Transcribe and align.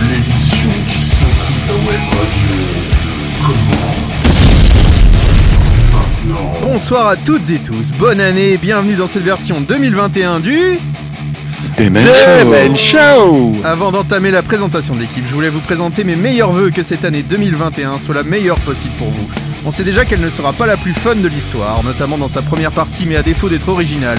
L'émission 0.00 0.70
qui 0.86 1.00
s'occupe 1.00 1.66
la 1.68 1.74
web 1.74 2.00
radio 2.12 2.54
maintenant. 3.40 4.13
Bonsoir 6.62 7.08
à 7.08 7.16
toutes 7.16 7.50
et 7.50 7.58
tous, 7.58 7.92
bonne 7.92 8.18
année, 8.18 8.56
bienvenue 8.56 8.94
dans 8.94 9.06
cette 9.06 9.24
version 9.24 9.60
2021 9.60 10.40
du... 10.40 10.78
Demen 11.76 12.76
Show. 12.78 13.52
Avant 13.62 13.92
d'entamer 13.92 14.30
la 14.30 14.42
présentation 14.42 14.94
de 14.94 15.00
l'équipe, 15.00 15.26
je 15.26 15.34
voulais 15.34 15.50
vous 15.50 15.60
présenter 15.60 16.02
mes 16.02 16.16
meilleurs 16.16 16.52
vœux 16.52 16.70
que 16.70 16.82
cette 16.82 17.04
année 17.04 17.22
2021 17.22 17.98
soit 17.98 18.14
la 18.14 18.22
meilleure 18.22 18.58
possible 18.60 18.94
pour 18.96 19.08
vous. 19.08 19.28
On 19.66 19.70
sait 19.70 19.84
déjà 19.84 20.06
qu'elle 20.06 20.22
ne 20.22 20.30
sera 20.30 20.54
pas 20.54 20.66
la 20.66 20.78
plus 20.78 20.94
fun 20.94 21.16
de 21.16 21.28
l'histoire, 21.28 21.84
notamment 21.84 22.16
dans 22.16 22.28
sa 22.28 22.40
première 22.40 22.72
partie, 22.72 23.04
mais 23.06 23.16
à 23.16 23.22
défaut 23.22 23.50
d'être 23.50 23.68
originale, 23.68 24.18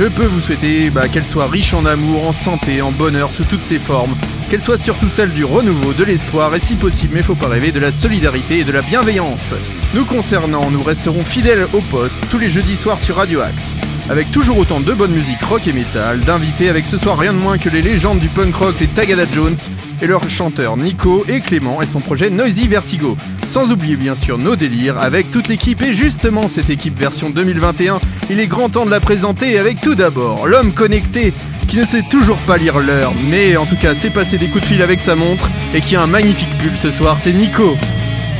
je 0.00 0.06
peux 0.06 0.24
vous 0.24 0.40
souhaiter 0.40 0.88
bah, 0.88 1.08
qu'elle 1.08 1.26
soit 1.26 1.46
riche 1.46 1.74
en 1.74 1.84
amour, 1.84 2.26
en 2.26 2.32
santé, 2.32 2.80
en 2.80 2.90
bonheur 2.90 3.30
sous 3.32 3.44
toutes 3.44 3.62
ses 3.62 3.78
formes, 3.78 4.16
qu'elle 4.48 4.62
soit 4.62 4.78
surtout 4.78 5.10
celle 5.10 5.28
du 5.28 5.44
renouveau, 5.44 5.92
de 5.92 6.04
l'espoir 6.04 6.54
et 6.54 6.60
si 6.60 6.74
possible, 6.74 7.12
mais 7.16 7.22
faut 7.22 7.34
pas 7.34 7.48
rêver, 7.48 7.70
de 7.70 7.80
la 7.80 7.92
solidarité 7.92 8.60
et 8.60 8.64
de 8.64 8.72
la 8.72 8.80
bienveillance. 8.80 9.52
Nous 9.92 10.06
concernant, 10.06 10.70
nous 10.70 10.82
resterons 10.82 11.22
fidèles 11.22 11.66
au 11.74 11.82
poste 11.82 12.16
tous 12.30 12.38
les 12.38 12.48
jeudis 12.48 12.78
soirs 12.78 13.02
sur 13.02 13.16
Radio 13.16 13.42
Axe. 13.42 13.74
Avec 14.08 14.30
toujours 14.30 14.56
autant 14.56 14.80
de 14.80 14.94
bonne 14.94 15.12
musique 15.12 15.42
rock 15.42 15.68
et 15.68 15.74
metal, 15.74 16.20
d'invités 16.20 16.70
avec 16.70 16.86
ce 16.86 16.96
soir 16.96 17.18
rien 17.18 17.34
de 17.34 17.38
moins 17.38 17.58
que 17.58 17.68
les 17.68 17.82
légendes 17.82 18.20
du 18.20 18.28
punk 18.28 18.54
rock, 18.54 18.76
les 18.80 18.86
Tagada 18.86 19.26
Jones, 19.30 19.58
et 20.02 20.06
leurs 20.06 20.28
chanteurs 20.28 20.76
Nico 20.76 21.24
et 21.28 21.40
Clément 21.40 21.82
et 21.82 21.86
son 21.86 22.00
projet 22.00 22.30
Noisy 22.30 22.68
Vertigo. 22.68 23.16
Sans 23.48 23.70
oublier 23.70 23.96
bien 23.96 24.14
sûr 24.14 24.38
nos 24.38 24.56
délires 24.56 24.98
avec 24.98 25.30
toute 25.30 25.48
l'équipe. 25.48 25.82
Et 25.82 25.92
justement 25.92 26.48
cette 26.48 26.70
équipe 26.70 26.98
version 26.98 27.30
2021, 27.30 28.00
il 28.30 28.40
est 28.40 28.46
grand 28.46 28.68
temps 28.68 28.86
de 28.86 28.90
la 28.90 29.00
présenter 29.00 29.58
avec 29.58 29.80
tout 29.80 29.94
d'abord 29.94 30.46
l'homme 30.46 30.72
connecté 30.72 31.32
qui 31.66 31.76
ne 31.76 31.84
sait 31.84 32.02
toujours 32.10 32.38
pas 32.38 32.56
lire 32.56 32.80
l'heure, 32.80 33.12
mais 33.28 33.56
en 33.56 33.64
tout 33.64 33.76
cas 33.76 33.94
sait 33.94 34.10
passer 34.10 34.38
des 34.38 34.48
coups 34.48 34.62
de 34.62 34.66
fil 34.66 34.82
avec 34.82 35.00
sa 35.00 35.14
montre 35.14 35.48
et 35.72 35.80
qui 35.80 35.94
a 35.94 36.02
un 36.02 36.08
magnifique 36.08 36.58
pull 36.58 36.76
ce 36.76 36.90
soir, 36.90 37.18
c'est 37.20 37.32
Nico. 37.32 37.76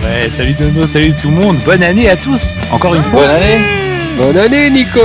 Ouais, 0.03 0.29
salut 0.37 0.55
Dono, 0.59 0.87
salut 0.87 1.13
tout 1.21 1.29
le 1.29 1.37
monde, 1.37 1.57
bonne 1.65 1.83
année 1.83 2.11
à 2.11 2.17
tous 2.17 2.57
Encore 2.73 2.95
une 2.95 3.05
fois. 3.05 3.21
Bonne 3.21 3.31
année. 3.31 3.81
Bonne 4.17 4.37
année 4.37 4.71
Nico. 4.71 5.01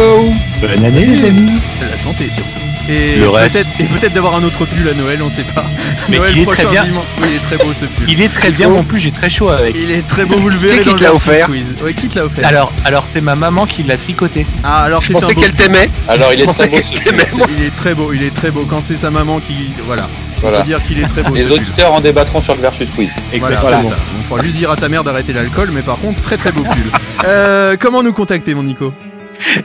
Bonne 0.59 0.85
année 0.85 1.05
les 1.05 1.23
amis. 1.23 1.61
La 1.81 1.97
santé 1.97 2.29
surtout. 2.29 2.64
Et 2.87 3.15
Le 3.17 3.29
reste. 3.29 3.55
peut-être 3.55 3.69
et 3.79 3.83
peut-être 3.85 4.13
d'avoir 4.13 4.35
un 4.35 4.43
autre 4.43 4.65
pull 4.65 4.87
à 4.87 4.93
Noël, 4.93 5.19
on 5.23 5.29
sait 5.29 5.43
pas. 5.43 5.65
Mais 6.09 6.17
Noël 6.17 6.33
il 6.35 6.41
est 6.41 6.45
prochain 6.45 6.63
très 6.63 6.71
bien. 6.71 6.83
vivement. 6.83 7.05
Oui, 7.19 7.27
il 7.31 7.35
est 7.35 7.39
très 7.39 7.57
beau 7.57 7.73
ce 7.73 7.85
pull. 7.85 8.05
Il 8.09 8.21
est 8.21 8.29
très 8.29 8.51
bien, 8.51 8.69
en 8.71 8.83
plus 8.83 8.99
j'ai 8.99 9.11
très 9.11 9.29
chaud 9.29 9.49
avec. 9.49 9.75
Il 9.75 9.89
est 9.91 10.05
très 10.07 10.25
beau, 10.25 10.35
vous 10.37 10.49
le 10.49 10.57
Tu 10.57 10.67
sais 10.67 10.67
verrez 10.75 10.83
qui 10.83 10.89
dans 10.89 10.95
te 10.95 10.99
le 10.99 11.05
l'a 11.05 11.11
versus 11.13 11.27
offert 11.29 11.47
quiz. 11.47 11.65
Ouais, 11.83 11.93
qui 11.93 12.07
te 12.07 12.19
l'a 12.19 12.25
offert 12.25 12.47
Alors, 12.47 12.71
alors 12.85 13.07
c'est 13.07 13.21
ma 13.21 13.35
maman 13.35 13.65
qui 13.65 13.83
l'a 13.83 13.97
tricoté. 13.97 14.45
Ah, 14.63 14.83
alors 14.83 15.01
Je 15.01 15.13
pensais 15.13 15.33
qu'elle 15.35 15.53
t'aimait. 15.53 15.89
Alors 16.07 16.31
il 16.33 16.41
est 16.41 16.45
très 16.53 16.67
beau 16.67 16.77
ce 16.77 16.95
pull. 16.95 17.03
t'aimait. 17.03 17.27
Il 17.57 17.63
est 17.65 17.75
très 17.75 17.93
beau, 17.95 18.13
il 18.13 18.23
est 18.23 18.33
très 18.35 18.51
beau. 18.51 18.65
Quand 18.69 18.81
c'est 18.81 18.97
sa 18.97 19.09
maman 19.09 19.39
qui. 19.39 19.53
Voilà. 19.87 20.07
On 20.37 20.41
Voilà. 20.41 20.59
peut 20.59 20.65
dire 20.67 20.83
qu'il 20.83 20.99
est 20.99 21.07
très 21.07 21.23
beau 21.23 21.33
Les 21.33 21.43
pull. 21.43 21.53
auditeurs 21.53 21.91
en 21.93 22.01
débattront 22.01 22.41
sur 22.41 22.53
le 22.55 22.61
versus 22.61 22.87
quiz. 22.95 23.09
Voilà, 23.39 23.55
Exactement. 23.55 23.83
c'est 23.83 23.89
ça. 23.89 23.95
Bon, 24.15 24.23
faudra 24.23 24.43
juste 24.43 24.57
dire 24.57 24.69
à 24.69 24.75
ta 24.75 24.89
mère 24.89 25.03
d'arrêter 25.03 25.33
l'alcool, 25.33 25.69
mais 25.73 25.81
par 25.81 25.97
contre, 25.97 26.21
très 26.21 26.37
très 26.37 26.51
beau 26.51 26.61
pull. 26.61 26.83
Euh, 27.25 27.75
comment 27.79 28.03
nous 28.03 28.13
contacter, 28.13 28.53
mon 28.53 28.61
Nico? 28.61 28.93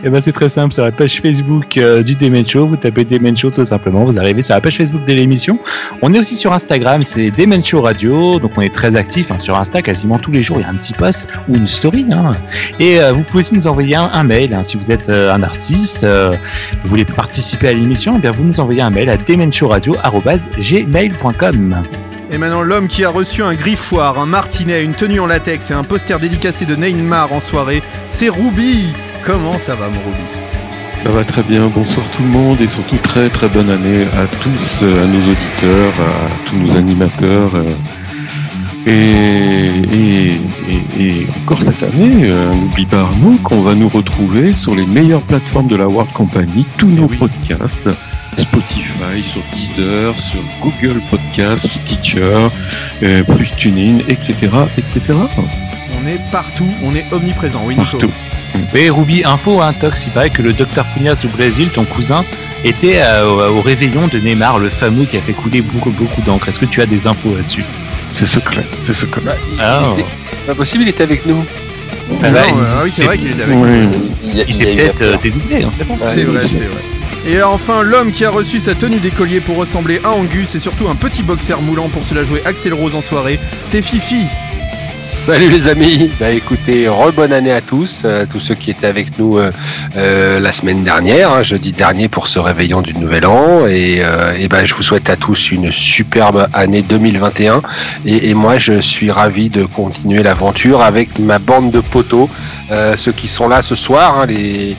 Et 0.05 0.09
ben 0.09 0.21
c'est 0.21 0.33
très 0.33 0.49
simple, 0.49 0.75
sur 0.75 0.85
la 0.85 0.93
page 0.93 1.21
Facebook 1.21 1.77
euh, 1.77 2.03
du 2.03 2.15
Demen 2.15 2.47
Show, 2.47 2.67
vous 2.67 2.77
tapez 2.77 3.05
Demen 3.05 3.37
Show 3.37 3.51
tout 3.51 3.65
simplement, 3.65 4.05
vous 4.05 4.19
arrivez 4.19 4.43
sur 4.43 4.55
la 4.55 4.61
page 4.61 4.77
Facebook 4.77 5.05
de 5.05 5.13
l'émission. 5.13 5.59
On 6.03 6.13
est 6.15 6.19
aussi 6.19 6.37
sur 6.37 6.53
Instagram, 6.53 7.03
c'est 7.03 7.31
Demen 7.31 7.63
Show 7.63 7.83
Radio, 7.83 8.39
donc 8.39 8.53
on 8.57 8.63
est 8.63 8.75
très 8.75 8.97
actif 8.97 9.31
hein, 9.31 9.39
sur 9.39 9.59
Insta, 9.59 9.83
quasiment 9.83 10.19
tous 10.19 10.33
les 10.33 10.43
jours 10.43 10.59
il 10.59 10.63
y 10.63 10.65
a 10.65 10.69
un 10.69 10.77
petit 10.77 10.95
post 10.95 11.29
ou 11.49 11.57
une 11.57 11.67
story. 11.67 12.07
Hein. 12.13 12.33
Et 12.79 13.01
euh, 13.01 13.13
vous 13.13 13.23
pouvez 13.23 13.41
aussi 13.41 13.55
nous 13.55 13.67
envoyer 13.67 13.97
un, 13.97 14.25
mail, 14.25 14.55
hein, 14.55 14.63
si 14.63 14.77
vous 14.77 14.91
êtes 14.91 15.09
euh, 15.09 15.35
un 15.35 15.43
artiste, 15.43 16.05
vous 16.05 16.89
voulez 16.89 17.05
participer 17.05 17.69
à 17.69 17.73
l'émission, 17.73 18.15
eh 18.17 18.21
bien 18.21 18.31
vous 18.31 18.45
nous 18.45 18.61
envoyez 18.61 18.83
un 18.83 18.91
mail 18.91 19.11
à 19.11 19.17
demenshowradio.gmail.com. 19.17 21.83
Et 22.33 22.39
maintenant, 22.39 22.63
l'homme 22.63 22.87
qui 22.87 23.05
a 23.05 23.09
reçu 23.09 23.43
un 23.43 23.55
griffoir, 23.55 24.21
un 24.21 24.27
martinet, 24.27 24.85
une 24.85 24.93
tenue 24.93 25.19
en 25.19 25.27
latex 25.27 25.73
et 25.73 25.75
un 25.75 25.83
poster 25.83 26.21
dédicacé 26.21 26.65
de 26.65 26.77
Neymar 26.77 27.33
en 27.33 27.41
soirée, 27.41 27.83
c'est 28.13 28.29
Ruby 28.29 28.87
Comment 29.25 29.59
ça 29.59 29.75
va, 29.75 29.87
mon 29.89 30.01
Ruby? 30.01 30.25
Ça 31.03 31.11
va 31.11 31.25
très 31.25 31.43
bien, 31.43 31.69
bonsoir 31.69 32.05
tout 32.17 32.23
le 32.23 32.29
monde 32.29 32.61
et 32.61 32.69
surtout 32.69 32.97
très 32.97 33.29
très 33.31 33.49
bonne 33.49 33.71
année 33.71 34.05
à 34.19 34.27
tous, 34.27 34.83
euh, 34.83 35.05
à 35.05 35.07
nos 35.07 35.19
auditeurs, 35.31 35.95
à 35.99 36.49
tous 36.49 36.57
nos 36.57 36.77
animateurs. 36.77 37.51
euh, 37.55 37.73
Et, 38.87 38.91
et, 39.93 40.31
et- 40.71 41.03
et 41.05 41.27
encore 41.43 41.59
cette 41.63 41.83
année, 41.83 42.31
euh, 42.31 42.51
n'oublie 42.55 42.87
pas 42.87 43.01
Arnaud 43.01 43.37
qu'on 43.43 43.61
va 43.61 43.75
nous 43.75 43.91
retrouver 43.91 44.55
sur 44.55 44.75
les 44.75 44.87
meilleures 44.87 45.21
plateformes 45.21 45.67
de 45.69 45.77
la 45.77 45.87
World 45.87 46.11
Company, 46.15 46.65
tous 46.79 46.87
nos 46.89 47.05
oui. 47.07 47.17
podcasts, 47.19 47.91
Spotify, 48.39 49.23
sur 49.33 49.43
Deezer, 49.53 50.15
sur 50.19 50.41
Google 50.63 50.99
Podcasts, 51.11 51.69
Stitcher, 51.69 52.49
plus 53.01 53.51
TuneIn, 53.59 53.99
etc., 54.09 54.49
etc. 54.79 55.19
On 56.03 56.09
est 56.09 56.21
partout, 56.31 56.69
on 56.85 56.95
est 56.95 57.05
omniprésent, 57.13 57.63
oui, 57.67 57.77
Nico 57.77 57.99
Partout. 57.99 58.13
Et 58.75 58.91
Ruby, 58.91 59.23
info, 59.25 59.61
hein, 59.61 59.73
Tox, 59.79 60.07
il 60.07 60.13
paraît 60.13 60.31
que 60.31 60.43
le 60.43 60.53
docteur 60.53 60.85
Pugnas 60.87 61.17
du 61.17 61.29
Brésil, 61.29 61.69
ton 61.73 61.85
cousin, 61.85 62.25
était 62.65 63.01
euh, 63.03 63.51
au, 63.51 63.59
au 63.59 63.61
réveillon 63.61 64.09
de 64.09 64.19
Neymar, 64.19 64.59
le 64.59 64.69
fameux 64.71 65.05
qui 65.05 65.17
a 65.17 65.21
fait 65.21 65.33
couler 65.33 65.61
beaucoup, 65.61 65.91
beaucoup 65.91 66.21
d'encre. 66.23 66.49
Est-ce 66.49 66.59
que 66.59 66.65
tu 66.67 66.81
as 66.83 66.87
des 66.87 67.07
infos 67.07 67.35
là-dessus? 67.37 67.65
C'est 68.13 68.27
secret, 68.27 68.65
c'est 68.87 68.95
secret. 68.95 69.23
Ah, 69.61 69.95
C'est 69.97 70.47
pas 70.47 70.55
possible, 70.55 70.83
il 70.83 70.89
était 70.89 71.05
avec 71.05 71.25
nous. 71.27 71.45
Ah 72.23 72.29
Non, 72.29 72.33
bah, 72.33 72.43
euh, 72.49 72.75
ah 72.79 72.81
oui, 72.85 72.91
c'est 72.91 73.05
vrai 73.05 73.19
qu'il 73.19 73.29
est 73.29 73.43
avec 73.43 73.57
Oui. 73.57 73.89
Il, 74.25 74.45
il 74.49 74.55
s'est 74.55 74.65
peut-être 74.65 75.03
euh, 75.03 75.17
dédoublé, 75.23 75.65
on 75.65 75.71
sait 75.71 75.85
pas. 75.85 75.95
C'est 75.99 76.25
vrai, 76.25 76.43
c'est 76.49 76.57
vrai. 76.59 76.83
Et 77.29 77.43
enfin, 77.43 77.83
l'homme 77.83 78.11
qui 78.13 78.25
a 78.25 78.31
reçu 78.31 78.61
sa 78.61 78.75
tenue 78.75 78.99
d'écolier 78.99 79.41
pour 79.41 79.57
ressembler 79.57 80.01
à 80.03 80.11
Angus 80.11 80.55
et 80.55 80.61
surtout 80.61 80.89
un 80.89 80.95
petit 80.95 81.23
boxer 81.23 81.61
moulant 81.61 81.89
pour 81.89 82.05
se 82.05 82.15
la 82.15 82.25
jouer 82.25 82.43
Axel 82.47 82.73
Rose 82.75 82.95
en 82.95 83.03
soirée, 83.03 83.39
c'est 83.67 83.83
Fifi. 83.83 84.25
Salut 85.31 85.49
les 85.49 85.69
amis. 85.69 86.11
Bah 86.19 86.33
écoutez, 86.33 86.89
re 86.89 87.13
bonne 87.13 87.33
année 87.33 87.53
à 87.53 87.61
tous, 87.61 88.01
euh, 88.05 88.27
tous 88.29 88.41
ceux 88.41 88.57
qui 88.57 88.73
étaient 88.73 88.89
avec 88.89 89.17
nous 89.17 89.39
euh, 89.39 89.53
euh, 89.97 90.41
la 90.41 90.51
semaine 90.51 90.83
dernière, 90.83 91.31
hein, 91.31 91.45
jeudi 91.45 91.71
dernier 91.71 92.09
pour 92.09 92.27
ce 92.27 92.41
réveillon 92.41 92.83
du 92.83 92.95
Nouvel 92.95 93.27
An. 93.27 93.69
Et, 93.69 94.03
ben 94.51 94.67
je 94.67 94.75
vous 94.75 94.83
souhaite 94.83 95.09
à 95.09 95.15
tous 95.15 95.53
une 95.53 95.71
superbe 95.71 96.49
année 96.53 96.83
2021. 96.83 97.63
Et, 98.07 98.35
moi, 98.35 98.59
je 98.59 98.81
suis 98.81 99.13
ravi 99.13 99.51
de 99.51 99.65
continuer 99.65 100.25
l'aventure 100.25 100.83
avec 100.83 101.21
ma 101.21 101.39
bande 101.39 101.71
de 101.71 101.79
poteaux, 101.79 102.29
ceux 102.97 103.13
qui 103.13 103.29
sont 103.29 103.47
là 103.47 103.63
ce 103.63 103.77
soir, 103.77 104.19
hein, 104.19 104.27
les, 104.27 104.75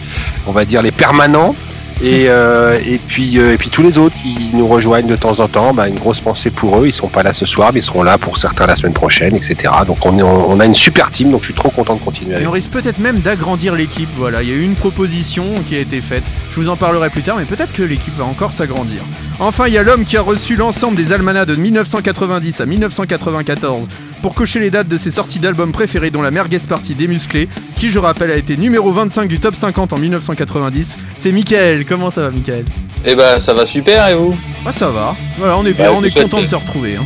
on 0.47 0.51
va 0.51 0.65
dire 0.65 0.81
les 0.81 0.91
permanents. 0.91 1.55
Et, 2.03 2.29
euh, 2.29 2.77
et 2.85 2.97
puis 2.97 3.37
euh, 3.37 3.53
et 3.53 3.57
puis 3.57 3.69
tous 3.69 3.83
les 3.83 3.97
autres 3.97 4.15
qui 4.21 4.35
nous 4.53 4.67
rejoignent 4.67 5.07
de 5.07 5.15
temps 5.15 5.39
en 5.39 5.47
temps, 5.47 5.73
bah, 5.73 5.87
une 5.87 5.99
grosse 5.99 6.19
pensée 6.19 6.49
pour 6.49 6.81
eux. 6.81 6.87
Ils 6.87 6.93
sont 6.93 7.07
pas 7.07 7.21
là 7.21 7.31
ce 7.33 7.45
soir, 7.45 7.71
mais 7.73 7.79
ils 7.79 7.83
seront 7.83 8.03
là 8.03 8.17
pour 8.17 8.37
certains 8.37 8.65
la 8.65 8.75
semaine 8.75 8.93
prochaine, 8.93 9.35
etc. 9.35 9.73
Donc 9.85 9.97
on, 10.05 10.17
est, 10.17 10.23
on 10.23 10.59
a 10.59 10.65
une 10.65 10.73
super 10.73 11.11
team, 11.11 11.31
donc 11.31 11.41
je 11.41 11.45
suis 11.45 11.53
trop 11.53 11.69
content 11.69 11.95
de 11.95 11.99
continuer 12.01 12.31
Et 12.31 12.35
avec. 12.37 12.47
on 12.47 12.51
risque 12.51 12.71
peut-être 12.71 12.99
même 12.99 13.19
d'agrandir 13.19 13.75
l'équipe, 13.75 14.09
voilà. 14.17 14.41
Il 14.41 14.49
y 14.49 14.51
a 14.51 14.55
eu 14.55 14.63
une 14.63 14.75
proposition 14.75 15.45
qui 15.67 15.75
a 15.75 15.79
été 15.79 16.01
faite. 16.01 16.23
Je 16.51 16.59
vous 16.59 16.69
en 16.69 16.75
parlerai 16.75 17.09
plus 17.09 17.21
tard, 17.21 17.37
mais 17.37 17.45
peut-être 17.45 17.73
que 17.73 17.83
l'équipe 17.83 18.15
va 18.17 18.25
encore 18.25 18.53
s'agrandir. 18.53 19.01
Enfin, 19.39 19.67
il 19.67 19.73
y 19.73 19.77
a 19.77 19.83
l'homme 19.83 20.05
qui 20.05 20.17
a 20.17 20.21
reçu 20.21 20.55
l'ensemble 20.55 20.95
des 20.95 21.11
almanachs 21.11 21.47
de 21.47 21.55
1990 21.55 22.61
à 22.61 22.65
1994 22.65 23.87
pour 24.21 24.33
cocher 24.33 24.59
les 24.59 24.69
dates 24.71 24.87
de 24.87 24.97
ses 24.97 25.11
sorties 25.11 25.39
d'albums 25.39 25.71
préférés, 25.71 26.11
dont 26.11 26.21
la 26.21 26.31
Merguez 26.31 26.59
Party 26.67 26.93
des 26.95 27.07
Musclés, 27.07 27.49
qui, 27.75 27.89
je 27.89 27.99
rappelle, 27.99 28.31
a 28.31 28.35
été 28.35 28.57
numéro 28.57 28.91
25 28.91 29.27
du 29.27 29.39
top 29.39 29.55
50 29.55 29.93
en 29.93 29.97
1990. 29.97 30.97
C'est 31.17 31.31
Michael. 31.31 31.85
Comment 31.85 32.09
ça 32.11 32.21
va, 32.23 32.29
Michael? 32.31 32.65
Eh 33.05 33.15
ben 33.15 33.39
ça 33.39 33.53
va 33.53 33.65
super 33.65 34.07
et 34.09 34.13
vous? 34.13 34.35
Ah, 34.65 34.71
ça 34.71 34.89
va. 34.89 35.15
Voilà, 35.37 35.57
on 35.57 35.65
est 35.65 35.73
bien, 35.73 35.85
Bah, 35.91 35.93
on 35.97 36.03
est 36.03 36.11
content 36.11 36.39
de 36.39 36.45
se 36.45 36.55
retrouver. 36.55 36.97
hein. 36.97 37.05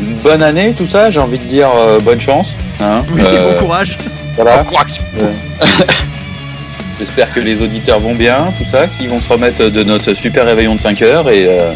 Une 0.00 0.16
bonne 0.16 0.42
année 0.42 0.74
tout 0.76 0.86
ça, 0.88 1.10
j'ai 1.10 1.20
envie 1.20 1.38
de 1.38 1.44
dire 1.44 1.68
euh, 1.76 2.00
bonne 2.00 2.20
chance. 2.20 2.48
Hein, 2.80 3.02
Oui, 3.12 3.20
Euh, 3.24 3.52
bon 3.52 3.58
courage. 3.60 3.98
voilà. 4.36 4.64
J'espère 6.98 7.32
que 7.32 7.40
les 7.40 7.60
auditeurs 7.62 7.98
vont 8.00 8.14
bien, 8.14 8.38
tout 8.58 8.64
ça, 8.70 8.86
qu'ils 8.86 9.08
vont 9.08 9.20
se 9.20 9.28
remettre 9.28 9.68
de 9.68 9.82
notre 9.82 10.14
super 10.14 10.46
réveillon 10.46 10.76
de 10.76 10.80
5 10.80 11.02
heures 11.02 11.28
et 11.28 11.46
euh, 11.48 11.72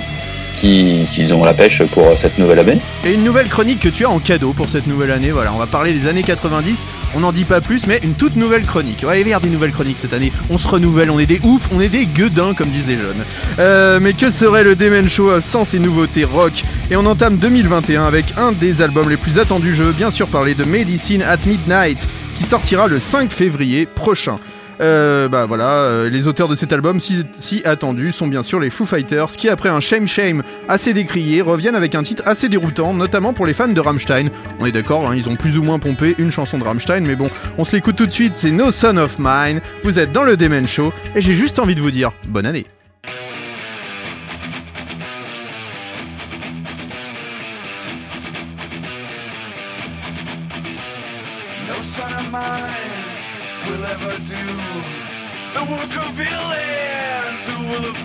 qui- 0.60 1.06
qu'ils 1.10 1.32
ont 1.34 1.42
la 1.44 1.54
pêche 1.54 1.82
pour 1.92 2.06
euh, 2.06 2.14
cette 2.16 2.38
nouvelle 2.38 2.58
année. 2.58 2.78
Et 3.04 3.14
une 3.14 3.24
nouvelle 3.24 3.48
chronique 3.48 3.80
que 3.80 3.88
tu 3.88 4.04
as 4.04 4.10
en 4.10 4.18
cadeau 4.18 4.52
pour 4.52 4.68
cette 4.68 4.86
nouvelle 4.86 5.10
année. 5.10 5.30
Voilà, 5.30 5.52
on 5.52 5.58
va 5.58 5.66
parler 5.66 5.92
des 5.92 6.06
années 6.08 6.22
90. 6.22 6.86
On 7.14 7.20
n'en 7.20 7.32
dit 7.32 7.44
pas 7.44 7.60
plus, 7.60 7.86
mais 7.86 8.00
une 8.02 8.14
toute 8.14 8.36
nouvelle 8.36 8.66
chronique. 8.66 9.00
On 9.02 9.06
va 9.06 9.12
aller 9.12 9.24
vers 9.24 9.40
des 9.40 9.48
nouvelles 9.50 9.72
chroniques 9.72 9.98
cette 9.98 10.12
année. 10.12 10.32
On 10.50 10.58
se 10.58 10.68
renouvelle, 10.68 11.10
on 11.10 11.18
est 11.18 11.26
des 11.26 11.40
oufs, 11.44 11.68
on 11.72 11.80
est 11.80 11.88
des 11.88 12.06
gueudins, 12.06 12.54
comme 12.54 12.68
disent 12.68 12.86
les 12.86 12.98
jeunes. 12.98 13.24
Euh, 13.58 13.98
mais 14.00 14.12
que 14.12 14.30
serait 14.30 14.64
le 14.64 14.76
Demen 14.76 15.08
Show 15.08 15.40
sans 15.40 15.64
ces 15.64 15.78
nouveautés 15.78 16.24
rock? 16.24 16.62
Et 16.90 16.96
on 16.96 17.06
entame 17.06 17.36
2021 17.36 18.04
avec 18.04 18.26
un 18.36 18.52
des 18.52 18.82
albums 18.82 19.08
les 19.08 19.16
plus 19.16 19.38
attendus. 19.38 19.74
Je 19.74 19.82
veux 19.82 19.92
bien 19.92 20.10
sûr 20.10 20.28
parler 20.28 20.54
de 20.54 20.64
Medicine 20.64 21.22
at 21.22 21.38
Midnight, 21.46 21.98
qui 22.36 22.44
sortira 22.44 22.86
le 22.86 22.98
5 23.00 23.32
février 23.32 23.86
prochain. 23.86 24.38
Euh, 24.80 25.28
bah 25.28 25.46
voilà, 25.46 25.70
euh, 25.70 26.08
les 26.08 26.28
auteurs 26.28 26.46
de 26.48 26.54
cet 26.54 26.72
album 26.72 27.00
si, 27.00 27.24
si 27.38 27.62
attendu 27.64 28.12
sont 28.12 28.28
bien 28.28 28.42
sûr 28.42 28.60
les 28.60 28.70
Foo 28.70 28.86
Fighters 28.86 29.26
qui 29.26 29.48
après 29.48 29.68
un 29.68 29.80
Shame 29.80 30.06
Shame 30.06 30.42
assez 30.68 30.94
décrié 30.94 31.42
reviennent 31.42 31.74
avec 31.74 31.94
un 31.94 32.02
titre 32.02 32.22
assez 32.26 32.48
déroutant, 32.48 32.94
notamment 32.94 33.32
pour 33.32 33.46
les 33.46 33.54
fans 33.54 33.68
de 33.68 33.80
Rammstein. 33.80 34.28
On 34.60 34.66
est 34.66 34.72
d'accord, 34.72 35.08
hein, 35.08 35.14
ils 35.16 35.28
ont 35.28 35.36
plus 35.36 35.58
ou 35.58 35.62
moins 35.62 35.78
pompé 35.78 36.14
une 36.18 36.30
chanson 36.30 36.58
de 36.58 36.64
Rammstein, 36.64 37.00
mais 37.00 37.16
bon, 37.16 37.28
on 37.58 37.64
se 37.64 37.74
l'écoute 37.74 37.96
tout 37.96 38.06
de 38.06 38.12
suite, 38.12 38.34
c'est 38.36 38.52
No 38.52 38.70
Son 38.70 38.96
of 38.98 39.16
Mine, 39.18 39.60
vous 39.82 39.98
êtes 39.98 40.12
dans 40.12 40.22
le 40.22 40.36
Demen 40.36 40.68
Show, 40.68 40.92
et 41.16 41.20
j'ai 41.20 41.34
juste 41.34 41.58
envie 41.58 41.74
de 41.74 41.80
vous 41.80 41.90
dire 41.90 42.12
bonne 42.28 42.46
année. 42.46 42.66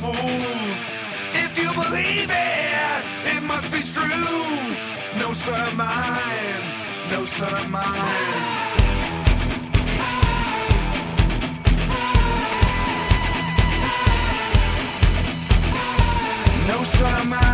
Fools. 0.03 0.81
If 1.45 1.51
you 1.61 1.69
believe 1.81 2.29
it, 2.29 3.01
it 3.33 3.41
must 3.41 3.71
be 3.71 3.81
true. 3.95 4.53
No 5.21 5.31
son 5.31 5.59
of 5.67 5.75
mine, 5.75 6.63
no 7.09 7.23
son 7.23 7.53
of 7.61 7.69
mine. 7.69 8.63
No 16.67 16.83
son 16.83 17.21
of 17.21 17.27
mine 17.27 17.52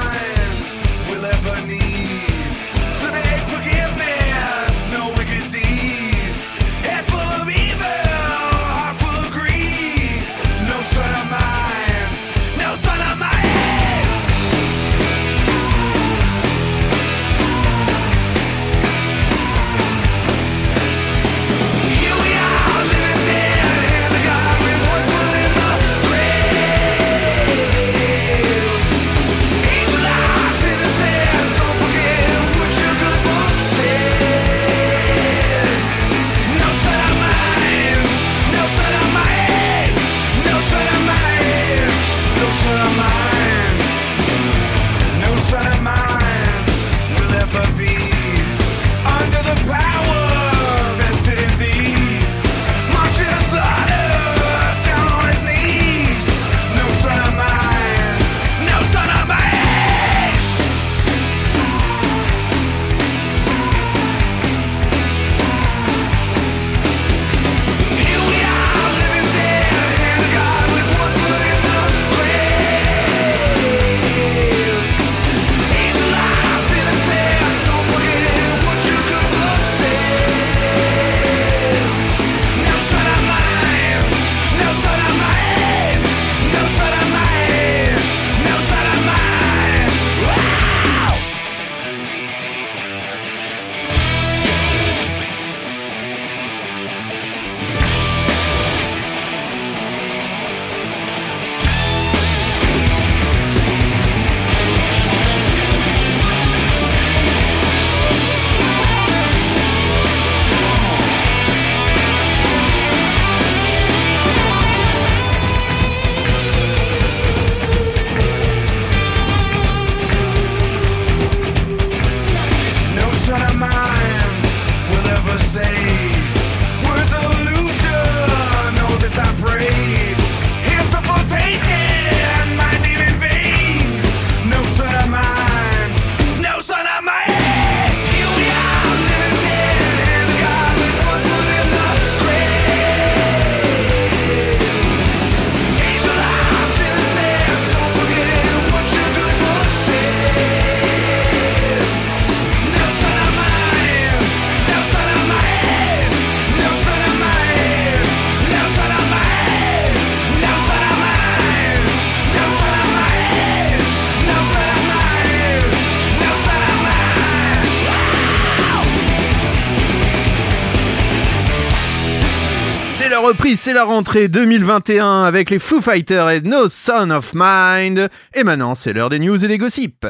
C'est 173.56 173.56
la 173.56 173.56
reprise, 173.56 173.60
c'est 173.62 173.74
la 173.74 173.84
rentrée 173.84 174.28
2021 174.28 175.24
avec 175.24 175.50
les 175.50 175.58
Foo 175.58 175.82
Fighters 175.82 176.30
et 176.30 176.42
No 176.42 176.70
Son 176.70 177.10
of 177.10 177.32
Mind. 177.34 178.10
Et 178.36 178.44
maintenant, 178.44 178.76
c'est 178.76 178.94
l'heure 178.94 179.10
des 179.10 179.18
news 179.18 179.44
et 179.44 179.48
des 179.48 179.58
gossips. 179.58 180.06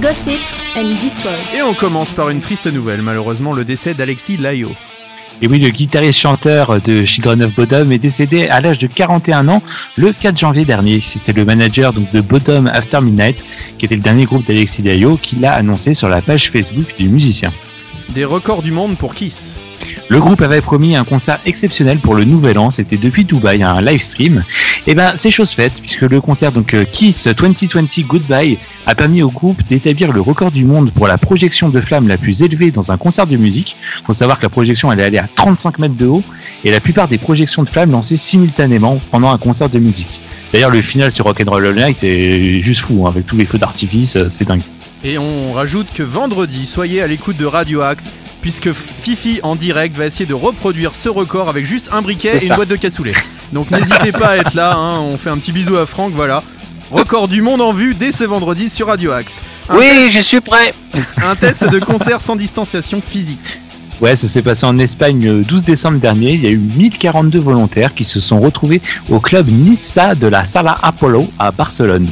Gossips 0.00 0.54
and 0.76 1.02
Destroy. 1.02 1.32
Et 1.54 1.62
on 1.62 1.74
commence 1.74 2.12
par 2.12 2.30
une 2.30 2.40
triste 2.40 2.66
nouvelle, 2.66 3.02
malheureusement 3.02 3.52
le 3.52 3.64
décès 3.64 3.92
d'Alexis 3.92 4.38
Layo. 4.38 4.70
Et 5.42 5.48
oui, 5.48 5.58
le 5.58 5.68
guitariste-chanteur 5.68 6.80
de 6.80 7.04
Children 7.04 7.42
of 7.42 7.54
Bodom 7.54 7.90
est 7.90 7.98
décédé 7.98 8.48
à 8.48 8.62
l'âge 8.62 8.78
de 8.78 8.86
41 8.86 9.48
ans 9.48 9.62
le 9.96 10.12
4 10.12 10.38
janvier 10.38 10.64
dernier. 10.64 11.00
C'est 11.00 11.36
le 11.36 11.44
manager 11.44 11.92
donc, 11.92 12.10
de 12.12 12.22
Bodom 12.22 12.66
After 12.66 13.02
Midnight, 13.02 13.44
qui 13.78 13.84
était 13.84 13.96
le 13.96 14.02
dernier 14.02 14.24
groupe 14.24 14.46
d'Alexis 14.46 14.82
Layo, 14.82 15.18
qui 15.20 15.36
l'a 15.36 15.52
annoncé 15.52 15.92
sur 15.92 16.08
la 16.08 16.22
page 16.22 16.50
Facebook 16.50 16.94
du 16.98 17.08
musicien. 17.08 17.52
Des 18.10 18.24
records 18.24 18.62
du 18.62 18.70
monde 18.70 18.96
pour 18.96 19.14
Kiss. 19.14 19.56
Le 20.08 20.20
groupe 20.20 20.42
avait 20.42 20.60
promis 20.60 20.96
un 20.96 21.04
concert 21.04 21.38
exceptionnel 21.46 21.98
pour 21.98 22.14
le 22.14 22.24
nouvel 22.24 22.58
an, 22.58 22.68
c'était 22.68 22.98
depuis 22.98 23.24
Dubaï, 23.24 23.62
un 23.62 23.80
live 23.80 24.00
stream. 24.00 24.44
Et 24.86 24.94
ben 24.94 25.14
c'est 25.16 25.30
chose 25.30 25.50
faite, 25.50 25.80
puisque 25.80 26.02
le 26.02 26.20
concert 26.20 26.52
donc 26.52 26.74
euh, 26.74 26.84
Kiss 26.84 27.26
2020 27.26 28.00
Goodbye 28.06 28.58
a 28.86 28.94
permis 28.94 29.22
au 29.22 29.30
groupe 29.30 29.62
d'établir 29.66 30.12
le 30.12 30.20
record 30.20 30.50
du 30.50 30.66
monde 30.66 30.90
pour 30.90 31.06
la 31.06 31.16
projection 31.16 31.70
de 31.70 31.80
flammes 31.80 32.06
la 32.06 32.18
plus 32.18 32.42
élevée 32.42 32.70
dans 32.70 32.92
un 32.92 32.98
concert 32.98 33.26
de 33.26 33.38
musique. 33.38 33.76
Faut 34.06 34.12
savoir 34.12 34.38
que 34.38 34.42
la 34.42 34.50
projection 34.50 34.92
elle 34.92 35.14
est 35.14 35.18
à 35.18 35.26
35 35.34 35.78
mètres 35.78 35.96
de 35.96 36.06
haut, 36.06 36.22
et 36.64 36.70
la 36.70 36.80
plupart 36.80 37.08
des 37.08 37.18
projections 37.18 37.62
de 37.62 37.70
flammes 37.70 37.90
lancées 37.90 38.18
simultanément 38.18 39.00
pendant 39.10 39.30
un 39.30 39.38
concert 39.38 39.70
de 39.70 39.78
musique. 39.78 40.20
D'ailleurs 40.52 40.70
le 40.70 40.82
final 40.82 41.12
sur 41.12 41.24
Rock'n'Roll 41.24 41.66
All 41.66 41.74
Night 41.74 42.04
est 42.04 42.62
juste 42.62 42.80
fou, 42.80 43.06
hein, 43.06 43.08
avec 43.08 43.26
tous 43.26 43.38
les 43.38 43.46
feux 43.46 43.58
d'artifice, 43.58 44.16
euh, 44.16 44.28
c'est 44.28 44.46
dingue. 44.46 44.62
Et 45.02 45.16
on 45.18 45.52
rajoute 45.52 45.88
que 45.94 46.02
vendredi, 46.02 46.66
soyez 46.66 47.02
à 47.02 47.06
l'écoute 47.06 47.36
de 47.36 47.44
Radio 47.46 47.80
Axe, 47.80 48.10
puisque 48.44 48.74
Fifi 48.74 49.40
en 49.42 49.56
direct 49.56 49.96
va 49.96 50.04
essayer 50.04 50.26
de 50.26 50.34
reproduire 50.34 50.94
ce 50.94 51.08
record 51.08 51.48
avec 51.48 51.64
juste 51.64 51.88
un 51.92 52.02
briquet 52.02 52.36
et 52.36 52.44
une 52.44 52.54
boîte 52.54 52.68
de 52.68 52.76
cassoulet. 52.76 53.14
Donc 53.54 53.70
n'hésitez 53.70 54.12
pas 54.12 54.32
à 54.32 54.36
être 54.36 54.52
là, 54.52 54.74
hein, 54.74 55.00
on 55.00 55.16
fait 55.16 55.30
un 55.30 55.38
petit 55.38 55.50
bisou 55.50 55.78
à 55.78 55.86
Franck, 55.86 56.12
voilà. 56.12 56.42
Record 56.90 57.28
du 57.28 57.40
monde 57.40 57.62
en 57.62 57.72
vue 57.72 57.94
dès 57.94 58.12
ce 58.12 58.24
vendredi 58.24 58.68
sur 58.68 58.88
Radio 58.88 59.12
Axe. 59.12 59.40
Un, 59.70 59.78
Oui, 59.78 60.10
je 60.12 60.20
suis 60.20 60.42
prêt. 60.42 60.74
un 61.26 61.34
test 61.36 61.64
de 61.66 61.78
concert 61.78 62.20
sans 62.20 62.36
distanciation 62.36 63.00
physique. 63.00 63.60
Ouais, 64.00 64.16
ça 64.16 64.26
s'est 64.26 64.42
passé 64.42 64.66
en 64.66 64.76
Espagne 64.78 65.24
le 65.24 65.44
12 65.44 65.64
décembre 65.64 65.98
dernier. 65.98 66.32
Il 66.32 66.42
y 66.42 66.46
a 66.46 66.50
eu 66.50 66.58
1042 66.58 67.38
volontaires 67.38 67.94
qui 67.94 68.04
se 68.04 68.18
sont 68.18 68.40
retrouvés 68.40 68.82
au 69.08 69.20
club 69.20 69.48
Nissa 69.48 70.14
de 70.14 70.26
la 70.26 70.44
Sala 70.44 70.76
Apollo 70.82 71.30
à 71.38 71.52
Barcelone. 71.52 72.08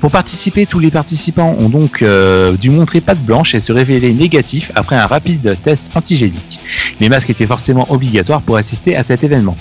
Pour 0.00 0.10
participer, 0.10 0.64
tous 0.64 0.78
les 0.78 0.90
participants 0.90 1.56
ont 1.58 1.68
donc 1.68 2.02
euh, 2.02 2.56
dû 2.56 2.70
montrer 2.70 3.00
patte 3.00 3.18
blanche 3.18 3.54
et 3.54 3.60
se 3.60 3.72
révéler 3.72 4.14
négatifs 4.14 4.70
après 4.76 4.96
un 4.96 5.06
rapide 5.06 5.56
test 5.62 5.90
antigénique. 5.96 6.60
Les 7.00 7.08
masques 7.08 7.30
étaient 7.30 7.46
forcément 7.46 7.90
obligatoires 7.90 8.40
pour 8.40 8.56
assister 8.56 8.96
à 8.96 9.02
cet 9.02 9.24
événement. 9.24 9.56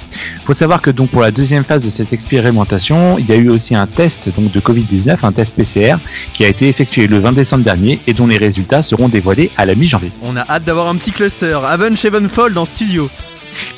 faut 0.45 0.53
savoir 0.53 0.81
que 0.81 0.91
donc 0.91 1.09
pour 1.09 1.21
la 1.21 1.31
deuxième 1.31 1.63
phase 1.63 1.83
de 1.83 1.89
cette 1.89 2.13
expérimentation, 2.13 3.17
il 3.17 3.25
y 3.25 3.31
a 3.31 3.35
eu 3.35 3.49
aussi 3.49 3.73
un 3.75 3.87
test 3.87 4.29
de 4.29 4.59
Covid-19, 4.59 5.17
un 5.23 5.31
test 5.31 5.55
PCR, 5.55 5.95
qui 6.33 6.45
a 6.45 6.47
été 6.47 6.67
effectué 6.67 7.07
le 7.07 7.19
20 7.19 7.31
décembre 7.33 7.63
dernier 7.63 7.99
et 8.05 8.13
dont 8.13 8.27
les 8.27 8.37
résultats 8.37 8.83
seront 8.83 9.09
dévoilés 9.09 9.49
à 9.57 9.65
la 9.65 9.75
mi-janvier. 9.75 10.11
On 10.21 10.35
a 10.35 10.41
hâte 10.41 10.65
d'avoir 10.65 10.87
un 10.87 10.95
petit 10.95 11.11
cluster. 11.11 11.57
Avon 11.65 11.95
Sevenfold 11.95 12.57
en 12.57 12.65
studio. 12.65 13.09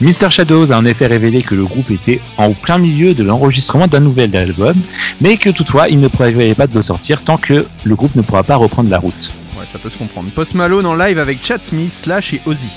Mr. 0.01 0.29
Shadows 0.29 0.71
a 0.71 0.77
en 0.77 0.85
effet 0.85 1.07
révélé 1.07 1.41
que 1.41 1.55
le 1.55 1.65
groupe 1.65 1.91
était 1.91 2.19
en 2.37 2.53
plein 2.53 2.77
milieu 2.77 3.13
de 3.13 3.23
l'enregistrement 3.23 3.87
d'un 3.87 3.99
nouvel 3.99 4.35
album, 4.35 4.75
mais 5.21 5.37
que 5.37 5.49
toutefois 5.49 5.89
il 5.89 5.99
ne 5.99 6.07
prévoyait 6.07 6.55
pas 6.55 6.67
de 6.67 6.73
le 6.73 6.81
sortir 6.81 7.23
tant 7.23 7.37
que 7.37 7.65
le 7.83 7.95
groupe 7.95 8.15
ne 8.15 8.21
pourra 8.21 8.43
pas 8.43 8.55
reprendre 8.55 8.89
la 8.89 8.99
route. 8.99 9.31
Ouais, 9.57 9.65
ça 9.71 9.79
peut 9.79 9.89
se 9.89 9.97
comprendre. 9.97 10.29
Post 10.31 10.53
Malone 10.55 10.85
en 10.85 10.95
live 10.95 11.19
avec 11.19 11.43
Chad 11.43 11.61
Smith, 11.61 11.91
Slash 11.91 12.33
et 12.33 12.41
Ozzy. 12.45 12.69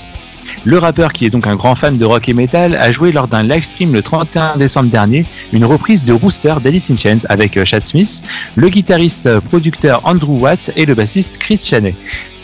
Le 0.65 0.77
rappeur, 0.77 1.13
qui 1.13 1.25
est 1.25 1.29
donc 1.29 1.47
un 1.47 1.55
grand 1.55 1.75
fan 1.75 1.97
de 1.97 2.05
rock 2.05 2.27
et 2.27 2.33
metal, 2.33 2.75
a 2.75 2.91
joué 2.91 3.11
lors 3.11 3.27
d'un 3.27 3.43
live 3.43 3.63
stream 3.63 3.93
le 3.93 4.01
31 4.01 4.57
décembre 4.57 4.89
dernier 4.89 5.25
une 5.53 5.63
reprise 5.63 6.05
de 6.05 6.13
Rooster 6.13 6.55
d'Alice 6.61 6.91
in 6.91 6.95
Chains 6.95 7.19
avec 7.29 7.55
euh, 7.55 7.65
Chad 7.65 7.85
Smith, 7.85 8.23
le 8.55 8.69
guitariste 8.69 9.39
producteur 9.41 10.01
Andrew 10.05 10.39
Watt 10.39 10.71
et 10.75 10.85
le 10.85 10.95
bassiste 10.95 11.37
Chris 11.37 11.61
Chaney. 11.63 11.95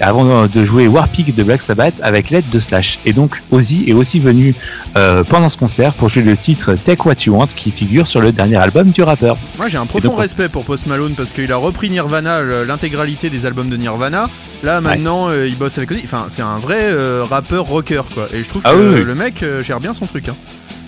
Avant 0.01 0.47
de 0.47 0.65
jouer 0.65 0.87
Warpig 0.87 1.33
de 1.33 1.43
Black 1.43 1.61
Sabbath 1.61 1.93
avec 2.03 2.29
l'aide 2.29 2.49
de 2.49 2.59
Slash. 2.59 2.99
Et 3.05 3.13
donc 3.13 3.41
Ozzy 3.51 3.85
est 3.87 3.93
aussi 3.93 4.19
venu 4.19 4.53
euh, 4.97 5.23
pendant 5.23 5.47
ce 5.49 5.57
concert 5.57 5.93
pour 5.93 6.09
jouer 6.09 6.23
le 6.23 6.35
titre 6.35 6.73
Take 6.73 7.03
What 7.07 7.15
You 7.25 7.35
Want 7.37 7.47
qui 7.55 7.71
figure 7.71 8.07
sur 8.07 8.19
le 8.21 8.31
dernier 8.31 8.57
album 8.57 8.89
du 8.91 9.03
rappeur. 9.03 9.37
Moi 9.57 9.67
j'ai 9.69 9.77
un 9.77 9.85
profond 9.85 10.09
donc- 10.09 10.19
respect 10.19 10.49
pour 10.49 10.65
Post 10.65 10.85
Malone 10.87 11.13
parce 11.15 11.31
qu'il 11.33 11.51
a 11.51 11.57
repris 11.57 11.89
Nirvana, 11.89 12.41
l'intégralité 12.65 13.29
des 13.29 13.45
albums 13.45 13.69
de 13.69 13.77
Nirvana. 13.77 14.27
Là 14.63 14.81
maintenant 14.81 15.29
euh, 15.29 15.47
il 15.47 15.55
bosse 15.57 15.77
avec 15.77 15.91
Ozzy. 15.91 16.01
Enfin 16.03 16.25
c'est 16.29 16.41
un 16.41 16.57
vrai 16.59 16.79
euh, 16.81 17.23
rappeur 17.29 17.65
rocker 17.65 18.01
quoi. 18.13 18.27
Et 18.33 18.43
je 18.43 18.49
trouve 18.49 18.61
Ah 18.65 18.71
que 18.71 18.75
oui, 18.77 18.95
oui. 18.99 19.03
le 19.05 19.15
mec 19.15 19.43
euh, 19.43 19.63
gère 19.63 19.79
bien 19.79 19.93
son 19.93 20.07
truc. 20.07 20.27
Hein. 20.29 20.35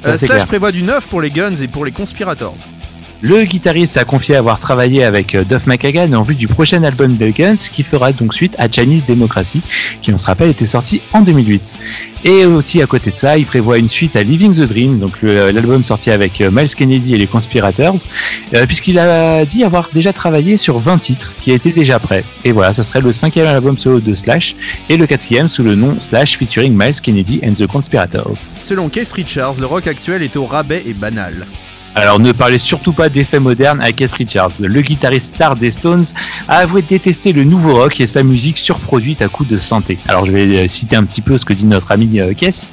Euh, 0.06 0.18
Slash 0.18 0.30
clair. 0.30 0.48
prévoit 0.48 0.72
du 0.72 0.84
neuf 0.84 1.08
pour 1.08 1.22
les 1.22 1.32
Guns 1.32 1.56
et 1.62 1.68
pour 1.68 1.86
les 1.86 1.92
Conspirators. 1.92 2.56
Le 3.22 3.46
guitariste 3.46 3.98
a 3.98 4.04
confié 4.06 4.36
avoir 4.36 4.60
travaillé 4.60 5.04
avec 5.04 5.34
euh, 5.34 5.44
Duff 5.44 5.66
McKagan 5.66 6.14
en 6.14 6.22
vue 6.22 6.36
du 6.36 6.48
prochain 6.48 6.84
album 6.84 7.18
de 7.18 7.30
Guns 7.32 7.56
qui 7.72 7.82
fera 7.82 8.12
donc 8.14 8.32
suite 8.34 8.56
à 8.60 8.70
Chinese 8.70 9.08
Democracy 9.08 9.62
qui 10.04 10.14
on 10.14 10.20
se 10.20 10.28
rappelle 10.28 10.50
était 10.50 10.68
sorti 10.68 11.02
en 11.14 11.22
2008. 11.22 11.74
Et 12.26 12.46
aussi 12.46 12.80
à 12.80 12.86
côté 12.86 13.10
de 13.10 13.16
ça, 13.18 13.38
il 13.40 13.46
prévoit 13.48 13.80
une 13.80 13.90
suite 13.90 14.16
à 14.16 14.22
Living 14.22 14.54
the 14.54 14.62
Dream, 14.68 15.00
donc 15.00 15.20
le- 15.24 15.50
l'album 15.50 15.84
sorti 15.84 16.12
avec 16.12 16.42
euh, 16.42 16.52
Miles 16.52 16.70
Kennedy 16.76 17.16
et 17.16 17.18
les 17.18 17.26
Conspirators, 17.26 17.96
euh, 18.54 18.66
puisqu'il 18.68 19.00
a 19.00 19.46
dit 19.46 19.64
avoir 19.64 19.90
déjà 19.92 20.14
travaillé 20.14 20.56
sur 20.58 20.78
20 20.78 21.00
titres 21.00 21.34
qui 21.42 21.52
étaient 21.52 21.72
déjà 21.72 21.98
prêts. 22.00 22.24
Et 22.44 22.52
voilà, 22.52 22.74
ça 22.74 22.84
serait 22.84 23.02
le 23.02 23.14
cinquième 23.14 23.48
album 23.48 23.80
solo 23.80 24.00
de 24.00 24.14
Slash 24.14 24.56
et 24.90 24.98
le 24.98 25.08
quatrième 25.08 25.48
sous 25.48 25.64
le 25.64 25.74
nom 25.74 26.00
Slash 26.00 26.38
featuring 26.38 26.76
Miles 26.78 27.02
Kennedy 27.02 27.40
and 27.44 27.54
the 27.54 27.66
Conspirators. 27.66 28.46
Selon 28.64 28.90
Keith 28.90 29.12
Richards, 29.14 29.56
le 29.60 29.66
rock 29.66 29.88
actuel 29.88 30.22
est 30.22 30.36
au 30.38 30.46
rabais 30.46 30.84
et 30.86 30.94
banal. 30.94 31.48
Alors 31.98 32.20
ne 32.20 32.32
parlez 32.32 32.60
surtout 32.60 32.94
pas 32.94 33.10
d'effets 33.10 33.40
modernes 33.40 33.82
à 33.82 33.92
Keith 33.92 34.14
Richards. 34.14 34.52
Le 34.60 34.82
guitariste 34.82 35.34
star 35.34 35.56
des 35.56 35.72
Stones 35.72 36.06
a 36.48 36.58
avoué 36.58 36.84
détester 36.84 37.34
le 37.34 37.44
nouveau 37.44 37.74
rock 37.74 38.00
et 38.00 38.06
sa 38.06 38.22
musique 38.22 38.60
surproduite 38.60 39.24
à 39.24 39.30
coups 39.30 39.50
de 39.50 39.58
santé. 39.58 39.98
Alors 40.08 40.24
je 40.24 40.32
vais 40.32 40.46
euh, 40.58 40.68
citer 40.68 40.96
un 40.96 41.04
petit 41.06 41.22
peu 41.22 41.40
ce 41.40 41.46
que 41.46 41.54
dit 41.54 41.66
notre 41.66 41.92
ami 41.92 42.20
euh, 42.20 42.36
Keith. 42.36 42.70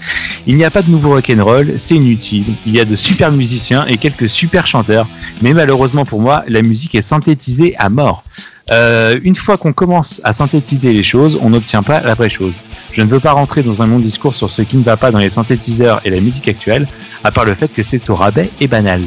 Il 0.47 0.59
n'y 0.59 0.65
a 0.67 0.71
pas 0.71 0.83
de 0.83 0.91
nouveau 0.91 1.15
rock 1.15 1.33
and 1.35 1.43
roll, 1.43 1.73
c'est 1.79 1.95
inutile. 1.95 2.53
Il 2.67 2.77
y 2.77 2.81
a 2.81 2.85
de 2.85 2.95
super 2.97 3.33
musiciens 3.33 3.87
et 3.87 3.97
quelques 3.97 4.29
super 4.29 4.67
chanteurs, 4.67 5.09
mais 5.41 5.55
malheureusement 5.55 6.05
pour 6.05 6.21
moi, 6.21 6.45
la 6.47 6.61
musique 6.61 6.95
est 6.95 7.01
synthétisée 7.01 7.75
à 7.79 7.89
mort. 7.89 8.25
Euh, 8.73 9.19
une 9.23 9.37
fois 9.37 9.57
qu'on 9.57 9.73
commence 9.73 10.21
à 10.25 10.35
synthétiser 10.35 10.93
les 10.93 11.03
choses, 11.03 11.39
on 11.41 11.49
n'obtient 11.49 11.83
pas 11.83 12.03
la 12.03 12.13
vraie 12.13 12.29
chose. 12.29 12.55
Je 12.95 13.03
ne 13.03 13.09
veux 13.09 13.19
pas 13.19 13.33
rentrer 13.33 13.65
dans 13.65 13.83
un 13.83 13.89
long 13.89 13.99
discours 13.99 14.37
sur 14.37 14.49
ce 14.49 14.63
qui 14.63 14.77
ne 14.77 14.85
va 14.85 14.97
pas 14.97 15.11
dans 15.11 15.19
les 15.19 15.31
synthétiseurs 15.31 16.01
et 16.05 16.11
la 16.11 16.21
musique 16.21 16.47
actuelle, 16.47 16.87
à 17.25 17.33
part 17.33 17.45
le 17.45 17.57
fait 17.57 17.67
que 17.67 17.83
c'est 17.83 18.09
au 18.09 18.15
rabais 18.15 18.49
et 18.61 18.69
banal. 18.69 19.03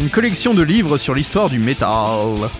Une 0.00 0.10
collection 0.10 0.52
de 0.52 0.60
livres 0.60 0.98
sur 0.98 1.14
l'histoire 1.14 1.48
du 1.48 1.58
métal. 1.58 2.50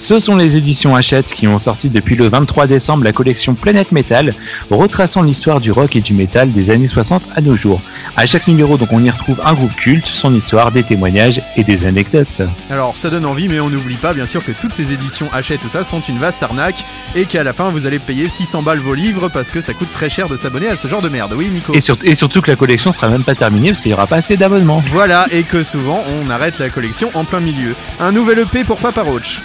Ce 0.00 0.18
sont 0.18 0.34
les 0.34 0.56
éditions 0.56 0.96
Hachette 0.96 1.26
qui 1.34 1.46
ont 1.46 1.58
sorti 1.58 1.90
depuis 1.90 2.16
le 2.16 2.26
23 2.26 2.66
décembre 2.66 3.04
la 3.04 3.12
collection 3.12 3.54
Planète 3.54 3.92
Metal, 3.92 4.32
retraçant 4.70 5.20
l'histoire 5.22 5.60
du 5.60 5.70
rock 5.72 5.94
et 5.94 6.00
du 6.00 6.14
métal 6.14 6.50
des 6.52 6.70
années 6.70 6.88
60 6.88 7.28
à 7.36 7.42
nos 7.42 7.54
jours. 7.54 7.82
À 8.16 8.24
chaque 8.24 8.48
numéro, 8.48 8.78
donc, 8.78 8.88
on 8.92 9.04
y 9.04 9.10
retrouve 9.10 9.42
un 9.44 9.52
groupe 9.52 9.74
culte, 9.76 10.06
son 10.06 10.34
histoire, 10.34 10.72
des 10.72 10.84
témoignages 10.84 11.42
et 11.58 11.64
des 11.64 11.84
anecdotes. 11.84 12.40
Alors 12.70 12.96
ça 12.96 13.10
donne 13.10 13.26
envie, 13.26 13.46
mais 13.48 13.60
on 13.60 13.68
n'oublie 13.68 13.96
pas 13.96 14.14
bien 14.14 14.24
sûr 14.24 14.42
que 14.42 14.52
toutes 14.52 14.72
ces 14.72 14.94
éditions 14.94 15.28
Hachette 15.34 15.60
tout 15.60 15.68
ça 15.68 15.84
sont 15.84 16.00
une 16.00 16.16
vaste 16.18 16.42
arnaque 16.42 16.82
et 17.14 17.26
qu'à 17.26 17.42
la 17.42 17.52
fin 17.52 17.68
vous 17.68 17.86
allez 17.86 17.98
payer 17.98 18.30
600 18.30 18.62
balles 18.62 18.78
vos 18.78 18.94
livres 18.94 19.28
parce 19.28 19.50
que 19.50 19.60
ça 19.60 19.74
coûte 19.74 19.92
très 19.92 20.08
cher 20.08 20.28
de 20.30 20.36
s'abonner 20.38 20.68
à 20.68 20.76
ce 20.78 20.88
genre 20.88 21.02
de 21.02 21.10
merde. 21.10 21.34
Oui 21.36 21.50
Nico 21.50 21.74
Et, 21.74 21.80
sur- 21.80 21.98
et 22.04 22.14
surtout 22.14 22.40
que 22.40 22.50
la 22.50 22.56
collection 22.56 22.90
sera 22.90 23.08
même 23.08 23.22
pas 23.22 23.34
terminée 23.34 23.68
parce 23.68 23.82
qu'il 23.82 23.90
n'y 23.90 23.94
aura 23.94 24.06
pas 24.06 24.16
assez 24.16 24.38
d'abonnements. 24.38 24.82
Voilà, 24.86 25.26
et 25.30 25.42
que 25.44 25.62
souvent 25.62 26.02
on 26.22 26.30
arrête 26.30 26.58
la 26.58 26.70
collection 26.70 27.10
en 27.12 27.24
plein 27.24 27.40
milieu. 27.40 27.74
Un 28.00 28.12
nouvel 28.12 28.38
EP 28.38 28.64
pour 28.64 28.78
Papa 28.78 29.02
Roach. 29.02 29.40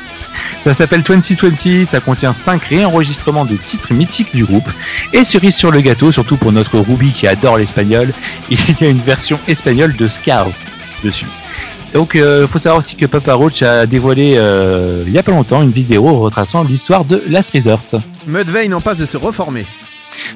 Ça 0.59 0.73
s'appelle 0.73 1.03
2020, 1.03 1.85
ça 1.85 1.99
contient 1.99 2.33
5 2.33 2.63
réenregistrements 2.63 3.45
de 3.45 3.55
titres 3.55 3.93
mythiques 3.93 4.35
du 4.35 4.45
groupe. 4.45 4.69
Et 5.13 5.23
cerise 5.23 5.55
sur 5.55 5.71
le 5.71 5.81
gâteau, 5.81 6.11
surtout 6.11 6.37
pour 6.37 6.51
notre 6.51 6.79
Ruby 6.79 7.11
qui 7.11 7.27
adore 7.27 7.57
l'espagnol, 7.57 8.13
il 8.49 8.59
y 8.79 8.85
a 8.85 8.89
une 8.89 9.01
version 9.01 9.39
espagnole 9.47 9.95
de 9.95 10.07
Scars 10.07 10.47
dessus. 11.03 11.27
Donc 11.93 12.15
euh, 12.15 12.45
faut 12.47 12.59
savoir 12.59 12.79
aussi 12.79 12.97
que 12.97 13.05
Papa 13.05 13.33
Roach 13.35 13.61
a 13.61 13.85
dévoilé 13.85 14.33
euh, 14.35 15.03
il 15.07 15.13
y 15.13 15.17
a 15.17 15.23
pas 15.23 15.31
longtemps 15.31 15.61
une 15.61 15.71
vidéo 15.71 16.19
retraçant 16.19 16.63
l'histoire 16.63 17.05
de 17.05 17.23
Last 17.29 17.53
Resort. 17.53 18.01
Mudvayne 18.27 18.73
en 18.73 18.81
passe 18.81 18.97
de 18.97 19.05
se 19.05 19.15
reformer. 19.15 19.65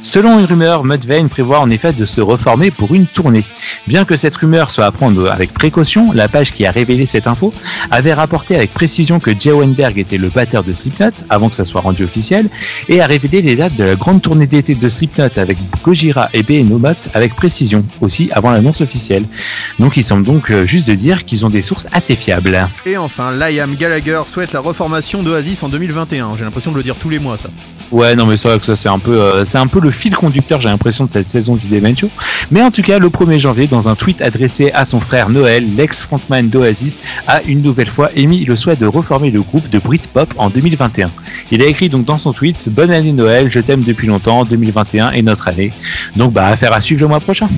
Selon 0.02 0.40
une 0.40 0.46
rumeur, 0.46 0.84
Mudvayne 0.84 1.30
prévoit 1.30 1.60
en 1.60 1.70
effet 1.70 1.94
de 1.94 2.06
se 2.06 2.22
reformer 2.22 2.72
pour 2.72 2.94
une 2.94 3.06
tournée. 3.06 3.44
Bien 3.88 4.06
que 4.06 4.16
cette 4.16 4.36
rumeur 4.36 4.72
soit 4.72 4.86
à 4.86 4.92
prendre 4.92 5.30
avec 5.30 5.54
précaution, 5.54 6.12
la 6.14 6.28
page 6.28 6.54
qui 6.54 6.66
a 6.66 6.72
révélé 6.72 7.06
cette 7.06 7.28
info 7.28 7.54
avait 7.92 8.14
rapporté 8.14 8.56
avec 8.56 8.74
précision 8.74 9.20
que 9.20 9.32
Jay 9.38 9.52
Weinberg 9.52 9.98
était 9.98 10.18
le 10.18 10.30
batteur 10.30 10.64
de 10.64 10.74
Slipknot 10.74 11.12
avant 11.30 11.50
que 11.50 11.56
ça 11.56 11.66
soit 11.66 11.82
rendu 11.82 12.04
officiel 12.04 12.50
et 12.88 13.02
a 13.02 13.08
révélé 13.08 13.42
les 13.42 13.56
dates 13.56 13.76
de 13.76 13.84
la 13.84 13.96
grande 13.96 14.22
tournée 14.22 14.48
d'été 14.48 14.76
de 14.76 14.90
Slipknot 14.90 15.30
avec 15.38 15.58
Gojira 15.84 16.30
et 16.34 16.44
Behemoth 16.44 17.10
avec 17.14 17.36
précision 17.36 17.86
aussi 18.02 18.30
avant 18.34 18.52
l'annonce 18.52 18.82
officielle. 18.82 19.26
Donc 19.80 19.98
il 19.98 20.04
semble 20.04 20.24
donc 20.24 20.52
euh, 20.52 20.66
juste 20.66 20.88
de 20.88 20.94
dire 20.94 21.26
qu'ils 21.26 21.46
ont 21.46 21.50
des 21.50 21.62
sources 21.62 21.88
assez 21.92 22.16
fiables. 22.16 22.68
Et 22.86 22.98
enfin, 22.98 23.32
Liam 23.32 23.76
Gallagher 23.76 24.22
souhaite 24.28 24.54
la 24.54 24.60
reformation 24.60 25.24
d'Oasis 25.24 25.64
en 25.64 25.70
2021. 25.70 26.38
J'ai 26.38 26.44
l'impression 26.44 26.72
de 26.72 26.78
le 26.78 26.84
dire 26.84 26.96
tous 26.96 27.10
les 27.10 27.20
mois 27.20 27.38
ça. 27.38 27.50
Ouais, 27.92 28.16
non, 28.16 28.28
mais 28.28 28.38
c'est 28.38 28.48
vrai 28.50 28.60
que 28.60 28.66
ça, 28.66 28.76
c'est 28.76 28.90
un 28.90 29.00
peu, 29.00 29.20
euh, 29.20 29.46
c'est 29.46 29.58
un 29.58 29.66
peu 29.70 29.80
le 29.80 29.92
fil 29.92 30.14
conducteur, 30.14 30.60
j'ai 30.60 30.70
l'impression, 30.70 31.06
de 31.06 31.12
cette 31.12 31.30
saison 31.30 31.56
du 31.56 31.68
Demen 31.68 31.98
Show. 31.98 32.10
Mais 32.52 32.62
en 32.62 32.72
tout 32.72 32.82
cas, 32.82 33.00
le 33.00 33.08
1er 33.10 33.40
janvier, 33.40 33.68
dans 33.68 33.88
un 33.88 33.96
tweet 33.96 34.22
adressé 34.22 34.72
à 34.74 34.84
son 34.84 35.00
frère 35.00 35.30
Noël, 35.30 35.66
l'ex-frontman 35.76 36.50
d'Oasis, 36.50 37.02
a 37.28 37.42
une 37.44 37.62
nouvelle 37.62 37.90
fois 37.90 38.10
émis 38.16 38.44
le 38.44 38.56
souhait 38.56 38.76
de 38.76 38.86
reformer 38.86 39.32
le 39.32 39.42
groupe 39.42 39.70
de 39.70 39.80
Britpop 39.80 40.34
en 40.38 40.50
2021. 40.50 41.12
Il 41.52 41.62
a 41.62 41.66
écrit 41.66 41.90
donc 41.90 42.06
dans 42.06 42.18
son 42.18 42.34
tweet 42.34 42.70
Bonne 42.70 42.92
année 42.92 43.14
Noël, 43.14 43.50
je 43.50 43.60
t'aime 43.60 43.84
depuis 43.84 44.08
longtemps, 44.08 44.44
2021 44.44 45.12
est 45.12 45.22
notre 45.22 45.48
année. 45.48 45.72
Donc, 46.16 46.34
bah, 46.34 46.48
affaire 46.48 46.74
à 46.74 46.82
suivre 46.82 47.02
le 47.02 47.08
mois 47.08 47.20
prochain. 47.20 47.50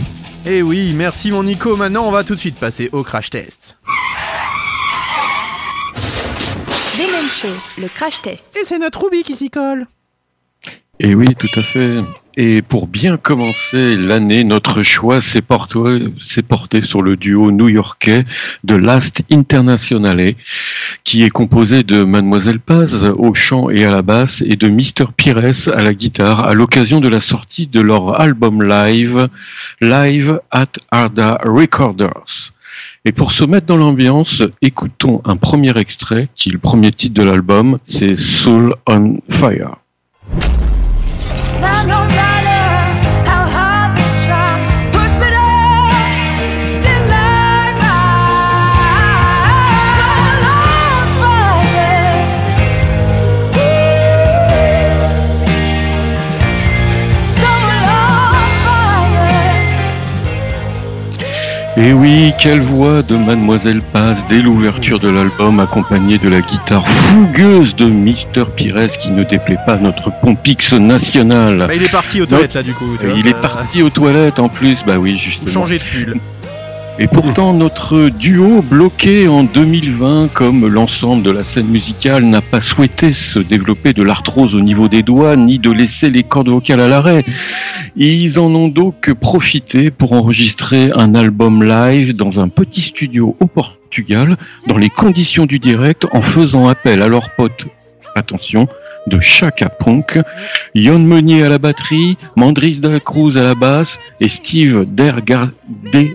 Eh 0.46 0.62
oui, 0.62 0.94
merci 0.96 1.32
mon 1.32 1.44
Nico. 1.44 1.76
Maintenant, 1.76 2.08
on 2.08 2.12
va 2.12 2.24
tout 2.24 2.36
de 2.36 2.40
suite 2.40 2.56
passer 2.56 2.90
au 2.92 3.04
crash 3.04 3.30
test. 3.30 3.78
Demen 6.98 7.30
Show, 7.30 7.48
le 7.80 7.88
crash 7.88 8.22
test. 8.22 8.58
Et 8.60 8.66
c'est 8.66 8.80
notre 8.80 9.04
Ruby 9.04 9.24
qui 9.24 9.36
s'y 9.36 9.50
colle. 9.50 9.86
Et 11.04 11.16
oui, 11.16 11.26
tout 11.34 11.50
à 11.56 11.64
fait. 11.64 12.02
Et 12.38 12.62
pour 12.62 12.86
bien 12.86 13.18
commencer 13.18 13.96
l'année, 13.96 14.44
notre 14.44 14.84
choix 14.84 15.20
s'est 15.20 15.42
porté, 15.42 16.84
sur 16.84 17.02
le 17.02 17.18
duo 17.18 17.52
new-yorkais 17.52 18.24
de 18.64 18.76
Last 18.76 19.24
Internationale, 19.32 20.36
qui 21.04 21.24
est 21.24 21.32
composé 21.32 21.82
de 21.82 22.04
Mademoiselle 22.04 22.60
Paz 22.60 23.04
au 23.18 23.34
chant 23.34 23.72
et 23.72 23.84
à 23.84 23.90
la 23.90 24.04
basse 24.04 24.44
et 24.46 24.56
de 24.56 24.68
Mr. 24.68 25.12
Pires 25.18 25.42
à 25.74 25.82
la 25.82 25.94
guitare 25.96 26.48
à 26.48 26.54
l'occasion 26.54 27.02
de 27.02 27.10
la 27.10 27.20
sortie 27.20 27.66
de 27.66 27.82
leur 27.82 28.22
album 28.22 28.62
live, 28.64 29.28
Live 29.82 30.40
at 30.52 30.74
Arda 30.92 31.40
Recorders. 31.44 32.54
Et 33.06 33.12
pour 33.12 33.32
se 33.32 33.44
mettre 33.44 33.66
dans 33.66 33.78
l'ambiance, 33.78 34.44
écoutons 34.62 35.24
un 35.26 35.36
premier 35.36 35.76
extrait 35.80 36.30
qui 36.36 36.50
est 36.50 36.54
le 36.54 36.60
premier 36.60 36.92
titre 36.92 37.16
de 37.16 37.28
l'album, 37.28 37.80
c'est 37.88 38.20
Soul 38.20 38.76
on 38.88 39.18
Fire. 39.32 39.81
Et 61.78 61.94
oui, 61.94 62.34
quelle 62.40 62.60
voix 62.62 63.02
de 63.02 63.16
Mademoiselle 63.16 63.82
Paz 63.94 64.26
dès 64.30 64.42
l'ouverture 64.42 65.00
de 65.00 65.08
l'album, 65.08 65.60
accompagnée 65.62 66.18
de 66.18 66.28
la 66.28 66.42
guitare 66.42 66.88
fougueuse 66.88 67.76
de 67.76 67.86
Mister 67.86 68.44
Pires 68.56 68.90
qui 68.90 69.10
ne 69.10 69.24
déplaît 69.24 69.58
pas 69.66 69.78
notre 69.78 70.12
pompix 70.22 70.74
national. 70.74 71.60
Bah, 71.68 71.74
il 71.74 71.84
est 71.84 71.92
parti 71.92 72.22
aux 72.22 72.26
toilettes 72.26 72.54
là 72.56 72.64
du 72.64 72.74
coup. 72.74 72.98
tu 73.00 73.06
vois, 73.08 73.16
Il 73.18 73.26
est 73.26 73.40
parti 73.42 73.82
aux 73.84 73.90
toilettes 73.90 74.40
en 74.40 74.50
plus, 74.50 74.78
bah 74.86 74.98
oui, 75.00 75.14
Ou 75.16 75.18
justement. 75.18 75.52
changer 75.52 75.78
de 75.78 75.84
pull. 75.84 76.18
Et 77.04 77.08
pourtant, 77.08 77.52
notre 77.54 78.10
duo 78.10 78.62
bloqué 78.62 79.28
en 79.28 79.44
2020, 79.44 80.30
comme 80.34 80.68
l'ensemble 80.68 81.24
de 81.24 81.32
la 81.32 81.42
scène 81.44 81.66
musicale, 81.66 82.24
n'a 82.26 82.42
pas 82.42 82.62
souhaité 82.62 83.12
se 83.14 83.40
développer 83.40 83.92
de 83.94 84.04
l'arthrose 84.04 84.54
au 84.54 84.62
niveau 84.62 84.88
des 84.88 85.02
doigts, 85.02 85.36
ni 85.36 85.58
de 85.58 85.72
laisser 85.72 86.12
les 86.12 86.22
cordes 86.22 86.50
vocales 86.50 86.80
à 86.80 86.88
l'arrêt. 86.88 87.26
Ils 87.96 88.38
en 88.38 88.54
ont 88.54 88.68
donc 88.68 89.12
profité 89.14 89.90
pour 89.90 90.12
enregistrer 90.14 90.92
un 90.96 91.16
album 91.16 91.64
live 91.64 92.16
dans 92.16 92.40
un 92.40 92.50
petit 92.50 92.82
studio 92.82 93.36
au 93.40 93.48
Portugal, 93.48 94.38
dans 94.68 94.78
les 94.78 94.90
conditions 94.90 95.48
du 95.48 95.58
direct, 95.58 96.06
en 96.12 96.22
faisant 96.22 96.68
appel 96.68 97.02
à 97.02 97.08
leurs 97.08 97.32
potes, 97.32 97.66
attention, 98.16 98.68
de 99.08 99.20
Chaka 99.20 99.70
Punk, 99.70 100.20
Yon 100.76 101.00
Meunier 101.00 101.42
à 101.42 101.50
la 101.50 101.58
batterie, 101.58 102.16
Mandris 102.36 102.80
de 102.80 102.88
la 102.90 103.00
Cruz 103.00 103.36
à 103.40 103.42
la 103.42 103.56
basse 103.56 104.00
et 104.20 104.30
Steve 104.30 104.86
Dergar 104.88 105.50
des 105.92 106.06
Ca- 106.06 106.14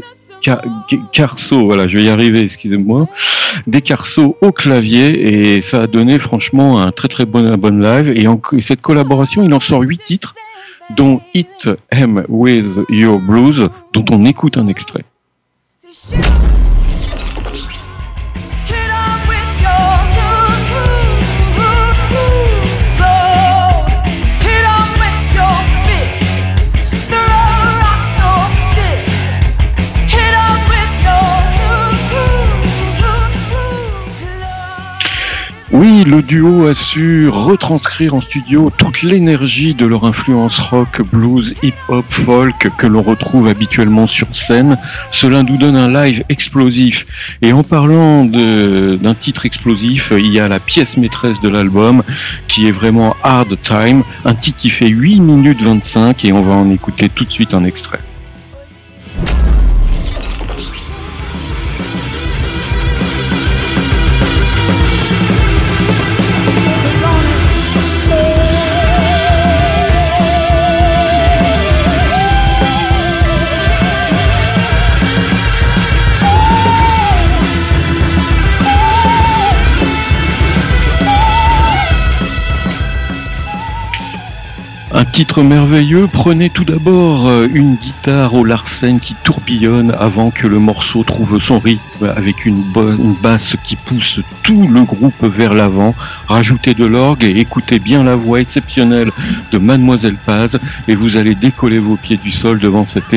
Carso, 1.12 1.64
voilà, 1.64 1.88
je 1.88 1.96
vais 1.96 2.04
y 2.04 2.08
arriver, 2.08 2.40
excusez-moi, 2.40 3.06
des 3.66 3.80
Carso 3.80 4.36
au 4.40 4.52
clavier 4.52 5.56
et 5.56 5.62
ça 5.62 5.82
a 5.82 5.86
donné 5.86 6.18
franchement 6.18 6.80
un 6.80 6.92
très 6.92 7.08
très 7.08 7.24
bon, 7.24 7.56
live 7.70 8.12
et 8.14 8.26
en, 8.26 8.40
et 8.52 8.62
cette 8.62 8.80
collaboration, 8.80 9.42
il 9.42 9.52
en 9.54 9.60
sort 9.60 9.82
huit 9.82 10.02
titres, 10.04 10.34
dont 10.96 11.20
Hit 11.34 11.68
Em 11.92 12.24
With 12.28 12.80
Your 12.90 13.18
Blues, 13.18 13.68
dont 13.92 14.04
on 14.10 14.24
écoute 14.24 14.56
un 14.56 14.68
extrait. 14.68 15.04
Le 36.06 36.22
duo 36.22 36.68
a 36.68 36.74
su 36.74 37.28
retranscrire 37.28 38.14
en 38.14 38.20
studio 38.20 38.70
toute 38.76 39.02
l'énergie 39.02 39.74
de 39.74 39.86
leur 39.86 40.04
influence 40.04 40.58
rock, 40.60 41.02
blues, 41.12 41.54
hip-hop, 41.64 42.04
folk 42.08 42.70
que 42.78 42.86
l'on 42.86 43.02
retrouve 43.02 43.48
habituellement 43.48 44.06
sur 44.06 44.28
scène. 44.34 44.78
Cela 45.10 45.42
nous 45.42 45.56
donne 45.56 45.76
un 45.76 45.88
live 45.88 46.22
explosif. 46.28 47.06
Et 47.42 47.52
en 47.52 47.64
parlant 47.64 48.24
d'un 48.24 49.14
titre 49.14 49.46
explosif, 49.46 50.12
il 50.16 50.32
y 50.32 50.38
a 50.38 50.46
la 50.46 50.60
pièce 50.60 50.96
maîtresse 50.96 51.40
de 51.40 51.48
l'album 51.48 52.02
qui 52.46 52.68
est 52.68 52.72
vraiment 52.72 53.16
Hard 53.24 53.58
Time, 53.64 54.04
un 54.24 54.34
titre 54.34 54.58
qui 54.58 54.70
fait 54.70 54.88
8 54.88 55.20
minutes 55.20 55.60
25 55.60 56.24
et 56.24 56.32
on 56.32 56.42
va 56.42 56.54
en 56.54 56.70
écouter 56.70 57.08
tout 57.08 57.24
de 57.24 57.32
suite 57.32 57.52
un 57.52 57.64
extrait. 57.64 58.00
Titre 85.16 85.42
merveilleux. 85.42 86.08
Prenez 86.12 86.50
tout 86.50 86.64
d'abord 86.64 87.26
euh, 87.26 87.48
une 87.50 87.76
guitare 87.76 88.34
au 88.34 88.44
Larsen 88.44 89.00
qui 89.00 89.14
tourbillonne 89.24 89.96
avant 89.98 90.30
que 90.30 90.46
le 90.46 90.58
morceau 90.58 91.04
trouve 91.04 91.42
son 91.42 91.58
rythme 91.58 92.12
avec 92.14 92.44
une, 92.44 92.60
bonne, 92.60 93.00
une 93.00 93.14
basse 93.14 93.56
qui 93.64 93.76
pousse 93.76 94.20
tout 94.42 94.68
le 94.68 94.82
groupe 94.82 95.24
vers 95.24 95.54
l'avant. 95.54 95.94
Rajoutez 96.28 96.74
de 96.74 96.84
l'orgue 96.84 97.24
et 97.24 97.38
écoutez 97.38 97.78
bien 97.78 98.04
la 98.04 98.14
voix 98.14 98.42
exceptionnelle 98.42 99.10
de 99.52 99.56
Mademoiselle 99.56 100.18
Paz 100.26 100.58
et 100.86 100.94
vous 100.94 101.16
allez 101.16 101.34
décoller 101.34 101.78
vos 101.78 101.96
pieds 101.96 102.18
du 102.18 102.30
sol 102.30 102.58
devant 102.58 102.84
cette 102.84 103.16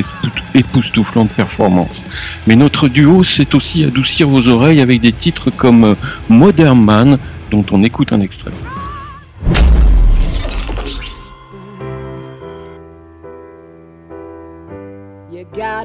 époustouflante 0.54 1.32
performance. 1.32 2.02
Mais 2.48 2.56
notre 2.56 2.88
duo 2.88 3.26
sait 3.26 3.54
aussi 3.56 3.84
adoucir 3.84 4.30
vos 4.30 4.48
oreilles 4.48 4.80
avec 4.80 5.02
des 5.02 5.12
titres 5.12 5.52
comme 5.52 5.84
euh, 5.84 5.96
Modern 6.30 6.82
Man 6.82 7.18
dont 7.52 7.66
on 7.72 7.84
écoute 7.84 8.14
un 8.14 8.22
extrait. 8.22 8.52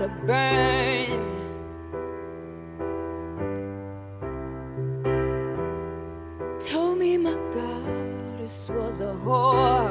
Gotta 0.06 0.26
burn. 0.26 1.20
Told 6.60 6.98
me 6.98 7.18
my 7.18 7.34
goddess 7.54 8.70
was 8.70 9.00
a 9.00 9.14
whore. 9.24 9.90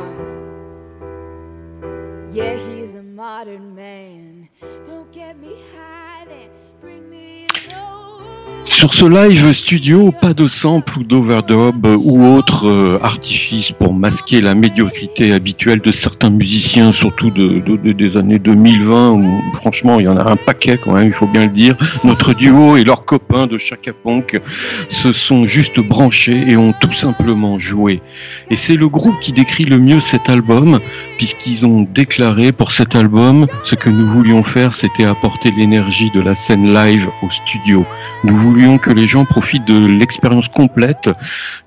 Yeah, 2.32 2.56
he's 2.56 2.96
a 2.96 3.04
modern 3.04 3.76
man. 3.76 4.50
Don't 4.86 5.12
get 5.12 5.38
me 5.40 5.56
high 5.76 6.26
then, 6.26 6.50
bring 6.82 7.10
me 7.10 7.48
low. 7.72 8.22
Sur 8.84 8.94
ce 8.96 9.06
live 9.06 9.54
studio, 9.54 10.12
pas 10.12 10.34
de 10.34 10.46
sample 10.46 11.00
ou 11.00 11.04
d'overdub 11.06 11.86
ou 11.86 12.26
autre 12.36 12.68
euh, 12.68 13.00
artifice 13.02 13.72
pour 13.72 13.94
masquer 13.94 14.42
la 14.42 14.56
médiocrité 14.56 15.32
habituelle 15.32 15.80
de 15.80 15.94
certains 15.94 16.30
musiciens, 16.30 16.92
surtout 16.92 17.30
de, 17.30 17.60
de- 17.66 17.78
de- 17.78 17.94
des 17.94 18.18
années 18.18 18.40
2020 18.40 19.12
où 19.12 19.26
franchement 19.54 20.02
il 20.02 20.06
y 20.06 20.08
en 20.10 20.18
a 20.18 20.30
un 20.30 20.36
paquet 20.36 20.78
quand 20.84 20.92
même, 20.96 21.08
il 21.08 21.14
faut 21.14 21.28
bien 21.28 21.46
le 21.46 21.52
dire. 21.52 21.78
Notre 22.04 22.34
duo 22.34 22.76
et 22.76 22.84
leurs 22.84 23.06
copains 23.06 23.48
de 23.48 23.58
Chaka 23.58 23.94
Punk 23.94 24.42
se 24.90 25.14
sont 25.14 25.46
juste 25.46 25.80
branchés 25.80 26.44
et 26.50 26.58
ont 26.58 26.74
tout 26.82 26.92
simplement 26.92 27.60
joué. 27.60 28.02
Et 28.52 28.58
c'est 28.58 28.76
le 28.76 28.90
groupe 28.90 29.18
qui 29.22 29.32
décrit 29.32 29.64
le 29.64 29.80
mieux 29.80 30.02
cet 30.02 30.28
album 30.30 30.82
puisqu'ils 31.18 31.66
ont 31.66 31.88
déclaré 31.96 32.52
pour 32.52 32.74
cet 32.74 32.98
album 32.98 33.48
ce 33.64 33.76
que 33.76 33.90
nous 33.90 34.08
voulions 34.10 34.44
faire 34.44 34.74
c'était 34.74 35.06
apporter 35.06 35.52
l'énergie 35.58 36.12
de 36.14 36.20
la 36.20 36.36
scène 36.36 36.74
live 36.74 37.08
au 37.22 37.30
studio. 37.32 37.86
Nous 38.26 38.36
voulions 38.38 38.73
que 38.78 38.92
les 38.92 39.08
gens 39.08 39.26
profitent 39.26 39.66
de 39.66 39.86
l'expérience 39.86 40.48
complète 40.48 41.10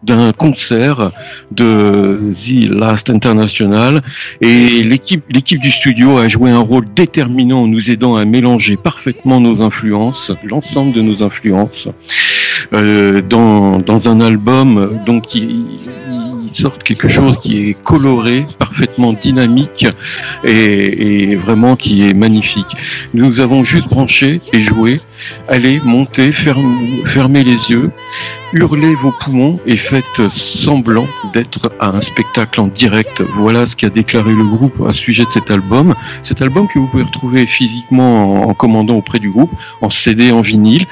d'un 0.03 0.33
concert 0.33 1.11
de 1.51 2.35
The 2.35 2.75
Last 2.75 3.11
International 3.11 4.03
et 4.41 4.83
l'équipe 4.83 5.61
du 5.61 5.71
studio 5.71 6.19
a 6.19 6.29
joué 6.29 6.51
un 6.51 6.61
rôle 6.61 6.87
déterminant 6.95 7.63
en 7.63 7.67
nous 7.67 7.91
aidant 7.91 8.17
à 8.17 8.25
mélanger 8.25 8.77
parfaitement 8.77 9.41
nos 9.41 9.63
influences, 9.63 10.33
l'ensemble 10.45 10.93
de 10.93 11.03
nos 11.03 11.23
influences 11.23 11.89
euh, 12.73 13.21
dans, 13.23 13.79
dans 13.79 14.09
un 14.09 14.21
album 14.21 15.01
donc 15.07 15.27
qui 15.27 15.49
ils 16.47 16.55
sortent 16.55 16.83
quelque 16.83 17.09
chose 17.09 17.39
qui 17.43 17.71
est 17.71 17.77
coloré, 17.83 18.47
parfaitement 18.59 19.13
dynamique 19.13 19.87
et 20.45 21.35
vraiment 21.37 21.77
qui 21.77 22.07
est 22.07 22.15
magnifique. 22.15 22.77
Nous 23.15 23.41
avons 23.41 23.65
juste 23.65 23.89
branché 23.89 24.41
et 24.53 24.61
joué. 24.61 25.01
Allez, 25.49 25.81
montez, 25.85 26.33
ferm- 26.33 27.07
fermez 27.07 27.45
les 27.45 27.71
yeux, 27.71 27.91
hurlez 28.53 28.95
vos 28.97 29.13
poumons 29.13 29.61
et 29.67 29.77
faites 29.77 30.29
semblant 30.33 31.07
d'être 31.33 31.73
à 31.81 31.97
un 31.97 32.01
spectacle 32.01 32.61
en 32.61 32.67
direct. 32.69 33.23
Voilà 33.35 33.67
ce 33.67 33.77
qu'a 33.77 33.89
déclaré 33.91 34.33
le 34.33 34.45
groupe 34.45 34.83
à 34.89 34.93
sujet 34.93 35.25
de 35.25 35.31
cet 35.31 35.51
album. 35.51 35.95
Cet 36.23 36.43
album 36.43 36.67
que 36.69 36.79
vous 36.79 36.87
pouvez 36.87 37.03
retrouver 37.05 37.47
physiquement 37.47 38.49
en, 38.49 38.55
commandant 38.55 38.95
auprès 38.97 39.19
du 39.19 39.31
groupe, 39.31 39.51
en 39.83 39.91
CD, 39.91 40.33
en 40.33 40.41
vinyle. 40.41 40.87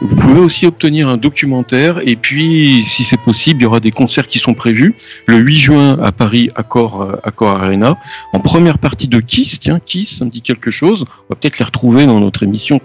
Vous 0.00 0.14
pouvez 0.14 0.40
aussi 0.40 0.66
obtenir 0.66 1.08
un 1.08 1.16
documentaire 1.16 2.00
et 2.06 2.16
puis, 2.16 2.84
si 2.84 3.04
c'est 3.04 3.20
possible, 3.20 3.60
il 3.60 3.64
y 3.64 3.66
aura 3.66 3.80
des 3.80 3.90
concerts 3.90 4.26
qui 4.28 4.38
sont 4.38 4.54
prévus 4.54 4.94
le 5.26 5.36
8 5.36 5.56
juin 5.56 5.98
à 6.02 6.12
Paris, 6.12 6.50
Accor, 6.54 7.02
euh, 7.02 7.16
Accor 7.24 7.56
Arena, 7.56 7.98
en 8.32 8.40
première 8.40 8.78
partie 8.78 9.08
de 9.08 9.20
Kiss. 9.20 9.58
Tiens, 9.58 9.80
Kiss, 9.84 10.18
ça 10.18 10.24
me 10.24 10.30
dit 10.30 10.42
quelque 10.42 10.70
chose. 10.70 11.04
On 11.28 11.34
va 11.34 11.36
peut-être 11.40 11.58
les 11.58 11.64
retrouver 11.64 12.06
dans 12.06 12.20
notre 12.20 12.42
émission 12.42 12.80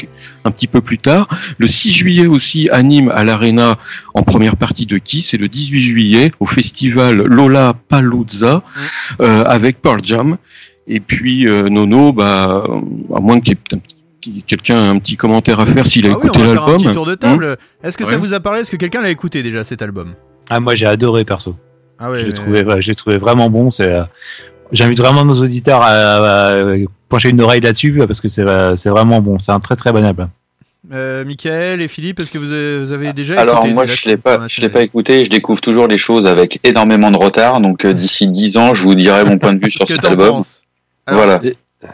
un 0.45 0.51
petit 0.51 0.67
peu 0.67 0.81
plus 0.83 0.99
tard. 0.99 1.27
Le 1.57 1.67
6 1.67 1.91
juillet 1.93 2.27
aussi 2.27 2.69
à 2.71 2.83
Nîmes, 2.83 3.09
à 3.15 3.23
l'Arena, 3.23 3.77
en 4.13 4.21
première 4.23 4.55
partie 4.57 4.85
de 4.85 4.97
Kiss. 4.99 5.33
Et 5.33 5.37
le 5.37 5.47
18 5.47 5.81
juillet 5.81 6.31
au 6.39 6.45
festival 6.45 7.23
Lola 7.25 7.73
Paluzza 7.89 8.61
euh, 9.21 9.43
avec 9.45 9.81
Pearl 9.81 10.01
Jam. 10.03 10.37
Et 10.87 10.99
puis 10.99 11.47
euh, 11.47 11.63
Nono, 11.69 12.11
bah, 12.11 12.63
à 13.15 13.19
moins 13.21 13.39
qu'il 13.39 13.53
y 13.53 13.55
ait 13.55 13.75
un 13.75 13.77
petit- 13.79 14.43
quelqu'un 14.47 14.77
a 14.77 14.89
un 14.89 14.99
petit 14.99 15.15
commentaire 15.17 15.59
à 15.59 15.65
faire 15.65 15.87
s'il 15.87 16.05
a 16.05 16.09
Ah 16.09 16.17
écouté 16.17 16.39
un 16.41 16.45
l'album. 16.45 16.75
petit 16.77 16.93
tour 16.93 17.05
de 17.05 17.15
table. 17.15 17.57
Est-ce 17.83 17.97
que 17.97 18.05
ça 18.05 18.17
vous 18.17 18.33
a 18.33 18.39
parlé? 18.39 18.61
Est-ce 18.61 18.71
que 18.71 18.77
quelqu'un 18.77 19.01
l'a 19.01 19.09
écouté 19.09 19.43
déjà 19.43 19.63
cet 19.63 19.81
album? 19.81 20.13
Ah, 20.49 20.59
moi 20.59 20.75
j'ai 20.75 20.85
adoré 20.85 21.23
perso. 21.25 21.55
Ah 21.99 22.09
ouais. 22.11 22.19
je 22.19 22.23
l'ai 22.25 22.29
mais- 22.31 22.35
trouvé, 22.35 22.63
ouais, 22.63 22.93
trouvé 22.95 23.17
vraiment 23.17 23.49
bon. 23.49 23.71
C'est, 23.71 23.89
euh, 23.91 24.03
j'invite 24.71 24.97
vraiment 24.99 25.23
nos 25.23 25.35
auditeurs 25.35 25.81
à, 25.81 25.89
à 25.89 26.63
pencher 27.07 27.29
une 27.29 27.39
oreille 27.41 27.61
là-dessus 27.61 27.93
parce 28.07 28.19
que 28.19 28.27
c'est, 28.27 28.41
euh, 28.47 28.75
c'est 28.75 28.89
vraiment 28.89 29.21
bon. 29.21 29.39
C'est 29.39 29.51
un 29.51 29.59
très 29.59 29.75
très 29.77 29.91
bon 29.93 30.03
album. 30.03 30.27
Euh, 30.91 31.23
Michael 31.23 31.81
et 31.81 31.87
Philippe, 31.87 32.19
est-ce 32.19 32.31
que 32.31 32.37
vous 32.37 32.51
avez, 32.51 32.79
vous 32.79 32.91
avez 32.91 33.13
déjà 33.13 33.39
Alors 33.39 33.59
écouté 33.59 33.73
moi 33.73 33.85
du 33.85 33.93
je 33.93 34.09
l'ai 34.09 34.17
pas, 34.17 34.33
je 34.47 34.59
l'ai 34.61 34.67
International 34.67 34.71
pas 34.71 34.81
écouté. 34.83 35.23
Je 35.25 35.29
découvre 35.29 35.61
toujours 35.61 35.87
les 35.87 35.97
choses 35.97 36.25
avec 36.27 36.59
énormément 36.63 37.09
de 37.09 37.17
retard. 37.17 37.61
Donc 37.61 37.85
euh, 37.85 37.93
d'ici 37.93 38.27
10 38.27 38.57
ans, 38.57 38.73
je 38.73 38.83
vous 38.83 38.95
dirai 38.95 39.23
mon 39.23 39.37
point 39.37 39.53
de 39.53 39.63
vue 39.63 39.71
sur 39.71 39.87
cet 39.87 40.03
album. 40.03 40.29
penses 40.29 40.63
Alors, 41.05 41.23
Voilà. 41.23 41.41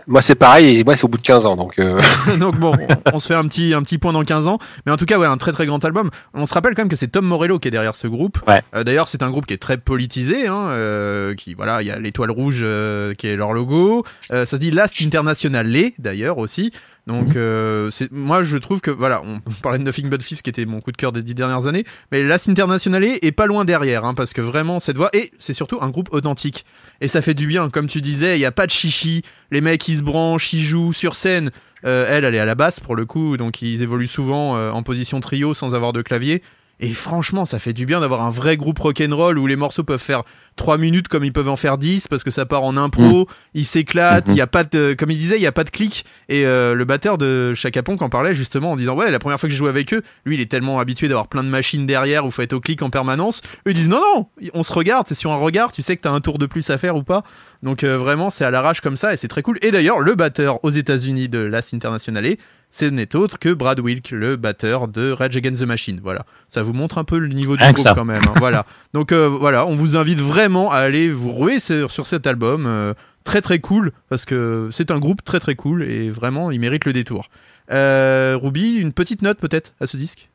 Moi, 0.05 0.21
c'est 0.21 0.35
pareil, 0.35 0.77
et 0.77 0.83
moi, 0.83 0.95
c'est 0.95 1.05
au 1.05 1.07
bout 1.07 1.17
de 1.17 1.23
15 1.23 1.47
ans, 1.47 1.55
donc. 1.55 1.79
euh, 1.79 1.99
Donc 2.39 2.59
bon, 2.59 2.75
on, 2.79 3.15
on 3.15 3.19
se 3.19 3.25
fait 3.29 3.33
un 3.33 3.47
petit, 3.47 3.73
un 3.73 3.81
petit 3.81 3.97
point 3.97 4.13
dans 4.13 4.23
15 4.23 4.45
ans. 4.45 4.59
Mais 4.85 4.91
en 4.91 4.97
tout 4.97 5.05
cas, 5.05 5.17
ouais, 5.17 5.25
un 5.25 5.37
très 5.37 5.51
très 5.51 5.65
grand 5.65 5.83
album. 5.83 6.11
On 6.35 6.45
se 6.45 6.53
rappelle 6.53 6.75
quand 6.75 6.83
même 6.83 6.89
que 6.89 6.95
c'est 6.95 7.07
Tom 7.07 7.25
Morello 7.25 7.57
qui 7.57 7.69
est 7.69 7.71
derrière 7.71 7.95
ce 7.95 8.05
groupe. 8.07 8.37
Ouais. 8.47 8.61
Euh, 8.75 8.83
D'ailleurs, 8.83 9.07
c'est 9.07 9.23
un 9.23 9.31
groupe 9.31 9.47
qui 9.47 9.55
est 9.55 9.57
très 9.57 9.77
politisé. 9.79 10.45
Hein, 10.45 10.67
euh, 10.69 11.33
qui 11.33 11.55
voilà, 11.55 11.81
il 11.81 11.87
y 11.87 11.91
a 11.91 11.97
l'étoile 11.99 12.29
rouge 12.29 12.59
euh, 12.61 13.15
qui 13.15 13.25
est 13.27 13.35
leur 13.35 13.51
logo. 13.51 14.03
Euh, 14.31 14.45
ça 14.45 14.57
se 14.57 14.61
dit 14.61 14.69
Last 14.69 15.01
Internationale 15.01 15.75
d'ailleurs 15.97 16.37
aussi. 16.37 16.69
Donc 17.09 17.35
euh, 17.35 17.89
c'est 17.89 18.11
moi 18.11 18.43
je 18.43 18.55
trouve 18.57 18.81
que 18.81 18.91
voilà, 18.91 19.23
on 19.23 19.39
parlait 19.63 19.79
de 19.79 19.83
Nothing 19.83 20.11
But 20.11 20.23
Thieves 20.23 20.43
qui 20.43 20.49
était 20.51 20.67
mon 20.67 20.79
coup 20.79 20.91
de 20.91 20.97
cœur 20.97 21.11
des 21.11 21.23
dix 21.23 21.33
dernières 21.33 21.65
années, 21.65 21.83
mais 22.11 22.21
Last 22.21 22.47
Internationale 22.47 23.03
est 23.03 23.31
pas 23.31 23.47
loin 23.47 23.65
derrière, 23.65 24.05
hein, 24.05 24.13
parce 24.13 24.31
que 24.31 24.41
vraiment 24.41 24.79
cette 24.79 24.95
voix 24.95 25.09
et 25.13 25.31
c'est 25.39 25.53
surtout 25.53 25.79
un 25.81 25.89
groupe 25.89 26.09
authentique. 26.11 26.65
Et 27.01 27.07
ça 27.07 27.23
fait 27.23 27.33
du 27.33 27.47
bien, 27.47 27.71
comme 27.71 27.87
tu 27.87 27.99
disais, 27.99 28.37
il 28.37 28.41
y 28.41 28.45
a 28.45 28.51
pas 28.51 28.67
de 28.67 28.71
chichi, 28.71 29.23
les 29.49 29.59
mecs 29.59 29.87
ils 29.87 29.97
se 29.97 30.03
branchent, 30.03 30.53
ils 30.53 30.63
jouent 30.63 30.93
sur 30.93 31.15
scène. 31.15 31.49
Euh, 31.83 32.05
elle, 32.07 32.25
elle 32.25 32.35
est 32.35 32.39
à 32.39 32.45
la 32.45 32.53
basse 32.53 32.79
pour 32.79 32.95
le 32.95 33.07
coup, 33.07 33.37
donc 33.37 33.63
ils 33.63 33.81
évoluent 33.81 34.05
souvent 34.05 34.55
euh, 34.55 34.69
en 34.69 34.83
position 34.83 35.19
trio 35.19 35.55
sans 35.55 35.73
avoir 35.73 35.93
de 35.93 36.03
clavier. 36.03 36.43
Et 36.81 36.93
franchement, 36.93 37.43
ça 37.45 37.59
fait 37.59 37.73
du 37.73 37.85
bien 37.85 37.99
d'avoir 37.99 38.21
un 38.21 38.29
vrai 38.29 38.55
groupe 38.55 38.79
rock'n'roll 38.79 39.37
où 39.37 39.47
les 39.47 39.57
morceaux 39.57 39.83
peuvent 39.83 40.01
faire 40.01 40.23
3 40.55 40.77
minutes 40.77 41.09
comme 41.09 41.23
ils 41.25 41.33
peuvent 41.33 41.49
en 41.49 41.55
faire 41.57 41.77
10 41.77 42.07
parce 42.07 42.23
que 42.23 42.31
ça 42.31 42.45
part 42.45 42.63
en 42.63 42.77
impro, 42.77 43.27
ils 43.53 43.65
s'éclatent, 43.65 44.25
il 44.27 44.31
Mhm. 44.31 44.37
y 44.37 44.41
a 44.41 44.47
pas 44.47 44.63
de, 44.63 44.95
comme 44.97 45.11
il 45.11 45.17
disait, 45.17 45.35
il 45.37 45.41
y 45.41 45.47
a 45.47 45.51
pas 45.51 45.63
de 45.65 45.69
clic. 45.71 46.05
Et 46.29 46.45
euh, 46.45 46.73
le 46.75 46.85
batteur 46.85 47.17
de 47.17 47.53
Chaka 47.53 47.83
Ponk 47.83 48.01
en 48.01 48.09
parlait 48.09 48.33
justement 48.33 48.71
en 48.71 48.75
disant 48.77 48.95
ouais, 48.95 49.11
la 49.11 49.19
première 49.19 49.39
fois 49.39 49.47
que 49.49 49.51
j'ai 49.53 49.57
joué 49.59 49.67
avec 49.69 49.93
eux, 49.93 50.01
lui 50.25 50.35
il 50.35 50.41
est 50.41 50.49
tellement 50.49 50.79
habitué 50.79 51.07
d'avoir 51.09 51.27
plein 51.27 51.43
de 51.43 51.49
machines 51.49 51.85
derrière 51.85 52.25
où 52.25 52.31
faut 52.31 52.41
être 52.41 52.53
au 52.53 52.61
clic 52.61 52.81
en 52.81 52.89
permanence. 52.89 53.41
Eux 53.67 53.71
ils 53.71 53.73
disent 53.73 53.89
non 53.89 53.99
non, 54.15 54.27
on 54.53 54.63
se 54.63 54.71
regarde, 54.71 55.05
c'est 55.07 55.15
sur 55.15 55.31
un 55.31 55.37
regard, 55.37 55.71
tu 55.73 55.81
sais 55.81 55.97
que 55.97 56.01
t'as 56.01 56.11
un 56.11 56.21
tour 56.21 56.37
de 56.39 56.45
plus 56.45 56.69
à 56.69 56.77
faire 56.77 56.95
ou 56.95 57.03
pas. 57.03 57.23
Donc 57.61 57.83
euh, 57.83 57.97
vraiment 57.97 58.29
c'est 58.29 58.45
à 58.45 58.51
l'arrache 58.51 58.79
comme 58.79 58.95
ça 58.95 59.11
et 59.13 59.17
c'est 59.17 59.27
très 59.27 59.41
cool. 59.41 59.57
Et 59.61 59.71
d'ailleurs 59.71 59.99
le 59.99 60.15
batteur 60.15 60.63
aux 60.63 60.69
États-Unis 60.69 61.27
de 61.29 61.39
Last 61.39 61.73
Internationale, 61.73 62.37
ce 62.71 62.85
n'est 62.85 63.15
autre 63.15 63.39
que 63.39 63.49
Brad 63.49 63.79
Wilk, 63.79 64.11
le 64.11 64.35
batteur 64.35 64.87
de 64.87 65.11
Rage 65.11 65.35
Against 65.37 65.61
the 65.61 65.65
Machine. 65.65 65.99
Voilà, 66.03 66.25
ça 66.49 66.61
vous 66.63 66.73
montre 66.73 66.97
un 66.97 67.03
peu 67.03 67.17
le 67.17 67.27
niveau 67.29 67.57
du 67.57 67.63
groupe 67.63 67.87
quand 67.95 68.05
même. 68.05 68.21
hein. 68.27 68.33
voilà. 68.37 68.65
Donc 68.93 69.11
euh, 69.11 69.27
voilà, 69.27 69.65
on 69.65 69.73
vous 69.75 69.97
invite 69.97 70.19
vraiment 70.19 70.71
à 70.71 70.77
aller 70.77 71.09
vous 71.09 71.31
ruer 71.33 71.59
sur, 71.59 71.91
sur 71.91 72.05
cet 72.05 72.27
album. 72.27 72.65
euh, 72.67 72.93
très 73.25 73.41
très 73.41 73.59
cool 73.59 73.91
parce 74.09 74.25
que 74.25 74.69
c'est 74.71 74.89
un 74.91 74.97
groupe 74.97 75.23
très 75.23 75.39
très 75.39 75.53
cool 75.55 75.83
et 75.83 76.09
vraiment 76.09 76.51
il 76.51 76.59
mérite 76.59 76.85
le 76.85 76.93
détour. 76.93 77.29
Euh, 77.71 78.37
Ruby, 78.41 78.75
une 78.75 78.93
petite 78.93 79.21
note 79.21 79.37
peut-être 79.39 79.73
à 79.79 79.85
ce 79.87 79.97
disque? 79.97 80.29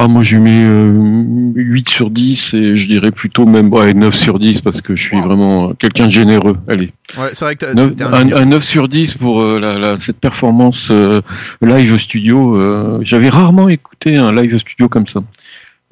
Ah, 0.00 0.06
moi, 0.06 0.22
je 0.22 0.36
lui 0.36 0.42
mets 0.42 0.64
euh, 0.64 1.52
8 1.56 1.88
sur 1.88 2.10
10 2.10 2.54
et 2.54 2.76
je 2.76 2.86
dirais 2.86 3.10
plutôt 3.10 3.46
même 3.46 3.72
ouais, 3.72 3.92
9 3.94 4.14
sur 4.14 4.38
10 4.38 4.60
parce 4.60 4.80
que 4.80 4.94
je 4.94 5.02
suis 5.02 5.20
vraiment 5.20 5.70
euh, 5.70 5.72
quelqu'un 5.74 6.06
de 6.06 6.12
généreux. 6.12 6.56
Allez. 6.68 6.92
Ouais, 7.18 7.30
c'est 7.32 7.44
vrai 7.44 7.56
que 7.56 7.66
t'as- 7.66 7.74
Neuf- 7.74 7.96
t'es 7.96 8.04
un 8.04 8.12
un, 8.12 8.18
génie. 8.20 8.32
un 8.34 8.44
9 8.46 8.62
sur 8.64 8.88
10 8.88 9.14
pour 9.14 9.42
euh, 9.42 9.58
la, 9.58 9.76
la- 9.76 9.98
cette 9.98 10.18
performance 10.20 10.86
euh, 10.92 11.20
live 11.62 11.94
au 11.94 11.98
studio. 11.98 12.56
euh, 12.56 13.00
J'avais 13.02 13.28
rarement 13.28 13.68
écouté 13.68 14.16
un 14.16 14.32
live 14.32 14.56
studio 14.60 14.88
comme 14.88 15.08
ça. 15.08 15.20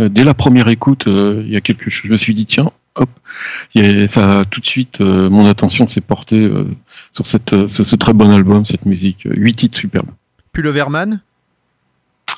Euh, 0.01 0.09
dès 0.09 0.23
la 0.23 0.35
première 0.35 0.69
écoute, 0.69 1.09
euh, 1.09 1.43
il 1.45 1.53
y 1.53 1.57
a 1.57 1.61
quelque 1.61 1.91
chose. 1.91 2.03
Je 2.07 2.13
me 2.13 2.19
suis 2.19 2.35
dit, 2.35 2.47
tiens, 2.47 2.71
hop, 2.95 3.11
il 3.75 3.85
y 3.85 4.05
a- 4.05 4.09
ça 4.09 4.45
tout 4.49 4.61
de 4.61 4.67
suite, 4.67 5.01
euh, 5.01 5.29
mon 5.31 5.47
attention 5.47 5.89
s'est 5.89 6.01
portée 6.01 6.39
euh, 6.45 6.65
sur 7.13 7.27
cette, 7.27 7.53
euh, 7.55 7.67
ce, 7.69 7.83
ce 7.83 7.97
très 7.97 8.13
bon 8.13 8.31
album, 8.31 8.65
cette 8.67 8.87
musique. 8.87 9.27
8 9.29 9.55
titres 9.57 9.79
superbes. 9.79 10.11
Pulloverman 10.53 11.21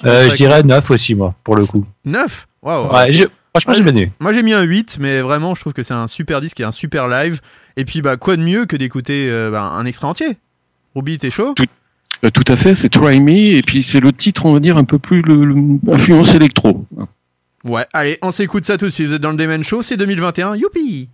Euh, 0.05 0.29
je 0.31 0.37
dirais 0.37 0.63
9 0.63 0.91
aussi, 0.91 1.15
moi, 1.15 1.35
pour 1.45 1.57
le 1.57 1.67
coup. 1.67 1.85
9 2.05 2.47
Waouh 2.63 2.93
Ouais, 2.93 3.29
franchement, 3.55 3.73
j'ai 3.73 3.83
bien 3.83 3.97
aimé. 3.97 4.13
Moi 4.21 4.33
j'ai 4.33 4.43
mis 4.43 4.53
un 4.53 4.63
8, 4.63 4.99
mais 5.01 5.21
vraiment 5.21 5.55
je 5.55 5.61
trouve 5.61 5.73
que 5.73 5.83
c'est 5.83 5.95
un 5.95 6.07
super 6.09 6.41
disque 6.41 6.61
et 6.61 6.65
un 6.65 6.73
super 6.73 7.09
live. 7.09 7.41
Et 7.77 7.85
puis 7.85 8.03
bah 8.03 8.17
quoi 8.17 8.37
de 8.37 8.43
mieux 8.43 8.67
que 8.67 8.77
d'écouter 8.77 9.29
euh, 9.31 9.51
bah, 9.51 9.63
un 9.63 9.85
extrait 9.87 10.07
entier? 10.07 10.37
Ruby, 10.95 11.19
t'es 11.19 11.31
chaud? 11.31 11.55
Euh, 12.25 12.31
tout 12.31 12.45
à 12.49 12.57
fait, 12.57 12.75
c'est 12.75 12.89
Try 12.89 13.21
Me, 13.21 13.31
et 13.57 13.63
puis 13.63 13.83
c'est 13.85 14.01
le 14.01 14.13
titre, 14.13 14.45
on 14.47 14.53
va 14.55 14.61
dire, 14.61 14.77
un 14.77 14.85
peu 14.85 14.99
plus 14.99 15.23
le, 15.23 15.45
le- 15.45 15.93
influence 15.93 16.35
électro. 16.35 16.85
Ouais, 17.65 17.87
allez, 17.93 18.19
on 18.23 18.33
s'écoute 18.33 18.65
ça 18.65 18.77
tout 18.77 18.87
de 18.87 18.91
suite. 18.91 19.07
Vous 19.09 19.15
êtes 19.15 19.23
dans 19.23 19.31
le 19.31 19.37
Demen 19.37 19.63
Show, 19.63 19.83
c'est 19.83 19.97
2021, 19.97 20.57
youpi 20.57 21.09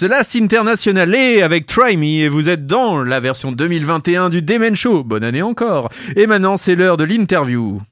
The 0.00 0.04
Last 0.04 0.34
International 0.34 1.14
est 1.14 1.42
avec 1.42 1.66
Try 1.66 1.98
Me 1.98 2.24
et 2.24 2.28
vous 2.30 2.48
êtes 2.48 2.64
dans 2.64 3.02
la 3.02 3.20
version 3.20 3.52
2021 3.52 4.30
du 4.30 4.40
Demen 4.40 4.74
Show. 4.74 5.04
Bonne 5.04 5.22
année 5.22 5.42
encore. 5.42 5.90
Et 6.16 6.26
maintenant, 6.26 6.56
c'est 6.56 6.74
l'heure 6.74 6.96
de 6.96 7.04
l'interview. 7.04 7.82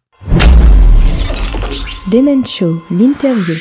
Demen 2.10 2.46
Show, 2.46 2.82
l'interview. 2.90 3.56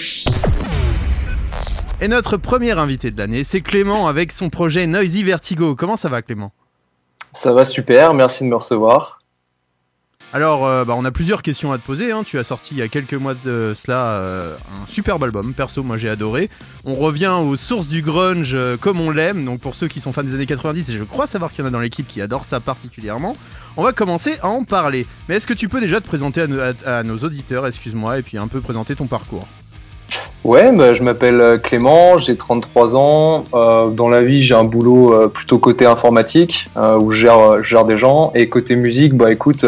Et 2.00 2.08
notre 2.08 2.38
premier 2.38 2.72
invité 2.72 3.12
de 3.12 3.18
l'année, 3.18 3.44
c'est 3.44 3.60
Clément 3.60 4.08
avec 4.08 4.32
son 4.32 4.50
projet 4.50 4.88
Noisy 4.88 5.24
Vertigo. 5.24 5.76
Comment 5.76 5.98
ça 5.98 6.08
va 6.08 6.22
Clément? 6.22 6.54
Ça 7.34 7.52
va 7.52 7.66
super, 7.66 8.14
merci 8.14 8.46
de 8.46 8.50
me 8.50 8.56
recevoir. 8.56 9.17
Alors, 10.34 10.66
euh, 10.66 10.84
bah, 10.84 10.94
on 10.98 11.06
a 11.06 11.12
plusieurs 11.12 11.42
questions 11.42 11.72
à 11.72 11.78
te 11.78 11.86
poser. 11.86 12.12
hein. 12.12 12.24
Tu 12.24 12.38
as 12.38 12.44
sorti 12.44 12.76
il 12.76 12.78
y 12.78 12.82
a 12.82 12.90
quelques 12.90 13.14
mois 13.14 13.34
de 13.34 13.72
cela 13.74 14.12
euh, 14.12 14.56
un 14.82 14.86
superbe 14.86 15.24
album. 15.24 15.54
Perso, 15.54 15.84
moi 15.84 15.96
j'ai 15.98 16.10
adoré. 16.10 16.50
On 16.84 16.96
revient 16.96 17.34
aux 17.42 17.56
sources 17.56 17.88
du 17.88 18.02
grunge 18.02 18.52
euh, 18.54 18.76
comme 18.78 19.00
on 19.00 19.10
l'aime. 19.10 19.46
Donc, 19.46 19.62
pour 19.62 19.74
ceux 19.74 19.88
qui 19.88 20.02
sont 20.02 20.12
fans 20.12 20.24
des 20.24 20.36
années 20.36 20.46
90, 20.46 20.90
et 20.90 20.98
je 20.98 21.04
crois 21.04 21.28
savoir 21.28 21.52
qu'il 21.52 21.62
y 21.62 21.64
en 21.64 21.68
a 21.70 21.72
dans 21.72 21.80
l'équipe 21.80 22.08
qui 22.08 22.22
adorent 22.22 22.46
ça 22.46 22.60
particulièrement, 22.60 23.38
on 23.78 23.84
va 23.84 23.94
commencer 23.94 24.38
à 24.42 24.48
en 24.48 24.64
parler. 24.64 25.06
Mais 25.30 25.36
est-ce 25.36 25.48
que 25.48 25.54
tu 25.54 25.70
peux 25.70 25.80
déjà 25.80 26.02
te 26.02 26.08
présenter 26.08 26.46
à 26.86 27.04
nos 27.04 27.18
auditeurs, 27.20 27.66
excuse-moi, 27.66 28.20
et 28.20 28.22
puis 28.22 28.38
un 28.38 28.48
peu 28.48 28.60
présenter 28.60 28.96
ton 28.96 29.08
parcours? 29.08 29.48
Ouais, 30.44 30.72
bah, 30.72 30.94
je 30.94 31.04
m'appelle 31.04 31.42
euh, 31.42 31.58
Clément, 31.58 32.18
j'ai 32.18 32.38
33 32.38 32.96
ans. 32.96 33.44
Euh, 33.54 33.90
dans 33.90 34.08
la 34.08 34.22
vie, 34.22 34.42
j'ai 34.42 34.56
un 34.56 34.64
boulot 34.64 35.14
euh, 35.14 35.28
plutôt 35.28 35.58
côté 35.58 35.86
informatique, 35.86 36.70
où 37.02 37.12
je 37.12 37.28
gère, 37.62 37.86
des 37.86 37.98
gens. 37.98 38.32
Et 38.34 38.48
côté 38.48 38.76
musique, 38.78 39.14
bah 39.14 39.32
écoute, 39.32 39.66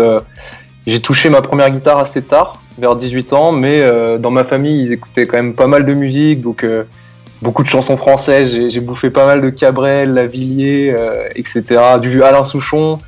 j'ai 0.88 1.02
touché 1.02 1.30
ma 1.30 1.42
première 1.42 1.70
guitare 1.70 2.00
assez 2.00 2.22
tard, 2.22 2.62
vers 2.78 2.96
18 2.96 3.34
ans, 3.34 3.52
mais 3.52 3.84
dans 4.20 4.32
ma 4.32 4.44
famille, 4.46 4.82
ils 4.82 4.94
écoutaient 4.94 5.28
quand 5.28 5.38
même 5.38 5.54
pas 5.54 5.68
mal 5.68 5.86
de 5.86 5.94
musique, 5.94 6.42
donc 6.42 6.66
beaucoup 7.42 7.64
de 7.64 7.68
chansons 7.68 7.98
françaises. 7.98 8.58
J'ai 8.70 8.80
bouffé 8.80 9.10
pas 9.10 9.26
mal 9.26 9.42
de 9.42 9.50
Cabrel, 9.50 10.14
Lavillier, 10.14 10.96
etc., 11.36 11.64
du 12.02 12.24
Alain 12.24 12.44
Souchon. 12.44 13.00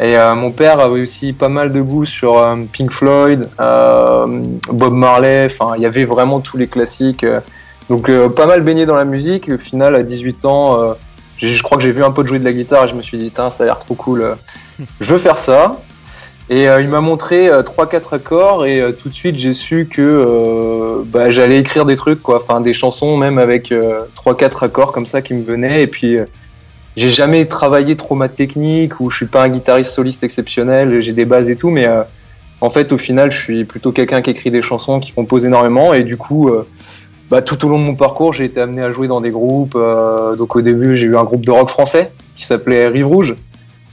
Et 0.00 0.16
euh, 0.16 0.34
mon 0.36 0.52
père 0.52 0.78
avait 0.78 1.00
aussi 1.00 1.32
pas 1.32 1.48
mal 1.48 1.72
de 1.72 1.80
goût 1.80 2.04
sur 2.04 2.38
euh, 2.38 2.54
Pink 2.72 2.92
Floyd, 2.92 3.48
euh, 3.58 4.42
Bob 4.72 4.92
Marley, 4.94 5.46
enfin 5.50 5.72
il 5.76 5.82
y 5.82 5.86
avait 5.86 6.04
vraiment 6.04 6.38
tous 6.40 6.56
les 6.56 6.68
classiques. 6.68 7.24
euh. 7.24 7.40
donc 7.88 8.08
euh, 8.08 8.28
pas 8.28 8.46
mal 8.46 8.60
baigné 8.62 8.86
dans 8.86 8.94
la 8.94 9.04
musique. 9.04 9.50
Au 9.52 9.58
final, 9.58 9.96
à 9.96 10.02
18 10.04 10.44
ans, 10.44 10.80
euh, 10.80 10.92
je 11.38 11.60
crois 11.62 11.78
que 11.78 11.82
j'ai 11.82 11.90
vu 11.90 12.04
un 12.04 12.12
peu 12.12 12.22
de 12.22 12.28
jouer 12.28 12.38
de 12.38 12.44
la 12.44 12.52
guitare 12.52 12.84
et 12.84 12.88
je 12.88 12.94
me 12.94 13.02
suis 13.02 13.18
dit, 13.18 13.32
ça 13.34 13.48
a 13.58 13.64
l'air 13.64 13.80
trop 13.80 13.94
cool, 13.94 14.22
euh, 14.22 14.34
je 15.00 15.12
veux 15.12 15.18
faire 15.18 15.38
ça. 15.38 15.80
Et 16.50 16.68
euh, 16.68 16.80
il 16.80 16.88
m'a 16.88 17.00
montré 17.02 17.50
3-4 17.50 18.14
accords 18.14 18.64
et 18.64 18.80
euh, 18.80 18.92
tout 18.92 19.10
de 19.10 19.14
suite 19.14 19.36
j'ai 19.36 19.52
su 19.52 19.86
que 19.92 20.00
euh, 20.00 21.02
bah, 21.04 21.30
j'allais 21.30 21.58
écrire 21.58 21.84
des 21.84 21.96
trucs, 21.96 22.22
quoi, 22.22 22.42
enfin 22.42 22.60
des 22.62 22.72
chansons 22.72 23.16
même 23.18 23.38
avec 23.38 23.70
3-4 23.70 24.64
accords 24.64 24.92
comme 24.92 25.04
ça 25.06 25.20
qui 25.22 25.34
me 25.34 25.42
venaient. 25.42 25.82
Et 25.82 25.86
puis 25.88 26.16
euh, 26.16 26.24
j'ai 26.98 27.10
jamais 27.10 27.46
travaillé 27.46 27.94
trop 27.94 28.16
ma 28.16 28.28
technique 28.28 28.98
ou 28.98 29.08
je 29.08 29.18
suis 29.18 29.26
pas 29.26 29.44
un 29.44 29.48
guitariste 29.48 29.92
soliste 29.92 30.24
exceptionnel, 30.24 31.00
j'ai 31.00 31.12
des 31.12 31.26
bases 31.26 31.48
et 31.48 31.54
tout, 31.54 31.70
mais 31.70 31.86
euh, 31.86 32.02
en 32.60 32.70
fait 32.70 32.90
au 32.90 32.98
final 32.98 33.30
je 33.30 33.38
suis 33.38 33.64
plutôt 33.64 33.92
quelqu'un 33.92 34.20
qui 34.20 34.30
écrit 34.30 34.50
des 34.50 34.62
chansons, 34.62 34.98
qui 34.98 35.12
compose 35.12 35.44
énormément 35.44 35.94
et 35.94 36.02
du 36.02 36.16
coup 36.16 36.48
euh, 36.48 36.66
bah, 37.30 37.40
tout 37.40 37.64
au 37.64 37.68
long 37.68 37.78
de 37.78 37.84
mon 37.84 37.94
parcours 37.94 38.32
j'ai 38.32 38.46
été 38.46 38.60
amené 38.60 38.82
à 38.82 38.90
jouer 38.90 39.06
dans 39.06 39.20
des 39.20 39.30
groupes. 39.30 39.76
euh, 39.76 40.34
donc 40.34 40.56
au 40.56 40.60
début 40.60 40.96
j'ai 40.96 41.06
eu 41.06 41.16
un 41.16 41.22
groupe 41.22 41.46
de 41.46 41.52
rock 41.52 41.70
français 41.70 42.10
qui 42.34 42.44
s'appelait 42.44 42.88
Rive 42.88 43.06
Rouge 43.06 43.36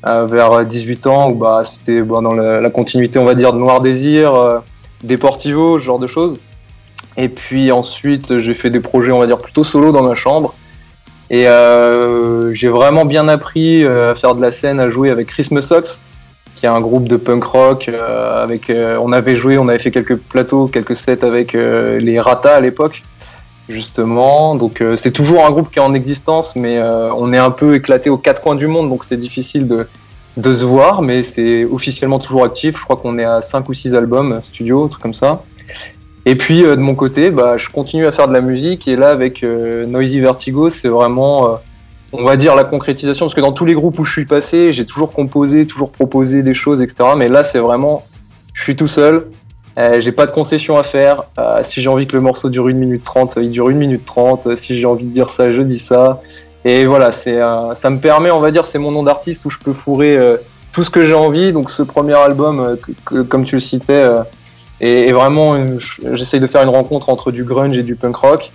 vers 0.03 0.65
18 0.65 1.07
ans 1.07 1.29
où 1.29 1.35
bah, 1.35 1.61
c'était 1.63 2.01
dans 2.01 2.33
la, 2.33 2.59
la 2.59 2.69
continuité 2.71 3.19
on 3.19 3.23
va 3.25 3.35
dire 3.35 3.53
de 3.53 3.59
Noir 3.59 3.81
Désir, 3.81 4.61
Deportivo, 5.03 5.79
ce 5.79 5.83
genre 5.83 5.97
de 5.99 6.07
choses. 6.07 6.37
Et 7.17 7.29
puis 7.29 7.71
ensuite 7.71 8.39
j'ai 8.39 8.53
fait 8.55 8.71
des 8.71 8.79
projets 8.79 9.11
on 9.11 9.19
va 9.19 9.27
dire 9.27 9.37
plutôt 9.37 9.63
solo 9.63 9.91
dans 9.91 10.03
ma 10.03 10.15
chambre. 10.15 10.55
Et 11.29 11.47
euh, 11.47 12.53
j'ai 12.53 12.67
vraiment 12.69 13.05
bien 13.05 13.27
appris 13.27 13.83
euh, 13.83 14.11
à 14.11 14.15
faire 14.15 14.35
de 14.35 14.41
la 14.41 14.51
scène, 14.51 14.79
à 14.79 14.89
jouer 14.89 15.09
avec 15.09 15.27
Christmas 15.27 15.63
Sox, 15.63 16.03
qui 16.55 16.65
est 16.65 16.69
un 16.69 16.81
groupe 16.81 17.07
de 17.07 17.17
punk 17.17 17.43
rock. 17.43 17.89
euh, 17.89 18.43
avec, 18.43 18.69
euh, 18.69 18.97
on 19.01 19.11
avait 19.11 19.37
joué, 19.37 19.57
on 19.57 19.67
avait 19.67 19.79
fait 19.79 19.91
quelques 19.91 20.17
plateaux, 20.17 20.67
quelques 20.67 20.95
sets 20.95 21.23
avec 21.25 21.55
euh, 21.55 21.99
les 21.99 22.19
Rata 22.19 22.55
à 22.55 22.61
l'époque, 22.61 23.01
justement. 23.69 24.55
Donc 24.55 24.81
euh, 24.81 24.97
c'est 24.97 25.11
toujours 25.11 25.45
un 25.45 25.51
groupe 25.51 25.71
qui 25.71 25.79
est 25.79 25.83
en 25.83 25.93
existence, 25.95 26.55
mais 26.55 26.79
on 26.81 27.33
est 27.33 27.39
un 27.39 27.51
peu 27.51 27.75
éclaté 27.75 28.09
aux 28.09 28.17
quatre 28.17 28.41
coins 28.41 28.55
du 28.55 28.67
monde, 28.67 28.89
donc 28.89 29.03
c'est 29.03 29.17
difficile 29.17 29.67
de, 29.67 29.87
de 30.37 30.53
se 30.53 30.63
voir, 30.63 31.01
mais 31.01 31.23
c'est 31.23 31.65
officiellement 31.65 32.19
toujours 32.19 32.45
actif. 32.45 32.77
Je 32.77 32.83
crois 32.83 32.97
qu'on 32.97 33.17
est 33.17 33.25
à 33.25 33.41
5 33.41 33.67
ou 33.67 33.73
6 33.73 33.95
albums 33.95 34.39
studio, 34.43 34.85
un 34.85 34.87
truc 34.89 35.01
comme 35.01 35.13
ça. 35.15 35.43
Et 36.25 36.35
puis 36.35 36.63
euh, 36.65 36.75
de 36.75 36.81
mon 36.81 36.95
côté, 36.95 37.29
bah, 37.29 37.57
je 37.57 37.69
continue 37.69 38.05
à 38.07 38.11
faire 38.11 38.27
de 38.27 38.33
la 38.33 38.41
musique 38.41 38.87
et 38.87 38.95
là 38.95 39.09
avec 39.09 39.43
euh, 39.43 39.85
Noisy 39.85 40.19
Vertigo, 40.19 40.69
c'est 40.69 40.87
vraiment, 40.87 41.45
euh, 41.51 41.55
on 42.13 42.23
va 42.23 42.35
dire, 42.35 42.55
la 42.55 42.63
concrétisation 42.63 43.25
parce 43.27 43.35
que 43.35 43.41
dans 43.41 43.51
tous 43.51 43.65
les 43.65 43.75
groupes 43.75 43.99
où 43.99 44.05
je 44.05 44.11
suis 44.11 44.25
passé, 44.25 44.73
j'ai 44.73 44.85
toujours 44.85 45.11
composé, 45.11 45.67
toujours 45.67 45.91
proposé 45.91 46.41
des 46.41 46.55
choses, 46.55 46.81
etc. 46.81 47.09
Mais 47.15 47.29
là, 47.29 47.43
c'est 47.43 47.59
vraiment, 47.59 48.03
je 48.53 48.63
suis 48.63 48.75
tout 48.75 48.87
seul, 48.87 49.27
euh, 49.77 50.01
j'ai 50.01 50.11
pas 50.11 50.25
de 50.25 50.31
concession 50.31 50.77
à 50.79 50.83
faire. 50.83 51.23
Euh, 51.37 51.59
si 51.61 51.79
j'ai 51.81 51.89
envie 51.89 52.07
que 52.07 52.15
le 52.15 52.21
morceau 52.23 52.49
dure 52.49 52.67
1 52.69 52.73
minute 52.73 53.03
30, 53.03 53.37
il 53.41 53.51
dure 53.51 53.67
1 53.67 53.73
minute 53.73 54.05
30. 54.05 54.55
Si 54.55 54.75
j'ai 54.75 54.85
envie 54.85 55.05
de 55.05 55.11
dire 55.11 55.29
ça, 55.29 55.51
je 55.51 55.61
dis 55.61 55.79
ça. 55.79 56.21
Et 56.63 56.85
voilà, 56.87 57.11
c'est, 57.11 57.39
euh, 57.39 57.75
ça 57.75 57.91
me 57.91 57.99
permet, 57.99 58.31
on 58.31 58.39
va 58.39 58.49
dire, 58.49 58.65
c'est 58.65 58.79
mon 58.79 58.89
nom 58.89 59.03
d'artiste 59.03 59.45
où 59.45 59.51
je 59.51 59.59
peux 59.59 59.73
fourrer 59.73 60.17
tout 60.71 60.83
ce 60.83 60.89
que 60.89 61.05
j'ai 61.05 61.13
envie. 61.13 61.53
Donc 61.53 61.69
ce 61.69 61.83
premier 61.83 62.15
album, 62.17 62.77
que- 63.05 63.21
comme 63.21 63.45
tu 63.45 63.55
le 63.57 63.61
citais, 63.61 64.09
et, 64.81 65.07
et 65.07 65.11
vraiment, 65.13 65.55
j'essaye 66.13 66.39
de 66.39 66.47
faire 66.47 66.61
une 66.63 66.69
rencontre 66.69 67.09
entre 67.09 67.31
du 67.31 67.43
grunge 67.43 67.77
et 67.77 67.83
du 67.83 67.95
punk 67.95 68.15
rock. 68.15 68.51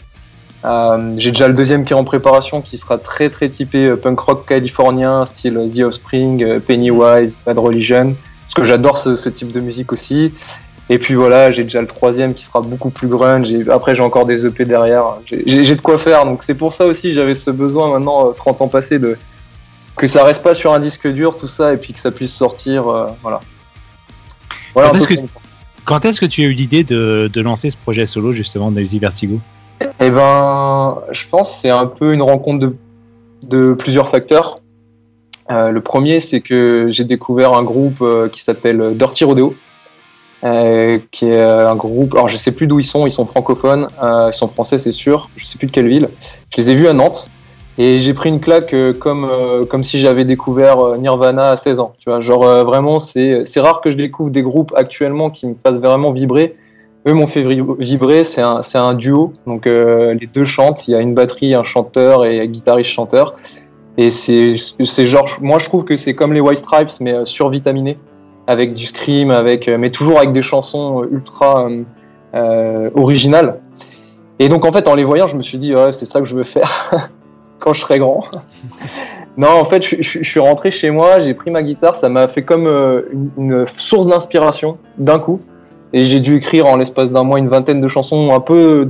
Euh, 0.64 1.14
J'ai 1.16 1.30
déjà 1.30 1.48
le 1.48 1.54
deuxième 1.54 1.84
qui 1.86 1.94
est 1.94 1.96
en 1.96 2.04
préparation, 2.04 2.60
qui 2.60 2.76
sera 2.76 2.98
très 2.98 3.30
très 3.30 3.48
typé 3.48 3.86
euh, 3.86 3.96
punk 3.96 4.20
rock 4.20 4.46
californien, 4.46 5.24
style 5.24 5.56
euh, 5.56 5.66
The 5.68 5.80
Offspring, 5.84 6.60
Pennywise, 6.60 7.34
Bad 7.46 7.58
Religion, 7.58 8.14
parce 8.42 8.54
que 8.54 8.64
j'adore 8.64 8.98
ce, 8.98 9.16
ce 9.16 9.30
type 9.30 9.52
de 9.52 9.60
musique 9.60 9.92
aussi. 9.92 10.34
Et 10.90 10.98
puis 10.98 11.14
voilà, 11.14 11.50
j'ai 11.52 11.62
déjà 11.62 11.80
le 11.80 11.86
troisième 11.86 12.34
qui 12.34 12.44
sera 12.44 12.60
beaucoup 12.60 12.90
plus 12.90 13.06
grunge. 13.08 13.50
Et 13.52 13.62
après, 13.70 13.94
j'ai 13.94 14.02
encore 14.02 14.26
des 14.26 14.44
EP 14.44 14.64
derrière. 14.64 15.04
J'ai- 15.24 15.74
de 15.76 15.80
quoi 15.80 15.96
faire. 15.98 16.24
Donc 16.26 16.42
c'est 16.42 16.54
pour 16.56 16.74
ça 16.74 16.84
aussi, 16.84 17.14
j'avais 17.14 17.36
ce 17.36 17.50
besoin 17.50 17.90
maintenant, 17.92 18.28
euh, 18.28 18.32
30 18.32 18.60
ans 18.60 18.68
passés, 18.68 18.98
de 18.98 19.16
que 19.96 20.06
ça 20.06 20.24
reste 20.24 20.42
pas 20.42 20.54
sur 20.54 20.72
un 20.74 20.80
disque 20.80 21.06
dur, 21.08 21.38
tout 21.38 21.46
ça, 21.46 21.72
et 21.72 21.76
puis 21.76 21.92
que 21.94 22.00
ça 22.00 22.10
puisse 22.10 22.34
sortir. 22.34 22.88
euh, 22.88 23.06
voilà. 23.22 23.40
Voilà 24.74 24.90
un 24.90 24.92
peu 24.92 24.98
que- 25.06 25.20
Quand 25.90 26.04
est-ce 26.04 26.20
que 26.20 26.26
tu 26.26 26.42
as 26.42 26.44
eu 26.44 26.52
l'idée 26.52 26.84
de, 26.84 27.28
de 27.32 27.40
lancer 27.40 27.68
ce 27.68 27.76
projet 27.76 28.06
solo 28.06 28.32
justement 28.32 28.70
Noisy 28.70 29.00
Vertigo? 29.00 29.40
Eh 29.98 30.10
ben, 30.12 30.98
je 31.10 31.26
pense 31.28 31.52
c'est 31.52 31.68
un 31.68 31.86
peu 31.86 32.14
une 32.14 32.22
rencontre 32.22 32.60
de, 32.60 32.76
de 33.42 33.74
plusieurs 33.74 34.08
facteurs. 34.08 34.58
Euh, 35.50 35.72
le 35.72 35.80
premier, 35.80 36.20
c'est 36.20 36.42
que 36.42 36.86
j'ai 36.92 37.02
découvert 37.02 37.54
un 37.54 37.64
groupe 37.64 38.02
euh, 38.02 38.28
qui 38.28 38.40
s'appelle 38.40 38.96
Dirty 38.96 39.24
Rodeo, 39.24 39.56
euh, 40.44 41.00
qui 41.10 41.26
est 41.26 41.42
un 41.42 41.74
groupe. 41.74 42.14
Alors, 42.14 42.28
je 42.28 42.36
sais 42.36 42.52
plus 42.52 42.68
d'où 42.68 42.78
ils 42.78 42.86
sont. 42.86 43.08
Ils 43.08 43.12
sont 43.12 43.26
francophones. 43.26 43.88
ils 44.00 44.32
sont 44.32 44.46
français, 44.46 44.78
c'est 44.78 44.92
sûr. 44.92 45.28
Je 45.34 45.44
sais 45.44 45.58
plus 45.58 45.66
de 45.66 45.72
quelle 45.72 45.88
ville. 45.88 46.08
Je 46.54 46.58
les 46.58 46.70
ai 46.70 46.76
vus 46.76 46.86
à 46.86 46.92
Nantes. 46.92 47.28
Et 47.82 47.98
j'ai 47.98 48.12
pris 48.12 48.28
une 48.28 48.40
claque 48.40 48.74
euh, 48.74 48.92
comme, 48.92 49.24
euh, 49.24 49.64
comme 49.64 49.84
si 49.84 50.00
j'avais 50.00 50.26
découvert 50.26 50.80
euh, 50.80 50.98
Nirvana 50.98 51.48
à 51.48 51.56
16 51.56 51.80
ans. 51.80 51.94
Tu 51.98 52.10
vois, 52.10 52.20
genre 52.20 52.44
vraiment, 52.62 53.00
c'est 53.00 53.42
rare 53.56 53.80
que 53.80 53.90
je 53.90 53.96
découvre 53.96 54.28
des 54.28 54.42
groupes 54.42 54.74
actuellement 54.76 55.30
qui 55.30 55.46
me 55.46 55.54
fassent 55.54 55.78
vraiment 55.78 56.12
vibrer. 56.12 56.56
Eux 57.08 57.14
m'ont 57.14 57.26
fait 57.26 57.42
vibrer, 57.78 58.24
c'est 58.24 58.42
un, 58.42 58.60
un 58.74 58.92
duo, 58.92 59.32
donc 59.46 59.64
les 59.64 60.28
deux 60.34 60.44
chantent, 60.44 60.86
il 60.86 60.90
y 60.90 60.94
a 60.94 61.00
une 61.00 61.14
batterie, 61.14 61.54
un 61.54 61.64
chanteur 61.64 62.26
et 62.26 62.42
un 62.42 62.44
guitariste-chanteur. 62.44 63.36
Et 63.96 64.10
c'est 64.10 64.56
genre, 65.06 65.26
moi 65.40 65.58
je 65.58 65.64
trouve 65.64 65.84
que 65.84 65.96
c'est 65.96 66.14
comme 66.14 66.34
les 66.34 66.40
White 66.40 66.58
Stripes, 66.58 66.90
mais 67.00 67.24
survitaminé, 67.24 67.96
avec 68.46 68.74
du 68.74 68.84
scream, 68.84 69.30
avec, 69.30 69.66
mais 69.66 69.90
toujours 69.90 70.18
avec 70.18 70.32
des 70.32 70.42
chansons 70.42 71.06
ultra 71.10 71.70
originales. 72.94 73.60
Et 74.38 74.50
donc 74.50 74.66
en 74.66 74.72
fait, 74.72 74.86
en 74.86 74.94
les 74.94 75.04
voyant, 75.04 75.26
je 75.26 75.38
me 75.38 75.42
suis 75.42 75.56
dit, 75.56 75.74
ouais, 75.74 75.94
c'est 75.94 76.04
ça 76.04 76.20
que 76.20 76.26
je 76.26 76.36
veux 76.36 76.44
faire 76.44 76.90
quand 77.60 77.72
je 77.72 77.80
serai 77.80 77.98
grand. 77.98 78.24
non, 79.36 79.48
en 79.48 79.64
fait, 79.64 79.82
je, 79.82 80.22
suis 80.22 80.40
rentré 80.40 80.70
chez 80.70 80.90
moi, 80.90 81.20
j'ai 81.20 81.34
pris 81.34 81.50
ma 81.50 81.62
guitare, 81.62 81.94
ça 81.94 82.08
m'a 82.08 82.26
fait 82.26 82.42
comme 82.42 82.66
euh, 82.66 83.02
une, 83.38 83.66
source 83.66 84.06
d'inspiration 84.06 84.78
d'un 84.98 85.18
coup. 85.18 85.40
Et 85.92 86.04
j'ai 86.04 86.20
dû 86.20 86.36
écrire 86.36 86.66
en 86.66 86.76
l'espace 86.76 87.10
d'un 87.12 87.24
mois 87.24 87.38
une 87.38 87.48
vingtaine 87.48 87.80
de 87.80 87.88
chansons, 87.88 88.30
un 88.32 88.40
peu 88.40 88.88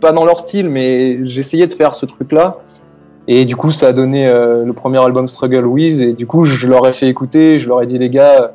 pas 0.00 0.12
dans 0.12 0.24
leur 0.24 0.40
style, 0.40 0.68
mais 0.68 1.24
j'essayais 1.24 1.66
de 1.66 1.72
faire 1.72 1.94
ce 1.94 2.06
truc-là. 2.06 2.58
Et 3.28 3.44
du 3.44 3.54
coup, 3.54 3.70
ça 3.70 3.88
a 3.88 3.92
donné 3.92 4.26
euh, 4.26 4.64
le 4.64 4.72
premier 4.72 4.98
album 4.98 5.28
Struggle 5.28 5.66
With. 5.66 6.00
Et 6.00 6.12
du 6.14 6.26
coup, 6.26 6.44
je 6.44 6.66
leur 6.66 6.86
ai 6.88 6.92
fait 6.92 7.06
écouter, 7.06 7.58
je 7.58 7.68
leur 7.68 7.82
ai 7.82 7.86
dit, 7.86 7.98
les 7.98 8.10
gars, 8.10 8.52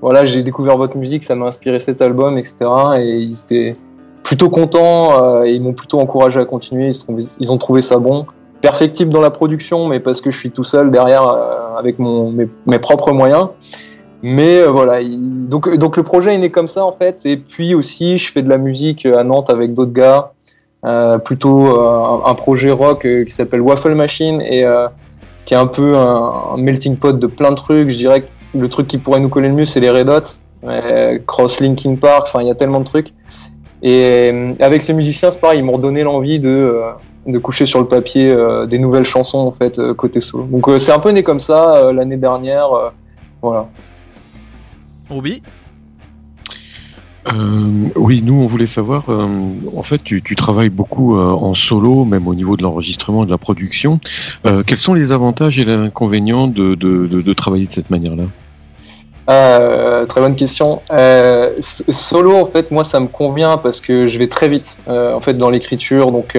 voilà, 0.00 0.24
j'ai 0.26 0.42
découvert 0.42 0.76
votre 0.76 0.96
musique, 0.96 1.22
ça 1.22 1.34
m'a 1.34 1.46
inspiré 1.46 1.78
cet 1.80 2.02
album, 2.02 2.38
etc. 2.38 2.56
Et 2.98 3.18
ils 3.18 3.38
étaient 3.40 3.76
plutôt 4.22 4.50
contents 4.50 5.22
euh, 5.22 5.44
et 5.44 5.52
ils 5.52 5.62
m'ont 5.62 5.72
plutôt 5.72 6.00
encouragé 6.00 6.40
à 6.40 6.44
continuer. 6.44 6.90
Ils 7.38 7.52
ont 7.52 7.58
trouvé 7.58 7.82
ça 7.82 7.98
bon. 7.98 8.26
Perfectible 8.60 9.12
dans 9.12 9.20
la 9.20 9.30
production, 9.30 9.86
mais 9.86 10.00
parce 10.00 10.20
que 10.20 10.30
je 10.30 10.38
suis 10.38 10.50
tout 10.50 10.64
seul 10.64 10.90
derrière 10.90 11.28
euh, 11.28 11.76
avec 11.78 11.98
mon, 11.98 12.30
mes, 12.30 12.78
propres 12.78 13.12
moyens. 13.12 13.48
Mais 14.22 14.60
euh, 14.60 14.70
voilà, 14.70 15.02
il- 15.02 15.48
donc, 15.48 15.72
donc 15.76 15.96
le 15.96 16.02
projet 16.02 16.34
est 16.34 16.38
né 16.38 16.50
comme 16.50 16.68
ça 16.68 16.84
en 16.84 16.92
fait. 16.92 17.26
Et 17.26 17.36
puis 17.36 17.74
aussi, 17.74 18.18
je 18.18 18.32
fais 18.32 18.42
de 18.42 18.48
la 18.48 18.56
musique 18.56 19.04
à 19.04 19.24
Nantes 19.24 19.50
avec 19.50 19.74
d'autres 19.74 19.92
gars. 19.92 20.32
Euh, 20.84 21.18
plutôt 21.18 21.80
un, 21.80 22.34
projet 22.34 22.70
rock 22.70 23.02
qui 23.02 23.34
s'appelle 23.34 23.60
Waffle 23.60 23.94
Machine 23.94 24.40
et 24.40 24.64
qui 25.44 25.54
est 25.54 25.56
un 25.56 25.66
peu 25.66 25.96
un, 25.96 26.56
melting 26.56 26.96
pot 26.96 27.18
de 27.18 27.26
plein 27.26 27.50
de 27.50 27.56
trucs. 27.56 27.90
Je 27.90 27.96
dirais 27.96 28.22
que 28.22 28.58
le 28.58 28.68
truc 28.68 28.86
qui 28.86 28.98
pourrait 28.98 29.20
nous 29.20 29.28
coller 29.28 29.48
le 29.48 29.54
mieux, 29.54 29.66
c'est 29.66 29.80
les 29.80 29.90
Red 29.90 30.08
Hot, 30.08 31.20
Cross 31.26 31.60
Linkin 31.60 31.96
Park. 31.96 32.28
Enfin, 32.28 32.40
il 32.40 32.46
y 32.46 32.50
a 32.50 32.54
tellement 32.54 32.80
de 32.80 32.84
trucs. 32.84 33.12
Et 33.82 34.54
avec 34.60 34.82
ces 34.82 34.94
musiciens, 34.94 35.30
c'est 35.30 35.40
pareil, 35.40 35.58
ils 35.58 35.64
m'ont 35.64 35.72
redonné 35.72 36.04
l'envie 36.04 36.38
de, 36.38 36.80
de 37.26 37.38
coucher 37.38 37.66
sur 37.66 37.80
le 37.80 37.86
papier 37.86 38.30
euh, 38.30 38.66
des 38.66 38.78
nouvelles 38.78 39.04
chansons 39.04 39.38
en 39.38 39.52
fait 39.52 39.78
euh, 39.78 39.94
côté 39.94 40.20
solo. 40.20 40.44
Donc 40.44 40.68
euh, 40.68 40.78
c'est 40.78 40.92
un 40.92 41.00
peu 41.00 41.10
né 41.10 41.22
comme 41.22 41.40
ça 41.40 41.74
euh, 41.74 41.92
l'année 41.92 42.16
dernière. 42.16 42.72
euh, 42.72 42.90
voilà. 43.42 43.68
Euh, 47.28 47.88
oui, 47.96 48.22
nous, 48.24 48.34
on 48.34 48.46
voulait 48.46 48.68
savoir, 48.68 49.04
euh, 49.08 49.26
en 49.76 49.82
fait, 49.82 50.00
tu, 50.04 50.22
tu 50.22 50.36
travailles 50.36 50.70
beaucoup 50.70 51.16
euh, 51.16 51.32
en 51.32 51.54
solo, 51.54 52.04
même 52.04 52.28
au 52.28 52.34
niveau 52.34 52.56
de 52.56 52.62
l'enregistrement 52.62 53.24
et 53.24 53.26
de 53.26 53.32
la 53.32 53.38
production. 53.38 53.98
Euh, 54.46 54.62
quels 54.64 54.78
sont 54.78 54.94
les 54.94 55.10
avantages 55.10 55.58
et 55.58 55.64
les 55.64 55.72
inconvénients 55.72 56.46
de, 56.46 56.76
de, 56.76 57.08
de, 57.08 57.20
de 57.22 57.32
travailler 57.32 57.66
de 57.66 57.72
cette 57.72 57.90
manière-là? 57.90 58.24
Euh, 59.28 60.06
très 60.06 60.20
bonne 60.20 60.36
question. 60.36 60.82
Euh, 60.92 61.54
solo, 61.60 62.36
en 62.36 62.46
fait, 62.46 62.70
moi, 62.70 62.84
ça 62.84 63.00
me 63.00 63.08
convient 63.08 63.56
parce 63.58 63.80
que 63.80 64.06
je 64.06 64.18
vais 64.18 64.28
très 64.28 64.48
vite, 64.48 64.78
euh, 64.86 65.12
en 65.12 65.20
fait, 65.20 65.34
dans 65.34 65.50
l'écriture. 65.50 66.12
Donc, 66.12 66.36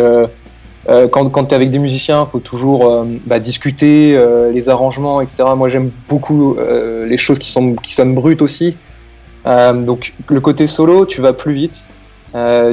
euh, 0.89 1.07
quand, 1.07 1.29
quand 1.29 1.45
tu 1.45 1.51
es 1.51 1.55
avec 1.55 1.69
des 1.69 1.79
musiciens, 1.79 2.25
faut 2.25 2.39
toujours 2.39 2.89
euh, 2.89 3.05
bah, 3.25 3.39
discuter 3.39 4.15
euh, 4.15 4.51
les 4.51 4.69
arrangements, 4.69 5.19
etc. 5.21 5.43
Moi, 5.55 5.67
j'aime 5.67 5.91
beaucoup 6.07 6.55
euh, 6.55 7.05
les 7.05 7.17
choses 7.17 7.39
qui, 7.39 7.51
sont, 7.51 7.75
qui 7.75 7.93
sonnent 7.93 8.15
brutes 8.15 8.41
aussi. 8.41 8.75
Donc, 9.45 10.13
le 10.27 10.41
côté 10.41 10.67
solo, 10.67 11.05
tu 11.05 11.21
vas 11.21 11.31
plus 11.31 11.53
vite. 11.53 11.87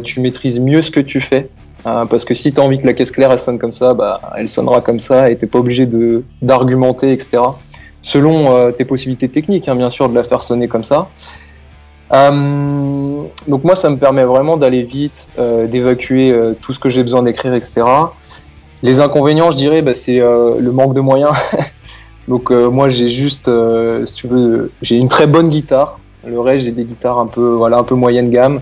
Tu 0.02 0.20
maîtrises 0.20 0.58
mieux 0.58 0.82
ce 0.82 0.90
que 0.90 0.98
tu 0.98 1.20
fais. 1.20 1.48
Euh, 1.86 2.04
parce 2.06 2.24
que 2.24 2.34
si 2.34 2.52
tu 2.52 2.60
as 2.60 2.64
envie 2.64 2.80
que 2.80 2.86
la 2.86 2.94
caisse 2.94 3.10
claire 3.10 3.30
elle 3.30 3.38
sonne 3.38 3.58
comme 3.58 3.72
ça, 3.72 3.94
bah, 3.94 4.20
elle 4.36 4.48
sonnera 4.48 4.80
comme 4.80 4.98
ça 4.98 5.30
et 5.30 5.36
t'es 5.36 5.46
pas 5.46 5.58
obligé 5.58 5.84
de 5.84 6.24
d'argumenter, 6.40 7.12
etc 7.12 7.42
selon 8.00 8.70
tes 8.72 8.84
possibilités 8.84 9.30
techniques, 9.30 9.66
hein, 9.66 9.76
bien 9.76 9.88
sûr, 9.88 10.10
de 10.10 10.14
la 10.14 10.24
faire 10.24 10.42
sonner 10.42 10.68
comme 10.68 10.84
ça. 10.84 11.08
Euh, 12.14 13.22
donc 13.48 13.64
moi, 13.64 13.74
ça 13.74 13.90
me 13.90 13.96
permet 13.96 14.24
vraiment 14.24 14.56
d'aller 14.56 14.82
vite, 14.82 15.28
euh, 15.38 15.66
d'évacuer 15.66 16.32
euh, 16.32 16.54
tout 16.60 16.72
ce 16.72 16.78
que 16.78 16.88
j'ai 16.88 17.02
besoin 17.02 17.22
d'écrire, 17.22 17.54
etc. 17.54 17.82
Les 18.82 19.00
inconvénients, 19.00 19.50
je 19.50 19.56
dirais, 19.56 19.82
bah, 19.82 19.94
c'est 19.94 20.18
le 20.18 20.70
manque 20.70 20.94
de 20.94 21.00
moyens. 21.00 21.32
donc 22.28 22.50
moi, 22.50 22.90
j'ai 22.90 23.08
juste, 23.08 23.50
si 24.04 24.14
tu 24.14 24.28
veux, 24.28 24.72
j'ai 24.82 24.96
une 24.96 25.08
très 25.08 25.26
bonne 25.26 25.48
guitare. 25.48 25.98
Le 26.26 26.38
reste, 26.38 26.66
j'ai 26.66 26.72
des 26.72 26.84
guitares 26.84 27.18
un 27.18 27.26
peu, 27.26 27.52
voilà, 27.52 27.78
un 27.78 27.82
peu 27.82 27.94
moyenne 27.94 28.28
gamme. 28.30 28.60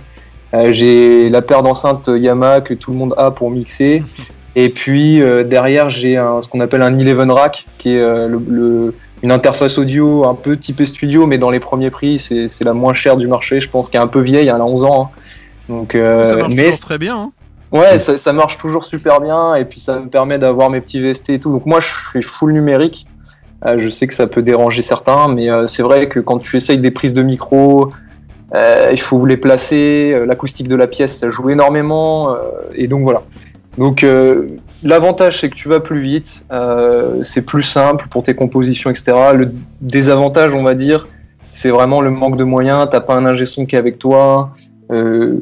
J'ai 0.71 1.29
la 1.29 1.43
paire 1.43 1.65
d'enceintes 1.65 2.09
Yamaha 2.09 2.61
que 2.61 2.73
tout 2.75 2.93
le 2.93 2.99
monde 2.99 3.15
a 3.17 3.33
pour 3.33 3.51
mixer. 3.51 4.05
Et 4.55 4.69
puis 4.69 5.21
derrière, 5.45 5.91
j'ai 5.91 6.15
ce 6.41 6.49
qu'on 6.49 6.61
appelle 6.61 6.83
un 6.83 6.95
11 6.95 7.31
rack, 7.31 7.67
qui 7.79 7.97
est 7.97 8.29
le, 8.29 8.41
le- 8.49 8.95
une 9.23 9.31
interface 9.33 9.79
audio 9.79 10.25
un 10.27 10.35
peu 10.35 10.57
typée 10.57 10.87
studio, 10.87 11.27
mais 11.27 11.39
dans 11.39 11.51
les 11.51 11.61
premiers 11.61 11.91
prix, 11.91 12.19
c'est 12.19 12.65
la 12.65 12.73
moins 12.73 12.93
chère 12.93 13.17
du 13.17 13.29
marché, 13.29 13.61
je 13.61 13.69
pense, 13.69 13.89
qui 13.89 13.97
est 13.97 14.01
un 14.01 14.07
peu 14.09 14.21
vieille, 14.21 14.49
elle 14.49 14.61
a 14.61 14.65
11 14.65 14.85
ans. 14.85 15.11
hein. 15.15 15.21
Donc, 15.69 15.95
euh, 15.95 16.25
Ça 16.25 16.37
marche 16.37 16.55
mais 16.57 16.65
toujours 16.65 16.81
très 16.81 16.99
bien. 16.99 17.17
hein. 17.17 17.33
ouais, 17.71 17.99
ça, 17.99 18.19
ça 18.19 18.33
marche 18.33 18.59
toujours 18.59 18.83
super 18.85 19.21
bien, 19.21 19.55
et 19.55 19.65
puis 19.65 19.79
ça 19.81 20.01
me 20.01 20.09
permet 20.09 20.39
d'avoir 20.39 20.71
mes 20.71 20.81
petits 20.81 21.01
VST 21.01 21.31
et 21.31 21.39
tout. 21.39 21.53
Donc 21.53 21.67
moi, 21.67 21.79
je 21.81 21.87
suis 22.11 22.23
full 22.23 22.53
numérique. 22.53 23.07
Euh, 23.65 23.77
je 23.79 23.89
sais 23.89 24.09
que 24.09 24.15
ça 24.15 24.27
peut 24.27 24.43
déranger 24.43 24.83
certains, 24.83 25.29
mais 25.29 25.49
euh, 25.49 25.69
c'est 25.69 25.85
vrai 25.85 26.09
que 26.09 26.19
quand 26.19 26.41
tu 26.41 26.57
essayes 26.57 26.79
des 26.79 26.91
prises 26.91 27.15
de 27.15 27.23
micro, 27.23 27.91
il 28.93 29.01
faut 29.01 29.25
les 29.25 29.39
placer, 29.39 30.15
l'acoustique 30.27 30.69
de 30.69 30.77
la 30.77 30.87
pièce, 30.87 31.17
ça 31.17 31.31
joue 31.31 31.49
énormément, 31.49 32.37
et 32.75 32.87
donc 32.87 33.03
voilà. 33.03 33.23
Donc 33.79 34.05
euh, 34.05 34.49
l'avantage 34.83 35.41
c'est 35.41 35.49
que 35.49 35.55
tu 35.55 35.69
vas 35.69 35.81
plus 35.81 36.01
vite, 36.01 36.45
euh, 36.53 37.23
c'est 37.25 37.43
plus 37.43 37.63
simple 37.63 38.07
pour 38.09 38.23
tes 38.23 38.35
compositions, 38.35 38.91
etc. 38.91 39.15
Le 39.35 39.53
désavantage, 39.81 40.55
on 40.55 40.63
va 40.63 40.75
dire, 40.75 41.09
c'est 41.53 41.71
vraiment 41.71 42.01
le 42.01 42.11
manque 42.11 42.37
de 42.37 42.45
moyens. 42.45 42.89
T'as 42.91 43.01
pas 43.01 43.15
un 43.15 43.25
ingé 43.25 43.47
son 43.47 43.67
qui 43.67 43.77
est 43.77 43.79
avec 43.79 43.99
toi. 43.99 44.53
Euh, 44.91 45.39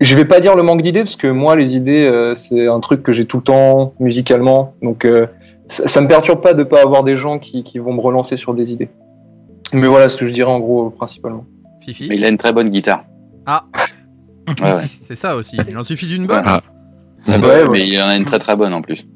je 0.00 0.16
vais 0.16 0.24
pas 0.24 0.40
dire 0.40 0.56
le 0.56 0.62
manque 0.62 0.82
d'idées 0.82 1.04
parce 1.04 1.16
que 1.16 1.28
moi 1.28 1.54
les 1.54 1.76
idées 1.76 2.06
euh, 2.06 2.34
c'est 2.34 2.66
un 2.66 2.80
truc 2.80 3.02
que 3.02 3.12
j'ai 3.12 3.24
tout 3.24 3.38
le 3.38 3.42
temps 3.44 3.94
musicalement, 4.00 4.74
donc 4.82 5.04
euh, 5.04 5.26
ça, 5.68 5.86
ça 5.86 6.00
me 6.00 6.08
perturbe 6.08 6.40
pas 6.40 6.54
de 6.54 6.64
pas 6.64 6.82
avoir 6.82 7.04
des 7.04 7.16
gens 7.16 7.38
qui, 7.38 7.62
qui 7.62 7.78
vont 7.78 7.92
me 7.92 8.00
relancer 8.00 8.36
sur 8.36 8.52
des 8.54 8.72
idées. 8.72 8.90
Mais 9.72 9.86
voilà 9.86 10.08
ce 10.08 10.16
que 10.16 10.26
je 10.26 10.32
dirais 10.32 10.50
en 10.50 10.60
gros 10.60 10.90
principalement. 10.90 11.46
Fifi 11.80 12.06
Mais 12.08 12.16
il 12.16 12.24
a 12.24 12.28
une 12.28 12.38
très 12.38 12.52
bonne 12.52 12.68
guitare. 12.68 13.04
Ah. 13.46 13.64
Ouais, 14.60 14.72
ouais. 14.72 14.90
C'est 15.04 15.16
ça 15.16 15.36
aussi. 15.36 15.56
Il 15.68 15.78
en 15.78 15.84
suffit 15.84 16.06
d'une 16.06 16.26
bonne. 16.26 16.42
Ah. 16.44 16.62
Ah 17.28 17.38
bah 17.38 17.48
Ouais, 17.48 17.54
ouais, 17.54 17.62
ouais. 17.62 17.68
Mais 17.70 17.88
il 17.88 18.00
en 18.00 18.08
a 18.08 18.16
une 18.16 18.24
très 18.24 18.38
très 18.38 18.56
bonne 18.56 18.72
en 18.74 18.82
plus. 18.82 19.06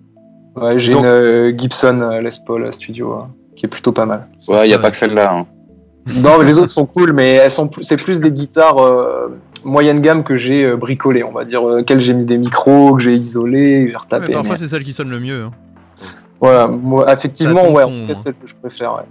Ouais, 0.57 0.79
j'ai 0.79 0.93
Donc- 0.93 1.03
une 1.05 1.11
euh, 1.11 1.53
Gibson 1.57 1.97
euh, 2.01 2.21
Les 2.21 2.31
Paul 2.47 2.65
euh, 2.65 2.73
studio 2.73 3.13
euh, 3.13 3.23
qui 3.57 3.67
est 3.67 3.69
plutôt 3.69 3.93
pas 3.93 4.07
mal. 4.07 4.27
Ouais, 4.49 4.65
il 4.67 4.69
n'y 4.69 4.75
a 4.75 4.79
pas 4.79 4.91
que 4.91 4.97
celle-là. 4.97 5.33
hein. 5.35 5.47
Non, 6.17 6.39
mais 6.39 6.45
les 6.45 6.59
autres 6.61 6.71
sont 6.71 6.87
cool, 6.87 7.13
mais 7.13 7.33
elles 7.35 7.51
sont 7.51 7.69
c'est 7.83 7.97
plus 7.97 8.21
des 8.21 8.31
guitares 8.31 8.79
euh, 8.79 9.37
moyenne 9.65 10.01
gamme 10.01 10.23
que 10.23 10.37
j'ai 10.37 10.65
euh, 10.65 10.77
bricolées, 10.77 11.25
on 11.25 11.33
va 11.33 11.45
dire, 11.45 11.69
euh, 11.69 11.83
qu'elles 11.83 11.99
j'ai 12.01 12.15
mis 12.15 12.25
des 12.25 12.39
micros, 12.39 12.95
que 12.95 13.03
j'ai 13.03 13.17
isolés, 13.17 13.81
que 13.83 13.87
j'ai 13.89 13.93
Ouais, 13.93 13.97
retapé. 13.97 14.33
parfois, 14.33 14.53
mais- 14.53 14.59
c'est 14.59 14.69
celle 14.69 14.85
qui 14.85 14.93
sonne 14.93 15.11
le 15.11 15.19
mieux. 15.19 15.43
hein. 15.45 15.51
Voilà, 16.41 16.69
moi, 16.69 17.13
effectivement, 17.13 17.73
ouais, 17.73 17.83
son, 17.83 17.91
en 17.91 18.11
hein. 18.13 18.21
celle 18.23 18.35
que 18.35 18.47
je 18.47 18.55
préfère. 18.55 18.95
Ouais. 18.95 19.03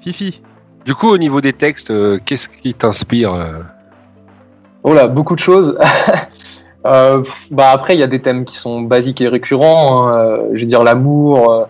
Fifi 0.00 0.42
Du 0.86 0.94
coup, 0.94 1.08
au 1.08 1.18
niveau 1.18 1.40
des 1.40 1.54
textes, 1.54 1.90
euh, 1.90 2.18
qu'est-ce 2.24 2.48
qui 2.48 2.72
t'inspire 2.74 3.32
euh? 3.34 3.54
Oh 4.84 4.92
là, 4.94 5.08
beaucoup 5.08 5.34
de 5.34 5.40
choses. 5.40 5.76
Euh, 6.86 7.22
bah 7.50 7.70
après, 7.72 7.94
il 7.94 8.00
y 8.00 8.02
a 8.02 8.06
des 8.06 8.20
thèmes 8.20 8.44
qui 8.44 8.56
sont 8.56 8.80
basiques 8.82 9.20
et 9.20 9.28
récurrents. 9.28 10.06
hein, 10.06 10.18
euh, 10.18 10.38
je 10.52 10.60
veux 10.60 10.66
dire 10.66 10.82
l'amour, 10.82 11.50
euh, 11.50 11.64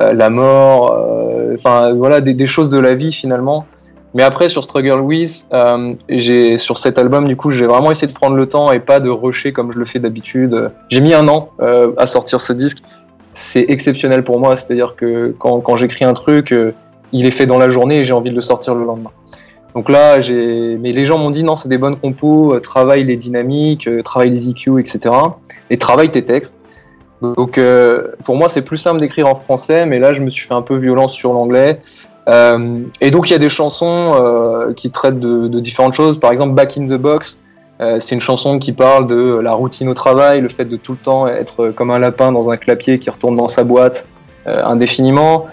euh, 0.00 0.12
la 0.12 0.30
mort, 0.30 0.92
euh, 0.92 1.54
enfin 1.54 1.92
voilà, 1.92 2.20
des, 2.20 2.34
des 2.34 2.46
choses 2.46 2.70
de 2.70 2.78
la 2.78 2.94
vie 2.94 3.12
finalement. 3.12 3.66
Mais 4.14 4.22
après, 4.22 4.48
sur 4.48 4.62
Struggle 4.62 5.00
With, 5.00 5.48
j'ai 6.08 6.56
sur 6.56 6.78
cet 6.78 6.98
album, 6.98 7.26
du 7.26 7.34
coup, 7.36 7.50
j'ai 7.50 7.66
vraiment 7.66 7.90
essayé 7.90 8.06
de 8.06 8.16
prendre 8.16 8.36
le 8.36 8.48
temps 8.48 8.70
et 8.70 8.78
pas 8.78 9.00
de 9.00 9.10
rusher 9.10 9.52
comme 9.52 9.72
je 9.72 9.78
le 9.78 9.84
fais 9.84 9.98
d'habitude. 9.98 10.70
J'ai 10.88 11.00
mis 11.00 11.14
un 11.14 11.26
an 11.26 11.50
à 11.98 12.06
sortir 12.06 12.40
ce 12.40 12.52
disque. 12.52 12.78
C'est 13.32 13.66
exceptionnel 13.68 14.22
pour 14.22 14.38
moi, 14.38 14.54
c'est-à-dire 14.54 14.94
que 14.96 15.34
quand, 15.40 15.58
quand 15.58 15.76
j'écris 15.76 16.04
un 16.04 16.14
truc, 16.14 16.54
il 17.10 17.26
est 17.26 17.32
fait 17.32 17.46
dans 17.46 17.58
la 17.58 17.70
journée 17.70 17.98
et 17.98 18.04
j'ai 18.04 18.12
envie 18.12 18.30
de 18.30 18.36
le 18.36 18.40
sortir 18.40 18.76
le 18.76 18.84
lendemain. 18.84 19.10
Donc 19.74 19.88
là. 19.88 20.18
Mais 20.18 20.92
les 20.92 21.04
gens 21.04 21.18
m'ont 21.18 21.30
dit 21.30 21.44
non, 21.44 21.56
c'est 21.56 21.68
des 21.68 21.78
bonnes 21.78 21.96
compos, 21.96 22.54
euh, 22.54 22.60
travaille 22.60 23.04
les 23.04 23.16
dynamiques, 23.16 23.86
euh, 23.88 24.02
travaille 24.02 24.30
les 24.30 24.48
EQ, 24.48 24.78
etc. 24.78 25.14
Et 25.70 25.78
travaille 25.78 26.10
tes 26.10 26.24
textes. 26.24 26.56
Donc 27.22 27.58
euh, 27.58 28.08
pour 28.24 28.36
moi, 28.36 28.48
c'est 28.48 28.62
plus 28.62 28.76
simple 28.76 29.00
d'écrire 29.00 29.26
en 29.28 29.34
français, 29.34 29.86
mais 29.86 29.98
là, 29.98 30.12
je 30.12 30.20
me 30.20 30.28
suis 30.28 30.46
fait 30.46 30.54
un 30.54 30.62
peu 30.62 30.76
violence 30.76 31.12
sur 31.12 31.32
l'anglais. 31.32 31.80
Et 32.26 33.10
donc, 33.10 33.28
il 33.28 33.32
y 33.32 33.36
a 33.36 33.38
des 33.38 33.50
chansons 33.50 34.72
qui 34.76 34.90
traitent 34.90 35.20
de, 35.20 35.46
de 35.46 35.60
différentes 35.60 35.92
choses. 35.92 36.18
Par 36.18 36.32
exemple, 36.32 36.54
Back 36.54 36.78
in 36.78 36.86
the 36.86 36.98
Box, 36.98 37.42
c'est 37.78 38.14
une 38.14 38.22
chanson 38.22 38.58
qui 38.58 38.72
parle 38.72 39.06
de 39.06 39.40
la 39.42 39.52
routine 39.52 39.90
au 39.90 39.94
travail, 39.94 40.40
le 40.40 40.48
fait 40.48 40.64
de 40.64 40.76
tout 40.76 40.92
le 40.92 40.98
temps 40.98 41.26
être 41.26 41.68
comme 41.68 41.90
un 41.90 41.98
lapin 41.98 42.32
dans 42.32 42.48
un 42.48 42.56
clapier 42.56 42.98
qui 42.98 43.10
retourne 43.10 43.34
dans 43.34 43.46
sa 43.46 43.62
boîte 43.62 44.08
indéfiniment. 44.46 45.48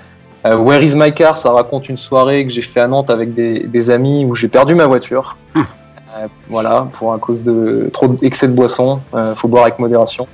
Euh, 0.45 0.57
Where 0.57 0.83
is 0.83 0.95
my 0.95 1.13
car 1.13 1.37
Ça 1.37 1.51
raconte 1.51 1.89
une 1.89 1.97
soirée 1.97 2.45
que 2.45 2.51
j'ai 2.51 2.61
fait 2.61 2.79
à 2.79 2.87
Nantes 2.87 3.09
avec 3.09 3.33
des, 3.33 3.67
des 3.67 3.89
amis 3.89 4.25
où 4.25 4.35
j'ai 4.35 4.47
perdu 4.47 4.75
ma 4.75 4.87
voiture. 4.87 5.37
Euh, 6.17 6.27
voilà, 6.49 6.89
pour 6.93 7.13
un 7.13 7.19
cause 7.19 7.41
de 7.41 7.89
trop 7.93 8.09
d'excès 8.09 8.47
de 8.47 8.53
boisson, 8.53 8.99
euh, 9.13 9.33
faut 9.33 9.47
boire 9.47 9.63
avec 9.63 9.79
modération. 9.79 10.27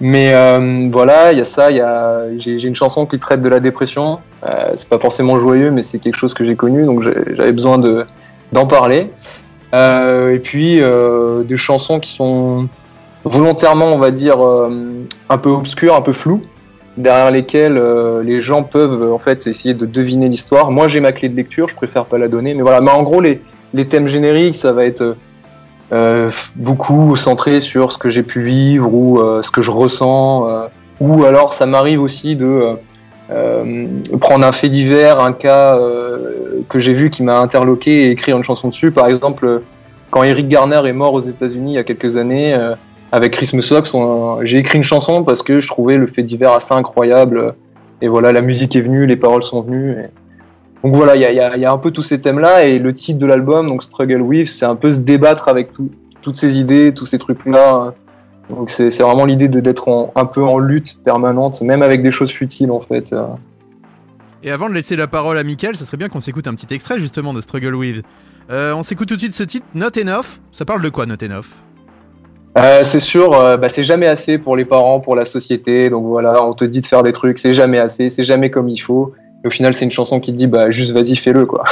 Mais 0.00 0.32
euh, 0.32 0.88
voilà, 0.90 1.32
il 1.32 1.38
y 1.38 1.40
a 1.40 1.44
ça, 1.44 1.70
il 1.70 1.76
y 1.76 1.80
a 1.80 2.34
j'ai 2.38 2.58
j'ai 2.58 2.68
une 2.68 2.74
chanson 2.74 3.04
qui 3.04 3.18
traite 3.18 3.42
de 3.42 3.48
la 3.48 3.60
dépression. 3.60 4.20
C'est 4.74 4.88
pas 4.88 4.98
forcément 4.98 5.38
joyeux, 5.38 5.70
mais 5.70 5.82
c'est 5.82 5.98
quelque 5.98 6.16
chose 6.16 6.34
que 6.34 6.44
j'ai 6.44 6.56
connu, 6.56 6.86
donc 6.86 7.02
j'avais 7.02 7.52
besoin 7.52 7.78
de 7.78 8.06
d'en 8.52 8.66
parler. 8.66 9.10
Et 9.74 10.40
puis 10.42 10.80
des 10.80 11.56
chansons 11.56 12.00
qui 12.00 12.12
sont 12.12 12.68
volontairement, 13.24 13.86
on 13.86 13.98
va 13.98 14.10
dire, 14.10 14.38
un 15.28 15.38
peu 15.38 15.50
obscures, 15.50 15.94
un 15.94 16.00
peu 16.00 16.12
floues, 16.12 16.42
derrière 16.96 17.30
lesquelles 17.30 17.78
euh, 17.78 18.22
les 18.22 18.42
gens 18.42 18.62
peuvent 18.62 19.02
euh, 19.02 19.12
en 19.12 19.18
fait 19.18 19.46
essayer 19.46 19.74
de 19.74 19.86
deviner 19.86 20.28
l'histoire. 20.28 20.70
Moi, 20.70 20.88
j'ai 20.88 21.00
ma 21.00 21.12
clé 21.12 21.28
de 21.28 21.36
lecture, 21.36 21.68
je 21.68 21.74
préfère 21.74 22.04
pas 22.04 22.18
la 22.18 22.28
donner, 22.28 22.54
mais 22.54 22.62
voilà. 22.62 22.80
Mais 22.80 22.90
en 22.90 23.02
gros, 23.02 23.20
les 23.20 23.40
thèmes 23.88 24.08
génériques, 24.08 24.56
ça 24.56 24.72
va 24.72 24.84
être 24.84 25.16
euh, 25.92 26.30
beaucoup 26.56 27.16
centré 27.16 27.60
sur 27.60 27.92
ce 27.92 27.98
que 27.98 28.10
j'ai 28.10 28.22
pu 28.22 28.42
vivre 28.42 28.92
ou 28.92 29.20
ce 29.42 29.50
que 29.50 29.62
je 29.62 29.70
ressens. 29.70 30.68
ou 31.00 31.24
alors, 31.24 31.54
ça 31.54 31.66
m'arrive 31.66 32.02
aussi 32.02 32.36
de 32.36 32.76
prendre 34.20 34.46
un 34.46 34.52
fait 34.52 34.68
divers, 34.68 35.20
un 35.20 35.32
cas 35.32 35.78
que 36.68 36.78
j'ai 36.78 36.92
vu 36.92 37.10
qui 37.10 37.22
m'a 37.22 37.38
interloqué 37.38 38.04
et 38.04 38.10
écrire 38.10 38.36
une 38.36 38.44
chanson 38.44 38.68
dessus. 38.68 38.90
Par 38.90 39.06
exemple, 39.06 39.62
quand 40.10 40.22
Eric 40.22 40.48
Garner 40.48 40.82
est 40.86 40.92
mort 40.92 41.14
aux 41.14 41.20
États-Unis 41.20 41.72
il 41.72 41.76
y 41.76 41.78
a 41.78 41.84
quelques 41.84 42.16
années, 42.16 42.54
avec 43.12 43.32
Chris 43.34 43.50
Mussox, 43.54 43.94
on- 43.94 44.38
j'ai 44.44 44.58
écrit 44.58 44.78
une 44.78 44.84
chanson 44.84 45.22
parce 45.22 45.42
que 45.42 45.60
je 45.60 45.68
trouvais 45.68 45.96
le 45.98 46.06
fait 46.06 46.22
divers 46.22 46.52
assez 46.52 46.72
incroyable. 46.74 47.54
Et 48.00 48.08
voilà, 48.08 48.32
la 48.32 48.40
musique 48.40 48.74
est 48.74 48.80
venue, 48.80 49.06
les 49.06 49.16
paroles 49.16 49.42
sont 49.44 49.62
venues. 49.62 49.96
donc 50.82 50.96
voilà, 50.96 51.14
il 51.14 51.22
y 51.22 51.24
y 51.32 51.60
y 51.60 51.64
a 51.64 51.72
un 51.72 51.78
peu 51.78 51.92
tous 51.92 52.02
ces 52.02 52.20
thèmes-là, 52.20 52.64
et 52.64 52.80
le 52.80 52.92
titre 52.92 53.20
de 53.20 53.26
l'album, 53.26 53.68
donc 53.68 53.84
Struggle 53.84 54.20
With, 54.22 54.48
c'est 54.48 54.64
un 54.64 54.74
peu 54.74 54.90
se 54.90 54.98
débattre 54.98 55.46
avec 55.46 55.70
tout- 55.70 55.92
toutes 56.22 56.36
ces 56.36 56.58
idées, 56.58 56.92
tous 56.92 57.06
ces 57.06 57.18
trucs-là. 57.18 57.94
Donc 58.50 58.68
c'est 58.70 58.88
vraiment 59.00 59.24
l'idée 59.24 59.46
d'être 59.46 60.10
un 60.16 60.24
peu 60.24 60.42
en 60.42 60.58
lutte 60.58 60.98
permanente, 61.04 61.60
même 61.62 61.82
avec 61.82 62.02
des 62.02 62.10
choses 62.10 62.30
futiles 62.32 62.72
en 62.72 62.80
fait. 62.80 63.14
Et 64.42 64.50
avant 64.50 64.68
de 64.68 64.74
laisser 64.74 64.96
la 64.96 65.06
parole 65.06 65.38
à 65.38 65.44
Mickaël, 65.44 65.76
ça 65.76 65.84
serait 65.84 65.96
bien 65.96 66.08
qu'on 66.08 66.18
s'écoute 66.20 66.48
un 66.48 66.54
petit 66.54 66.74
extrait 66.74 66.98
justement 66.98 67.32
de 67.32 67.40
Struggle 67.40 67.76
With. 67.76 68.02
Euh, 68.50 68.74
on 68.74 68.82
s'écoute 68.82 69.06
tout 69.06 69.14
de 69.14 69.20
suite 69.20 69.32
ce 69.34 69.44
titre, 69.44 69.66
Not 69.76 69.96
Enough. 69.96 70.40
Ça 70.50 70.64
parle 70.64 70.82
de 70.82 70.88
quoi, 70.88 71.06
Not 71.06 71.22
Enough? 71.22 71.46
Euh, 72.58 72.84
c'est 72.84 73.00
sûr, 73.00 73.32
euh, 73.32 73.56
bah, 73.56 73.68
c'est 73.68 73.82
jamais 73.82 74.06
assez 74.06 74.36
pour 74.36 74.56
les 74.56 74.64
parents, 74.64 75.00
pour 75.00 75.16
la 75.16 75.24
société. 75.24 75.88
Donc 75.88 76.06
voilà, 76.06 76.44
on 76.44 76.52
te 76.52 76.64
dit 76.64 76.80
de 76.80 76.86
faire 76.86 77.02
des 77.02 77.12
trucs, 77.12 77.38
c'est 77.38 77.54
jamais 77.54 77.78
assez, 77.78 78.10
c'est 78.10 78.24
jamais 78.24 78.50
comme 78.50 78.68
il 78.68 78.78
faut. 78.78 79.12
Et 79.44 79.46
au 79.46 79.50
final, 79.50 79.74
c'est 79.74 79.84
une 79.84 79.90
chanson 79.90 80.20
qui 80.20 80.32
te 80.32 80.36
dit 80.36 80.46
bah 80.46 80.70
juste 80.70 80.92
vas-y, 80.92 81.16
fais-le 81.16 81.46
quoi. 81.46 81.64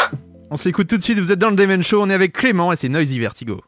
On 0.51 0.57
s'écoute 0.57 0.89
tout 0.89 0.97
de 0.97 1.03
suite, 1.03 1.19
vous 1.19 1.31
êtes 1.31 1.39
dans 1.39 1.51
le 1.51 1.57
Demen 1.57 1.83
Show, 1.83 2.01
on 2.03 2.11
est 2.11 2.15
avec 2.15 2.33
Clément 2.33 2.73
et 2.73 2.77
c'est 2.77 2.89
Noisy 2.89 3.21
Vertigo. 3.21 3.61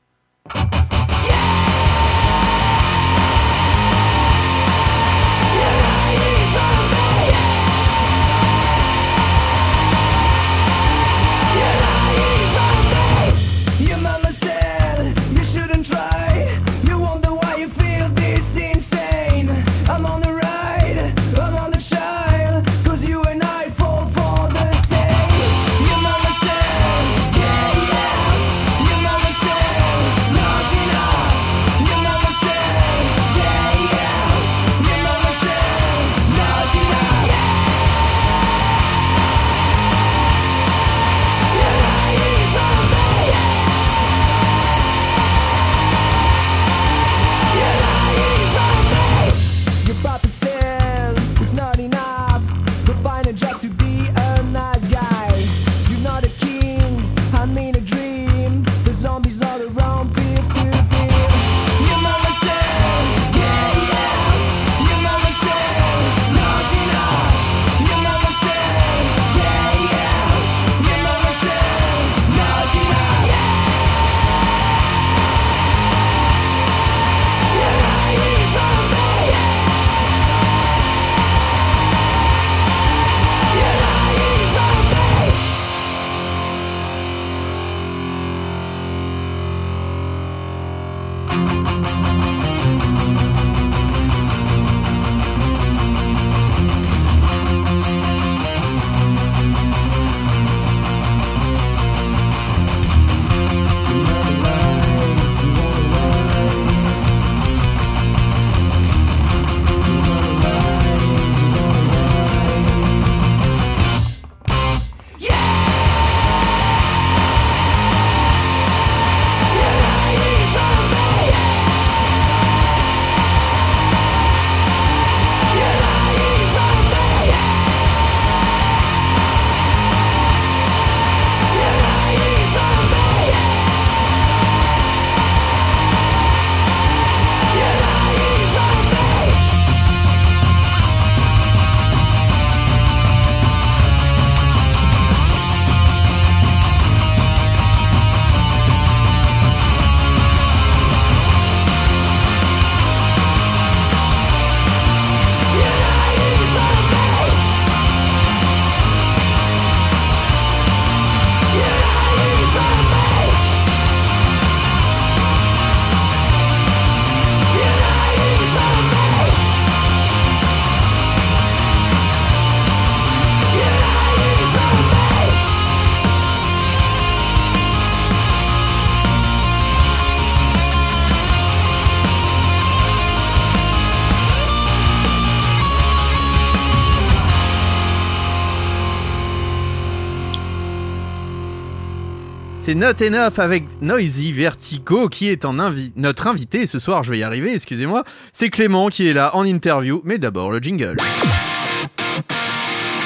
Not 192.83 193.01
Enough 193.01 193.39
avec 193.39 193.63
Noisy 193.81 194.33
Vertigo 194.33 195.09
qui 195.09 195.29
est 195.29 195.45
en 195.45 195.53
notre 195.95 196.27
invité 196.27 196.67
ce 196.67 196.81
soir, 196.81 197.05
je 197.05 197.13
vais 197.13 197.19
y 197.19 197.23
arriver, 197.23 197.55
excusez-moi. 197.55 198.03
C'est 198.33 198.51
Clément 198.51 198.89
qui 198.89 199.09
est 199.09 199.13
là 199.13 199.37
en 199.37 199.45
interview, 199.45 200.03
mais 200.05 200.19
d'abord 200.19 200.51
le 200.51 200.59
jingle. 200.59 200.97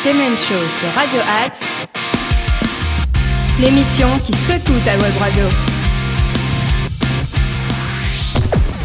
Demen 0.02 0.38
Show 0.38 0.66
sur 0.70 0.88
Radio 0.94 1.20
Axe, 1.44 1.66
l'émission 3.60 4.08
qui 4.24 4.32
secoue 4.32 4.80
ta 4.82 4.96
web 4.96 5.12
radio. 5.20 5.44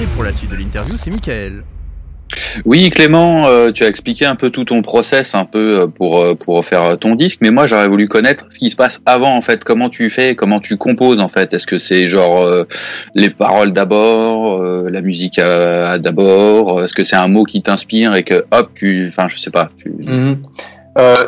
Et 0.02 0.06
pour 0.08 0.26
la 0.26 0.34
suite 0.34 0.52
de 0.52 0.58
l'interview, 0.58 0.98
c'est 0.98 1.10
Michael. 1.10 1.64
Oui, 2.66 2.90
Clément, 2.90 3.46
euh, 3.46 3.72
tu 3.72 3.84
as 3.84 3.88
expliqué 3.88 4.26
un 4.26 4.36
peu 4.36 4.50
tout 4.50 4.66
ton 4.66 4.82
process 4.82 5.36
un 5.36 5.46
peu 5.46 5.82
euh, 5.82 5.88
pour 5.88 6.20
euh, 6.20 6.36
pour 6.36 6.64
faire 6.66 6.98
ton 6.98 7.16
disque, 7.16 7.40
mais 7.42 7.52
moi 7.52 7.68
j'aurais 7.68 7.88
voulu 7.88 8.08
connaître 8.08 8.46
ce 8.50 8.60
qui 8.60 8.70
se 8.70 8.76
passe 8.76 9.00
avant 9.06 9.36
en 9.36 9.42
fait. 9.42 9.64
Comment 9.64 9.90
tu 9.90 10.10
fais, 10.10 10.36
comment 10.36 10.60
tu 10.60 10.78
composes 10.78 11.20
en 11.20 11.30
fait? 11.30 11.54
Est-ce 11.54 11.68
que 11.68 11.78
c'est 11.78 12.08
genre 12.08 12.48
les 13.16 13.30
paroles 13.30 13.74
d'abord, 13.74 14.62
la 14.64 15.02
musique 15.02 15.38
d'abord? 15.38 16.84
Est-ce 16.84 16.94
que 16.94 17.04
c'est 17.04 17.16
un 17.16 17.28
mot 17.28 17.44
qui 17.44 17.62
t'inspire 17.62 18.16
et 18.16 18.24
que 18.24 18.46
hop, 18.52 18.70
tu, 18.76 19.08
enfin 19.10 19.28
je 19.28 19.38
sais 19.38 19.52
pas. 19.52 19.70
Mhm. 19.86 20.38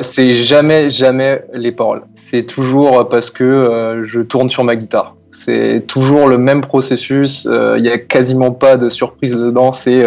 C'est 0.02 0.36
jamais, 0.36 0.90
jamais 0.90 1.44
les 1.54 1.72
paroles. 1.72 2.02
C'est 2.16 2.44
toujours 2.44 3.08
parce 3.10 3.32
que 3.32 4.04
je 4.06 4.20
tourne 4.20 4.50
sur 4.50 4.64
ma 4.64 4.76
guitare. 4.76 5.16
C'est 5.32 5.84
toujours 5.88 6.28
le 6.28 6.38
même 6.38 6.62
processus. 6.62 7.48
Il 7.50 7.82
n'y 7.82 7.90
a 7.90 7.98
quasiment 7.98 8.52
pas 8.52 8.76
de 8.76 8.90
surprise 8.90 9.36
dedans. 9.36 9.72
C'est 9.72 10.06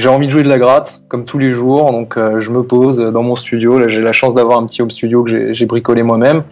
j'ai 0.00 0.08
envie 0.08 0.26
de 0.26 0.32
jouer 0.32 0.42
de 0.42 0.48
la 0.48 0.56
gratte 0.56 1.02
comme 1.08 1.26
tous 1.26 1.36
les 1.36 1.52
jours, 1.52 1.92
donc 1.92 2.16
euh, 2.16 2.40
je 2.40 2.48
me 2.48 2.62
pose 2.62 2.96
dans 2.96 3.22
mon 3.22 3.36
studio. 3.36 3.78
Là, 3.78 3.88
j'ai 3.88 4.00
la 4.00 4.14
chance 4.14 4.32
d'avoir 4.32 4.58
un 4.58 4.64
petit 4.64 4.80
home 4.80 4.90
studio 4.90 5.22
que 5.22 5.52
j'ai- 5.52 5.66
bricolé 5.66 6.02
moi-même. 6.02 6.42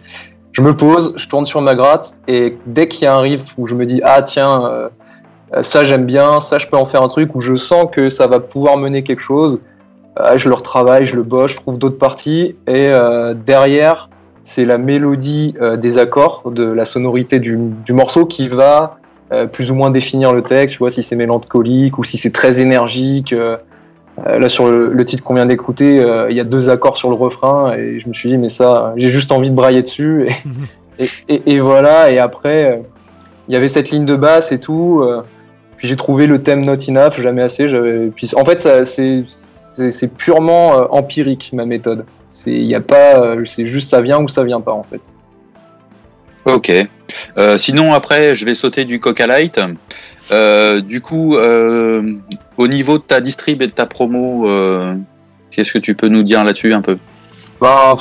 Je 0.51 0.61
me 0.61 0.71
pose, 0.73 1.15
je 1.17 1.27
tourne 1.27 1.47
sur 1.47 1.59
ma 1.61 1.73
gratte 1.73 2.15
et 2.27 2.59
dès 2.67 2.87
qu'il 2.87 3.05
y 3.05 3.07
a 3.07 3.15
un 3.15 3.21
riff 3.21 3.45
où 3.57 3.65
je 3.65 3.73
me 3.73 3.87
dis 3.87 4.01
ah 4.03 4.21
tiens 4.21 4.65
euh, 4.65 4.89
euh, 5.55 5.63
ça 5.63 5.83
j'aime 5.83 6.05
bien, 6.05 6.41
ça 6.41 6.59
je 6.59 6.67
peux 6.67 6.77
en 6.77 6.85
faire 6.85 7.01
un 7.01 7.07
truc 7.07 7.33
où 7.33 7.41
je 7.41 7.55
sens 7.55 7.87
que 7.91 8.11
ça 8.11 8.27
va 8.27 8.39
pouvoir 8.39 8.77
mener 8.77 9.01
quelque 9.03 9.23
chose. 9.23 9.59
Je 10.35 10.49
le 10.49 10.53
retravaille, 10.53 11.05
je 11.05 11.15
le 11.15 11.23
bosse, 11.23 11.51
je 11.51 11.55
trouve 11.55 11.79
d'autres 11.79 11.97
parties 11.97 12.55
et 12.67 12.89
derrière 13.45 14.09
c'est 14.43 14.65
la 14.65 14.77
mélodie 14.77 15.55
des 15.77 15.97
accords, 15.97 16.51
de 16.51 16.65
la 16.65 16.83
sonorité 16.83 17.39
du 17.39 17.93
morceau 17.93 18.25
qui 18.25 18.49
va 18.49 18.98
euh, 19.31 19.45
plus 19.45 19.71
ou 19.71 19.75
moins 19.75 19.89
définir 19.91 20.33
le 20.33 20.41
texte. 20.41 20.75
Tu 20.75 20.79
vois 20.79 20.89
si 20.89 21.03
c'est 21.03 21.15
mélancolique 21.15 21.97
ou 21.97 22.03
si 22.03 22.17
c'est 22.17 22.31
très 22.31 22.61
énergique. 22.61 23.33
Euh, 23.33 23.57
euh, 24.27 24.37
là 24.39 24.49
sur 24.49 24.69
le, 24.69 24.91
le 24.91 25.05
titre 25.05 25.23
qu'on 25.23 25.35
vient 25.35 25.45
d'écouter, 25.45 25.99
euh, 25.99 26.29
il 26.29 26.35
y 26.35 26.39
a 26.41 26.43
deux 26.43 26.69
accords 26.69 26.97
sur 26.97 27.09
le 27.09 27.15
refrain 27.15 27.73
et 27.75 27.99
je 28.01 28.09
me 28.09 28.13
suis 28.13 28.29
dit 28.29 28.37
mais 28.37 28.49
ça 28.49 28.93
j'ai 28.97 29.11
juste 29.11 29.31
envie 29.31 29.49
de 29.49 29.55
brailler 29.55 29.81
dessus 29.81 30.27
et, 30.99 31.03
et, 31.29 31.33
et- 31.35 31.53
et 31.53 31.59
voilà 31.61 32.11
et 32.11 32.19
après 32.19 32.83
il 33.47 33.53
y 33.53 33.55
avait 33.55 33.69
cette 33.69 33.91
ligne 33.91 34.05
de 34.05 34.15
basse 34.17 34.51
et 34.51 34.59
tout. 34.59 35.01
puis 35.77 35.87
j'ai 35.87 35.95
trouvé 35.95 36.27
le 36.27 36.43
thème 36.43 36.65
Not 36.65 36.89
Enough, 36.89 37.19
jamais 37.21 37.41
assez. 37.41 37.65
Puis 38.15 38.29
en 38.35 38.43
fait, 38.45 38.67
c'est, 38.85 40.07
purement 40.17 40.93
empirique 40.93 41.51
ma 41.53 41.65
méthode. 41.65 42.03
Il 42.45 42.63
y 42.65 42.75
a 42.75 42.81
pas, 42.81 43.35
c'est 43.45 43.65
juste 43.65 43.89
ça 43.89 44.01
vient 44.01 44.21
ou 44.21 44.27
ça 44.27 44.43
vient 44.43 44.61
pas 44.61 44.73
en 44.73 44.83
fait. 44.83 45.01
Ok. 46.45 46.71
Euh, 47.37 47.57
sinon 47.57 47.93
après, 47.93 48.35
je 48.35 48.45
vais 48.45 48.55
sauter 48.55 48.85
du 48.85 48.99
Coca 48.99 49.27
Light. 49.27 49.59
Euh, 50.31 50.81
du 50.81 51.01
coup, 51.01 51.35
euh, 51.35 52.01
au 52.57 52.67
niveau 52.67 52.97
de 52.97 53.03
ta 53.03 53.19
distrib 53.19 53.61
et 53.61 53.67
de 53.67 53.71
ta 53.71 53.85
promo, 53.85 54.47
qu'est-ce 55.51 55.73
que 55.73 55.79
tu 55.79 55.95
peux 55.95 56.07
nous 56.07 56.23
dire 56.23 56.43
là-dessus 56.43 56.73
un 56.73 56.81
peu? 56.81 56.97
Bah, 57.59 57.95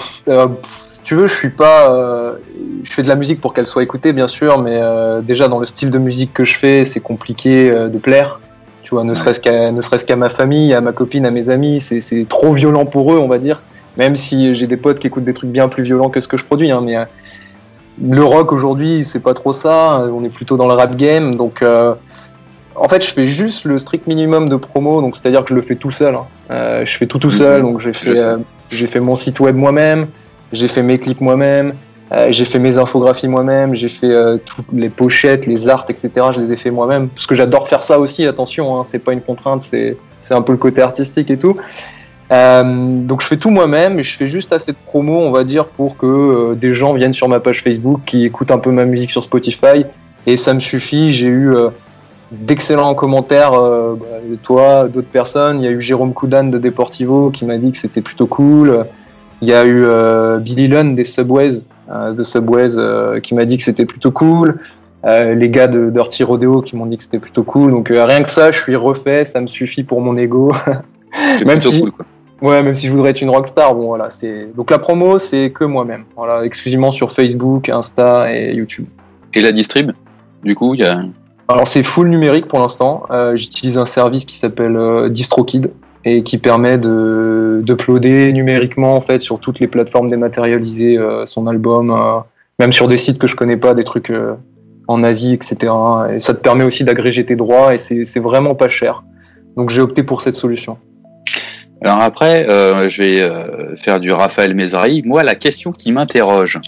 si 0.90 1.02
tu 1.02 1.14
veux, 1.16 1.26
je 1.26 1.34
suis 1.34 1.50
pas, 1.50 2.36
je 2.84 2.90
fais 2.90 3.02
de 3.02 3.08
la 3.08 3.14
musique 3.14 3.40
pour 3.40 3.54
qu'elle 3.54 3.66
soit 3.66 3.82
écoutée 3.82 4.12
bien 4.12 4.28
sûr, 4.28 4.60
mais 4.60 4.80
déjà 5.22 5.48
dans 5.48 5.58
le 5.58 5.66
style 5.66 5.90
de 5.90 5.98
musique 5.98 6.32
que 6.32 6.44
je 6.44 6.56
fais, 6.56 6.84
c'est 6.84 7.00
compliqué 7.00 7.70
de 7.70 7.98
plaire. 7.98 8.40
Tu 8.82 8.94
vois, 8.94 9.04
ne 9.04 9.14
serait-ce 9.14 9.40
qu'à, 9.40 9.70
ne 9.70 9.82
serait-ce 9.82 10.06
qu'à 10.06 10.16
ma 10.16 10.30
famille, 10.30 10.72
à 10.72 10.80
ma 10.80 10.92
copine, 10.92 11.26
à 11.26 11.30
mes 11.30 11.50
amis, 11.50 11.78
c'est, 11.80 12.00
c'est 12.00 12.26
trop 12.26 12.54
violent 12.54 12.86
pour 12.86 13.12
eux, 13.12 13.18
on 13.18 13.28
va 13.28 13.38
dire. 13.38 13.60
Même 13.98 14.16
si 14.16 14.54
j'ai 14.54 14.66
des 14.66 14.78
potes 14.78 14.98
qui 14.98 15.08
écoutent 15.08 15.24
des 15.24 15.34
trucs 15.34 15.50
bien 15.50 15.68
plus 15.68 15.82
violents 15.82 16.08
que 16.08 16.20
ce 16.20 16.28
que 16.28 16.38
je 16.38 16.44
produis, 16.44 16.70
hein, 16.70 16.80
mais 16.82 16.96
le 18.02 18.24
rock 18.24 18.52
aujourd'hui, 18.52 19.04
c'est 19.04 19.20
pas 19.20 19.34
trop 19.34 19.52
ça. 19.52 20.04
On 20.12 20.24
est 20.24 20.28
plutôt 20.28 20.56
dans 20.56 20.66
le 20.68 20.74
rap 20.74 20.96
game, 20.96 21.36
donc. 21.36 21.62
euh, 21.62 21.94
en 22.80 22.86
fait, 22.88 23.04
je 23.04 23.10
fais 23.10 23.26
juste 23.26 23.64
le 23.64 23.78
strict 23.80 24.06
minimum 24.06 24.48
de 24.48 24.54
promo, 24.54 25.00
donc 25.00 25.16
c'est-à-dire 25.16 25.42
que 25.42 25.48
je 25.50 25.54
le 25.54 25.62
fais 25.62 25.74
tout 25.74 25.90
seul. 25.90 26.14
hein. 26.14 26.26
Euh, 26.52 26.84
je 26.86 26.96
fais 26.96 27.06
tout 27.06 27.18
tout 27.18 27.32
seul, 27.32 27.62
donc 27.62 27.80
j'ai 27.80 27.92
fait, 27.92 28.16
euh, 28.16 28.36
j'ai 28.70 28.86
fait 28.86 29.00
mon 29.00 29.16
site 29.16 29.40
web 29.40 29.56
moi-même, 29.56 30.06
j'ai 30.52 30.68
fait 30.68 30.82
mes 30.82 30.96
clips 30.98 31.20
moi-même, 31.20 31.74
euh, 32.12 32.28
j'ai 32.30 32.44
fait 32.44 32.60
mes 32.60 32.78
infographies 32.78 33.26
moi-même, 33.26 33.74
j'ai 33.74 33.88
fait 33.88 34.14
toutes 34.44 34.66
les 34.72 34.90
pochettes, 34.90 35.46
les 35.46 35.68
arts, 35.68 35.86
etc. 35.88 36.10
Je 36.32 36.40
les 36.40 36.52
ai 36.52 36.56
fait 36.56 36.70
moi-même 36.70 37.08
parce 37.08 37.26
que 37.26 37.34
j'adore 37.34 37.68
faire 37.68 37.82
ça 37.82 37.98
aussi. 37.98 38.24
Attention, 38.24 38.78
hein, 38.78 38.84
c'est 38.84 39.00
pas 39.00 39.12
une 39.12 39.22
contrainte, 39.22 39.62
c'est 39.62 39.96
c'est 40.20 40.34
un 40.34 40.42
peu 40.42 40.52
le 40.52 40.58
côté 40.58 40.80
artistique 40.80 41.32
et 41.32 41.36
tout. 41.38 41.56
Euh, 42.30 42.62
donc 43.06 43.22
je 43.22 43.26
fais 43.26 43.38
tout 43.38 43.50
moi-même 43.50 43.98
et 43.98 44.02
je 44.02 44.14
fais 44.16 44.28
juste 44.28 44.52
assez 44.52 44.72
de 44.72 44.76
promo, 44.86 45.18
on 45.18 45.30
va 45.30 45.44
dire, 45.44 45.66
pour 45.66 45.96
que 45.96 46.06
euh, 46.06 46.54
des 46.54 46.74
gens 46.74 46.92
viennent 46.92 47.12
sur 47.12 47.28
ma 47.28 47.40
page 47.40 47.62
Facebook, 47.62 48.00
qui 48.04 48.24
écoutent 48.24 48.50
un 48.50 48.58
peu 48.58 48.70
ma 48.70 48.84
musique 48.84 49.10
sur 49.10 49.24
Spotify 49.24 49.84
et 50.26 50.36
ça 50.36 50.52
me 50.52 50.60
suffit. 50.60 51.10
J'ai 51.10 51.28
eu 51.28 51.54
euh, 51.54 51.70
d'excellents 52.30 52.94
commentaires 52.94 53.52
bah, 53.52 54.20
de 54.28 54.34
toi, 54.36 54.88
d'autres 54.88 55.08
personnes. 55.08 55.60
Il 55.60 55.64
y 55.64 55.68
a 55.68 55.70
eu 55.70 55.80
Jérôme 55.80 56.12
Coudan 56.12 56.44
de 56.44 56.58
Deportivo 56.58 57.30
qui 57.30 57.46
m'a 57.46 57.56
dit 57.56 57.72
que 57.72 57.78
c'était 57.78 58.02
plutôt 58.02 58.26
cool. 58.26 58.84
Il 59.40 59.48
y 59.48 59.54
a 59.54 59.64
eu 59.64 59.86
Billy 60.40 60.68
Lunn 60.68 60.94
des 60.94 61.04
Subways, 61.04 61.62
de 61.88 62.22
Subways 62.24 63.20
qui 63.22 63.34
m'a 63.34 63.46
dit 63.46 63.56
que 63.56 63.62
c'était 63.62 63.86
plutôt 63.86 64.10
cool. 64.10 64.58
Les 65.04 65.48
gars 65.48 65.68
de 65.68 65.88
Dirty 65.88 66.24
Rodeo 66.24 66.60
qui 66.60 66.76
m'ont 66.76 66.84
dit 66.84 66.98
que 66.98 67.04
c'était 67.04 67.20
plutôt 67.20 67.44
cool. 67.44 67.70
Donc 67.70 67.88
rien 67.88 68.22
que 68.22 68.28
ça, 68.28 68.50
je 68.50 68.60
suis 68.60 68.76
refait, 68.76 69.24
ça 69.24 69.40
me 69.40 69.46
suffit 69.46 69.84
pour 69.84 70.02
mon 70.02 70.14
ego. 70.18 70.52
Même 71.46 71.62
si- 71.62 71.80
cool. 71.80 71.92
Quoi. 71.92 72.04
Ouais, 72.40 72.62
même 72.62 72.74
si 72.74 72.86
je 72.86 72.92
voudrais 72.92 73.10
être 73.10 73.20
une 73.20 73.30
rockstar, 73.30 73.74
bon 73.74 73.86
voilà, 73.86 74.10
c'est 74.10 74.54
donc 74.54 74.70
la 74.70 74.78
promo, 74.78 75.18
c'est 75.18 75.50
que 75.50 75.64
moi-même. 75.64 76.04
Voilà, 76.16 76.44
exclusivement 76.44 76.92
sur 76.92 77.12
Facebook, 77.12 77.68
Insta 77.68 78.32
et 78.32 78.54
YouTube. 78.54 78.86
Et 79.34 79.42
la 79.42 79.52
distrib 79.52 79.92
Du 80.44 80.54
coup, 80.54 80.74
il 80.74 80.80
y 80.80 80.84
a. 80.84 81.02
Alors 81.48 81.66
c'est 81.66 81.82
full 81.82 82.08
numérique 82.08 82.46
pour 82.46 82.60
l'instant. 82.60 83.04
Euh, 83.10 83.34
J'utilise 83.36 83.78
un 83.78 83.86
service 83.86 84.24
qui 84.24 84.36
s'appelle 84.36 84.76
euh, 84.76 85.08
DistroKid 85.08 85.70
et 86.04 86.22
qui 86.22 86.38
permet 86.38 86.78
de 86.78 87.60
d'uploader 87.64 88.32
numériquement 88.32 88.94
en 88.94 89.00
fait 89.00 89.20
sur 89.20 89.40
toutes 89.40 89.60
les 89.60 89.66
plateformes 89.66 90.08
dématérialisées 90.08 90.96
euh, 90.96 91.26
son 91.26 91.46
album, 91.46 91.90
euh, 91.90 92.20
même 92.58 92.72
sur 92.72 92.88
des 92.88 92.98
sites 92.98 93.18
que 93.18 93.26
je 93.26 93.36
connais 93.36 93.56
pas, 93.56 93.74
des 93.74 93.84
trucs 93.84 94.10
euh, 94.10 94.34
en 94.86 95.02
Asie, 95.02 95.34
etc. 95.34 95.72
Et 96.12 96.20
ça 96.20 96.34
te 96.34 96.40
permet 96.40 96.64
aussi 96.64 96.84
d'agréger 96.84 97.24
tes 97.26 97.36
droits 97.36 97.74
et 97.74 97.78
c'est 97.78 98.04
c'est 98.04 98.20
vraiment 98.20 98.54
pas 98.54 98.68
cher. 98.68 99.02
Donc 99.56 99.70
j'ai 99.70 99.80
opté 99.80 100.02
pour 100.02 100.22
cette 100.22 100.36
solution. 100.36 100.78
Alors 101.82 102.00
après, 102.00 102.48
euh, 102.48 102.88
je 102.88 103.02
vais 103.02 103.22
euh, 103.22 103.76
faire 103.76 104.00
du 104.00 104.10
Raphaël 104.10 104.54
Mézari. 104.54 105.02
Moi, 105.04 105.22
la 105.22 105.34
question 105.34 105.72
qui 105.72 105.92
m'interroge, 105.92 106.60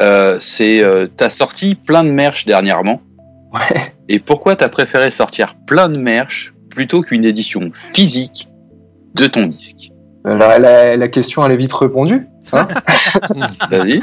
euh, 0.00 0.38
c'est 0.40 0.82
euh, 0.82 1.06
t'as 1.14 1.30
sorti 1.30 1.74
plein 1.74 2.04
de 2.04 2.10
merch 2.10 2.46
dernièrement. 2.46 3.02
Ouais. 3.52 3.92
Et 4.08 4.18
pourquoi 4.18 4.56
t'as 4.56 4.68
préféré 4.68 5.10
sortir 5.10 5.56
plein 5.66 5.88
de 5.88 5.98
merch 5.98 6.54
plutôt 6.70 7.02
qu'une 7.02 7.24
édition 7.24 7.70
physique 7.92 8.48
de 9.14 9.26
ton 9.26 9.46
disque? 9.46 9.90
La, 10.24 10.58
la, 10.58 10.96
la 10.96 11.08
question 11.08 11.44
elle 11.44 11.52
est 11.52 11.56
vite 11.56 11.72
répondue. 11.72 12.26
Hein 12.52 12.66
Vas-y. 13.70 14.00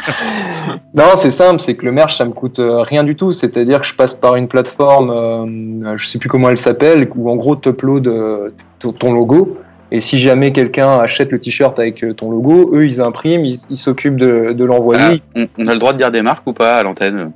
Non, 0.93 1.15
c'est 1.17 1.31
simple, 1.31 1.61
c'est 1.61 1.75
que 1.75 1.85
le 1.85 1.91
merch, 1.91 2.17
ça 2.17 2.25
me 2.25 2.31
coûte 2.31 2.59
rien 2.59 3.03
du 3.03 3.15
tout. 3.15 3.33
C'est-à-dire 3.33 3.81
que 3.81 3.87
je 3.87 3.93
passe 3.93 4.13
par 4.13 4.35
une 4.35 4.47
plateforme, 4.47 5.95
je 5.97 6.05
sais 6.05 6.19
plus 6.19 6.29
comment 6.29 6.49
elle 6.49 6.57
s'appelle, 6.57 7.09
où 7.15 7.29
en 7.29 7.35
gros, 7.35 7.55
tu 7.55 7.69
uploads 7.69 8.51
ton 8.79 9.13
logo. 9.13 9.57
Et 9.95 9.99
si 9.99 10.17
jamais 10.17 10.51
quelqu'un 10.51 10.97
achète 10.97 11.31
le 11.31 11.39
t-shirt 11.39 11.77
avec 11.77 12.03
euh, 12.03 12.13
ton 12.13 12.31
logo, 12.31 12.71
eux, 12.73 12.83
ils 12.83 12.99
impriment, 12.99 13.45
ils 13.45 13.77
s'occupent 13.77 14.19
de, 14.19 14.51
de 14.51 14.65
l'envoyer. 14.65 15.21
Ah, 15.35 15.39
on, 15.41 15.47
on 15.59 15.67
a 15.67 15.73
le 15.73 15.79
droit 15.79 15.93
de 15.93 15.99
dire 15.99 16.09
des 16.09 16.23
marques 16.23 16.47
ou 16.47 16.53
pas 16.53 16.77
à 16.77 16.83
l'antenne? 16.83 17.31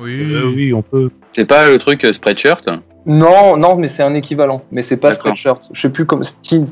Oui. 0.00 0.32
Euh, 0.32 0.50
oui, 0.56 0.72
on 0.72 0.80
peut. 0.80 1.10
C'est 1.34 1.44
pas 1.44 1.68
le 1.68 1.76
truc 1.76 2.02
euh, 2.04 2.14
Spreadshirt? 2.14 2.66
Non, 3.04 3.58
non, 3.58 3.76
mais 3.76 3.88
c'est 3.88 4.02
un 4.02 4.14
équivalent. 4.14 4.62
Mais 4.72 4.80
c'est 4.80 4.96
pas. 4.96 5.12
Spreadshirt. 5.12 5.68
Je 5.74 5.80
sais 5.82 5.90
plus 5.90 6.06
comme 6.06 6.22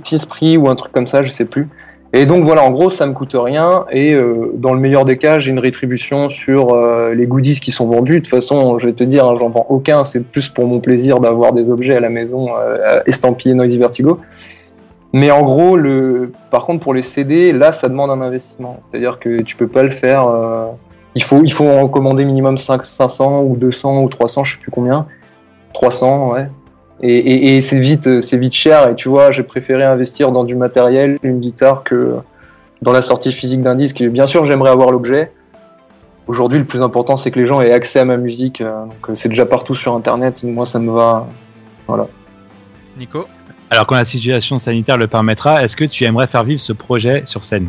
Teesprit 0.03 0.57
ou 0.57 0.71
un 0.71 0.75
truc 0.75 0.91
comme 0.93 1.07
ça, 1.07 1.23
je 1.23 1.29
sais 1.29 1.45
plus. 1.45 1.69
Et 2.15 2.27
donc 2.27 2.45
voilà, 2.45 2.63
en 2.63 2.71
gros, 2.71 2.89
ça 2.89 3.07
me 3.07 3.13
coûte 3.13 3.35
rien. 3.35 3.85
Et 3.91 4.15
euh, 4.15 4.53
dans 4.55 4.73
le 4.73 4.81
meilleur 4.81 5.05
des 5.05 5.19
cas, 5.19 5.39
j'ai 5.39 5.51
une 5.51 5.59
rétribution 5.59 6.31
sur 6.31 6.73
euh, 6.73 7.13
les 7.13 7.27
goodies 7.27 7.61
qui 7.61 7.73
sont 7.73 7.89
vendus. 7.89 8.13
De 8.13 8.19
toute 8.21 8.29
façon, 8.29 8.79
je 8.79 8.87
vais 8.87 8.93
te 8.95 9.05
dire, 9.05 9.27
hein, 9.27 9.37
j'en 9.39 9.51
vends 9.51 9.67
aucun. 9.69 10.05
C'est 10.05 10.21
plus 10.21 10.49
pour 10.49 10.67
mon 10.67 10.79
plaisir 10.79 11.19
d'avoir 11.19 11.53
des 11.53 11.71
objets 11.71 11.97
à 11.97 12.01
la 12.01 12.11
maison 12.11 12.49
euh, 12.57 13.01
estampillés 13.05 13.55
Noisy 13.55 13.77
Vertigo. 13.77 14.21
Mais 15.17 15.31
en 15.31 15.43
gros, 15.43 15.77
le... 15.77 16.33
par 16.51 16.67
contre, 16.67 16.83
pour 16.83 16.93
les 16.93 17.03
CD, 17.03 17.53
là, 17.53 17.71
ça 17.71 17.89
demande 17.89 18.11
un 18.11 18.21
investissement. 18.21 18.81
C'est-à-dire 18.91 19.21
que 19.21 19.43
tu 19.43 19.55
peux 19.55 19.69
pas 19.69 19.85
le 19.85 19.93
faire. 19.93 20.27
euh, 20.27 20.67
Il, 21.15 21.23
faut, 21.23 21.41
il 21.45 21.53
faut 21.53 21.69
en 21.69 21.87
commander 21.87 22.25
minimum 22.25 22.59
5, 22.59 22.85
500 22.85 23.43
ou 23.43 23.57
200 23.57 24.03
ou 24.03 24.09
300, 24.09 24.43
je 24.43 24.55
sais 24.55 24.61
plus 24.61 24.73
combien. 24.73 25.07
300, 25.73 26.33
ouais. 26.33 26.49
Et, 27.01 27.61
c'est 27.61 27.79
vite, 27.79 28.09
vite 28.09 28.55
cher. 28.55 28.89
Et 28.89 28.97
tu 28.97 29.09
vois, 29.09 29.31
j'ai 29.31 29.45
préféré 29.45 29.85
investir 29.85 30.33
dans 30.33 30.43
du 30.43 30.57
matériel, 30.57 31.21
une 31.23 31.39
guitare, 31.39 31.85
que 31.85 32.17
dans 32.83 32.91
la 32.93 33.01
sortie 33.03 33.31
physique 33.31 33.63
d'un 33.63 33.77
disque. 33.77 34.03
Bien 34.03 34.27
sûr, 34.27 34.45
j'aimerais 34.47 34.71
avoir 34.71 34.91
l'objet. 34.91 35.31
Aujourd'hui, 36.27 36.59
le 36.59 36.65
plus 36.65 36.83
important, 36.83 37.17
c'est 37.17 37.31
que 37.31 37.39
les 37.39 37.47
gens 37.47 37.61
aient 37.61 37.73
accès 37.73 38.01
à 38.01 38.05
ma 38.05 38.17
musique. 38.17 38.61
euh, 38.61 38.87
euh, 39.09 39.13
c'est 39.15 39.29
déjà 39.29 39.47
partout 39.47 39.77
sur 39.77 39.95
Internet. 39.95 40.43
Moi, 40.43 40.67
ça 40.67 40.81
me 40.81 40.91
va. 40.91 41.29
Voilà. 41.87 42.09
Nico? 42.99 43.27
Alors, 43.71 43.87
quand 43.87 43.97
la 43.97 44.05
situation 44.05 44.59
sanitaire 44.59 44.99
le 44.99 45.07
permettra, 45.07 45.63
est-ce 45.63 45.77
que 45.77 45.85
tu 45.85 46.05
aimerais 46.05 46.27
faire 46.27 46.45
vivre 46.45 46.61
ce 46.61 46.73
projet 46.73 47.23
sur 47.27 47.45
scène? 47.45 47.69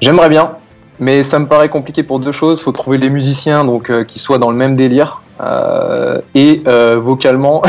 J'aimerais 0.00 0.28
bien, 0.28 0.52
mais 0.98 1.22
ça 1.22 1.38
me 1.38 1.46
paraît 1.46 1.68
compliqué 1.68 2.02
pour 2.02 2.18
deux 2.20 2.32
choses. 2.32 2.60
faut 2.62 2.72
trouver 2.72 2.98
les 2.98 3.10
musiciens 3.10 3.64
donc 3.64 3.90
euh, 3.90 4.04
qui 4.04 4.18
soient 4.18 4.38
dans 4.38 4.50
le 4.50 4.56
même 4.56 4.76
délire. 4.76 5.22
Euh, 5.40 6.20
et 6.34 6.62
euh, 6.66 6.98
vocalement, 6.98 7.62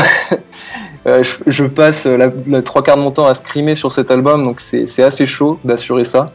je, 1.06 1.64
passe 1.64 2.06
la, 2.06 2.30
trois 2.62 2.82
quarts 2.82 2.96
de 2.96 3.02
mon 3.02 3.10
temps 3.10 3.26
à 3.26 3.34
scrimer 3.34 3.74
sur 3.74 3.92
cet 3.92 4.10
album, 4.10 4.42
donc 4.44 4.60
c'est 4.60 5.02
assez 5.02 5.26
chaud 5.26 5.58
d'assurer 5.64 6.04
ça. 6.04 6.32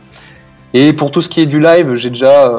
Et 0.73 0.91
pour 0.93 1.11
tout 1.11 1.21
ce 1.21 1.29
qui 1.29 1.41
est 1.41 1.45
du 1.45 1.59
live, 1.59 1.95
j'ai 1.95 2.09
déjà, 2.09 2.51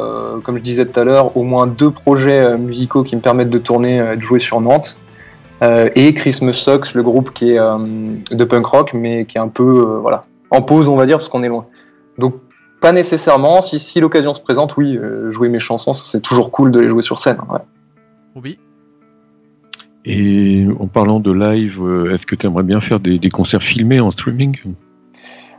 comme 0.42 0.56
je 0.56 0.62
disais 0.62 0.86
tout 0.86 0.98
à 0.98 1.04
l'heure, 1.04 1.36
au 1.36 1.42
moins 1.42 1.66
deux 1.66 1.90
projets 1.90 2.56
musicaux 2.56 3.02
qui 3.02 3.14
me 3.14 3.20
permettent 3.20 3.50
de 3.50 3.58
tourner 3.58 3.96
et 3.96 4.16
de 4.16 4.22
jouer 4.22 4.38
sur 4.38 4.60
Nantes. 4.62 4.96
Euh, 5.62 5.88
et 5.94 6.12
Christmas 6.14 6.52
Sucks, 6.52 6.94
le 6.94 7.02
groupe 7.02 7.32
qui 7.32 7.52
est 7.52 7.59
euh, 7.59 7.78
de 8.30 8.44
punk 8.44 8.66
rock, 8.66 8.90
mais 8.92 9.24
qui 9.24 9.38
est 9.38 9.40
un 9.40 9.48
peu 9.48 9.62
euh, 9.62 9.98
voilà, 10.00 10.24
en 10.50 10.62
pause, 10.62 10.88
on 10.88 10.96
va 10.96 11.07
dire, 11.07 11.18
parce 11.18 11.28
qu'on 11.28 11.42
est 11.42 11.48
loin. 11.48 11.66
Donc, 12.18 12.34
pas 12.80 12.92
nécessairement. 12.92 13.62
Si, 13.62 13.78
si 13.78 14.00
l'occasion 14.00 14.34
se 14.34 14.40
présente, 14.40 14.76
oui, 14.76 14.96
euh, 14.96 15.30
jouer 15.30 15.48
mes 15.48 15.61
chansons, 15.61 15.94
c'est 15.94 16.20
toujours 16.20 16.50
cool 16.50 16.70
de 16.72 16.80
les 16.80 16.88
jouer 16.88 17.02
sur 17.02 17.18
scène. 17.18 17.38
ouais. 17.50 17.61
Roby 18.34 18.59
Et 20.04 20.66
en 20.78 20.86
parlant 20.86 21.20
de 21.20 21.32
live, 21.32 21.80
euh, 21.82 22.12
est-ce 22.14 22.26
que 22.26 22.34
tu 22.34 22.46
aimerais 22.46 22.62
bien 22.62 22.80
faire 22.82 23.00
des, 23.00 23.18
des 23.18 23.30
concerts 23.30 23.62
filmés 23.62 24.00
en 24.00 24.11
streaming? 24.11 24.59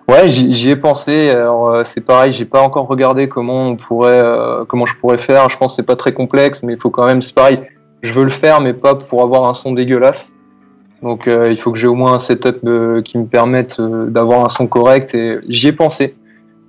Ouais, 0.10 0.30
j'y 0.30 0.54
j'y 0.54 0.70
ai 0.70 0.78
pensé. 0.78 1.32
Alors 1.32 1.70
euh, 1.70 1.84
c'est 1.84 2.06
pareil, 2.06 2.32
j'ai 2.32 2.46
pas 2.46 2.62
encore 2.62 2.88
regardé 2.88 3.28
comment 3.28 3.68
on 3.68 3.76
pourrait, 3.76 4.22
euh, 4.24 4.64
comment 4.64 4.86
je 4.86 4.96
pourrais 4.96 5.18
faire. 5.18 5.50
Je 5.50 5.58
pense 5.58 5.74
que 5.74 5.76
c'est 5.78 5.86
pas 5.86 5.98
très 5.98 6.14
complexe, 6.14 6.64
mais 6.64 6.74
il 6.74 6.80
faut 6.80 6.90
quand 6.90 7.06
même. 7.06 7.22
C'est 7.22 7.36
pareil. 7.36 7.60
Je 8.02 8.14
veux 8.14 8.24
le 8.24 8.30
faire, 8.30 8.62
mais 8.62 8.74
pas 8.74 8.96
pour 8.96 9.22
avoir 9.24 9.50
un 9.50 9.54
son 9.54 9.74
dégueulasse. 9.74 10.34
Donc 11.02 11.28
euh, 11.28 11.52
il 11.52 11.58
faut 11.58 11.72
que 11.72 11.78
j'ai 11.78 11.88
au 11.88 11.96
moins 11.96 12.14
un 12.14 12.20
setup 12.20 12.60
euh, 12.66 13.02
qui 13.02 13.18
me 13.18 13.26
permette 13.26 13.80
euh, 13.80 14.08
d'avoir 14.10 14.46
un 14.46 14.50
son 14.50 14.68
correct. 14.68 15.14
Et 15.16 15.38
j'y 15.48 15.68
ai 15.68 15.74
pensé. 15.74 16.16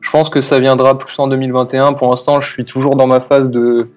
Je 0.00 0.10
pense 0.10 0.30
que 0.30 0.40
ça 0.40 0.60
viendra 0.60 0.98
plus 0.98 1.18
en 1.18 1.28
2021. 1.28 1.94
Pour 1.94 2.10
l'instant, 2.10 2.40
je 2.40 2.50
suis 2.50 2.64
toujours 2.64 2.96
dans 2.96 3.06
ma 3.06 3.20
phase 3.20 3.50
de. 3.50 3.88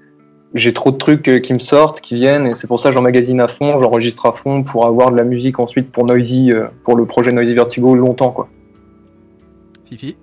J'ai 0.54 0.74
trop 0.74 0.92
de 0.92 0.98
trucs 0.98 1.42
qui 1.42 1.54
me 1.54 1.60
sortent, 1.60 2.02
qui 2.02 2.16
viennent, 2.16 2.46
et 2.46 2.56
c'est 2.56 2.68
pour 2.68 2.78
ça 2.78 2.90
que 2.90 2.96
j'emmagasine 2.96 3.40
à 3.40 3.48
fond, 3.48 3.78
j'enregistre 3.78 4.26
à 4.26 4.34
fond 4.34 4.64
pour 4.64 4.86
avoir 4.86 5.10
de 5.10 5.16
la 5.16 5.24
musique 5.24 5.60
ensuite 5.60 5.90
pour 5.94 6.06
Noisy, 6.06 6.52
pour 6.84 6.98
le 6.98 7.06
projet 7.06 7.32
Noisy 7.32 7.54
Vertigo 7.54 7.96
longtemps 7.96 8.32
quoi. 8.32 8.50
Fifi 9.90 10.18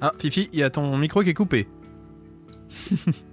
Ah, 0.00 0.12
Fifi, 0.16 0.48
il 0.52 0.60
y 0.60 0.62
a 0.62 0.70
ton 0.70 0.96
micro 0.96 1.22
qui 1.22 1.30
est 1.30 1.34
coupé. 1.34 1.66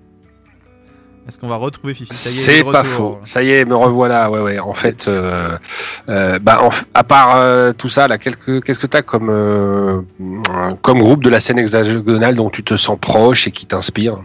Est-ce 1.25 1.39
qu'on 1.39 1.47
va 1.47 1.55
retrouver 1.55 1.93
Fifi? 1.93 2.13
C'est 2.13 2.63
pas 2.65 2.81
retour. 2.81 2.93
faux. 2.93 3.17
Ça 3.23 3.43
y 3.43 3.51
est, 3.51 3.63
me 3.63 3.75
revoilà. 3.75 4.29
Ouais, 4.29 4.41
ouais. 4.41 4.59
En 4.59 4.73
fait, 4.73 5.07
euh, 5.07 5.57
euh, 6.09 6.37
bah, 6.39 6.59
en 6.61 6.69
à 6.93 7.03
part 7.05 7.37
euh, 7.37 7.71
tout 7.71 7.87
ça, 7.87 8.09
là, 8.09 8.17
qu'est-ce 8.17 8.35
que 8.79 8.87
t'as 8.87 9.01
comme 9.01 9.29
euh, 9.29 10.01
comme 10.81 10.99
groupe 10.99 11.23
de 11.23 11.29
la 11.29 11.39
scène 11.39 11.59
hexagonale 11.59 12.35
dont 12.35 12.49
tu 12.49 12.61
te 12.63 12.75
sens 12.75 12.97
proche 12.99 13.47
et 13.47 13.51
qui 13.51 13.65
t'inspire? 13.65 14.17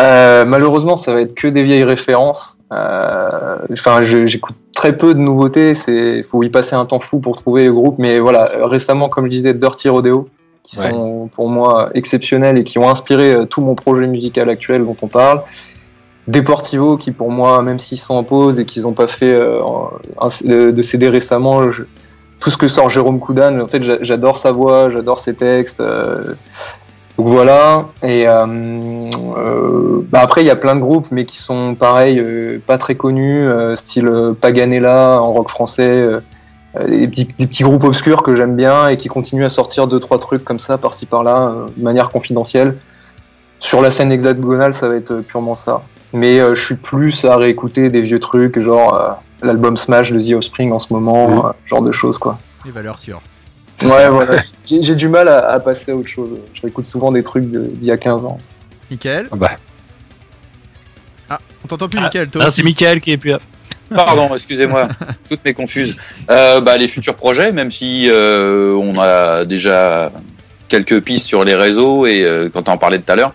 Euh, 0.00 0.46
malheureusement, 0.46 0.96
ça 0.96 1.12
va 1.12 1.20
être 1.20 1.34
que 1.34 1.48
des 1.48 1.62
vieilles 1.64 1.84
références. 1.84 2.58
Enfin, 2.70 4.04
j'écoute 4.04 4.56
très 4.74 4.96
peu 4.96 5.12
de 5.12 5.18
nouveautés. 5.18 5.74
C'est, 5.74 6.22
faut 6.30 6.42
y 6.42 6.48
passer 6.48 6.76
un 6.76 6.86
temps 6.86 7.00
fou 7.00 7.18
pour 7.18 7.36
trouver 7.36 7.64
le 7.64 7.72
groupe. 7.72 7.96
Mais 7.98 8.20
voilà, 8.20 8.50
récemment, 8.64 9.10
comme 9.10 9.26
je 9.26 9.30
disais, 9.30 9.52
Dirty 9.52 9.90
Rodeo, 9.90 10.28
qui 10.70 10.78
Ouais. 10.78 10.90
sont 10.90 11.30
pour 11.34 11.48
moi 11.48 11.88
exceptionnels 11.94 12.58
et 12.58 12.64
qui 12.64 12.78
ont 12.78 12.88
inspiré 12.90 13.32
euh, 13.32 13.44
tout 13.46 13.62
mon 13.62 13.74
projet 13.74 14.06
musical 14.06 14.50
actuel 14.50 14.84
dont 14.84 14.96
on 15.00 15.06
parle. 15.06 15.40
Deportivo, 16.26 16.98
qui 16.98 17.10
pour 17.10 17.30
moi, 17.30 17.62
même 17.62 17.78
s'ils 17.78 17.98
sont 17.98 18.14
en 18.14 18.22
pause 18.22 18.60
et 18.60 18.66
qu'ils 18.66 18.82
n'ont 18.82 18.92
pas 18.92 19.06
fait 19.08 19.32
euh, 19.32 19.60
un- 20.20 20.28
de 20.70 20.82
CD 20.82 21.08
récemment, 21.08 21.72
je- 21.72 21.84
tout 22.38 22.50
ce 22.50 22.58
que 22.58 22.68
sort 22.68 22.90
Jérôme 22.90 23.18
Coudan, 23.18 23.58
en 23.60 23.66
fait, 23.66 23.82
j'a- 23.82 24.02
j'adore 24.02 24.36
sa 24.36 24.52
voix, 24.52 24.90
j'adore 24.90 25.20
ses 25.20 25.32
textes. 25.34 25.80
euh, 25.80 26.34
donc 27.16 27.28
voilà. 27.28 27.86
Et 28.02 28.24
euh, 28.28 29.08
bah 30.12 30.20
après, 30.22 30.42
il 30.42 30.46
y 30.46 30.50
a 30.50 30.56
plein 30.56 30.74
de 30.74 30.80
groupes, 30.80 31.06
mais 31.10 31.24
qui 31.24 31.38
sont 31.38 31.74
pareils, 31.74 32.20
euh, 32.20 32.58
pas 32.66 32.76
très 32.78 32.94
connus, 32.94 33.48
style 33.76 34.10
Paganella 34.40 35.20
en 35.22 35.32
rock 35.32 35.48
français, 35.48 36.04
des, 36.86 37.08
petits, 37.08 37.24
des 37.38 37.46
petits 37.46 37.62
groupes 37.62 37.84
obscurs 37.84 38.22
que 38.22 38.36
j'aime 38.36 38.56
bien 38.56 38.88
et 38.88 38.96
qui 38.98 39.08
continuent 39.08 39.44
à 39.46 39.50
sortir 39.50 39.86
deux 39.86 40.00
trois 40.00 40.18
trucs 40.18 40.44
comme 40.44 40.60
ça 40.60 40.78
par-ci 40.78 41.06
par-là, 41.06 41.48
euh, 41.50 41.66
de 41.76 41.82
manière 41.82 42.08
confidentielle. 42.10 42.76
Sur 43.60 43.80
la 43.82 43.90
scène 43.90 44.12
hexagonale, 44.12 44.74
ça 44.74 44.88
va 44.88 44.94
être 44.96 45.10
euh, 45.12 45.22
purement 45.22 45.54
ça. 45.54 45.82
Mais 46.12 46.38
euh, 46.40 46.54
je 46.54 46.64
suis 46.64 46.74
plus 46.76 47.24
à 47.24 47.36
réécouter 47.36 47.88
des 47.90 48.00
vieux 48.02 48.20
trucs, 48.20 48.58
genre 48.60 48.94
euh, 48.94 49.10
l'album 49.46 49.76
Smash 49.76 50.12
de 50.12 50.20
The 50.20 50.34
Offspring 50.36 50.72
en 50.72 50.78
ce 50.78 50.92
moment, 50.92 51.48
euh, 51.48 51.50
genre 51.66 51.82
de 51.82 51.92
choses 51.92 52.18
quoi. 52.18 52.38
Les 52.64 52.70
valeurs 52.70 52.98
sûres. 52.98 53.20
Ouais, 53.82 54.08
voilà. 54.08 54.36
J'ai 54.66 54.82
j'ai 54.82 54.94
du 54.96 55.08
mal 55.08 55.28
à, 55.28 55.50
à 55.50 55.60
passer 55.60 55.92
à 55.92 55.96
autre 55.96 56.08
chose. 56.08 56.30
Je 56.54 56.62
réécoute 56.62 56.84
souvent 56.84 57.12
des 57.12 57.22
trucs 57.22 57.50
de- 57.50 57.66
d'il 57.66 57.84
y 57.86 57.92
a 57.92 57.96
15 57.96 58.24
ans. 58.24 58.38
Michael? 58.90 59.28
Ah 59.30 59.36
bah, 59.36 59.50
Ah, 61.30 61.38
on 61.64 61.68
t'entend 61.68 61.88
plus, 61.88 62.00
Michael. 62.00 62.28
Toi 62.28 62.42
Ah, 62.46 62.50
c'est 62.50 62.62
Michael 62.62 63.00
qui 63.00 63.12
est 63.12 63.16
plus 63.18 63.30
là. 63.30 63.38
Pardon, 63.94 64.28
excusez-moi, 64.34 64.88
toutes 65.28 65.44
mes 65.44 65.54
confuses. 65.54 65.96
Euh, 66.30 66.60
bah, 66.60 66.76
les 66.76 66.88
futurs 66.88 67.14
projets, 67.14 67.52
même 67.52 67.70
si 67.70 68.08
euh, 68.10 68.72
on 68.74 68.98
a 68.98 69.44
déjà 69.44 70.12
quelques 70.68 71.00
pistes 71.00 71.26
sur 71.26 71.44
les 71.44 71.54
réseaux 71.54 72.06
et 72.06 72.24
euh, 72.24 72.50
quand 72.52 72.68
on 72.68 72.72
en 72.72 72.78
parlait 72.78 72.98
tout 72.98 73.12
à 73.12 73.16
l'heure. 73.16 73.32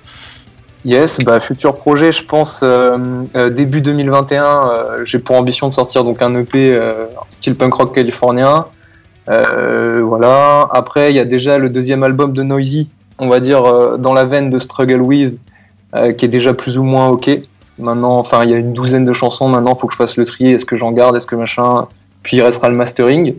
Yes, 0.85 1.19
bah, 1.19 1.39
futur 1.39 1.75
projet, 1.75 2.11
je 2.11 2.25
pense 2.25 2.59
euh, 2.61 2.97
euh, 3.35 3.49
début 3.49 3.79
2021, 3.81 4.43
euh, 4.43 5.05
j'ai 5.05 5.17
pour 5.17 5.37
ambition 5.37 5.69
de 5.69 5.73
sortir 5.73 6.03
donc 6.03 6.21
un 6.21 6.35
EP 6.35 6.73
euh, 6.73 7.05
style 7.29 7.55
punk 7.55 7.73
rock 7.73 7.95
californien. 7.95 8.65
Euh, 9.29 10.01
voilà. 10.03 10.67
Après, 10.71 11.11
il 11.11 11.15
y 11.15 11.19
a 11.19 11.25
déjà 11.25 11.57
le 11.57 11.69
deuxième 11.69 12.03
album 12.03 12.33
de 12.33 12.43
Noisy, 12.43 12.89
on 13.17 13.29
va 13.29 13.39
dire 13.39 13.63
euh, 13.63 13.97
dans 13.97 14.13
la 14.13 14.25
veine 14.25 14.49
de 14.49 14.59
Struggle 14.59 14.99
With, 14.99 15.37
euh, 15.95 16.11
qui 16.11 16.25
est 16.25 16.29
déjà 16.29 16.53
plus 16.53 16.77
ou 16.77 16.83
moins 16.83 17.07
ok. 17.07 17.29
Maintenant, 17.79 18.17
enfin, 18.19 18.43
il 18.43 18.51
y 18.51 18.53
a 18.53 18.57
une 18.57 18.73
douzaine 18.73 19.05
de 19.05 19.13
chansons. 19.13 19.49
Maintenant, 19.49 19.75
faut 19.75 19.87
que 19.87 19.93
je 19.93 19.97
fasse 19.97 20.17
le 20.17 20.25
tri. 20.25 20.51
Est-ce 20.51 20.65
que 20.65 20.75
j'en 20.75 20.91
garde 20.91 21.15
Est-ce 21.15 21.27
que 21.27 21.35
machin 21.35 21.87
Puis 22.21 22.37
il 22.37 22.41
restera 22.41 22.69
le 22.69 22.75
mastering. 22.75 23.35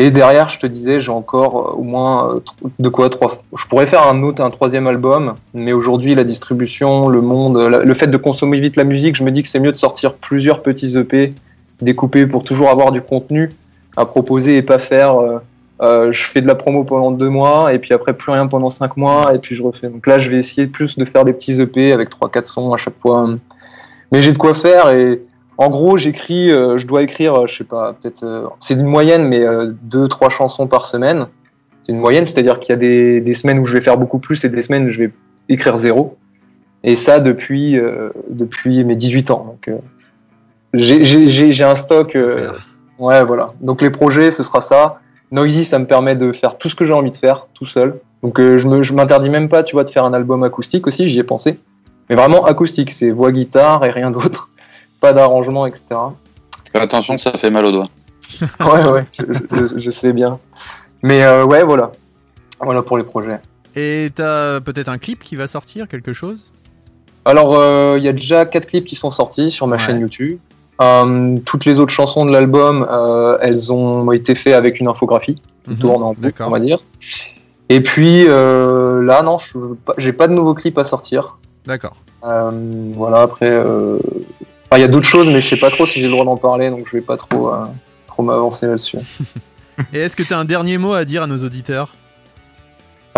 Et 0.00 0.12
derrière, 0.12 0.48
je 0.48 0.60
te 0.60 0.66
disais, 0.66 1.00
j'ai 1.00 1.10
encore 1.10 1.56
euh, 1.56 1.72
au 1.72 1.82
moins 1.82 2.34
euh, 2.34 2.40
de 2.78 2.88
quoi 2.88 3.08
trois. 3.08 3.42
Je 3.56 3.64
pourrais 3.66 3.86
faire 3.86 4.06
un 4.06 4.22
autre, 4.22 4.42
un 4.42 4.50
troisième 4.50 4.86
album, 4.86 5.34
mais 5.54 5.72
aujourd'hui, 5.72 6.14
la 6.14 6.24
distribution, 6.24 7.08
le 7.08 7.20
monde, 7.20 7.56
le 7.56 7.94
fait 7.94 8.06
de 8.06 8.16
consommer 8.16 8.60
vite 8.60 8.76
la 8.76 8.84
musique, 8.84 9.16
je 9.16 9.24
me 9.24 9.32
dis 9.32 9.42
que 9.42 9.48
c'est 9.48 9.58
mieux 9.58 9.72
de 9.72 9.76
sortir 9.76 10.14
plusieurs 10.14 10.62
petits 10.62 10.96
EP 10.96 11.34
découpés 11.80 12.26
pour 12.26 12.44
toujours 12.44 12.70
avoir 12.70 12.92
du 12.92 13.00
contenu 13.00 13.50
à 13.96 14.06
proposer 14.06 14.56
et 14.56 14.62
pas 14.62 14.78
faire. 14.78 15.16
Euh, 15.80 16.10
je 16.10 16.24
fais 16.24 16.40
de 16.40 16.46
la 16.46 16.54
promo 16.54 16.84
pendant 16.84 17.10
deux 17.10 17.28
mois 17.28 17.72
et 17.72 17.78
puis 17.78 17.94
après 17.94 18.12
plus 18.12 18.32
rien 18.32 18.46
pendant 18.48 18.70
cinq 18.70 18.96
mois 18.96 19.34
et 19.34 19.38
puis 19.38 19.54
je 19.54 19.62
refais. 19.62 19.88
Donc 19.88 20.06
là, 20.06 20.18
je 20.18 20.28
vais 20.28 20.36
essayer 20.38 20.66
plus 20.66 20.98
de 20.98 21.04
faire 21.04 21.24
des 21.24 21.32
petits 21.32 21.60
EP 21.60 21.92
avec 21.92 22.10
trois, 22.10 22.28
quatre 22.30 22.48
sons 22.48 22.72
à 22.72 22.76
chaque 22.78 22.98
fois. 23.00 23.28
Mais 24.10 24.20
j'ai 24.20 24.32
de 24.32 24.38
quoi 24.38 24.54
faire 24.54 24.90
et 24.90 25.22
en 25.58 25.70
gros, 25.70 25.96
j'écris, 25.96 26.52
euh, 26.52 26.78
je 26.78 26.86
dois 26.86 27.02
écrire, 27.02 27.34
euh, 27.34 27.46
je 27.48 27.56
sais 27.56 27.64
pas, 27.64 27.92
peut-être, 27.92 28.22
euh, 28.22 28.46
c'est 28.60 28.74
une 28.74 28.86
moyenne, 28.86 29.26
mais 29.26 29.44
deux, 29.82 30.06
trois 30.06 30.30
chansons 30.30 30.68
par 30.68 30.86
semaine. 30.86 31.26
C'est 31.84 31.92
une 31.92 31.98
moyenne, 31.98 32.24
c'est-à-dire 32.24 32.60
qu'il 32.60 32.70
y 32.70 32.74
a 32.74 32.76
des, 32.76 33.20
des 33.20 33.34
semaines 33.34 33.58
où 33.58 33.66
je 33.66 33.72
vais 33.72 33.80
faire 33.80 33.98
beaucoup 33.98 34.20
plus 34.20 34.44
et 34.44 34.48
des 34.48 34.62
semaines 34.62 34.86
où 34.86 34.90
je 34.92 35.00
vais 35.00 35.10
écrire 35.48 35.76
zéro. 35.76 36.16
Et 36.84 36.94
ça 36.94 37.18
depuis, 37.18 37.76
depuis 38.28 38.84
mes 38.84 38.94
18 38.94 39.32
ans. 39.32 39.56
Donc, 39.66 39.76
j'ai- 40.74 41.64
un 41.64 41.74
stock. 41.74 42.16
ouais, 42.98 43.24
voilà. 43.24 43.48
Donc 43.60 43.82
les 43.82 43.90
projets, 43.90 44.30
ce 44.30 44.44
sera 44.44 44.60
ça. 44.60 45.00
Noisy, 45.30 45.64
ça 45.64 45.78
me 45.78 45.86
permet 45.86 46.16
de 46.16 46.32
faire 46.32 46.56
tout 46.58 46.68
ce 46.68 46.74
que 46.74 46.84
j'ai 46.84 46.92
envie 46.94 47.10
de 47.10 47.16
faire 47.16 47.46
tout 47.54 47.66
seul. 47.66 48.00
Donc 48.22 48.40
euh, 48.40 48.58
je 48.58 48.92
m'interdis 48.94 49.30
même 49.30 49.48
pas, 49.48 49.62
tu 49.62 49.74
vois, 49.74 49.84
de 49.84 49.90
faire 49.90 50.04
un 50.04 50.12
album 50.14 50.42
acoustique 50.42 50.86
aussi. 50.86 51.06
J'y 51.08 51.18
ai 51.18 51.24
pensé. 51.24 51.58
Mais 52.08 52.16
vraiment 52.16 52.44
acoustique, 52.46 52.90
c'est 52.90 53.10
voix 53.10 53.30
guitare 53.32 53.84
et 53.84 53.90
rien 53.90 54.10
d'autre. 54.10 54.48
Pas 55.00 55.12
d'arrangement, 55.12 55.66
etc. 55.66 55.84
Fais 56.72 56.80
attention, 56.80 57.16
ça 57.18 57.32
fait 57.38 57.50
mal 57.50 57.64
aux 57.66 57.72
doigts. 57.72 57.88
Ouais, 58.60 58.84
ouais, 58.90 59.06
je, 59.18 59.24
je- 59.68 59.78
je 59.78 59.90
sais 59.90 60.12
bien. 60.12 60.38
Mais 61.02 61.22
euh, 61.24 61.44
ouais, 61.44 61.62
voilà. 61.64 61.92
Voilà 62.60 62.82
pour 62.82 62.98
les 62.98 63.04
projets. 63.04 63.38
Et 63.76 64.10
t'as 64.14 64.60
peut-être 64.60 64.88
un 64.88 64.98
clip 64.98 65.22
qui 65.22 65.36
va 65.36 65.46
sortir, 65.46 65.86
quelque 65.88 66.12
chose? 66.12 66.52
Alors, 67.24 67.54
euh, 67.54 67.94
il 67.98 68.02
y 68.04 68.08
a 68.08 68.12
déjà 68.12 68.44
quatre 68.46 68.66
clips 68.66 68.84
qui 68.86 68.96
sont 68.96 69.10
sortis 69.10 69.50
sur 69.50 69.66
ma 69.66 69.76
Ouais. 69.76 69.82
chaîne 69.82 70.00
YouTube. 70.00 70.38
Euh, 70.80 71.36
toutes 71.44 71.64
les 71.64 71.80
autres 71.80 71.92
chansons 71.92 72.24
de 72.24 72.30
l'album, 72.32 72.86
euh, 72.88 73.36
elles 73.40 73.72
ont 73.72 74.12
été 74.12 74.34
faites 74.34 74.54
avec 74.54 74.78
une 74.80 74.88
infographie 74.88 75.34
qui 75.64 75.70
Mhm, 75.70 75.76
tourne 75.78 76.02
en 76.02 76.08
boucle, 76.10 76.20
d'accord. 76.20 76.48
on 76.48 76.50
va 76.52 76.60
dire. 76.60 76.78
Et 77.68 77.82
puis 77.82 78.24
euh, 78.28 79.02
là, 79.02 79.22
non, 79.22 79.38
j'ai 79.98 80.12
pas 80.12 80.28
de 80.28 80.32
nouveau 80.32 80.54
clip 80.54 80.78
à 80.78 80.84
sortir. 80.84 81.38
D'accord. 81.66 81.96
Voilà, 82.22 83.20
après, 83.22 83.62
il 84.76 84.80
y 84.80 84.84
a 84.84 84.88
d'autres 84.88 85.06
choses, 85.06 85.26
mais 85.26 85.40
je 85.40 85.48
sais 85.48 85.56
pas 85.56 85.70
trop 85.70 85.86
si 85.86 85.98
j'ai 86.00 86.06
le 86.06 86.12
droit 86.12 86.24
d'en 86.24 86.36
parler, 86.36 86.70
donc 86.70 86.86
je 86.86 86.92
vais 86.96 87.02
pas 87.02 87.16
trop, 87.16 87.52
euh, 87.52 87.64
trop 88.06 88.22
m'avancer 88.22 88.66
là-dessus. 88.66 88.98
Et 89.92 89.98
est-ce 90.00 90.16
que 90.16 90.22
t'as 90.22 90.36
un 90.36 90.44
dernier 90.44 90.76
mot 90.78 90.92
à 90.94 91.04
dire 91.04 91.22
à 91.22 91.26
nos 91.26 91.38
auditeurs? 91.38 91.94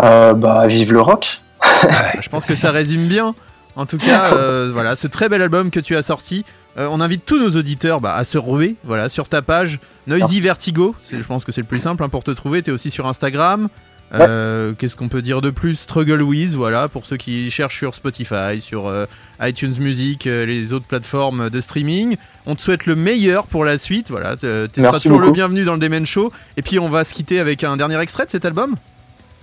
Euh, 0.03 0.33
bah, 0.33 0.67
vive 0.67 0.93
le 0.93 1.01
rock. 1.01 1.41
Je 2.19 2.29
pense 2.29 2.45
que 2.45 2.55
ça 2.55 2.71
résume 2.71 3.07
bien. 3.07 3.35
En 3.75 3.85
tout 3.85 3.97
cas, 3.97 4.31
euh, 4.33 4.69
voilà, 4.71 4.95
ce 4.95 5.07
très 5.07 5.29
bel 5.29 5.41
album 5.41 5.71
que 5.71 5.79
tu 5.79 5.95
as 5.95 6.01
sorti. 6.01 6.45
Euh, 6.77 6.87
on 6.89 7.01
invite 7.01 7.25
tous 7.25 7.37
nos 7.39 7.49
auditeurs 7.57 7.99
bah, 7.99 8.15
à 8.15 8.23
se 8.23 8.37
ruer 8.37 8.75
voilà, 8.83 9.09
sur 9.09 9.27
ta 9.27 9.41
page 9.41 9.79
Noisy 10.07 10.39
Vertigo. 10.41 10.95
C'est- 11.03 11.19
Je 11.19 11.23
pense 11.27 11.43
que 11.43 11.51
c'est 11.51 11.61
le 11.61 11.67
plus 11.67 11.79
simple 11.79 12.03
hein, 12.03 12.09
pour 12.09 12.23
te 12.23 12.31
trouver. 12.31 12.63
Tu 12.63 12.69
es 12.69 12.73
aussi 12.73 12.89
sur 12.91 13.07
Instagram. 13.07 13.67
Euh, 14.13 14.73
Qu'est-ce 14.77 14.97
qu'on 14.97 15.07
peut 15.07 15.21
dire 15.21 15.39
de 15.41 15.51
plus? 15.51 15.75
Struggle 15.75 16.21
With, 16.21 16.51
voilà, 16.55 16.89
pour 16.89 17.05
ceux 17.05 17.15
qui 17.15 17.49
cherchent 17.49 17.77
sur 17.77 17.95
Spotify, 17.95 18.59
sur 18.59 18.87
euh, 18.87 19.05
iTunes 19.41 19.73
Music, 19.79 20.25
les 20.25 20.73
autres 20.73 20.85
plateformes 20.85 21.49
de 21.49 21.61
streaming. 21.61 22.17
On 22.45 22.55
te 22.55 22.61
souhaite 22.61 22.87
le 22.87 22.95
meilleur 22.97 23.47
pour 23.47 23.63
la 23.63 23.77
suite, 23.77 24.09
voilà, 24.09 24.35
tu 24.35 24.47
seras 24.81 24.99
toujours 24.99 25.19
le 25.21 25.31
bienvenu 25.31 25.63
dans 25.63 25.73
le 25.73 25.79
Demen 25.79 26.05
Show. 26.05 26.31
Et 26.57 26.61
puis 26.61 26.77
on 26.77 26.89
va 26.89 27.05
se 27.05 27.13
quitter 27.13 27.39
avec 27.39 27.63
un 27.63 27.77
dernier 27.77 27.99
extrait 28.01 28.25
de 28.25 28.31
cet 28.31 28.43
album. 28.43 28.75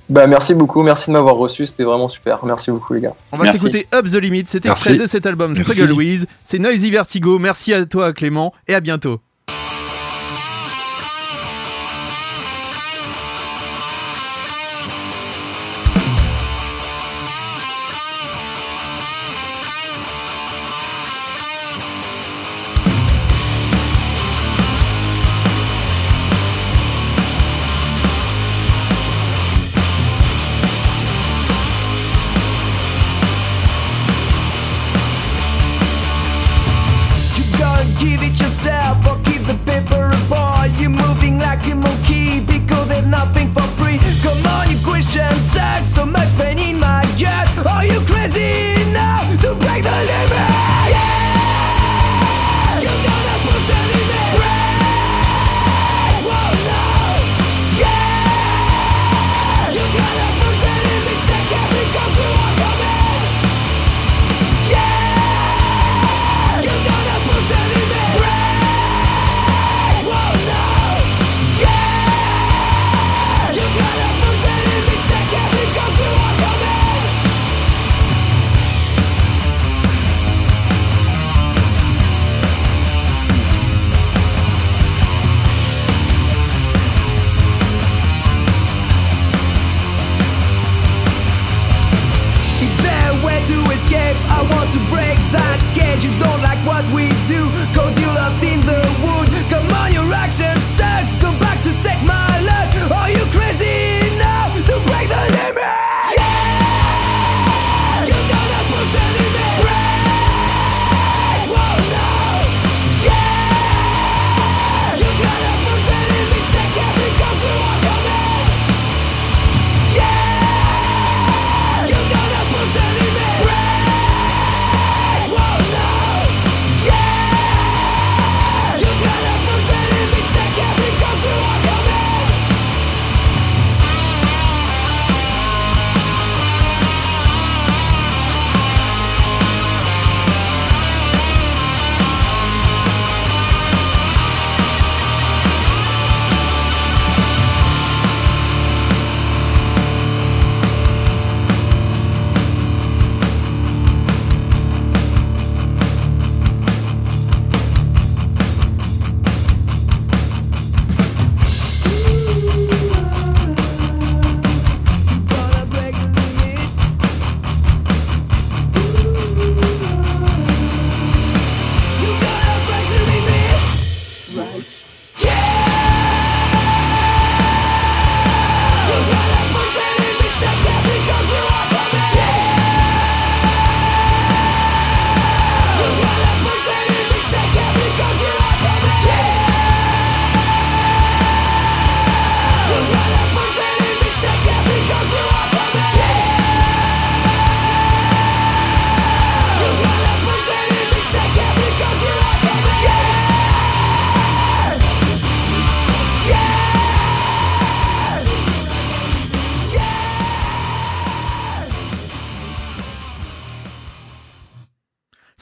Bah, 0.08 0.26
merci 0.26 0.54
beaucoup, 0.54 0.82
merci 0.82 1.08
de 1.08 1.12
m'avoir 1.12 1.36
reçu, 1.36 1.66
c'était 1.66 1.84
vraiment 1.84 2.08
super. 2.08 2.44
Merci 2.44 2.70
beaucoup, 2.70 2.94
les 2.94 3.00
gars. 3.02 3.14
On 3.30 3.36
va 3.36 3.52
s'écouter 3.52 3.86
Up 3.94 4.06
the 4.06 4.14
Limit, 4.14 4.44
cet 4.46 4.64
Merci. 4.64 4.88
extrait 4.88 5.02
de 5.02 5.06
cet 5.06 5.26
album 5.26 5.52
Merci. 5.54 5.72
Struggle 5.72 5.92
With. 5.92 6.26
C'est 6.44 6.58
Noisy 6.58 6.90
Vertigo. 6.90 7.38
Merci 7.38 7.74
à 7.74 7.84
toi 7.84 8.12
Clément 8.12 8.54
et 8.66 8.74
à 8.74 8.80
bientôt. 8.80 9.20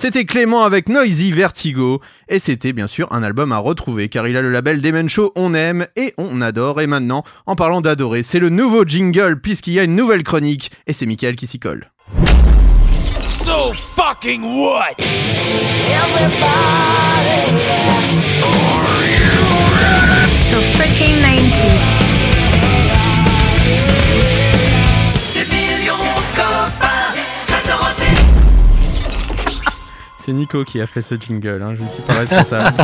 C'était 0.06 0.24
Clément 0.24 0.62
avec 0.62 0.88
Noisy 0.88 1.32
Vertigo 1.32 2.00
et 2.28 2.38
c'était 2.38 2.72
bien 2.72 2.86
sûr 2.86 3.12
un 3.12 3.24
album 3.24 3.50
à 3.50 3.58
retrouver 3.58 4.08
car 4.08 4.28
il 4.28 4.36
a 4.36 4.40
le 4.40 4.52
label 4.52 4.80
Demen 4.80 5.08
Show 5.08 5.32
on 5.34 5.52
aime 5.52 5.88
et 5.96 6.14
on 6.16 6.40
adore 6.42 6.80
et 6.80 6.86
maintenant 6.86 7.24
en 7.44 7.56
parlant 7.56 7.80
d'adorer 7.80 8.22
c'est 8.22 8.38
le 8.38 8.48
nouveau 8.48 8.84
jingle 8.84 9.40
puisqu'il 9.40 9.72
y 9.72 9.80
a 9.80 9.82
une 9.82 9.96
nouvelle 9.96 10.22
chronique 10.22 10.70
et 10.86 10.92
c'est 10.92 11.06
Mickaël 11.06 11.34
qui 11.34 11.48
s'y 11.48 11.58
colle. 11.58 11.90
So 13.26 13.72
fucking 13.72 14.44
what? 14.44 14.94
So 20.38 20.60
freaking 20.78 21.16
90s. 21.16 22.05
C'est 30.26 30.32
Nico 30.32 30.64
qui 30.64 30.80
a 30.80 30.88
fait 30.88 31.02
ce 31.02 31.14
jingle, 31.14 31.62
hein, 31.62 31.74
je 31.78 31.84
ne 31.84 31.88
suis 31.88 32.02
pas 32.02 32.14
responsable. 32.14 32.74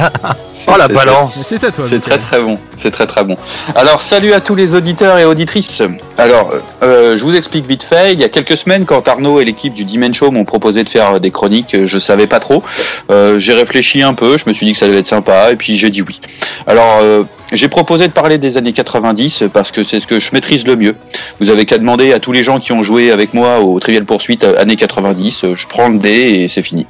Oh 0.68 0.76
la 0.78 0.86
balance 0.86 1.34
c'est 1.34 1.64
à 1.64 1.72
toi 1.72 1.86
C'est 1.88 2.00
très 2.00 2.18
très 2.18 2.40
bon, 2.40 2.56
c'est 2.78 2.92
très 2.92 3.08
très 3.08 3.24
bon. 3.24 3.36
Alors 3.74 4.00
salut 4.00 4.32
à 4.32 4.40
tous 4.40 4.54
les 4.54 4.76
auditeurs 4.76 5.18
et 5.18 5.24
auditrices. 5.24 5.82
Alors 6.16 6.52
euh, 6.84 7.16
je 7.16 7.22
vous 7.24 7.34
explique 7.34 7.66
vite 7.66 7.82
fait. 7.82 8.12
Il 8.12 8.20
y 8.20 8.24
a 8.24 8.28
quelques 8.28 8.56
semaines, 8.56 8.84
quand 8.84 9.08
Arnaud 9.08 9.40
et 9.40 9.44
l'équipe 9.44 9.74
du 9.74 9.84
Dimen 9.84 10.14
Show 10.14 10.30
m'ont 10.30 10.44
proposé 10.44 10.84
de 10.84 10.88
faire 10.88 11.18
des 11.18 11.32
chroniques, 11.32 11.74
euh, 11.74 11.84
je 11.84 11.98
savais 11.98 12.28
pas 12.28 12.38
trop. 12.38 12.62
Euh, 13.10 13.40
j'ai 13.40 13.54
réfléchi 13.54 14.02
un 14.02 14.14
peu, 14.14 14.38
je 14.38 14.44
me 14.48 14.54
suis 14.54 14.64
dit 14.64 14.72
que 14.72 14.78
ça 14.78 14.86
devait 14.86 15.00
être 15.00 15.08
sympa 15.08 15.50
et 15.50 15.56
puis 15.56 15.76
j'ai 15.76 15.90
dit 15.90 16.02
oui. 16.02 16.20
Alors 16.68 17.00
euh, 17.02 17.24
j'ai 17.52 17.68
proposé 17.68 18.08
de 18.08 18.12
parler 18.12 18.38
des 18.38 18.56
années 18.56 18.72
90 18.72 19.44
parce 19.52 19.70
que 19.70 19.84
c'est 19.84 20.00
ce 20.00 20.06
que 20.06 20.18
je 20.18 20.30
maîtrise 20.32 20.66
le 20.66 20.74
mieux. 20.76 20.96
Vous 21.38 21.50
avez 21.50 21.66
qu'à 21.66 21.78
demander 21.78 22.12
à 22.12 22.18
tous 22.20 22.32
les 22.32 22.42
gens 22.42 22.58
qui 22.58 22.72
ont 22.72 22.82
joué 22.82 23.12
avec 23.12 23.34
moi 23.34 23.60
au 23.60 23.78
Trivial 23.78 24.04
Poursuite 24.04 24.44
euh, 24.44 24.58
années 24.58 24.76
90. 24.76 25.44
euh, 25.44 25.54
Je 25.54 25.66
prends 25.66 25.88
le 25.88 25.98
dé 25.98 26.10
et 26.10 26.48
c'est 26.48 26.62
fini. 26.62 26.86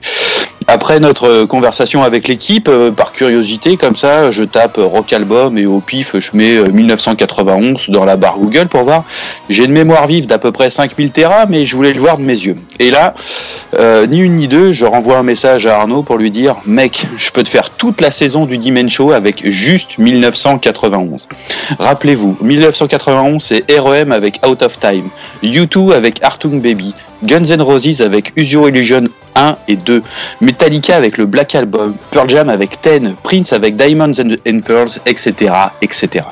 Après 0.67 1.01
notre 1.01 1.45
conversation 1.45 2.03
avec 2.03 2.29
l'équipe, 2.29 2.69
euh, 2.69 2.91
par 2.91 3.13
curiosité, 3.13 3.77
comme 3.77 3.97
ça, 3.97 4.31
je 4.31 4.45
tape 4.45 4.77
rock 4.79 5.13
album 5.13 5.59
et 5.59 5.67
au 5.67 5.81
pif, 5.81 6.19
je 6.19 6.31
mets 6.35 6.57
euh, 6.57 6.69
1991 6.69 7.89
dans 7.89 8.05
la 8.05 8.17
barre 8.17 8.39
Google 8.39 8.69
pour 8.69 8.83
voir. 8.83 9.05
J'ai 9.49 9.65
une 9.65 9.73
mémoire 9.73 10.07
vive 10.07 10.27
d'à 10.27 10.39
peu 10.39 10.53
près 10.53 10.71
5000 10.71 11.11
Tera, 11.11 11.47
mais 11.47 11.67
je 11.67 11.75
voulais 11.75 11.93
le 11.93 12.01
voir 12.01 12.19
de 12.19 12.23
mes 12.23 12.35
yeux. 12.35 12.57
Et 12.79 12.91
là, 12.91 13.15
euh, 13.79 14.07
ni 14.07 14.21
une 14.21 14.37
ni 14.37 14.49
deux, 14.49 14.73
je 14.73 14.85
renvoie 14.85 15.19
un 15.19 15.23
message 15.23 15.67
à 15.67 15.79
Arnaud 15.79 16.03
pour 16.03 16.19
lui 16.19 16.31
dire, 16.31 16.57
mec, 16.67 17.07
je 17.17 17.31
peux 17.31 17.43
te 17.43 17.49
faire 17.49 17.71
toute 17.71 18.01
la 18.01 18.11
saison 18.11 18.47
du 18.47 18.59
Dimen 18.59 18.89
Show 18.89 19.13
avec 19.13 19.49
juste 19.49 19.99
1991. 19.99 21.29
Rappelez-vous, 21.79 22.37
1991, 22.41 23.43
c'est 23.43 23.65
REM 23.79 24.13
avec 24.13 24.41
Out 24.47 24.63
of 24.63 24.79
Time, 24.79 25.09
U2 25.43 25.93
avec 25.95 26.23
Artung 26.23 26.61
Baby, 26.61 26.95
Guns 27.23 27.51
N' 27.51 27.63
Roses 27.63 28.01
avec 28.01 28.33
Usio 28.37 28.69
Illusion 28.69 29.05
1 29.35 29.57
et 29.69 29.77
2, 29.77 30.03
Metallica 30.41 30.97
avec 30.97 31.19
le 31.19 31.27
Black 31.27 31.55
Album, 31.55 31.95
Pearl 32.11 32.29
Jam 32.29 32.49
avec 32.49 32.81
Ten, 32.83 33.15
Prince 33.23 33.53
avec 33.53 33.77
Diamonds 33.77 34.13
and, 34.19 34.37
and 34.49 34.61
Pearls, 34.61 34.99
etc., 35.07 35.53
etc. 35.81 36.25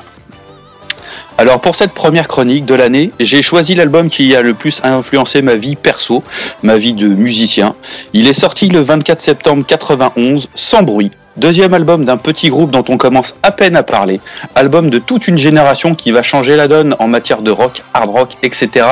Alors 1.37 1.59
pour 1.59 1.75
cette 1.75 1.93
première 1.93 2.27
chronique 2.27 2.65
de 2.65 2.75
l'année, 2.75 3.11
j'ai 3.19 3.41
choisi 3.41 3.73
l'album 3.73 4.09
qui 4.09 4.35
a 4.35 4.41
le 4.41 4.53
plus 4.53 4.79
influencé 4.83 5.41
ma 5.41 5.55
vie 5.55 5.75
perso, 5.75 6.23
ma 6.61 6.77
vie 6.77 6.93
de 6.93 7.07
musicien. 7.07 7.73
Il 8.13 8.27
est 8.27 8.39
sorti 8.39 8.67
le 8.67 8.81
24 8.81 9.21
septembre 9.21 9.65
91, 9.65 10.49
sans 10.53 10.83
bruit. 10.83 11.11
Deuxième 11.37 11.73
album 11.73 12.03
d'un 12.03 12.17
petit 12.17 12.49
groupe 12.49 12.71
dont 12.71 12.83
on 12.89 12.97
commence 12.97 13.35
à 13.41 13.51
peine 13.51 13.77
à 13.77 13.83
parler. 13.83 14.19
Album 14.55 14.89
de 14.89 14.97
toute 14.97 15.27
une 15.27 15.37
génération 15.37 15.95
qui 15.95 16.11
va 16.11 16.23
changer 16.23 16.57
la 16.57 16.67
donne 16.67 16.95
en 16.99 17.07
matière 17.07 17.41
de 17.41 17.51
rock, 17.51 17.83
hard 17.93 18.09
rock, 18.09 18.37
etc. 18.43 18.85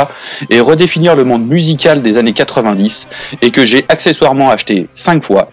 et 0.49 0.61
redéfinir 0.61 1.15
le 1.15 1.25
monde 1.25 1.45
musical 1.45 2.01
des 2.01 2.17
années 2.17 2.33
90 2.33 3.07
et 3.41 3.51
que 3.51 3.65
j'ai 3.65 3.85
accessoirement 3.89 4.49
acheté 4.49 4.87
5 4.95 5.23
fois. 5.23 5.51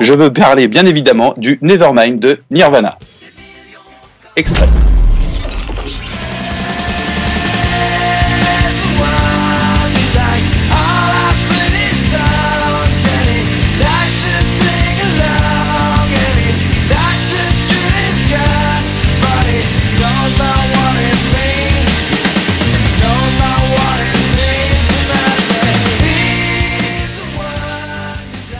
Je 0.00 0.12
veux 0.14 0.32
parler 0.32 0.68
bien 0.68 0.86
évidemment 0.86 1.34
du 1.36 1.58
Nevermind 1.60 2.18
de 2.18 2.40
Nirvana. 2.50 2.98
Extrait. 4.36 4.68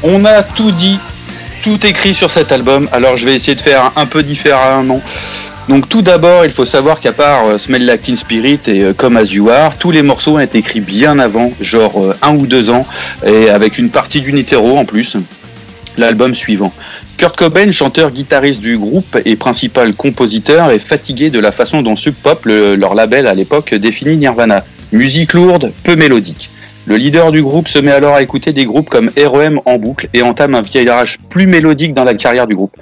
On 0.02 0.24
a 0.24 0.42
tout 0.42 0.72
dit, 0.72 0.98
tout 1.62 1.78
écrit 1.86 2.14
sur 2.14 2.30
cet 2.30 2.50
album, 2.52 2.88
alors 2.92 3.16
je 3.16 3.24
vais 3.26 3.34
essayer 3.34 3.54
de 3.54 3.60
faire 3.60 3.92
un 3.96 4.06
peu 4.06 4.22
différemment. 4.22 5.00
Donc 5.68 5.88
tout 5.88 6.02
d'abord, 6.02 6.44
il 6.44 6.50
faut 6.50 6.66
savoir 6.66 6.98
qu'à 6.98 7.12
part 7.12 7.46
euh, 7.46 7.58
Smell 7.58 7.86
Like 7.86 8.10
Spirit 8.18 8.58
et 8.66 8.80
euh, 8.82 9.16
As 9.16 9.32
You 9.32 9.48
Are, 9.48 9.76
tous 9.78 9.92
les 9.92 10.02
morceaux 10.02 10.32
ont 10.34 10.40
été 10.40 10.58
écrits 10.58 10.80
bien 10.80 11.20
avant, 11.20 11.52
genre 11.60 12.02
euh, 12.02 12.16
un 12.20 12.34
ou 12.34 12.46
deux 12.48 12.68
ans, 12.70 12.84
et 13.24 13.48
avec 13.48 13.78
une 13.78 13.88
partie 13.90 14.20
d'une 14.20 14.38
hétéro 14.38 14.76
en 14.76 14.84
plus. 14.84 15.16
L'album 15.98 16.34
suivant. 16.34 16.72
Kurt 17.18 17.36
Cobain, 17.36 17.70
chanteur 17.70 18.10
guitariste 18.10 18.60
du 18.60 18.76
groupe 18.78 19.18
et 19.24 19.36
principal 19.36 19.92
compositeur, 19.94 20.70
est 20.70 20.78
fatigué 20.80 21.30
de 21.30 21.38
la 21.38 21.52
façon 21.52 21.82
dont 21.82 21.94
Sub 21.94 22.14
Pop, 22.14 22.44
le- 22.46 22.74
leur 22.74 22.94
label 22.94 23.26
à 23.28 23.34
l'époque, 23.34 23.72
définit 23.74 24.16
Nirvana. 24.16 24.64
Musique 24.90 25.32
lourde, 25.34 25.70
peu 25.84 25.94
mélodique. 25.94 26.48
Le 26.84 26.96
leader 26.96 27.30
du 27.30 27.42
groupe 27.42 27.68
se 27.68 27.78
met 27.78 27.92
alors 27.92 28.14
à 28.14 28.22
écouter 28.22 28.52
des 28.52 28.64
groupes 28.64 28.88
comme 28.88 29.10
REM 29.16 29.60
en 29.66 29.78
boucle 29.78 30.08
et 30.12 30.22
entame 30.22 30.56
un 30.56 30.62
virage 30.62 31.20
plus 31.30 31.46
mélodique 31.46 31.94
dans 31.94 32.02
la 32.02 32.14
carrière 32.14 32.48
du 32.48 32.56
groupe. 32.56 32.76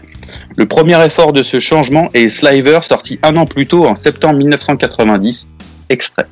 Le 0.56 0.66
premier 0.66 1.04
effort 1.04 1.32
de 1.32 1.42
ce 1.42 1.60
changement 1.60 2.08
est 2.14 2.30
Sliver, 2.30 2.80
sorti 2.82 3.18
un 3.22 3.36
an 3.36 3.44
plus 3.44 3.66
tôt 3.66 3.84
en 3.84 3.96
septembre 3.96 4.38
1990. 4.38 5.46
Extrait. 5.90 6.26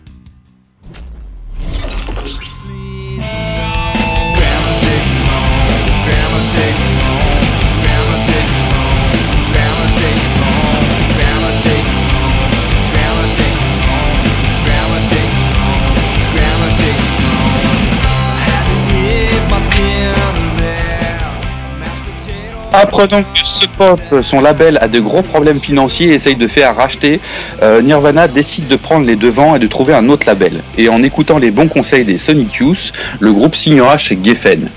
Apprenant 22.72 23.22
que 23.22 23.40
ce 23.44 23.66
pop, 23.66 24.00
son 24.20 24.40
label, 24.40 24.78
a 24.82 24.88
de 24.88 25.00
gros 25.00 25.22
problèmes 25.22 25.58
financiers 25.58 26.10
et 26.10 26.14
essaye 26.14 26.36
de 26.36 26.46
faire 26.46 26.76
racheter, 26.76 27.18
euh, 27.62 27.80
Nirvana 27.80 28.28
décide 28.28 28.68
de 28.68 28.76
prendre 28.76 29.06
les 29.06 29.16
devants 29.16 29.56
et 29.56 29.58
de 29.58 29.66
trouver 29.66 29.94
un 29.94 30.08
autre 30.10 30.26
label. 30.26 30.62
Et 30.76 30.88
en 30.90 31.02
écoutant 31.02 31.38
les 31.38 31.50
bons 31.50 31.68
conseils 31.68 32.04
des 32.04 32.18
Sonic 32.18 32.54
Youth, 32.54 32.92
le 33.20 33.32
groupe 33.32 33.56
signera 33.56 33.96
chez 33.96 34.18
Geffen. 34.22 34.68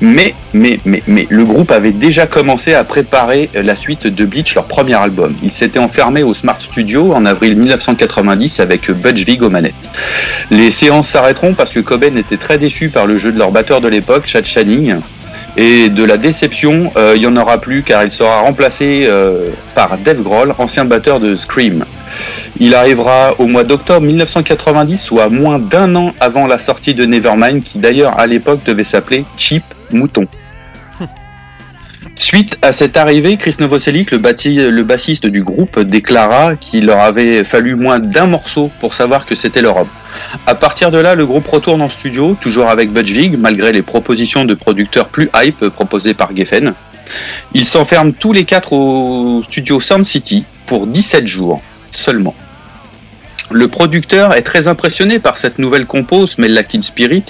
Mais, 0.00 0.34
mais, 0.52 0.80
mais, 0.84 1.02
mais, 1.06 1.26
le 1.30 1.44
groupe 1.44 1.70
avait 1.70 1.92
déjà 1.92 2.26
commencé 2.26 2.74
à 2.74 2.84
préparer 2.84 3.48
la 3.54 3.76
suite 3.76 4.06
de 4.06 4.24
Bleach, 4.24 4.54
leur 4.54 4.64
premier 4.64 4.94
album. 4.94 5.34
Ils 5.42 5.52
s'étaient 5.52 5.78
enfermés 5.78 6.22
au 6.22 6.34
Smart 6.34 6.60
Studio 6.60 7.14
en 7.14 7.24
avril 7.26 7.56
1990 7.56 8.60
avec 8.60 8.90
Budge 8.90 9.24
Vig 9.24 9.42
aux 9.42 9.50
manettes. 9.50 9.74
Les 10.50 10.70
séances 10.70 11.08
s'arrêteront 11.08 11.54
parce 11.54 11.72
que 11.72 11.80
Cobain 11.80 12.16
était 12.16 12.36
très 12.36 12.58
déçu 12.58 12.88
par 12.88 13.06
le 13.06 13.18
jeu 13.18 13.32
de 13.32 13.38
leur 13.38 13.50
batteur 13.50 13.80
de 13.80 13.88
l'époque, 13.88 14.26
Chad 14.26 14.44
Channing. 14.44 14.96
Et 15.56 15.88
de 15.88 16.04
la 16.04 16.16
déception, 16.16 16.92
euh, 16.96 17.14
il 17.16 17.20
n'y 17.20 17.26
en 17.26 17.36
aura 17.36 17.60
plus 17.60 17.82
car 17.82 18.04
il 18.04 18.10
sera 18.10 18.40
remplacé 18.40 19.04
euh, 19.06 19.48
par 19.74 19.98
Dave 19.98 20.22
Grohl, 20.22 20.54
ancien 20.58 20.84
batteur 20.84 21.20
de 21.20 21.36
Scream. 21.36 21.84
Il 22.60 22.74
arrivera 22.74 23.34
au 23.38 23.46
mois 23.46 23.64
d'octobre 23.64 24.06
1990, 24.06 24.98
soit 24.98 25.28
moins 25.28 25.58
d'un 25.58 25.94
an 25.96 26.12
avant 26.20 26.46
la 26.46 26.58
sortie 26.58 26.94
de 26.94 27.04
Nevermind, 27.04 27.62
qui 27.62 27.78
d'ailleurs 27.78 28.18
à 28.18 28.26
l'époque 28.26 28.60
devait 28.64 28.84
s'appeler 28.84 29.24
Cheap 29.36 29.62
Mouton. 29.90 30.26
Suite 32.18 32.58
à 32.62 32.72
cette 32.72 32.96
arrivée, 32.96 33.36
Chris 33.36 33.54
Novoselic, 33.60 34.10
le, 34.10 34.82
bassiste 34.82 35.26
du 35.26 35.42
groupe, 35.44 35.78
déclara 35.78 36.56
qu'il 36.56 36.86
leur 36.86 36.98
avait 36.98 37.44
fallu 37.44 37.76
moins 37.76 38.00
d'un 38.00 38.26
morceau 38.26 38.72
pour 38.80 38.94
savoir 38.94 39.24
que 39.24 39.36
c'était 39.36 39.62
leur 39.62 39.76
homme. 39.76 39.88
À 40.44 40.56
partir 40.56 40.90
de 40.90 40.98
là, 40.98 41.14
le 41.14 41.24
groupe 41.24 41.46
retourne 41.46 41.80
en 41.80 41.88
studio, 41.88 42.36
toujours 42.40 42.68
avec 42.68 42.92
Butch 42.92 43.10
Vig, 43.10 43.38
malgré 43.38 43.70
les 43.70 43.82
propositions 43.82 44.44
de 44.44 44.54
producteurs 44.54 45.08
plus 45.08 45.30
hype 45.36 45.68
proposées 45.68 46.12
par 46.12 46.34
Geffen. 46.34 46.74
Ils 47.54 47.64
s'enferment 47.64 48.12
tous 48.12 48.32
les 48.32 48.44
quatre 48.44 48.72
au 48.72 49.42
studio 49.44 49.78
Sound 49.80 50.04
City 50.04 50.44
pour 50.66 50.88
17 50.88 51.26
jours 51.26 51.62
seulement. 51.92 52.34
Le 53.50 53.66
producteur 53.68 54.34
est 54.36 54.42
très 54.42 54.68
impressionné 54.68 55.18
par 55.18 55.38
cette 55.38 55.58
nouvelle 55.58 55.86
compo, 55.86 56.26
Smell 56.26 56.52
Like 56.52 56.68
Teen 56.68 56.82
Spirit, 56.82 57.24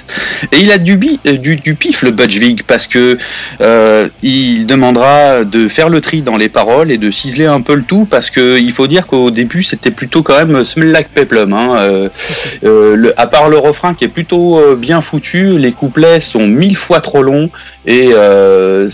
et 0.52 0.58
il 0.58 0.72
a 0.72 0.78
du, 0.78 0.96
bi- 0.96 1.20
euh, 1.26 1.32
du, 1.34 1.56
du 1.56 1.74
pif 1.74 2.02
le 2.02 2.10
Butch 2.10 2.36
Vig 2.38 2.62
parce 2.64 2.86
que 2.86 3.16
euh, 3.60 4.08
il 4.22 4.66
demandera 4.66 5.44
de 5.44 5.68
faire 5.68 5.88
le 5.88 6.00
tri 6.00 6.22
dans 6.22 6.36
les 6.36 6.48
paroles 6.48 6.90
et 6.90 6.98
de 6.98 7.10
ciseler 7.10 7.46
un 7.46 7.60
peu 7.60 7.74
le 7.76 7.82
tout 7.84 8.04
parce 8.04 8.30
que 8.30 8.58
il 8.58 8.72
faut 8.72 8.86
dire 8.88 9.06
qu'au 9.06 9.30
début 9.30 9.62
c'était 9.62 9.90
plutôt 9.92 10.22
quand 10.22 10.44
même 10.44 10.64
Smell 10.64 10.90
Like 10.90 11.08
Peplum. 11.14 11.52
Hein, 11.52 11.76
euh, 11.78 12.08
euh, 12.64 12.96
le- 12.96 13.20
à 13.20 13.26
part 13.26 13.48
le 13.48 13.58
refrain 13.58 13.94
qui 13.94 14.04
est 14.04 14.08
plutôt 14.08 14.60
bien 14.76 15.00
foutu, 15.00 15.58
les 15.58 15.72
couplets 15.72 16.20
sont 16.20 16.46
mille 16.48 16.76
fois 16.76 17.00
trop 17.00 17.22
longs 17.22 17.50
et 17.86 18.08
euh, 18.12 18.90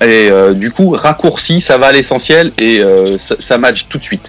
et 0.00 0.30
euh, 0.32 0.52
du 0.52 0.72
coup 0.72 0.90
raccourci, 0.90 1.60
ça 1.60 1.78
va 1.78 1.86
à 1.86 1.92
l'essentiel 1.92 2.50
et 2.58 2.80
euh, 2.82 3.18
ça, 3.18 3.36
ça 3.38 3.56
match 3.56 3.86
tout 3.88 3.98
de 3.98 4.02
suite. 4.02 4.28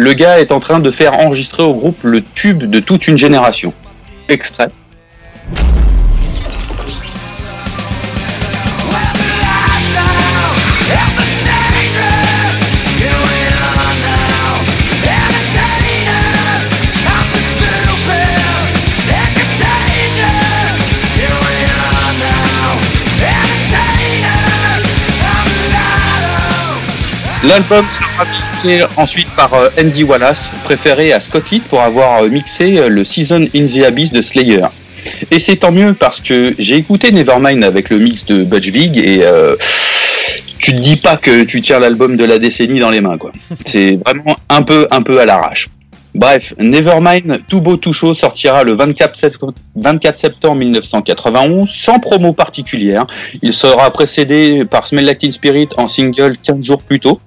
Le 0.00 0.12
gars 0.12 0.38
est 0.38 0.52
en 0.52 0.60
train 0.60 0.78
de 0.78 0.92
faire 0.92 1.12
enregistrer 1.12 1.64
au 1.64 1.74
groupe 1.74 1.98
le 2.04 2.22
tube 2.22 2.62
de 2.62 2.78
toute 2.78 3.08
une 3.08 3.18
génération. 3.18 3.74
Extrait. 4.28 4.70
L'album 27.42 27.84
sera 27.90 28.24
ensuite 28.96 29.28
par 29.36 29.54
euh, 29.54 29.68
Andy 29.80 30.02
Wallace, 30.04 30.50
préféré 30.64 31.12
à 31.12 31.20
Scott 31.20 31.44
Heath 31.52 31.62
pour 31.64 31.80
avoir 31.80 32.22
euh, 32.24 32.28
mixé 32.28 32.78
euh, 32.78 32.88
le 32.88 33.04
Season 33.04 33.46
in 33.54 33.66
the 33.66 33.84
Abyss 33.84 34.12
de 34.12 34.20
Slayer. 34.22 34.62
Et 35.30 35.38
c'est 35.38 35.56
tant 35.56 35.70
mieux 35.72 35.94
parce 35.94 36.20
que 36.20 36.54
j'ai 36.58 36.76
écouté 36.76 37.12
Nevermind 37.12 37.62
avec 37.64 37.88
le 37.88 37.98
mix 37.98 38.24
de 38.24 38.42
Butch 38.44 38.68
Vig 38.68 38.98
et 38.98 39.20
euh, 39.24 39.54
tu 40.58 40.74
te 40.74 40.80
dis 40.80 40.96
pas 40.96 41.16
que 41.16 41.44
tu 41.44 41.60
tiens 41.60 41.78
l'album 41.78 42.16
de 42.16 42.24
la 42.24 42.38
décennie 42.38 42.80
dans 42.80 42.90
les 42.90 43.00
mains 43.00 43.16
quoi. 43.16 43.30
C'est 43.66 43.98
vraiment 44.04 44.36
un 44.48 44.62
peu 44.62 44.88
un 44.90 45.02
peu 45.02 45.20
à 45.20 45.24
l'arrache. 45.24 45.68
Bref, 46.14 46.52
Nevermind 46.58 47.42
Tout 47.48 47.60
Beau 47.60 47.76
Tout 47.76 47.92
Chaud 47.92 48.12
sortira 48.12 48.64
le 48.64 48.72
24, 48.72 49.16
sept- 49.16 49.34
24 49.76 50.18
septembre 50.18 50.56
1991 50.56 51.70
sans 51.70 52.00
promo 52.00 52.32
particulière. 52.32 53.06
Il 53.40 53.52
sera 53.52 53.90
précédé 53.92 54.64
par 54.64 54.88
Smell 54.88 55.04
Like 55.04 55.20
Teen 55.20 55.32
Spirit 55.32 55.68
en 55.76 55.86
single 55.86 56.36
15 56.42 56.64
jours 56.64 56.82
plus 56.82 56.98
tôt. 56.98 57.20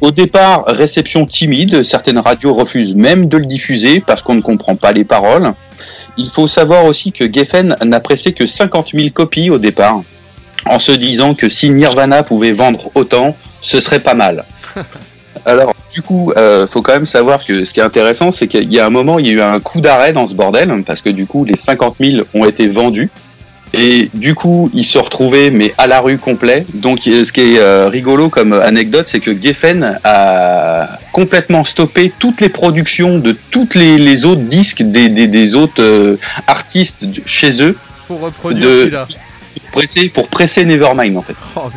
Au 0.00 0.10
départ, 0.10 0.64
réception 0.66 1.26
timide, 1.26 1.84
certaines 1.84 2.18
radios 2.18 2.54
refusent 2.54 2.94
même 2.94 3.28
de 3.28 3.36
le 3.38 3.44
diffuser 3.44 4.00
parce 4.00 4.22
qu'on 4.22 4.34
ne 4.34 4.42
comprend 4.42 4.76
pas 4.76 4.92
les 4.92 5.04
paroles. 5.04 5.52
Il 6.16 6.28
faut 6.30 6.48
savoir 6.48 6.84
aussi 6.84 7.12
que 7.12 7.30
Geffen 7.32 7.76
n'a 7.84 8.00
pressé 8.00 8.32
que 8.32 8.46
50 8.46 8.90
000 8.92 9.10
copies 9.10 9.50
au 9.50 9.58
départ, 9.58 10.02
en 10.66 10.78
se 10.78 10.92
disant 10.92 11.34
que 11.34 11.48
si 11.48 11.70
Nirvana 11.70 12.22
pouvait 12.22 12.52
vendre 12.52 12.90
autant, 12.94 13.36
ce 13.60 13.80
serait 13.80 14.00
pas 14.00 14.14
mal. 14.14 14.44
Alors, 15.46 15.74
du 15.92 16.02
coup, 16.02 16.32
euh, 16.36 16.66
faut 16.66 16.82
quand 16.82 16.94
même 16.94 17.06
savoir 17.06 17.44
que 17.44 17.64
ce 17.64 17.72
qui 17.72 17.80
est 17.80 17.82
intéressant, 17.82 18.32
c'est 18.32 18.48
qu'il 18.48 18.72
y 18.72 18.78
a 18.78 18.86
un 18.86 18.90
moment, 18.90 19.18
il 19.18 19.26
y 19.26 19.30
a 19.30 19.32
eu 19.32 19.40
un 19.40 19.60
coup 19.60 19.80
d'arrêt 19.80 20.12
dans 20.12 20.26
ce 20.26 20.34
bordel, 20.34 20.82
parce 20.86 21.00
que 21.00 21.10
du 21.10 21.26
coup, 21.26 21.44
les 21.44 21.56
50 21.56 21.96
000 22.00 22.26
ont 22.34 22.44
été 22.44 22.66
vendus. 22.68 23.10
Et 23.76 24.10
du 24.14 24.34
coup, 24.34 24.70
ils 24.74 24.84
se 24.84 24.98
retrouvaient, 24.98 25.50
mais 25.50 25.74
à 25.78 25.86
la 25.86 26.00
rue 26.00 26.18
complet. 26.18 26.66
Donc, 26.74 27.00
ce 27.04 27.32
qui 27.32 27.40
est 27.40 27.58
euh, 27.58 27.88
rigolo 27.88 28.28
comme 28.28 28.52
anecdote, 28.52 29.06
c'est 29.08 29.20
que 29.20 29.30
Geffen 29.40 29.98
a 30.04 30.98
complètement 31.12 31.64
stoppé 31.64 32.12
toutes 32.18 32.40
les 32.40 32.48
productions 32.48 33.18
de 33.18 33.36
toutes 33.50 33.74
les, 33.74 33.98
les 33.98 34.24
autres 34.24 34.42
disques 34.42 34.82
des, 34.82 35.08
des, 35.08 35.26
des 35.26 35.54
autres 35.54 35.82
euh, 35.82 36.18
artistes 36.46 37.06
chez 37.26 37.62
eux 37.62 37.76
Pour 38.06 38.20
reproduire 38.20 38.68
celui-là. 38.68 39.06
pour 39.06 39.70
presser, 39.70 40.08
pour 40.08 40.28
presser 40.28 40.64
Nevermind 40.64 41.16
en 41.16 41.22
fait. 41.22 41.36
Oh. 41.56 41.70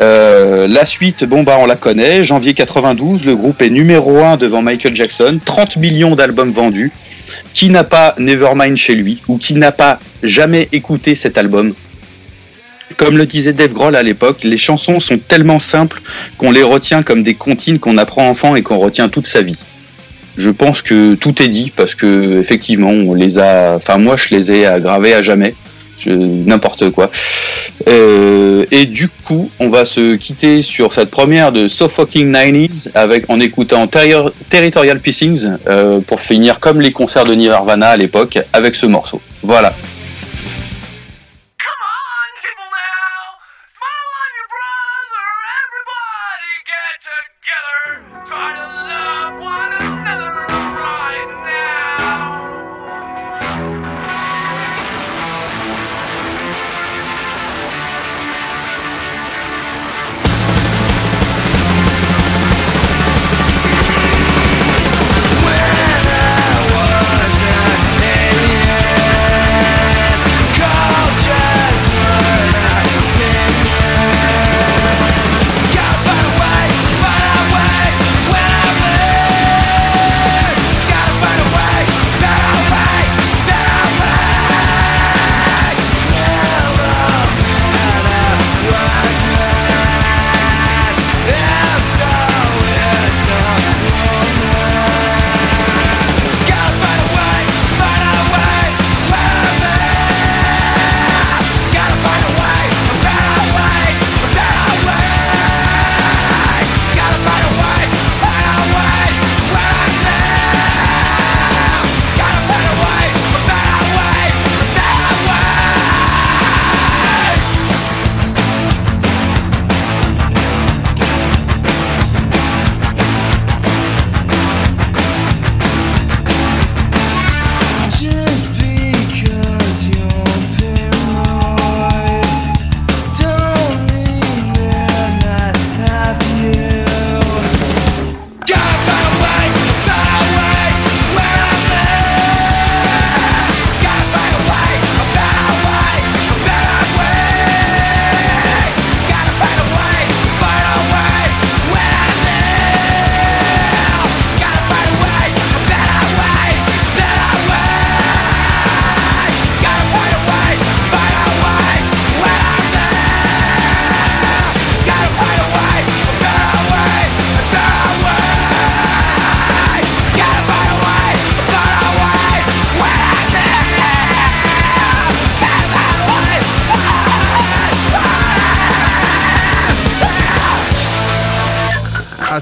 Euh, 0.00 0.66
la 0.66 0.84
suite, 0.86 1.24
bon 1.24 1.44
bah 1.44 1.56
on 1.60 1.66
la 1.66 1.76
connaît. 1.76 2.24
Janvier 2.24 2.52
92, 2.54 3.24
le 3.24 3.36
groupe 3.36 3.62
est 3.62 3.70
numéro 3.70 4.18
1 4.18 4.36
devant 4.36 4.60
Michael 4.60 4.96
Jackson, 4.96 5.38
30 5.44 5.76
millions 5.76 6.16
d'albums 6.16 6.50
vendus. 6.50 6.92
Qui 7.54 7.70
n'a 7.70 7.84
pas 7.84 8.14
Nevermind 8.18 8.76
chez 8.76 8.96
lui 8.96 9.22
ou 9.28 9.38
qui 9.38 9.54
n'a 9.54 9.70
pas 9.70 10.00
jamais 10.24 10.68
écouté 10.72 11.14
cet 11.14 11.38
album? 11.38 11.72
Comme 12.96 13.16
le 13.16 13.26
disait 13.26 13.52
Dave 13.52 13.72
Grohl 13.72 13.94
à 13.94 14.02
l'époque, 14.02 14.42
les 14.42 14.58
chansons 14.58 14.98
sont 14.98 15.18
tellement 15.18 15.60
simples 15.60 16.02
qu'on 16.36 16.50
les 16.50 16.64
retient 16.64 17.04
comme 17.04 17.22
des 17.22 17.34
comptines 17.34 17.78
qu'on 17.78 17.96
apprend 17.96 18.28
enfant 18.28 18.56
et 18.56 18.62
qu'on 18.62 18.78
retient 18.78 19.08
toute 19.08 19.28
sa 19.28 19.42
vie. 19.42 19.58
Je 20.36 20.50
pense 20.50 20.82
que 20.82 21.14
tout 21.14 21.40
est 21.40 21.48
dit 21.48 21.72
parce 21.74 21.94
que 21.94 22.40
effectivement 22.40 22.90
on 22.90 23.14
les 23.14 23.38
a, 23.38 23.76
enfin 23.76 23.98
moi 23.98 24.16
je 24.16 24.34
les 24.34 24.50
ai 24.50 24.66
gravés 24.80 25.14
à 25.14 25.22
jamais, 25.22 25.54
n'importe 26.10 26.90
quoi. 26.90 27.10
Euh, 27.88 28.64
et 28.70 28.86
du 28.86 29.08
coup, 29.08 29.50
on 29.58 29.68
va 29.68 29.84
se 29.84 30.16
quitter 30.16 30.62
sur 30.62 30.92
cette 30.94 31.10
première 31.10 31.52
de 31.52 31.68
So 31.68 31.88
Fucking 31.88 32.32
90s 32.32 32.90
avec, 32.94 33.28
en 33.28 33.40
écoutant 33.40 33.86
Terri- 33.86 34.30
Territorial 34.50 35.00
Pissings 35.00 35.46
euh, 35.66 36.00
pour 36.00 36.20
finir 36.20 36.60
comme 36.60 36.80
les 36.80 36.92
concerts 36.92 37.24
de 37.24 37.34
Nirvana 37.34 37.88
à 37.88 37.96
l'époque 37.96 38.38
avec 38.52 38.74
ce 38.76 38.86
morceau. 38.86 39.20
Voilà. 39.42 39.74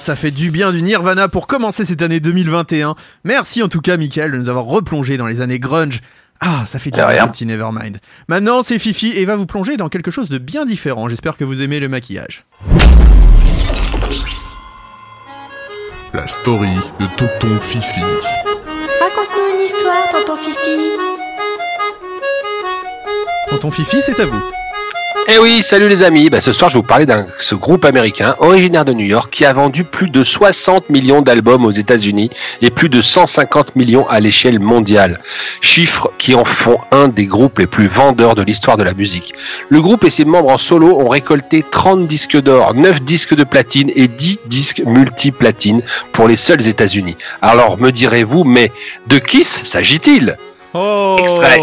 Ça 0.03 0.17
fait 0.17 0.33
du 0.33 0.51
bien 0.51 0.73
du 0.73 0.83
Nirvana 0.83 1.29
pour 1.29 1.47
commencer 1.47 1.85
cette 1.85 2.03
année 2.03 2.19
2021. 2.19 2.97
Merci 3.23 3.63
en 3.63 3.69
tout 3.69 3.81
cas, 3.81 3.97
Michael, 3.97 4.33
de 4.33 4.37
nous 4.37 4.49
avoir 4.49 4.65
replongé 4.65 5.17
dans 5.17 5.29
les 5.29 5.41
années 5.41 5.61
grunge. 5.61 6.01
Ah, 6.41 6.65
ça 6.67 6.81
fait 6.81 6.91
du 6.91 6.99
De 6.99 7.07
bien 7.07 7.29
petit 7.29 7.47
Nevermind. 7.47 7.99
Maintenant, 8.27 8.65
c'est 8.65 8.81
Fifi 8.81 9.13
et 9.15 9.25
va 9.25 9.37
vous 9.37 9.47
plonger 9.47 9.77
dans 9.77 9.89
quelque 9.89 10.11
chose 10.11 10.29
de 10.29 10.39
bien 10.39 10.65
différent. 10.65 11.09
J'espère 11.09 11.37
que 11.37 11.45
vous 11.45 11.63
aimez 11.63 11.79
le 11.79 11.89
maquillage. 11.89 12.45
La 16.13 16.27
story 16.27 16.75
de 16.99 17.07
Tonton 17.17 17.61
Fifi. 17.61 18.01
Raconte-nous 18.01 19.57
une 19.57 19.67
histoire, 19.67 20.09
tonton 20.11 20.37
Fifi. 20.37 20.81
Tonton 23.49 23.71
Fifi, 23.71 24.03
c'est 24.03 24.19
à 24.19 24.27
vous. 24.27 24.43
Eh 25.29 25.39
oui, 25.39 25.63
salut 25.63 25.89
les 25.89 26.03
amis. 26.03 26.31
Bah, 26.31 26.41
ce 26.41 26.53
soir, 26.53 26.69
je 26.69 26.75
vais 26.75 26.81
vous 26.81 26.87
parler 26.87 27.07
d'un 27.07 27.27
ce 27.39 27.55
groupe 27.55 27.85
américain 27.85 28.35
originaire 28.41 28.85
de 28.85 28.93
New 28.93 29.07
York 29.07 29.33
qui 29.33 29.45
a 29.45 29.53
vendu 29.53 29.85
plus 29.85 30.11
de 30.11 30.25
60 30.25 30.91
millions 30.91 31.23
d'albums 31.23 31.65
aux 31.65 31.71
États-Unis 31.71 32.31
et 32.61 32.71
plus 32.71 32.89
de 32.89 33.01
150 33.01 33.77
millions 33.77 34.09
à 34.09 34.19
l'échelle 34.19 34.59
mondiale. 34.59 35.21
Chiffres 35.61 36.11
qui 36.19 36.35
en 36.35 36.45
font 36.45 36.79
un 36.91 37.07
des 37.07 37.27
groupes 37.27 37.61
les 37.61 37.69
plus 37.69 37.87
vendeurs 37.87 38.35
de 38.35 38.43
l'histoire 38.43 38.77
de 38.77 38.83
la 38.83 38.95
musique. 38.95 39.33
Le 39.69 39.81
groupe 39.81 40.03
et 40.05 40.11
ses 40.11 40.25
membres 40.25 40.51
en 40.51 40.59
solo 40.59 40.99
ont 41.01 41.09
récolté 41.09 41.65
30 41.71 42.09
disques 42.09 42.41
d'or, 42.41 42.75
9 42.75 43.03
disques 43.03 43.37
de 43.37 43.45
platine 43.45 43.93
et 43.95 44.09
10 44.09 44.41
disques 44.47 44.83
multiplatine 44.85 45.83
pour 46.13 46.27
les 46.27 46.37
seuls 46.37 46.67
États-Unis. 46.67 47.17
Alors 47.41 47.79
me 47.79 47.91
direz-vous, 47.91 48.43
mais 48.43 48.73
de 49.07 49.19
Kiss 49.19 49.63
s'agit-il? 49.63 50.37
Oh 50.75 51.17
Extrait. 51.21 51.61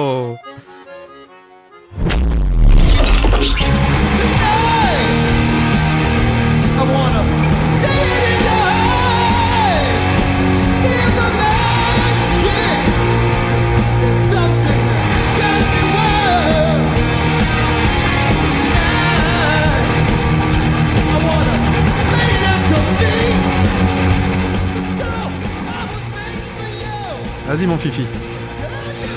Vas-y 27.50 27.66
mon 27.66 27.80
Fifi. 27.80 28.04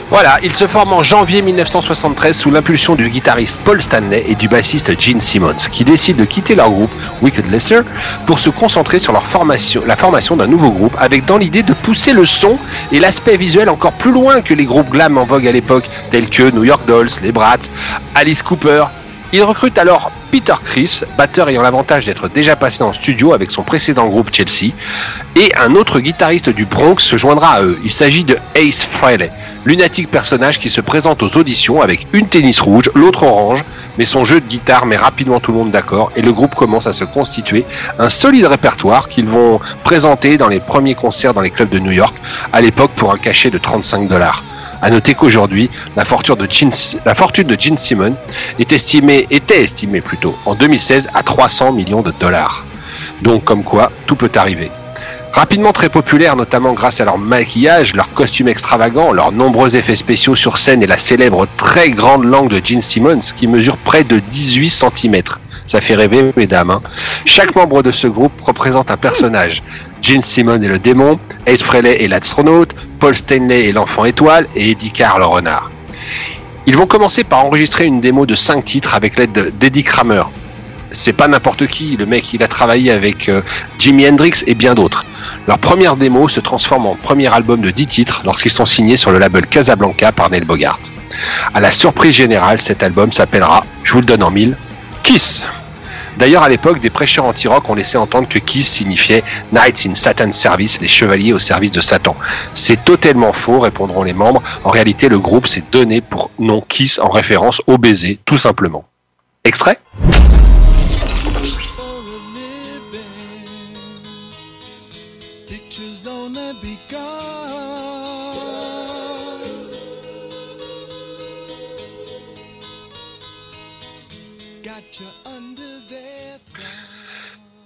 Voilà, 0.09 0.39
il 0.43 0.55
se 0.55 0.67
forme 0.67 0.95
en 0.95 1.03
janvier 1.03 1.43
1973 1.43 2.35
sous 2.35 2.51
l'impulsion 2.51 2.95
du 2.95 3.11
guitariste 3.11 3.59
Paul 3.63 3.83
Stanley 3.83 4.25
et 4.27 4.35
du 4.35 4.49
bassiste 4.49 4.99
Gene 4.99 5.21
Simmons, 5.21 5.69
qui 5.71 5.85
décident 5.85 6.19
de 6.19 6.25
quitter 6.25 6.55
leur 6.55 6.71
groupe 6.71 6.91
Wicked 7.21 7.51
Lesser 7.51 7.81
pour 8.27 8.39
se 8.39 8.49
concentrer 8.49 8.99
sur 9.01 9.13
leur 9.13 9.25
formation, 9.25 9.83
la 9.87 9.97
formation 9.97 10.35
d'un 10.35 10.47
nouveau 10.47 10.71
groupe, 10.71 10.97
avec 10.99 11.27
dans 11.27 11.37
l'idée 11.37 11.63
de 11.63 11.75
pousser 11.75 12.15
le 12.15 12.25
son 12.25 12.59
et 12.91 13.01
l'aspect 13.01 13.37
visuel 13.37 13.69
encore 13.69 13.93
plus 13.93 14.13
loin 14.13 14.41
que 14.41 14.55
les 14.55 14.65
groupes 14.65 14.89
glam 14.89 15.19
en 15.19 15.25
vogue 15.25 15.47
à 15.47 15.53
l'époque, 15.53 15.91
tels 16.11 16.31
que 16.31 16.51
New 16.51 16.65
York 16.65 16.87
Dolls, 16.87 17.11
les 17.23 17.33
Brats, 17.33 17.69
Alice 18.15 18.43
Cooper. 18.43 18.85
Il 19.35 19.43
recrute 19.45 19.79
alors 19.79 20.13
Peter 20.31 20.53
Chris, 20.63 21.01
batteur 21.17 21.49
ayant 21.49 21.63
l'avantage 21.63 22.05
d'être 22.05 22.29
déjà 22.29 22.55
passé 22.55 22.83
en 22.83 22.93
studio 22.93 23.33
avec 23.33 23.51
son 23.51 23.63
précédent 23.63 24.07
groupe 24.07 24.29
Chelsea, 24.31 24.75
et 25.37 25.55
un 25.57 25.75
autre 25.75 26.01
guitariste 26.01 26.51
du 26.51 26.67
Bronx 26.67 27.03
se 27.03 27.17
joindra 27.17 27.53
à 27.53 27.63
eux. 27.63 27.79
Il 27.83 27.91
s'agit 27.91 28.25
de 28.25 28.37
Ace 28.55 28.85
Frehley, 28.85 29.33
lunatique 29.65 30.11
personnage 30.11 30.59
qui 30.59 30.69
se 30.69 30.83
présente 30.83 31.23
aux 31.23 31.35
auditions 31.39 31.81
avec 31.81 32.07
une 32.13 32.29
tennis 32.29 32.61
rouge, 32.61 32.91
l'autre 32.95 33.23
orange, 33.23 33.65
mais 33.97 34.05
son 34.05 34.27
jeu 34.27 34.39
de 34.39 34.47
guitare 34.47 34.85
met 34.85 34.97
rapidement 34.97 35.41
tout 35.41 35.53
le 35.53 35.59
monde 35.59 35.71
d'accord 35.71 36.13
et 36.15 36.21
le 36.21 36.33
groupe 36.33 36.55
commence 36.55 36.87
à 36.87 36.93
se 36.93 37.05
constituer 37.05 37.65
un 37.99 38.11
solide 38.11 38.45
répertoire 38.45 39.09
qu'ils 39.09 39.29
vont 39.29 39.61
présenter 39.83 40.37
dans 40.37 40.49
les 40.49 40.61
premiers 40.61 40.95
concerts 40.95 41.33
dans 41.33 41.41
les 41.41 41.51
clubs 41.51 41.71
de 41.71 41.79
New 41.79 41.93
York, 41.93 42.15
à 42.53 42.61
l'époque 42.61 42.91
pour 42.97 43.15
un 43.15 43.19
cachet 43.19 43.51
de 43.51 43.57
35 43.57 44.09
dollars. 44.09 44.43
À 44.83 44.91
noter 44.91 45.15
qu'aujourd'hui, 45.15 45.71
la 45.97 46.05
fortune 46.05 46.35
de 46.35 46.47
Gene, 46.51 46.73
la 47.07 47.15
Simmons 47.79 48.17
est 48.59 48.73
estimée, 48.73 49.29
était 49.31 49.63
estimée 49.63 50.01
plutôt 50.01 50.37
en 50.45 50.57
2016 50.57 51.09
à 51.15 51.23
300 51.23 51.71
millions 51.73 52.03
de 52.03 52.13
dollars. 52.19 52.65
Donc 53.23 53.45
comme 53.45 53.63
quoi, 53.63 53.93
tout 54.07 54.17
peut 54.17 54.33
arriver. 54.35 54.73
Rapidement 55.33 55.73
très 55.73 55.89
populaires, 55.89 56.35
notamment 56.35 56.73
grâce 56.73 57.01
à 57.01 57.05
leur 57.05 57.17
maquillage, 57.17 57.95
leurs 57.95 58.11
costumes 58.13 58.49
extravagants, 58.49 59.13
leurs 59.13 59.31
nombreux 59.31 59.77
effets 59.77 59.95
spéciaux 59.95 60.35
sur 60.35 60.59
scène 60.59 60.83
et 60.83 60.87
la 60.89 60.99
célèbre 60.99 61.47
très 61.57 61.91
grande 61.91 62.25
langue 62.25 62.51
de 62.51 62.61
Gene 62.63 62.83
Simmons 62.83 63.21
qui 63.37 63.47
mesure 63.47 63.79
près 63.79 64.03
de 64.03 64.19
18 64.19 64.69
cm. 64.69 65.23
Ça 65.67 65.81
fait 65.81 65.95
rêver, 65.95 66.33
mesdames. 66.37 66.71
hein. 66.71 66.83
Chaque 67.25 67.55
membre 67.55 67.83
de 67.83 67.93
ce 67.93 68.09
groupe 68.09 68.33
représente 68.43 68.91
un 68.91 68.97
personnage. 68.97 69.63
Gene 70.03 70.23
Simmons 70.23 70.61
est 70.63 70.69
le 70.69 70.79
démon, 70.79 71.19
Ace 71.47 71.63
Frehley 71.63 72.03
est 72.03 72.09
l'astronaute, 72.09 72.75
Paul 72.99 73.15
Stanley 73.17 73.69
est 73.69 73.73
l'enfant 73.73 74.05
étoile 74.05 74.47
et 74.57 74.71
Eddie 74.71 74.91
Carr 74.91 75.19
le 75.19 75.25
renard. 75.27 75.71
Ils 76.67 76.77
vont 76.77 76.87
commencer 76.87 77.25
par 77.25 77.45
enregistrer 77.45 77.85
une 77.87 78.01
démo 78.01 78.27
de 78.27 78.35
5 78.35 78.65
titres 78.65 78.95
avec 78.95 79.19
l'aide 79.19 79.33
de- 79.33 79.51
d'Eddie 79.59 79.83
Kramer. 79.85 80.23
C'est 80.93 81.13
pas 81.13 81.27
n'importe 81.27 81.67
qui, 81.69 81.97
le 81.97 82.05
mec 82.05 82.33
il 82.35 82.43
a 82.43 82.49
travaillé 82.49 82.91
avec 82.91 83.29
euh, 83.29 83.43
Jimi 83.79 84.07
Hendrix 84.09 84.43
et 84.47 84.55
bien 84.55 84.75
d'autres. 84.75 85.05
Leur 85.49 85.59
première 85.59 85.97
démo 85.97 86.29
se 86.29 86.41
transforme 86.41 86.87
en 86.87 86.95
premier 86.97 87.33
album 87.33 87.61
de 87.61 87.71
10 87.71 87.87
titres 87.87 88.23
lorsqu'ils 88.25 88.51
sont 88.51 88.67
signés 88.67 88.97
sur 88.97 89.11
le 89.11 89.19
label 89.19 89.47
Casablanca 89.47 90.13
par 90.13 90.31
Neil 90.31 90.45
Bogart. 90.45 90.79
À 91.55 91.61
la 91.61 91.73
surprise 91.73 92.15
générale, 92.15 92.61
cet 92.61 92.83
album 92.83 93.11
s'appellera, 93.13 93.65
je 93.85 93.93
vous 93.93 94.01
le 94.01 94.05
donne 94.07 94.23
en 94.23 94.31
mille, 94.31 94.57
Kiss. 95.03 95.45
D'ailleurs, 96.19 96.43
à 96.43 96.49
l'époque, 96.49 96.81
des 96.81 96.91
prêcheurs 96.91 97.25
anti-rock 97.25 97.69
ont 97.69 97.75
laissé 97.75 97.97
entendre 97.99 98.29
que 98.29 98.39
Kiss 98.39 98.71
signifiait 98.71 99.23
Knights 99.53 99.87
in 99.87 99.95
Satan's 99.95 100.37
Service, 100.37 100.81
les 100.81 100.89
chevaliers 100.89 101.33
au 101.33 101.39
service 101.39 101.73
de 101.73 101.81
Satan. 101.81 102.17
C'est 102.55 102.85
totalement 102.85 103.33
faux, 103.33 103.61
répondront 103.61 104.03
les 104.03 104.13
membres. 104.13 104.43
En 104.65 104.71
réalité, 104.71 105.09
le 105.09 105.19
groupe 105.19 105.47
s'est 105.47 105.65
donné 105.71 106.01
pour 106.01 106.31
nom 106.39 106.61
Kiss 106.61 106.99
en 106.99 107.09
référence 107.09 107.63
au 107.67 107.79
baiser, 107.79 108.19
tout 108.25 108.39
simplement. 108.39 108.85
Extrait? 109.45 109.79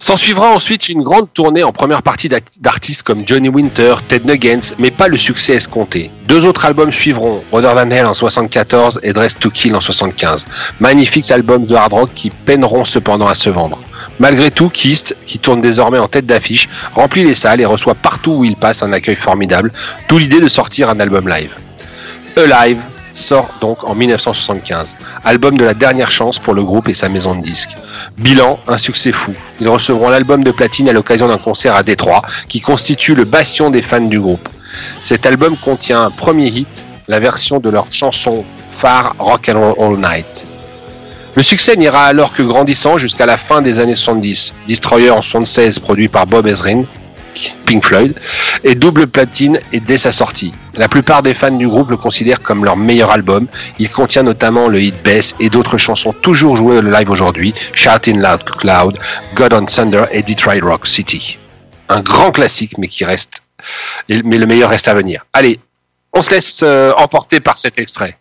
S'en 0.07 0.17
suivra 0.17 0.53
ensuite 0.53 0.89
une 0.89 1.03
grande 1.03 1.27
tournée 1.35 1.65
en 1.65 1.73
première 1.73 2.01
partie 2.01 2.29
d'artistes 2.61 3.03
comme 3.03 3.27
Johnny 3.27 3.49
Winter, 3.49 3.97
Ted 4.07 4.25
Nugent, 4.25 4.73
mais 4.79 4.93
pas 4.93 5.09
le 5.09 5.17
succès 5.17 5.55
escompté. 5.55 6.13
Deux 6.29 6.47
autres 6.47 6.65
albums 6.65 6.93
suivront, 6.93 7.43
Brother 7.51 7.75
Than 7.75 7.91
Hell 7.91 8.07
en 8.07 8.15
74 8.15 9.01
et 9.03 9.13
Dress 9.13 9.37
to 9.37 9.51
Kill 9.51 9.75
en 9.75 9.81
75. 9.81 10.45
Magnifiques 10.79 11.29
albums 11.33 11.67
de 11.67 11.75
hard 11.75 11.93
rock 11.93 12.11
qui 12.15 12.31
peineront 12.31 12.85
cependant 12.85 13.27
à 13.27 13.35
se 13.35 13.51
vendre. 13.51 13.81
Malgré 14.21 14.53
tout, 14.53 14.69
Kiss, 14.69 15.13
qui 15.27 15.41
tourne 15.41 15.61
désormais 15.61 15.99
en 15.99 16.07
tête 16.07 16.27
d'affiche, 16.27 16.69
remplit 16.93 17.25
les 17.25 17.35
salles 17.35 17.61
et 17.61 17.67
reçoit 17.67 17.97
partout 17.97 18.31
où 18.31 18.45
il 18.45 18.55
passe 18.55 18.85
un 18.85 18.93
accueil 18.93 19.17
formidable, 19.17 19.73
d'où 20.09 20.19
l'idée 20.19 20.41
de 20.41 20.47
sortir 20.47 20.89
un 20.89 21.01
album 21.01 21.29
live. 21.29 21.51
Alive 22.37 22.79
sort 23.17 23.49
donc 23.61 23.83
en 23.85 23.95
1975, 23.95 24.95
album 25.25 25.57
de 25.57 25.65
la 25.65 25.75
dernière 25.75 26.11
chance 26.11 26.39
pour 26.39 26.55
le 26.55 26.63
groupe 26.63 26.89
et 26.89 26.95
sa 26.95 27.09
maison 27.09 27.35
de 27.35 27.43
disques. 27.43 27.77
Bilan, 28.19 28.61
un 28.69 28.79
succès 28.79 29.13
fou. 29.13 29.33
Ils 29.61 29.69
recevront 29.69 30.09
l'album 30.09 30.45
de 30.45 30.51
platine 30.51 30.89
à 30.89 30.93
l'occasion 30.93 31.29
d'un 31.29 31.39
concert 31.39 31.75
à 31.75 31.83
Détroit, 31.83 32.23
qui 32.49 32.61
constitue 32.61 33.15
le 33.15 33.25
bastion 33.25 33.71
des 33.71 33.83
fans 33.83 34.01
du 34.01 34.21
groupe. 34.21 34.49
Cet 35.03 35.27
album 35.27 35.57
contient 35.57 36.03
un 36.03 36.11
premier 36.11 36.49
hit, 36.49 36.85
la 37.09 37.21
version 37.21 37.59
de 37.59 37.71
leur 37.71 37.91
chanson 37.93 38.45
phare 38.71 39.15
Rock 39.19 39.49
and 39.49 39.59
Roll 39.59 39.95
All 39.95 39.99
Night. 39.99 40.47
Le 41.37 41.43
succès 41.43 41.77
n'ira 41.77 42.05
alors 42.05 42.33
que 42.33 42.43
grandissant 42.43 42.99
jusqu'à 42.99 43.27
la 43.27 43.37
fin 43.37 43.61
des 43.61 43.79
années 43.79 43.95
70. 43.95 44.55
Destroyer 44.67 45.11
en 45.11 45.23
76, 45.23 45.79
produit 45.79 46.09
par 46.09 46.27
Bob 46.27 46.47
Ezrin, 46.47 46.85
Pink 47.67 47.85
Floyd, 47.85 48.19
et 48.65 48.75
double 48.75 49.07
platine 49.07 49.59
et 49.73 49.81
dès 49.81 49.99
sa 49.99 50.13
sortie. 50.13 50.53
La 50.77 50.89
plupart 50.89 51.23
des 51.23 51.35
fans 51.35 51.51
du 51.51 51.69
groupe 51.69 51.91
le 51.91 51.97
considèrent 51.97 52.43
comme 52.43 52.65
leur 52.65 52.77
meilleur 52.77 53.11
album. 53.11 53.47
Il 53.79 53.91
contient 53.91 54.23
notamment 54.23 54.69
le 54.69 54.81
hit 54.81 54.95
Bess 55.03 55.35
et 55.41 55.49
d'autres 55.49 55.79
chansons 55.79 56.13
toujours 56.13 56.57
jouées 56.57 56.83
live 56.83 57.11
aujourd'hui, 57.11 57.55
Shouting 57.73 58.21
Loud 58.21 58.45
Cloud, 58.45 58.99
God 59.35 59.53
on 59.53 59.67
Thunder 59.67 60.05
et 60.13 60.23
Detroit 60.23 60.61
Rock 60.63 60.87
City. 60.87 61.39
Un 61.89 62.01
grand 62.01 62.33
classique, 62.33 62.79
mais 62.79 62.89
qui 62.89 63.05
reste, 63.05 63.43
mais 64.09 64.39
le 64.39 64.47
meilleur 64.47 64.71
reste 64.71 64.89
à 64.89 64.95
venir. 64.95 65.25
Allez, 65.33 65.61
on 66.13 66.23
se 66.23 66.31
laisse 66.31 66.61
euh, 66.63 66.93
emporter 66.97 67.41
par 67.41 67.57
cet 67.59 67.79
extrait. 67.79 68.19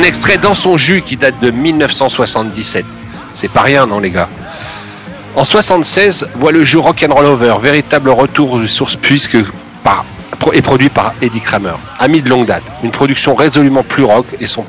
Un 0.00 0.02
extrait 0.02 0.38
dans 0.38 0.54
son 0.54 0.78
jus 0.78 1.02
qui 1.02 1.18
date 1.18 1.38
de 1.42 1.50
1977. 1.50 2.86
C'est 3.34 3.48
pas 3.48 3.60
rien, 3.60 3.84
non, 3.84 4.00
les 4.00 4.08
gars. 4.08 4.30
En 5.36 5.44
76, 5.44 6.26
voit 6.36 6.52
le 6.52 6.64
jeu 6.64 6.78
Rock'n'Roll 6.78 7.26
Over, 7.26 7.56
véritable 7.60 8.08
retour 8.08 8.58
de 8.58 8.66
source 8.66 8.96
puisque 8.96 9.36
est 10.54 10.62
produit 10.62 10.88
par 10.88 11.12
Eddie 11.20 11.42
Kramer, 11.42 11.74
ami 11.98 12.22
de 12.22 12.30
longue 12.30 12.46
date. 12.46 12.62
Une 12.82 12.92
production 12.92 13.34
résolument 13.34 13.82
plus 13.82 14.04
rock 14.04 14.24
et 14.40 14.46
son, 14.46 14.64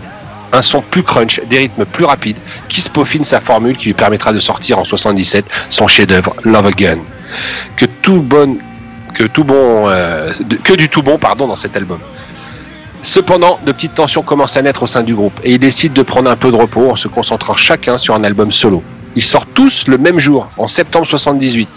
un 0.52 0.62
son 0.62 0.82
plus 0.82 1.02
crunch, 1.02 1.40
des 1.49 1.60
rythmes 1.60 1.86
plus 1.86 2.03
rapides, 2.03 2.36
qui 2.68 2.82
se 2.82 2.90
peaufine 2.90 3.24
sa 3.24 3.40
formule 3.40 3.78
qui 3.78 3.86
lui 3.86 3.94
permettra 3.94 4.34
de 4.34 4.40
sortir 4.41 4.80
en 4.80 4.84
77 4.84 5.45
son 5.70 5.88
chef-d'œuvre 5.88 6.36
Love 6.44 6.66
Again. 6.66 6.99
Que 7.78 7.86
tout 7.86 8.20
bon, 8.20 8.58
que 9.14 9.24
tout 9.24 9.45
bon, 9.45 9.88
euh, 9.88 10.34
que 10.66 10.74
du 10.74 10.90
tout 10.90 11.03
bon, 11.03 11.18
pardon, 11.18 11.48
dans 11.48 11.56
cet 11.56 11.78
album. 11.78 11.99
Cependant, 13.03 13.60
de 13.65 13.72
petites 13.72 13.95
tensions 13.95 14.22
commencent 14.22 14.57
à 14.57 14.61
naître 14.61 14.84
au 14.84 14.88
sein 14.88 15.02
du 15.02 15.15
groupe 15.15 15.40
et 15.44 15.53
ils 15.53 15.60
décident 15.60 15.94
de 15.94 16.03
prendre 16.03 16.30
un 16.30 16.36
peu 16.36 16.52
de 16.52 16.56
repos 16.56 16.91
en 16.91 16.95
se 16.95 17.07
concentrant 17.07 17.56
chacun 17.56 17.98
sur 17.98 18.14
un 18.14 18.23
album 18.23 18.52
solo. 18.52 18.84
Ils 19.15 19.23
sortent 19.23 19.53
tous 19.53 19.88
le 19.88 19.98
même 19.98 20.19
jour, 20.19 20.48
en 20.57 20.68
septembre 20.68 21.07
78. 21.07 21.68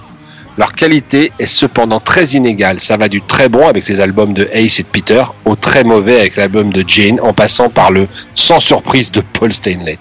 Leur 0.57 0.73
qualité 0.73 1.33
est 1.41 1.47
cependant 1.47 1.99
très 1.99 2.25
inégale. 2.35 2.79
Ça 2.79 2.97
va 2.97 3.09
du 3.09 3.21
très 3.23 3.49
bon 3.49 3.67
avec 3.67 3.89
les 3.89 3.99
albums 3.99 4.35
de 4.35 4.49
Ace 4.53 4.79
et 4.79 4.85
de 4.85 4.89
Peter 4.89 5.25
au 5.47 5.57
très 5.57 5.83
mauvais 5.83 6.21
avec 6.21 6.37
l'album 6.37 6.73
de 6.73 6.85
Jane 6.87 7.19
en 7.21 7.33
passant 7.33 7.71
par 7.71 7.91
le 7.91 8.07
sans 8.35 8.61
surprise 8.61 9.11
de 9.11 9.21
Paul 9.21 9.53
Stanley. 9.53 9.99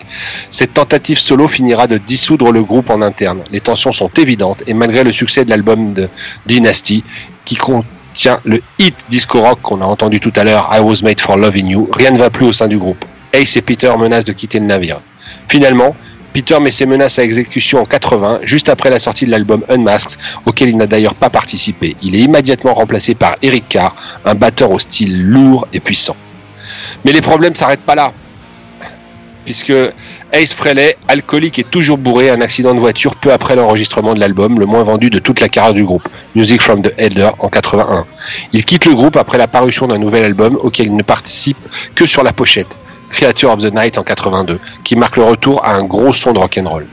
Cette 0.52 0.76
tentative 0.76 1.18
solo 1.18 1.48
finira 1.48 1.88
de 1.88 1.98
dissoudre 1.98 2.52
le 2.52 2.64
groupe 2.64 2.92
en 2.92 3.02
interne. 3.02 3.40
Les 3.52 3.62
tensions 3.62 3.92
sont 3.92 4.12
évidentes 4.16 4.62
et 4.68 4.76
malgré 4.76 5.04
le 5.04 5.12
succès 5.12 5.44
de 5.44 5.50
l'album 5.50 5.94
de 5.94 6.08
Dynasty 6.46 7.04
qui 7.46 7.56
contient 8.14 8.40
le 8.46 8.62
hit 8.78 8.94
disco 9.10 9.42
rock 9.42 9.60
qu'on 9.64 9.82
a 9.82 9.86
entendu 9.86 10.20
tout 10.20 10.32
à 10.36 10.44
l'heure 10.44 10.70
I 10.72 10.80
Was 10.82 11.02
Made 11.02 11.20
for 11.20 11.36
Loving 11.36 11.68
You, 11.68 11.90
rien 11.92 12.12
ne 12.12 12.20
va 12.20 12.30
plus 12.30 12.46
au 12.46 12.54
sein 12.54 12.68
du 12.68 12.78
groupe. 12.78 13.04
Ace 13.34 13.58
et 13.58 13.64
Peter 13.64 13.92
menacent 13.98 14.26
de 14.26 14.34
quitter 14.34 14.60
le 14.60 14.68
navire. 14.68 15.00
Finalement, 15.50 15.96
Peter 16.32 16.60
met 16.60 16.70
ses 16.70 16.86
menaces 16.86 17.18
à 17.18 17.24
exécution 17.24 17.82
en 17.82 17.86
80, 17.86 18.42
juste 18.44 18.70
après 18.70 18.92
la 18.92 19.00
sortie 19.00 19.26
de 19.26 19.32
l'album 19.32 19.64
Unmasked, 19.68 20.20
auquel 20.46 20.70
il 20.70 20.78
n'a 20.78 20.86
d'ailleurs 20.86 21.16
pas 21.16 21.32
participé. 21.32 21.96
Il 22.04 22.16
est 22.16 22.20
immédiatement 22.20 22.76
remplacé 22.76 23.16
par 23.16 23.36
Eric 23.42 23.68
Carr, 23.68 23.96
un 24.26 24.36
batteur 24.36 24.70
au 24.70 24.78
style 24.78 25.28
lourd 25.28 25.68
et 25.74 25.80
puissant. 25.80 26.16
Mais 27.06 27.14
les 27.14 27.22
problèmes 27.22 27.56
s'arrêtent 27.56 27.82
pas 27.82 27.96
là. 27.96 28.14
Puisque 29.46 29.74
Ace 30.32 30.54
Frehley, 30.54 30.98
alcoolique 31.08 31.60
et 31.60 31.64
toujours 31.64 31.98
bourré, 31.98 32.30
un 32.30 32.42
accident 32.42 32.74
de 32.74 32.80
voiture 32.80 33.16
peu 33.16 33.32
après 33.32 33.56
l'enregistrement 33.56 34.14
de 34.14 34.20
l'album, 34.20 34.60
le 34.60 34.66
moins 34.66 34.84
vendu 34.84 35.10
de 35.10 35.20
toute 35.20 35.40
la 35.40 35.50
carrière 35.50 35.74
du 35.74 35.84
groupe, 35.84 36.08
Music 36.36 36.62
from 36.62 36.82
the 36.82 36.94
Elder, 36.98 37.30
en 37.40 37.50
81. 37.50 38.06
Il 38.54 38.66
quitte 38.66 38.86
le 38.86 38.94
groupe 38.94 39.16
après 39.16 39.38
la 39.38 39.48
parution 39.48 39.88
d'un 39.88 39.98
nouvel 39.98 40.24
album 40.24 40.58
auquel 40.62 40.88
il 40.88 40.96
ne 40.96 41.04
participe 41.04 41.58
que 41.96 42.06
sur 42.06 42.24
la 42.24 42.34
pochette, 42.34 42.78
Creature 43.10 43.52
of 43.52 43.60
the 43.60 43.74
Night 43.74 43.98
en 43.98 44.04
82, 44.04 44.60
qui 44.84 44.96
marque 44.96 45.18
le 45.18 45.24
retour 45.24 45.64
à 45.64 45.76
un 45.76 45.84
gros 45.84 46.14
son 46.14 46.34
de 46.34 46.40
rock'n'roll. 46.40 46.88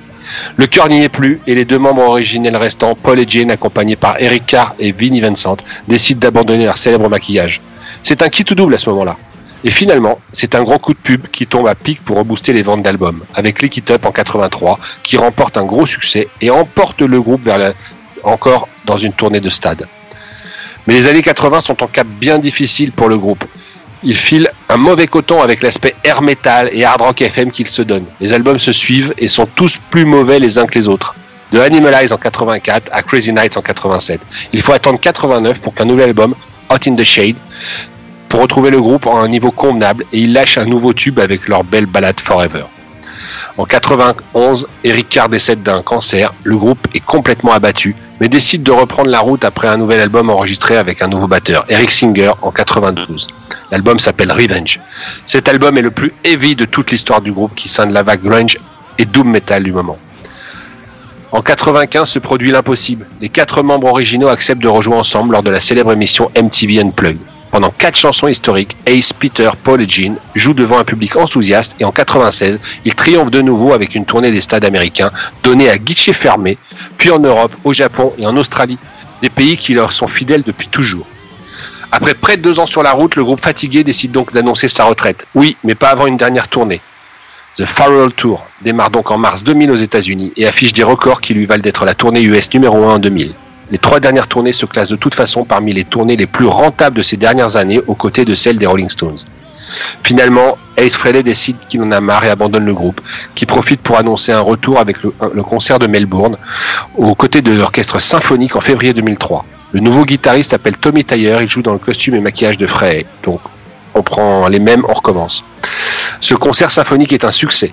Le 0.57 0.67
cœur 0.67 0.89
n'y 0.89 1.03
est 1.03 1.09
plus 1.09 1.41
et 1.47 1.55
les 1.55 1.65
deux 1.65 1.79
membres 1.79 2.03
originels 2.03 2.57
restants, 2.57 2.95
Paul 2.95 3.19
et 3.19 3.27
Jane, 3.29 3.51
accompagnés 3.51 3.97
par 3.97 4.21
Eric 4.21 4.47
Carr 4.47 4.75
et 4.79 4.93
Vinnie 4.93 5.21
Vincent, 5.21 5.57
décident 5.89 6.21
d'abandonner 6.21 6.67
leur 6.67 6.79
célèbre 6.79 7.09
maquillage. 7.09 7.61
C'est 8.03 8.23
un 8.23 8.29
kit 8.29 8.45
ou 8.51 8.55
double 8.55 8.75
à 8.75 8.79
ce 8.79 8.89
moment-là. 8.91 9.17
Et 9.63 9.71
finalement, 9.71 10.19
c'est 10.33 10.55
un 10.55 10.63
gros 10.63 10.79
coup 10.79 10.95
de 10.95 10.99
pub 10.99 11.27
qui 11.29 11.47
tombe 11.47 11.67
à 11.67 11.75
pic 11.75 12.03
pour 12.03 12.17
rebooster 12.17 12.53
les 12.53 12.63
ventes 12.63 12.83
d'albums, 12.83 13.21
avec 13.35 13.61
Lick 13.61 13.77
It 13.77 13.91
Up 13.91 14.07
en 14.07 14.13
83, 14.13 14.79
qui 15.03 15.17
remporte 15.17 15.59
un 15.59 15.65
gros 15.65 15.87
succès 15.87 16.29
et 16.41 16.51
emporte 16.51 17.03
le 17.03 17.21
groupe 17.21 17.43
vers 17.43 17.75
encore 18.23 18.69
dans 18.87 18.97
une 18.97 19.13
tournée 19.13 19.41
de 19.41 19.51
stade. 19.51 19.87
Mais 20.87 20.95
les 20.95 21.07
années 21.07 21.23
80 21.23 21.61
sont 21.61 21.83
en 21.83 21.87
cap 21.87 22.07
bien 22.07 22.39
difficile 22.39 22.93
pour 22.93 23.09
le 23.09 23.19
groupe. 23.19 23.45
Il 24.03 24.17
file 24.17 24.51
un 24.71 24.79
mauvais 24.79 25.07
coton 25.07 25.43
avec 25.43 25.63
l'aspect 25.63 25.95
air 26.05 26.23
metal 26.23 26.71
et 26.73 26.85
hard 26.85 27.03
rock 27.03 27.21
FM 27.21 27.51
qu'il 27.51 27.67
se 27.67 27.83
donne. 27.83 28.07
Les 28.19 28.33
albums 28.33 28.59
se 28.59 28.73
suivent 28.73 29.13
et 29.19 29.29
sont 29.29 29.47
tous 29.47 29.79
plus 29.91 30.07
mauvais 30.07 30.39
les 30.39 30.59
uns 30.59 30.67
que 30.67 30.79
les 30.79 30.89
autres. 30.89 31.15
De 31.53 31.59
Animalize 31.59 32.13
en 32.13 32.17
84 32.17 32.91
à 32.93 33.03
Crazy 33.03 33.33
Nights 33.33 33.59
en 33.59 33.63
87. 33.63 34.21
Il 34.55 34.63
faut 34.63 34.73
attendre 34.73 34.99
89 34.99 35.61
pour 35.61 35.75
qu'un 35.75 35.85
nouvel 35.85 36.09
album, 36.09 36.35
Hot 36.71 36.77
in 36.87 36.95
the 36.95 37.05
Shade, 37.05 37.37
pour 38.31 38.41
retrouver 38.41 38.71
le 38.71 38.81
groupe 38.81 39.07
à 39.09 39.19
un 39.19 39.29
niveau 39.29 39.51
convenable 39.51 40.05
et 40.13 40.21
ils 40.21 40.33
lâchent 40.33 40.57
un 40.57 40.65
nouveau 40.65 40.95
tube 40.95 41.19
avec 41.19 41.49
leur 41.49 41.65
belle 41.65 41.87
balade 41.87 42.21
Forever. 42.21 42.65
En 43.59 43.65
91, 43.65 44.69
Eric 44.85 45.09
Carr 45.09 45.29
décède 45.29 45.65
d'un 45.65 45.83
cancer, 45.83 46.33
le 46.45 46.57
groupe 46.57 46.87
est 46.95 47.05
complètement 47.05 47.53
abattu, 47.53 47.97
mais 48.21 48.29
décide 48.29 48.63
de 48.63 48.71
reprendre 48.71 49.11
la 49.11 49.19
route 49.19 49.45
après 49.45 49.67
un 49.67 49.77
nouvel 49.77 50.01
album 50.01 50.31
enregistré 50.31 50.77
avec 50.77 51.03
un 51.03 51.09
nouveau 51.09 51.27
batteur, 51.27 51.65
Eric 51.69 51.91
Singer, 51.91 52.31
en 52.41 52.53
92. 52.53 53.27
L'album 53.73 53.99
s'appelle 53.99 54.31
Revenge. 54.31 54.79
Cet 55.27 55.49
album 55.49 55.77
est 55.77 55.83
le 55.83 55.91
plus 55.91 56.15
heavy 56.25 56.55
de 56.55 56.65
toute 56.67 56.93
l'histoire 56.93 57.21
du 57.21 57.33
groupe 57.33 57.57
qui 57.57 57.69
scinde 57.69 57.91
la 57.91 58.05
vague 58.05 58.23
grunge 58.23 58.59
et 58.99 59.07
doom 59.07 59.29
metal 59.29 59.65
du 59.65 59.73
moment. 59.73 59.99
En 61.33 61.43
95 61.43 62.09
se 62.09 62.19
produit 62.21 62.53
l'impossible. 62.53 63.07
Les 63.21 63.29
quatre 63.29 63.65
membres 63.65 63.89
originaux 63.89 64.29
acceptent 64.29 64.63
de 64.63 64.69
rejouer 64.69 64.97
ensemble 64.97 65.33
lors 65.33 65.43
de 65.43 65.51
la 65.51 65.61
célèbre 65.61 65.93
émission 65.93 66.31
MTV 66.41 66.81
Unplugged. 66.81 67.19
Pendant 67.51 67.71
quatre 67.71 67.99
chansons 67.99 68.29
historiques, 68.29 68.77
Ace, 68.87 69.13
Peter, 69.13 69.51
Paul 69.65 69.83
et 69.83 69.89
Gene 69.89 70.17
jouent 70.37 70.55
devant 70.55 70.79
un 70.79 70.85
public 70.85 71.17
enthousiaste 71.17 71.75
et 71.81 71.85
en 71.85 71.91
96, 71.91 72.61
ils 72.85 72.95
triomphent 72.95 73.33
de 73.33 73.43
nouveau 73.43 73.73
avec 73.73 73.97
une 73.97 74.05
tournée 74.05 74.31
des 74.31 74.41
stades 74.41 74.65
américains 74.65 75.11
donnée 75.43 75.69
à 75.69 75.77
guichet 75.77 76.13
fermé, 76.13 76.59
puis 76.97 77.11
en 77.11 77.19
Europe, 77.19 77.53
au 77.65 77.73
Japon 77.73 78.13
et 78.19 78.27
en 78.27 78.37
Australie, 78.37 78.79
des 79.21 79.31
pays 79.31 79.57
qui 79.57 79.75
leur 79.75 79.93
sont 79.93 80.07
fidèles 80.07 80.45
depuis 80.45 80.69
toujours. 80.69 81.07
Après 81.91 82.15
près 82.15 82.37
de 82.37 82.43
deux 82.43 82.61
ans 82.61 82.67
sur 82.67 82.85
la 82.85 82.93
route, 82.93 83.17
le 83.17 83.25
groupe 83.25 83.41
fatigué 83.41 83.83
décide 83.83 84.13
donc 84.13 84.33
d'annoncer 84.33 84.69
sa 84.69 84.85
retraite. 84.85 85.27
Oui, 85.35 85.57
mais 85.65 85.75
pas 85.75 85.89
avant 85.89 86.07
une 86.07 86.17
dernière 86.17 86.47
tournée. 86.47 86.81
The 87.57 87.67
Farewell 87.67 88.13
Tour 88.13 88.47
démarre 88.63 88.91
donc 88.91 89.11
en 89.11 89.19
mars 89.19 89.43
2000 89.43 89.73
aux 89.73 89.77
États-Unis 89.77 90.33
et 90.37 90.47
affiche 90.47 90.73
des 90.73 90.85
records 90.85 91.21
qui 91.21 91.35
lui 91.35 91.47
valent 91.47 91.63
d'être 91.63 91.85
la 91.85 91.95
tournée 91.95 92.23
US 92.23 92.53
numéro 92.55 92.85
1 92.89 92.95
en 92.95 92.99
2000. 93.01 93.35
Les 93.71 93.79
trois 93.79 94.01
dernières 94.01 94.27
tournées 94.27 94.53
se 94.53 94.67
classent 94.67 94.89
de 94.89 94.97
toute 94.97 95.15
façon 95.15 95.45
parmi 95.45 95.73
les 95.73 95.85
tournées 95.85 96.17
les 96.17 96.27
plus 96.27 96.47
rentables 96.47 96.97
de 96.97 97.03
ces 97.03 97.17
dernières 97.17 97.57
années 97.57 97.81
aux 97.87 97.95
côtés 97.95 98.25
de 98.25 98.35
celles 98.35 98.59
des 98.59 98.67
Rolling 98.67 98.91
Stones. 98.91 99.19
Finalement, 100.03 100.59
Ace 100.77 100.97
Frehley 100.97 101.23
décide 101.23 101.57
qu'il 101.69 101.81
en 101.83 101.93
a 101.93 102.01
marre 102.01 102.25
et 102.25 102.31
abandonne 102.31 102.65
le 102.65 102.75
groupe, 102.75 103.01
qui 103.37 103.47
profite 103.47 103.81
pour 103.81 103.99
annoncer 103.99 104.33
un 104.33 104.41
retour 104.41 104.81
avec 104.81 104.97
le, 105.03 105.43
concert 105.43 105.79
de 105.79 105.87
Melbourne, 105.87 106.37
aux 106.97 107.15
côtés 107.15 107.43
de 107.43 107.53
l'orchestre 107.53 108.01
symphonique 108.01 108.57
en 108.57 108.61
février 108.61 108.93
2003. 108.93 109.45
Le 109.73 109.81
nouveau 109.81 110.05
guitariste 110.05 110.51
s'appelle 110.51 110.77
Tommy 110.77 111.05
Tyler, 111.05 111.39
il 111.43 111.49
joue 111.49 111.63
dans 111.63 111.73
le 111.73 111.79
costume 111.79 112.17
et 112.17 112.21
maquillage 112.21 112.59
de 112.59 112.67
Frehley. 112.67 113.07
Donc, 113.23 113.41
on 113.95 114.03
prend 114.03 114.49
les 114.49 114.59
mêmes, 114.59 114.85
on 114.89 114.93
recommence. 114.93 115.45
Ce 116.21 116.35
concert 116.35 116.73
symphonique 116.73 117.13
est 117.13 117.25
un 117.25 117.31
succès. 117.31 117.73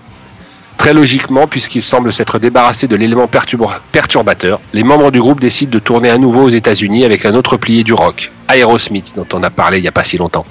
Logiquement, 0.93 1.47
puisqu'il 1.47 1.81
semble 1.83 2.13
s'être 2.13 2.39
débarrassé 2.39 2.87
de 2.87 2.95
l'élément 2.95 3.25
perturba- 3.25 3.81
perturbateur, 3.91 4.59
les 4.73 4.83
membres 4.83 5.11
du 5.11 5.19
groupe 5.19 5.39
décident 5.41 5.71
de 5.71 5.79
tourner 5.79 6.09
à 6.09 6.17
nouveau 6.17 6.43
aux 6.43 6.49
États-Unis 6.49 7.03
avec 7.03 7.25
un 7.25 7.35
autre 7.35 7.57
plié 7.57 7.83
du 7.83 7.93
rock, 7.93 8.31
Aerosmith, 8.47 9.13
dont 9.15 9.27
on 9.33 9.43
a 9.43 9.49
parlé 9.49 9.79
il 9.79 9.81
n'y 9.81 9.87
a 9.89 9.91
pas 9.91 10.05
si 10.05 10.17
longtemps. 10.17 10.45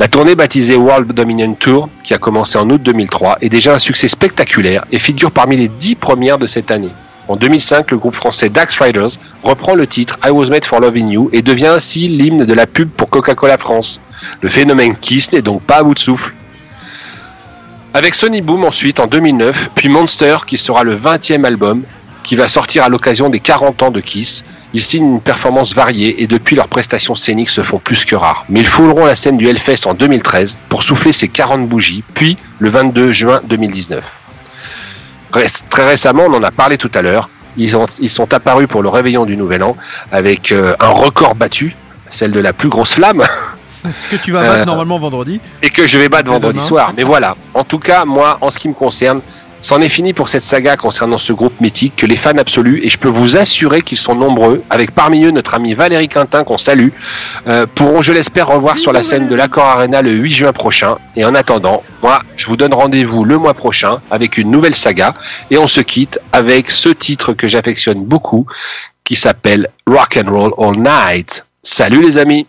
La 0.00 0.08
tournée 0.08 0.34
baptisée 0.34 0.74
World 0.76 1.12
Dominion 1.12 1.54
Tour, 1.54 1.88
qui 2.02 2.12
a 2.12 2.18
commencé 2.18 2.58
en 2.58 2.68
août 2.70 2.82
2003, 2.82 3.38
est 3.40 3.48
déjà 3.48 3.74
un 3.74 3.78
succès 3.78 4.08
spectaculaire 4.08 4.84
et 4.90 4.98
figure 4.98 5.30
parmi 5.30 5.56
les 5.56 5.68
dix 5.68 5.94
premières 5.94 6.38
de 6.38 6.46
cette 6.46 6.70
année. 6.72 6.90
En 7.28 7.36
2005, 7.36 7.92
le 7.92 7.98
groupe 7.98 8.16
français 8.16 8.48
Dax 8.48 8.78
Riders 8.80 9.10
reprend 9.44 9.74
le 9.74 9.86
titre 9.86 10.18
I 10.26 10.30
Was 10.30 10.48
Made 10.48 10.64
for 10.64 10.80
Loving 10.80 11.08
You 11.08 11.30
et 11.32 11.40
devient 11.40 11.68
ainsi 11.68 12.08
l'hymne 12.08 12.44
de 12.44 12.52
la 12.54 12.66
pub 12.66 12.90
pour 12.90 13.08
Coca-Cola 13.08 13.58
France. 13.58 14.00
Le 14.40 14.48
phénomène 14.48 14.96
Kiss 14.96 15.32
n'est 15.32 15.40
donc 15.42 15.62
pas 15.62 15.76
à 15.76 15.82
bout 15.84 15.94
de 15.94 15.98
souffle. 16.00 16.34
Avec 17.94 18.14
Sony 18.14 18.40
Boom 18.40 18.64
ensuite 18.64 19.00
en 19.00 19.06
2009, 19.06 19.70
puis 19.74 19.88
Monster 19.88 20.36
qui 20.46 20.56
sera 20.56 20.82
le 20.82 20.96
20e 20.96 21.44
album 21.44 21.82
qui 22.22 22.36
va 22.36 22.48
sortir 22.48 22.84
à 22.84 22.88
l'occasion 22.88 23.28
des 23.28 23.40
40 23.40 23.82
ans 23.82 23.90
de 23.90 24.00
Kiss. 24.00 24.44
Ils 24.74 24.82
signent 24.82 25.14
une 25.14 25.20
performance 25.20 25.74
variée 25.74 26.22
et 26.22 26.26
depuis 26.26 26.56
leurs 26.56 26.68
prestations 26.68 27.14
scéniques 27.14 27.50
se 27.50 27.62
font 27.62 27.78
plus 27.78 28.04
que 28.04 28.14
rares. 28.14 28.44
Mais 28.48 28.60
ils 28.60 28.66
fouleront 28.66 29.04
la 29.04 29.16
scène 29.16 29.36
du 29.36 29.46
Hellfest 29.48 29.86
en 29.86 29.92
2013 29.94 30.58
pour 30.70 30.82
souffler 30.82 31.12
ses 31.12 31.28
40 31.28 31.68
bougies, 31.68 32.02
puis 32.14 32.38
le 32.60 32.70
22 32.70 33.12
juin 33.12 33.40
2019. 33.44 34.02
Ré- 35.32 35.46
Très 35.68 35.86
récemment, 35.86 36.22
on 36.28 36.34
en 36.34 36.42
a 36.42 36.50
parlé 36.50 36.78
tout 36.78 36.90
à 36.94 37.02
l'heure, 37.02 37.28
ils 37.58 37.70
sont 38.08 38.32
apparus 38.32 38.68
pour 38.68 38.82
le 38.82 38.88
réveillon 38.88 39.26
du 39.26 39.36
Nouvel 39.36 39.62
An 39.62 39.76
avec 40.10 40.52
euh, 40.52 40.74
un 40.80 40.88
record 40.88 41.34
battu, 41.34 41.76
celle 42.08 42.30
de 42.30 42.40
la 42.40 42.54
plus 42.54 42.70
grosse 42.70 42.92
flamme. 42.94 43.22
Que 44.10 44.16
tu 44.16 44.32
vas 44.32 44.40
Euh, 44.42 44.48
battre 44.48 44.66
normalement 44.66 44.98
vendredi. 44.98 45.40
et 45.62 45.70
que 45.70 45.86
je 45.86 45.98
vais 45.98 46.08
battre 46.08 46.30
vendredi 46.30 46.58
demain. 46.58 46.66
soir. 46.68 46.92
Mais 46.96 47.04
voilà, 47.04 47.36
en 47.54 47.64
tout 47.64 47.78
cas, 47.78 48.04
moi, 48.04 48.38
en 48.40 48.50
ce 48.50 48.58
qui 48.58 48.68
me 48.68 48.74
concerne, 48.74 49.20
c'en 49.64 49.80
est 49.80 49.88
fini 49.88 50.12
pour 50.12 50.28
cette 50.28 50.42
saga 50.42 50.76
concernant 50.76 51.18
ce 51.18 51.32
groupe 51.32 51.60
mythique 51.60 51.94
que 51.96 52.04
les 52.04 52.16
fans 52.16 52.36
absolus, 52.36 52.80
et 52.82 52.90
je 52.90 52.98
peux 52.98 53.08
vous 53.08 53.36
assurer 53.36 53.82
qu'ils 53.82 53.96
sont 53.98 54.16
nombreux, 54.16 54.64
avec 54.70 54.90
parmi 54.90 55.22
eux 55.24 55.30
notre 55.30 55.54
ami 55.54 55.74
Valérie 55.74 56.08
Quintin 56.08 56.42
qu'on 56.42 56.58
salue, 56.58 56.88
euh, 57.46 57.64
pourront, 57.72 58.02
je 58.02 58.12
l'espère, 58.12 58.48
revoir 58.48 58.76
sur 58.78 58.92
la 58.92 59.04
scène 59.04 59.28
de 59.28 59.34
l'Accord 59.36 59.66
Arena 59.66 60.02
le 60.02 60.10
8 60.10 60.32
juin 60.32 60.52
prochain. 60.52 60.96
Et 61.14 61.24
en 61.24 61.36
attendant, 61.36 61.84
moi, 62.02 62.22
je 62.36 62.46
vous 62.46 62.56
donne 62.56 62.74
rendez-vous 62.74 63.24
le 63.24 63.38
mois 63.38 63.54
prochain 63.54 64.00
avec 64.10 64.36
une 64.36 64.50
nouvelle 64.50 64.74
saga, 64.74 65.14
et 65.52 65.58
on 65.58 65.68
se 65.68 65.80
quitte 65.80 66.18
avec 66.32 66.68
ce 66.68 66.88
titre 66.88 67.32
que 67.32 67.46
j'affectionne 67.46 68.02
beaucoup, 68.04 68.46
qui 69.04 69.14
s'appelle 69.14 69.68
Rock 69.86 70.18
and 70.24 70.28
Roll 70.28 70.52
All 70.58 70.76
Night. 70.76 71.44
Salut 71.62 72.02
les 72.02 72.18
amis 72.18 72.48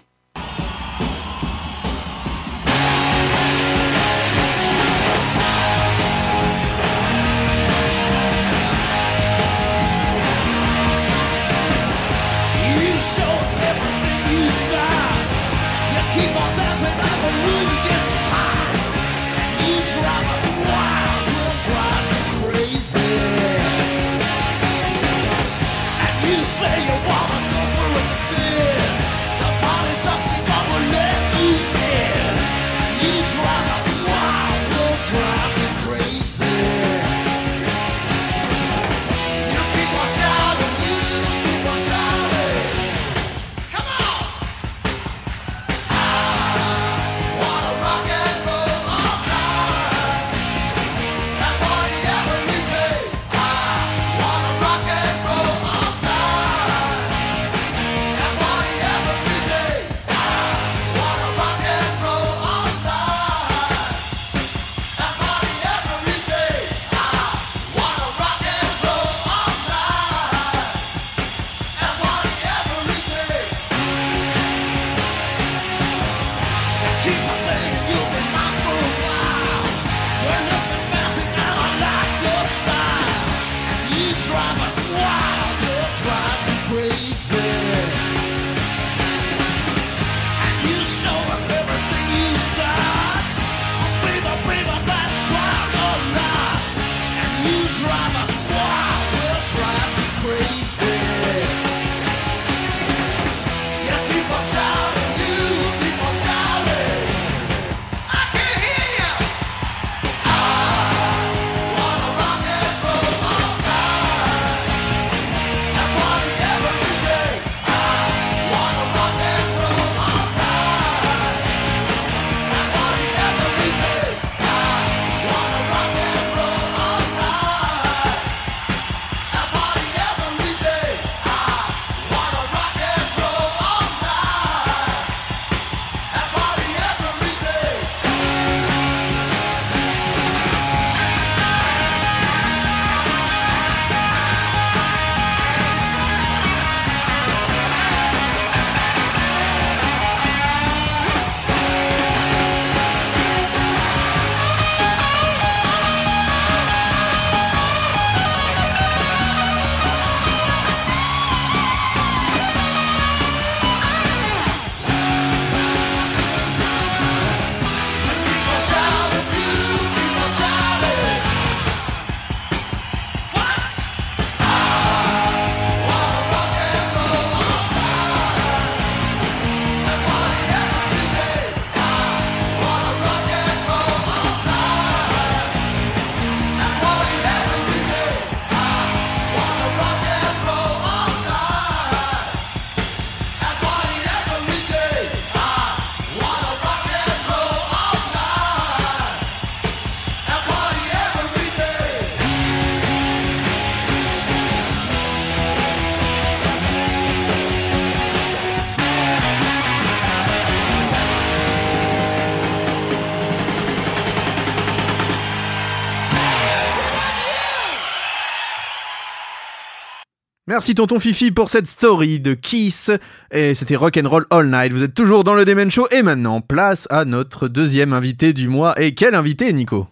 Merci 220.53 220.75
tonton 220.75 220.99
Fifi 220.99 221.31
pour 221.31 221.49
cette 221.49 221.65
story 221.65 222.19
de 222.19 222.35
Kiss 222.35 222.91
et 223.31 223.55
c'était 223.55 223.75
Rock'n'Roll 223.75 224.27
All 224.30 224.51
Night. 224.51 224.71
Vous 224.71 224.84
êtes 224.84 224.93
toujours 224.93 225.23
dans 225.23 225.34
le 225.34 225.45
Demen 225.45 225.71
Show 225.71 225.88
et 225.89 226.03
maintenant 226.03 226.41
place 226.41 226.88
à 226.91 227.05
notre 227.05 227.47
deuxième 227.47 227.91
invité 227.91 228.34
du 228.34 228.47
mois. 228.47 228.80
Et 228.80 228.93
quel 228.93 229.15
invité 229.15 229.51
Nico? 229.51 229.88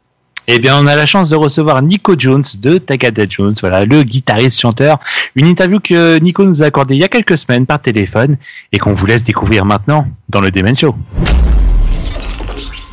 Eh 0.46 0.60
bien, 0.60 0.78
on 0.78 0.86
a 0.86 0.96
la 0.96 1.08
chance 1.08 1.30
de 1.30 1.36
recevoir 1.36 1.82
Nico 1.82 2.14
Jones 2.16 2.44
de 2.60 2.78
Tagada 2.78 3.24
Jones, 3.28 3.56
voilà, 3.60 3.86
le 3.86 4.04
guitariste-chanteur. 4.04 5.00
Une 5.36 5.48
interview 5.48 5.80
que 5.80 6.20
Nico 6.20 6.44
nous 6.44 6.62
a 6.62 6.68
accordée 6.68 6.94
il 6.94 7.02
y 7.02 7.04
a 7.04 7.10
quelques 7.10 7.40
semaines 7.40 7.66
par 7.66 7.82
téléphone 7.82 8.38
et 8.72 8.78
qu'on 8.78 8.94
vous 8.94 9.08
laisse 9.08 9.24
découvrir 9.24 9.66
maintenant 9.66 10.06
dans 10.30 10.42
le 10.42 10.52
Demen 10.52 10.76
Show. 10.76 10.94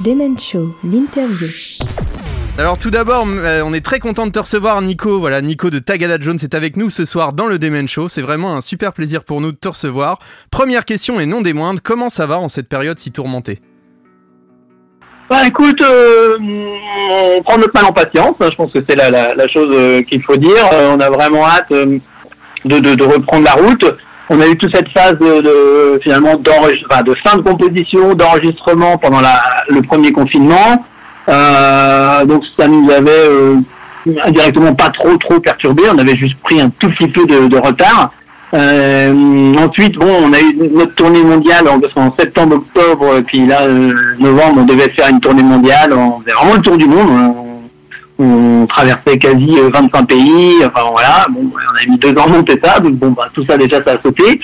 Demen 0.02 0.38
Show, 0.38 0.74
l'interview. 0.82 1.48
Alors 2.59 2.76
tout 2.76 2.90
d'abord, 2.90 3.24
euh, 3.28 3.62
on 3.64 3.72
est 3.72 3.85
très 3.85 4.01
content 4.01 4.26
de 4.26 4.32
te 4.32 4.39
recevoir 4.40 4.82
Nico. 4.82 5.20
Voilà, 5.20 5.40
Nico 5.40 5.70
de 5.70 5.78
Tagada 5.78 6.16
Jones 6.20 6.40
est 6.43 6.56
avec 6.56 6.76
nous 6.76 6.90
ce 6.90 7.05
soir 7.05 7.32
dans 7.32 7.47
le 7.47 7.56
Demen 7.56 7.86
Show. 7.89 8.09
C'est 8.09 8.20
vraiment 8.20 8.56
un 8.56 8.62
super 8.62 8.93
plaisir 8.93 9.22
pour 9.22 9.40
nous 9.40 9.52
de 9.52 9.56
te 9.56 9.68
recevoir. 9.68 10.18
Première 10.51 10.85
question 10.85 11.20
et 11.20 11.26
non 11.26 11.40
des 11.40 11.52
moindres, 11.52 11.78
comment 11.80 12.10
ça 12.10 12.26
va 12.26 12.36
en 12.36 12.48
cette 12.48 12.68
période 12.68 12.98
si 12.98 13.12
tourmentée? 13.12 13.60
Bah 15.30 15.47
écoute, 15.47 15.80
euh, 15.82 16.36
on 17.36 17.43
prend 17.43 17.59
notre 17.59 17.74
mal 17.74 17.85
en 17.85 17.93
patience, 17.93 18.35
hein, 18.40 18.48
je 18.51 18.56
pense 18.56 18.72
que 18.72 18.80
c'est 18.89 18.97
la, 18.97 19.47
chose 19.47 19.68
euh, 19.70 20.02
qu'il 20.02 20.24
faut 20.24 20.36
dire. 20.36 20.68
On 20.72 20.98
a 20.98 21.10
vraiment 21.10 21.47
hâte 21.47 21.70
de, 21.70 23.05
reprendre 23.05 23.44
la 23.44 23.52
route. 23.52 23.85
On 24.30 24.40
a 24.40 24.48
eu 24.48 24.56
toute 24.56 24.74
cette 24.74 24.89
phase 24.89 25.16
de, 25.20 26.01
finalement 26.02 26.35
de 26.35 27.14
fin 27.14 27.36
de 27.36 27.43
composition, 27.43 28.14
d'enregistrement 28.14 28.98
pendant 28.98 29.20
la, 29.20 29.40
le 29.68 29.80
premier 29.82 30.10
confinement. 30.10 30.85
Euh, 31.28 32.24
donc 32.24 32.44
ça 32.59 32.66
nous 32.66 32.90
avait 32.90 33.10
euh, 33.10 33.56
indirectement 34.24 34.74
pas 34.74 34.90
trop 34.90 35.16
trop 35.16 35.40
perturbé. 35.40 35.82
On 35.92 35.98
avait 35.98 36.16
juste 36.16 36.36
pris 36.42 36.60
un 36.60 36.70
tout 36.70 36.88
petit 36.90 37.09
peu 37.09 37.26
de, 37.26 37.48
de 37.48 37.56
retard. 37.56 38.12
Euh, 38.55 39.55
ensuite, 39.59 39.96
bon, 39.96 40.06
on 40.24 40.32
a 40.32 40.40
eu 40.40 40.56
notre 40.72 40.94
tournée 40.94 41.22
mondiale 41.22 41.66
en, 41.68 42.14
septembre, 42.18 42.56
octobre, 42.56 43.20
puis 43.26 43.46
là, 43.46 43.62
euh, 43.62 43.92
novembre, 44.18 44.60
on 44.62 44.64
devait 44.64 44.88
faire 44.90 45.09
une 45.10 45.20
tournée 45.20 45.42
mondiale. 45.42 45.92
On 45.92 46.20
faisait 46.20 46.32
vraiment 46.32 46.55
le 46.55 46.62
tour 46.62 46.76
du 46.76 46.86
monde. 46.86 47.09
On, 48.20 48.66
traversait 48.66 49.16
quasi 49.16 49.56
euh, 49.59 49.70
25 49.72 50.06
pays. 50.06 50.55
Enfin 50.66 50.86
voilà, 50.90 51.24
bon, 51.30 51.50
on 51.52 51.76
a 51.76 51.90
mis 51.90 51.98
deux 51.98 52.10
ans 52.18 52.24
à 52.24 52.28
monter 52.28 52.60
ça. 52.62 52.80
Donc 52.80 52.94
bon, 52.94 53.10
bah, 53.10 53.28
tout 53.32 53.44
ça 53.46 53.56
déjà, 53.56 53.82
ça 53.82 53.92
a 53.92 54.02
sauté. 54.02 54.40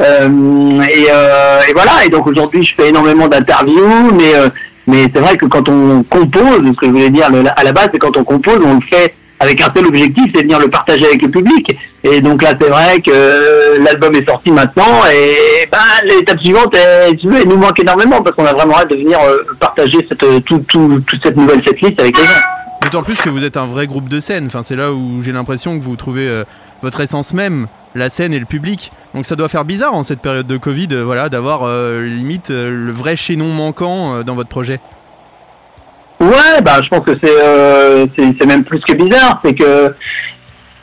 Euh, 0.00 0.80
et, 0.82 1.06
euh, 1.12 1.60
et 1.68 1.72
voilà. 1.72 2.04
Et 2.04 2.08
donc 2.08 2.26
aujourd'hui, 2.26 2.64
je 2.64 2.74
fais 2.74 2.88
énormément 2.88 3.28
d'interviews, 3.28 4.10
mais 4.12 4.34
euh, 4.34 4.48
mais 4.90 5.04
c'est 5.12 5.20
vrai 5.20 5.36
que 5.36 5.46
quand 5.46 5.68
on 5.68 6.02
compose, 6.02 6.66
ce 6.66 6.72
que 6.72 6.86
je 6.86 6.90
voulais 6.90 7.10
dire 7.10 7.28
à 7.56 7.64
la 7.64 7.72
base, 7.72 7.90
c'est 7.92 7.98
quand 7.98 8.16
on 8.16 8.24
compose, 8.24 8.58
on 8.64 8.74
le 8.74 8.80
fait 8.80 9.14
avec 9.38 9.60
un 9.62 9.72
seul 9.74 9.86
objectif, 9.86 10.24
c'est 10.34 10.42
de 10.42 10.46
venir 10.46 10.58
le 10.58 10.68
partager 10.68 11.06
avec 11.06 11.22
le 11.22 11.30
public. 11.30 11.74
Et 12.04 12.20
donc 12.20 12.42
là, 12.42 12.52
c'est 12.60 12.68
vrai 12.68 13.00
que 13.00 13.10
euh, 13.10 13.78
l'album 13.82 14.14
est 14.14 14.28
sorti 14.28 14.50
maintenant, 14.50 15.00
et 15.10 15.66
ben, 15.72 15.78
l'étape 16.04 16.40
suivante, 16.40 16.76
elle, 16.76 17.16
nous 17.48 17.56
manque 17.56 17.80
énormément, 17.80 18.22
parce 18.22 18.36
qu'on 18.36 18.44
a 18.44 18.52
vraiment 18.52 18.76
hâte 18.76 18.90
de 18.90 18.96
venir 18.96 19.18
euh, 19.20 19.38
partager 19.58 19.98
cette, 20.06 20.22
euh, 20.24 20.40
tout, 20.40 20.58
tout, 20.68 21.00
toute 21.06 21.22
cette 21.22 21.36
nouvelle 21.36 21.62
setlist 21.64 21.98
avec 22.00 22.18
les 22.18 22.24
gens. 22.24 22.40
D'autant 22.82 23.02
plus 23.02 23.20
que 23.20 23.30
vous 23.30 23.44
êtes 23.44 23.56
un 23.56 23.66
vrai 23.66 23.86
groupe 23.86 24.08
de 24.08 24.20
scène. 24.20 24.46
Enfin, 24.46 24.62
c'est 24.62 24.76
là 24.76 24.92
où 24.92 25.22
j'ai 25.22 25.32
l'impression 25.32 25.78
que 25.78 25.82
vous 25.82 25.96
trouvez 25.96 26.42
votre 26.82 27.00
essence 27.00 27.34
même, 27.34 27.66
la 27.94 28.08
scène 28.10 28.32
et 28.32 28.38
le 28.38 28.46
public. 28.46 28.92
Donc 29.14 29.26
ça 29.26 29.36
doit 29.36 29.48
faire 29.48 29.64
bizarre 29.64 29.94
en 29.94 30.04
cette 30.04 30.20
période 30.20 30.46
de 30.46 30.56
Covid, 30.56 30.88
euh, 30.92 31.02
voilà, 31.02 31.28
d'avoir 31.28 31.62
euh, 31.64 32.06
limite 32.06 32.50
euh, 32.50 32.70
le 32.70 32.92
vrai 32.92 33.16
chaînon 33.16 33.48
manquant 33.48 34.22
dans 34.22 34.34
votre 34.34 34.48
projet. 34.48 34.80
Ouais, 36.20 36.60
bah, 36.62 36.80
je 36.82 36.88
pense 36.88 37.04
que 37.04 37.12
c'est 37.22 37.30
euh, 37.30 38.06
même 38.46 38.62
plus 38.62 38.80
que 38.80 38.92
bizarre. 38.92 39.40
C'est 39.42 39.54
que 39.54 39.94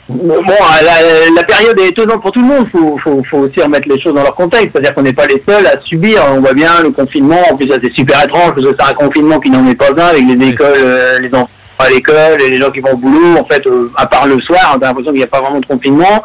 bon, 0.10 0.42
la, 0.84 1.30
la 1.36 1.44
période 1.44 1.80
est 1.80 1.90
étonnante 1.90 2.22
pour 2.24 2.32
tout 2.32 2.42
le 2.42 2.48
monde. 2.48 2.68
Faut, 2.72 2.98
faut, 2.98 3.24
faut 3.24 3.38
aussi 3.38 3.62
remettre 3.62 3.88
les 3.88 4.02
choses 4.02 4.16
dans 4.16 4.24
leur 4.24 4.34
contexte. 4.34 4.70
C'est-à-dire 4.74 4.96
qu'on 4.96 5.04
n'est 5.04 5.14
pas 5.14 5.28
les 5.28 5.44
seuls 5.48 5.68
à 5.68 5.80
subir. 5.80 6.24
On 6.34 6.40
voit 6.40 6.54
bien 6.54 6.82
le 6.82 6.90
confinement. 6.90 7.40
En 7.52 7.56
plus, 7.56 7.68
ça, 7.68 7.76
c'est 7.80 7.94
super 7.94 8.24
étrange 8.24 8.56
parce 8.56 8.66
que 8.66 8.76
c'est 8.78 8.90
un 8.90 8.94
confinement 8.96 9.40
qui 9.40 9.52
n'en 9.52 9.68
est 9.68 9.76
pas 9.76 9.92
un 9.96 10.08
avec 10.08 10.24
les 10.24 10.48
écoles, 10.48 10.68
euh, 10.76 11.20
les 11.20 11.34
enfants 11.36 11.50
à 11.80 11.90
l'école 11.90 12.42
et 12.42 12.50
les 12.50 12.60
gens 12.60 12.72
qui 12.72 12.80
vont 12.80 12.94
au 12.94 12.98
boulot. 12.98 13.38
En 13.38 13.46
fait, 13.46 13.66
euh, 13.68 13.92
à 13.96 14.06
part 14.06 14.28
le 14.28 14.40
soir, 14.42 14.76
on 14.76 14.82
a 14.82 14.88
l'impression 14.88 15.12
qu'il 15.12 15.20
n'y 15.20 15.24
a 15.24 15.28
pas 15.28 15.42
vraiment 15.42 15.60
de 15.60 15.66
confinement. 15.66 16.24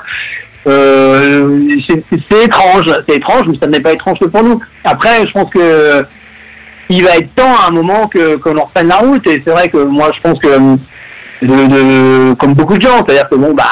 Euh, 0.66 1.58
c'est 1.88 2.44
étrange, 2.44 2.86
c'est 3.08 3.16
étrange, 3.16 3.46
mais 3.48 3.58
ça 3.58 3.66
n'est 3.66 3.80
pas 3.80 3.92
étrange 3.92 4.18
que 4.18 4.26
pour 4.26 4.42
nous. 4.42 4.60
Après, 4.84 5.26
je 5.26 5.32
pense 5.32 5.50
que 5.50 6.04
il 6.88 7.04
va 7.04 7.16
être 7.16 7.34
temps 7.34 7.56
à 7.56 7.68
un 7.68 7.70
moment 7.72 8.06
que 8.06 8.36
qu'on 8.36 8.56
en 8.56 8.64
reprenne 8.64 8.88
la 8.88 8.96
route. 8.96 9.26
Et 9.26 9.42
c'est 9.44 9.50
vrai 9.50 9.68
que 9.68 9.78
moi, 9.78 10.10
je 10.14 10.20
pense 10.20 10.38
que 10.38 10.48
de, 11.42 12.34
comme 12.34 12.54
beaucoup 12.54 12.76
de 12.76 12.82
gens, 12.82 13.04
c'est-à-dire 13.04 13.28
que 13.28 13.34
bon, 13.34 13.54
bah, 13.54 13.64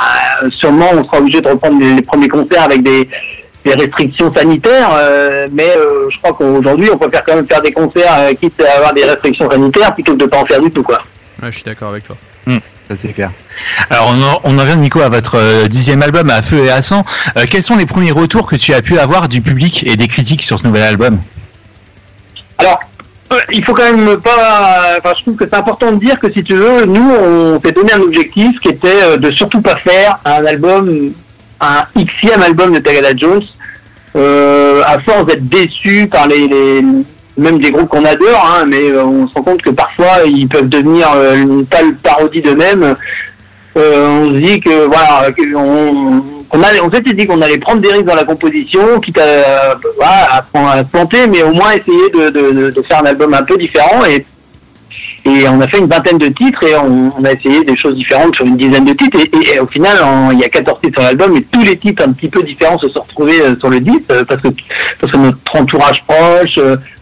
sûrement, 0.51 0.89
on 0.95 1.05
sera 1.05 1.19
obligé 1.19 1.41
de 1.41 1.49
reprendre 1.49 1.81
les, 1.81 2.03
premiers 2.03 2.29
concerts 2.29 2.65
avec 2.65 2.83
des, 2.83 3.09
des 3.65 3.75
restrictions 3.75 4.33
sanitaires. 4.35 4.91
euh, 4.97 5.49
mais 5.53 5.71
euh, 5.77 6.09
je 6.11 6.19
crois 6.19 6.33
qu'aujourd'hui, 6.33 6.89
on 6.93 6.99
préfère 6.99 7.25
quand 7.25 7.37
même 7.37 7.47
faire 7.47 7.63
des 7.63 7.73
concerts, 7.73 8.31
quitte 8.41 8.61
à 8.63 8.79
avoir 8.79 8.93
des 8.93 9.05
restrictions 9.05 9.49
sanitaires, 9.51 9.95
plutôt 9.95 10.13
que 10.13 10.19
de 10.19 10.27
pas 10.27 10.39
en 10.39 10.47
faire 10.47 10.61
du 10.61 10.71
tout, 10.71 10.83
quoi. 10.83 11.01
Ouais, 11.43 11.51
je 11.51 11.57
suis 11.57 11.65
d'accord 11.65 11.91
avec 11.91 12.05
toi. 12.05 12.17
Ça 12.47 12.97
c'est 12.97 13.13
clair. 13.13 13.31
Alors 13.89 14.09
on 14.13 14.23
en, 14.23 14.41
on 14.43 14.59
en 14.59 14.65
vient 14.65 14.75
Nico 14.77 15.01
à 15.01 15.09
votre 15.09 15.37
euh, 15.37 15.69
dixième 15.69 16.03
album 16.03 16.29
à 16.29 16.43
feu 16.43 16.65
et 16.65 16.71
à 16.71 16.83
sang. 16.83 17.05
Euh, 17.37 17.45
quels 17.49 17.63
sont 17.63 17.77
les 17.77 17.87
premiers 17.87 18.11
retours 18.11 18.49
que 18.49 18.57
tu 18.57 18.75
as 18.75 18.83
pu 18.83 18.99
avoir 18.99 19.29
du 19.29 19.41
public 19.43 19.85
et 19.87 19.95
des 19.95 20.09
critiques 20.09 20.43
sur 20.43 20.59
ce 20.59 20.67
nouvel 20.67 20.83
album? 20.83 21.21
Alors, 22.59 22.81
euh, 23.33 23.39
il 23.53 23.65
faut 23.65 23.75
quand 23.75 23.93
même 23.95 24.17
pas. 24.21 24.97
Enfin, 24.99 25.15
je 25.17 25.23
trouve 25.23 25.37
que 25.37 25.45
c'est 25.49 25.55
important 25.57 25.93
de 25.93 26.01
dire 26.05 26.19
que 26.19 26.33
si 26.33 26.43
tu 26.43 26.55
veux, 26.57 26.85
nous, 26.85 27.11
on 27.13 27.61
s'est 27.65 27.71
donné 27.73 27.93
un 27.93 28.01
objectif 28.01 28.59
qui 28.59 28.69
était 28.71 29.03
euh, 29.05 29.17
de 29.17 29.31
surtout 29.31 29.61
pas 29.61 29.77
faire 29.77 30.19
un 30.25 30.45
album, 30.45 31.13
un 31.61 31.85
xème 31.97 32.43
album 32.43 32.73
de 32.75 32.81
Tagada 32.81 33.17
Jones, 33.17 33.45
euh, 34.17 34.83
à 34.85 34.99
force 34.99 35.27
d'être 35.27 35.49
déçu 35.49 36.09
par 36.11 36.27
les, 36.27 36.49
les- 36.49 36.83
même 37.41 37.59
des 37.59 37.71
groupes 37.71 37.89
qu'on 37.89 38.05
adore, 38.05 38.57
hein, 38.59 38.65
mais 38.67 38.91
euh, 38.91 39.05
on 39.05 39.27
se 39.27 39.35
rend 39.35 39.43
compte 39.43 39.63
que 39.63 39.71
parfois 39.71 40.25
ils 40.27 40.49
peuvent 40.49 40.69
devenir 40.69 41.09
euh, 41.15 41.37
une 41.37 41.67
telle 41.67 41.95
parodie 41.95 42.41
d'eux-mêmes. 42.41 42.95
Euh, 43.77 44.25
on 44.25 44.31
se 44.31 44.37
dit 44.37 44.61
que 44.61 44.87
voilà, 44.87 45.29
on, 45.57 46.63
allait- 46.63 46.81
s'était 46.93 47.13
dit 47.15 47.27
qu'on 47.27 47.41
allait 47.41 47.59
prendre 47.59 47.81
des 47.81 47.93
risques 47.93 48.05
dans 48.07 48.17
la 48.17 48.25
composition, 48.25 49.01
quitte 49.01 49.19
à, 49.19 49.77
à, 50.03 50.45
à 50.73 50.85
planter, 50.85 51.27
mais 51.29 51.43
au 51.43 51.53
moins 51.53 51.73
essayer 51.73 52.11
de, 52.13 52.83
faire 52.83 53.03
un 53.03 53.07
album 53.07 53.33
un 53.33 53.43
peu 53.43 53.57
différent. 53.57 54.05
Et, 54.07 54.27
et 55.25 55.49
on 55.49 55.61
a 55.61 55.69
fait 55.69 55.79
une 55.79 55.87
vingtaine 55.87 56.19
de 56.19 56.29
titres 56.29 56.65
et 56.65 56.75
on, 56.77 57.25
a 57.25 57.33
essayé 57.33 57.63
des 57.63 57.77
choses 57.77 57.95
différentes 57.95 58.35
sur 58.35 58.45
une 58.45 58.57
dizaine 58.57 58.85
de 58.85 58.93
titres. 58.93 59.19
Et, 59.55 59.61
au 59.61 59.67
final, 59.69 59.97
il 60.33 60.41
y 60.41 60.45
a 60.45 60.49
14 60.49 60.81
titres 60.81 61.01
sur 61.01 61.07
l'album 61.09 61.37
et 61.37 61.43
tous 61.43 61.63
les 61.63 61.77
titres 61.77 62.03
un 62.05 62.13
petit 62.13 62.29
peu 62.29 62.43
différents 62.43 62.79
se 62.79 62.89
sont 62.89 63.03
retrouvés 63.03 63.41
sur 63.61 63.71
le 63.71 63.79
disque 63.79 64.09
parce 64.27 64.43
que, 64.43 64.49
parce 65.01 65.13
que 65.13 65.17
notre 65.19 65.57
entourage 65.57 66.03
proche, 66.09 66.59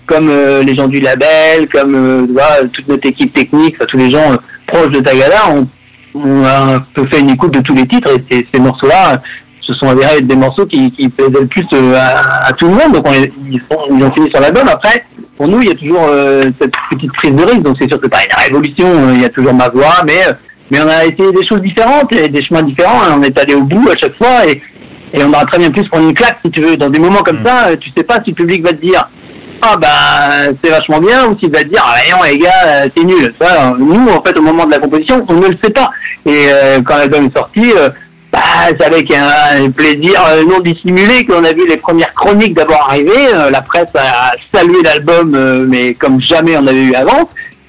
comme 0.08 0.28
euh, 0.30 0.62
les 0.64 0.74
gens 0.74 0.88
du 0.88 0.98
label, 1.00 1.68
comme 1.72 1.94
euh, 1.94 2.26
voilà, 2.32 2.66
toute 2.72 2.88
notre 2.88 3.06
équipe 3.06 3.32
technique, 3.32 3.74
enfin, 3.76 3.84
tous 3.86 3.98
les 3.98 4.10
gens 4.10 4.32
euh, 4.32 4.36
proches 4.66 4.90
de 4.90 5.00
Tagada, 5.00 5.42
on, 5.50 5.66
on 6.14 6.44
a 6.44 6.74
un 6.76 6.80
peu 6.94 7.06
fait 7.06 7.20
une 7.20 7.30
écoute 7.30 7.52
de 7.54 7.60
tous 7.60 7.74
les 7.74 7.86
titres 7.86 8.10
et 8.16 8.24
ces, 8.30 8.46
ces 8.52 8.60
morceaux-là 8.60 9.22
se 9.60 9.74
sont 9.74 9.88
avérés 9.88 10.16
être 10.18 10.26
des 10.26 10.34
morceaux 10.36 10.64
qui, 10.66 10.90
qui 10.90 11.08
plaisaient 11.10 11.40
le 11.40 11.46
plus 11.46 11.66
à, 11.94 12.46
à 12.46 12.52
tout 12.54 12.66
le 12.66 12.72
monde. 12.74 12.92
Donc 12.94 13.06
on 13.06 13.12
les- 13.12 13.32
ils, 13.50 13.60
sont- 13.70 13.84
ils 13.96 14.02
ont 14.02 14.10
fini 14.12 14.30
sur 14.30 14.40
l'album. 14.40 14.66
Après, 14.66 15.04
pour 15.36 15.46
nous, 15.46 15.60
il 15.60 15.68
y 15.68 15.70
a 15.70 15.74
toujours 15.74 16.08
cette 16.58 16.72
petite 16.90 17.12
prise 17.12 17.32
de 17.34 17.42
risque. 17.44 17.60
Donc 17.62 17.76
c'est 17.78 17.86
sûr 17.86 17.98
que 18.00 18.06
c'est 18.06 18.10
pas 18.10 18.24
une 18.24 18.42
révolution. 18.44 19.12
Il 19.14 19.20
y 19.20 19.24
a 19.26 19.28
toujours 19.28 19.52
ma 19.54 19.68
voix, 19.68 20.02
mais 20.06 20.20
mais 20.70 20.80
on 20.80 20.88
a 20.88 21.04
essayé 21.04 21.32
des 21.32 21.44
choses 21.44 21.60
différentes 21.60 22.12
et 22.14 22.28
des 22.28 22.42
chemins 22.42 22.62
différents. 22.62 23.02
et 23.04 23.12
on 23.18 23.22
est 23.22 23.38
allé 23.38 23.54
au 23.54 23.62
bout 23.62 23.88
à 23.90 23.96
chaque 23.96 24.16
fois 24.16 24.46
et 24.48 24.60
et 25.14 25.22
on 25.24 25.28
aura 25.32 25.44
très 25.46 25.58
bien 25.58 25.70
pu 25.70 25.82
se 25.84 25.88
prendre 25.88 26.06
une 26.08 26.14
claque 26.14 26.38
si 26.44 26.50
tu 26.50 26.60
veux. 26.62 26.76
Dans 26.76 26.90
des 26.90 26.98
moments 26.98 27.22
comme 27.22 27.40
ça, 27.44 27.68
euh, 27.68 27.76
tu 27.80 27.90
sais 27.96 28.02
pas 28.04 28.22
si 28.24 28.30
le 28.30 28.34
public 28.36 28.62
va 28.62 28.70
te 28.70 28.80
dire 28.80 29.06
ah 29.62 29.76
bah 29.76 30.52
c'est 30.62 30.70
vachement 30.70 31.00
bien 31.00 31.28
ou 31.28 31.38
s'il 31.38 31.50
va 31.50 31.62
dire 31.62 31.84
ah 31.84 31.96
non 32.10 32.22
les 32.22 32.38
gars 32.38 32.50
euh, 32.66 32.88
c'est 32.96 33.04
nul. 33.04 33.32
Ça, 33.40 33.70
euh, 33.70 33.76
nous 33.78 34.08
en 34.08 34.22
fait 34.22 34.36
au 34.38 34.42
moment 34.42 34.66
de 34.66 34.72
la 34.72 34.78
composition 34.78 35.24
on 35.28 35.34
ne 35.34 35.48
le 35.48 35.58
sait 35.62 35.70
pas. 35.70 35.90
Et 36.26 36.46
euh, 36.48 36.80
quand 36.84 36.96
l'album 36.96 37.26
est 37.26 37.36
sorti, 37.36 37.72
bah, 38.32 38.38
c'est 38.68 38.82
avec 38.82 39.12
un, 39.12 39.70
plaisir 39.70 40.20
non 40.48 40.60
dissimulé 40.60 41.24
qu'on 41.24 41.44
a 41.44 41.52
vu 41.52 41.66
les 41.66 41.76
premières 41.76 42.12
chroniques 42.14 42.54
d'abord 42.54 42.86
arriver. 42.88 43.28
La 43.50 43.62
presse 43.62 43.88
a 43.94 44.32
salué 44.54 44.82
l'album 44.82 45.66
mais 45.68 45.94
comme 45.94 46.20
jamais 46.20 46.56
on 46.56 46.66
avait 46.66 46.82
eu 46.82 46.94
avant. 46.94 47.28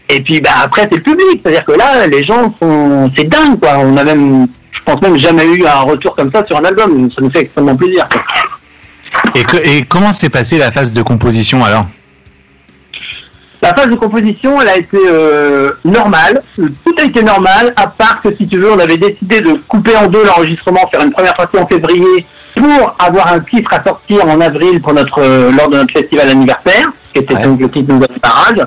Et 0.09 0.21
puis 0.21 0.41
bah 0.41 0.51
après 0.63 0.87
c'est 0.91 0.97
le 0.97 1.03
public, 1.03 1.41
c'est-à-dire 1.43 1.65
que 1.65 1.73
là 1.73 2.07
les 2.07 2.23
gens 2.23 2.53
sont 2.61 3.11
c'est 3.15 3.29
dingue 3.29 3.59
quoi. 3.59 3.77
On 3.77 3.95
a 3.97 4.03
même 4.03 4.47
je 4.71 4.79
pense 4.83 5.01
même 5.01 5.17
jamais 5.17 5.45
eu 5.45 5.65
un 5.65 5.81
retour 5.81 6.15
comme 6.15 6.31
ça 6.31 6.45
sur 6.45 6.57
un 6.57 6.65
album. 6.65 7.09
Ça 7.11 7.21
nous 7.21 7.29
fait 7.29 7.41
extrêmement 7.41 7.75
plaisir. 7.75 8.07
Et, 9.35 9.43
que- 9.43 9.57
et 9.57 9.83
comment 9.85 10.11
s'est 10.11 10.29
passée 10.29 10.57
la 10.57 10.71
phase 10.71 10.93
de 10.93 11.01
composition 11.01 11.63
alors? 11.63 11.85
La 13.61 13.73
phase 13.75 13.89
de 13.89 13.95
composition, 13.95 14.61
elle 14.61 14.69
a 14.69 14.77
été 14.77 14.97
euh, 15.05 15.71
normale. 15.83 16.41
Tout 16.55 16.95
a 16.97 17.03
été 17.03 17.21
normal, 17.23 17.73
à 17.75 17.87
part 17.87 18.21
que 18.21 18.33
si 18.33 18.47
tu 18.47 18.57
veux, 18.57 18.71
on 18.71 18.79
avait 18.79 18.95
décidé 18.97 19.41
de 19.41 19.53
couper 19.67 19.95
en 19.97 20.07
deux 20.07 20.23
l'enregistrement, 20.23 20.87
faire 20.89 21.03
une 21.03 21.11
première 21.11 21.33
partie 21.35 21.57
en 21.57 21.67
février 21.67 22.25
pour 22.55 22.95
avoir 22.99 23.33
un 23.33 23.39
titre 23.41 23.73
à 23.73 23.83
sortir 23.83 24.25
en 24.27 24.39
avril 24.39 24.81
pour 24.81 24.93
notre 24.93 25.19
euh, 25.21 25.51
lors 25.51 25.67
de 25.69 25.75
notre 25.77 25.91
festival 25.91 26.29
anniversaire, 26.29 26.87
qui 27.13 27.21
était 27.21 27.35
donc 27.35 27.59
le 27.59 27.69
titre 27.69 27.91
Nouvel 27.93 28.17
Parage. 28.21 28.65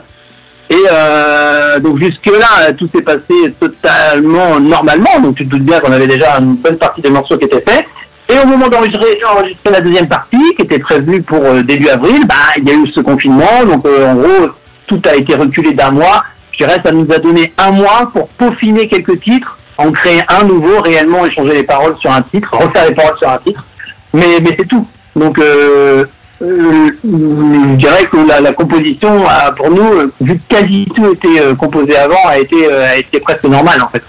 Et 0.69 0.74
euh, 0.90 1.78
donc 1.81 1.98
jusque 1.98 2.27
là, 2.27 2.73
tout 2.73 2.89
s'est 2.94 3.02
passé 3.02 3.55
totalement 3.60 4.60
normalement. 4.60 5.20
Donc 5.20 5.36
tu 5.36 5.44
te 5.47 5.51
doutes 5.51 5.64
bien 5.64 5.81
qu'on 5.81 5.93
avait 5.93 6.06
déjà 6.06 6.39
une 6.39 6.56
bonne 6.56 6.77
partie 6.77 7.01
des 7.01 7.10
morceaux 7.10 7.39
qui 7.39 7.47
étaient 7.47 7.64
faits. 7.66 7.86
Et 8.28 8.39
au 8.39 8.47
moment 8.47 8.69
d'enregistrer 8.69 9.19
enregistrer 9.28 9.70
la 9.73 9.81
deuxième 9.81 10.09
partie, 10.09 10.55
qui 10.57 10.62
était 10.62 10.78
prévue 10.78 11.23
pour 11.23 11.44
euh, 11.44 11.62
début 11.62 11.89
avril, 11.89 12.24
bah 12.27 12.35
il 12.57 12.69
y 12.69 12.70
a 12.70 12.74
eu 12.74 12.86
ce 12.86 13.01
confinement. 13.01 13.65
Donc 13.66 13.85
euh, 13.86 14.12
en 14.12 14.15
gros, 14.15 14.49
tout 14.86 15.03
a 15.05 15.16
été 15.16 15.35
reculé 15.35 15.73
d'un 15.73 15.90
mois. 15.90 16.24
Je 16.53 16.59
dirais, 16.59 16.81
ça 16.85 16.93
nous 16.93 17.07
a 17.12 17.19
donné 17.19 17.53
un 17.59 17.73
mois 17.73 18.11
pour 18.12 18.28
peaufiner 18.28 18.89
quelques 18.89 19.20
titres, 19.20 19.59
en 19.77 19.90
créer 19.90 20.20
un 20.28 20.44
nouveau, 20.44 20.81
réellement 20.81 21.27
échanger 21.27 21.55
les 21.55 21.62
paroles 21.65 21.97
sur 21.99 22.12
un 22.12 22.23
titre, 22.23 22.55
refaire 22.55 22.89
les 22.89 22.94
paroles 22.94 23.19
sur 23.19 23.28
un 23.28 23.39
titre. 23.39 23.65
Mais, 24.12 24.36
c'est 24.44 24.69
tout. 24.69 24.86
Donc, 25.16 25.39
euh, 25.39 26.05
je 26.40 27.74
dirais 27.77 28.05
que 28.05 28.43
la, 28.43 28.53
composition, 28.53 29.27
a, 29.27 29.53
pour 29.53 29.70
nous, 29.70 30.12
vu 30.20 30.39
que 30.39 30.55
quasi 30.55 30.86
tout 30.94 31.11
était 31.12 31.55
composé 31.57 31.97
avant, 31.97 32.27
a 32.27 32.39
été, 32.39 32.70
a 32.70 32.99
été 32.99 33.20
presque 33.20 33.44
normal 33.44 33.81
en 33.82 33.89
fait. 33.89 34.03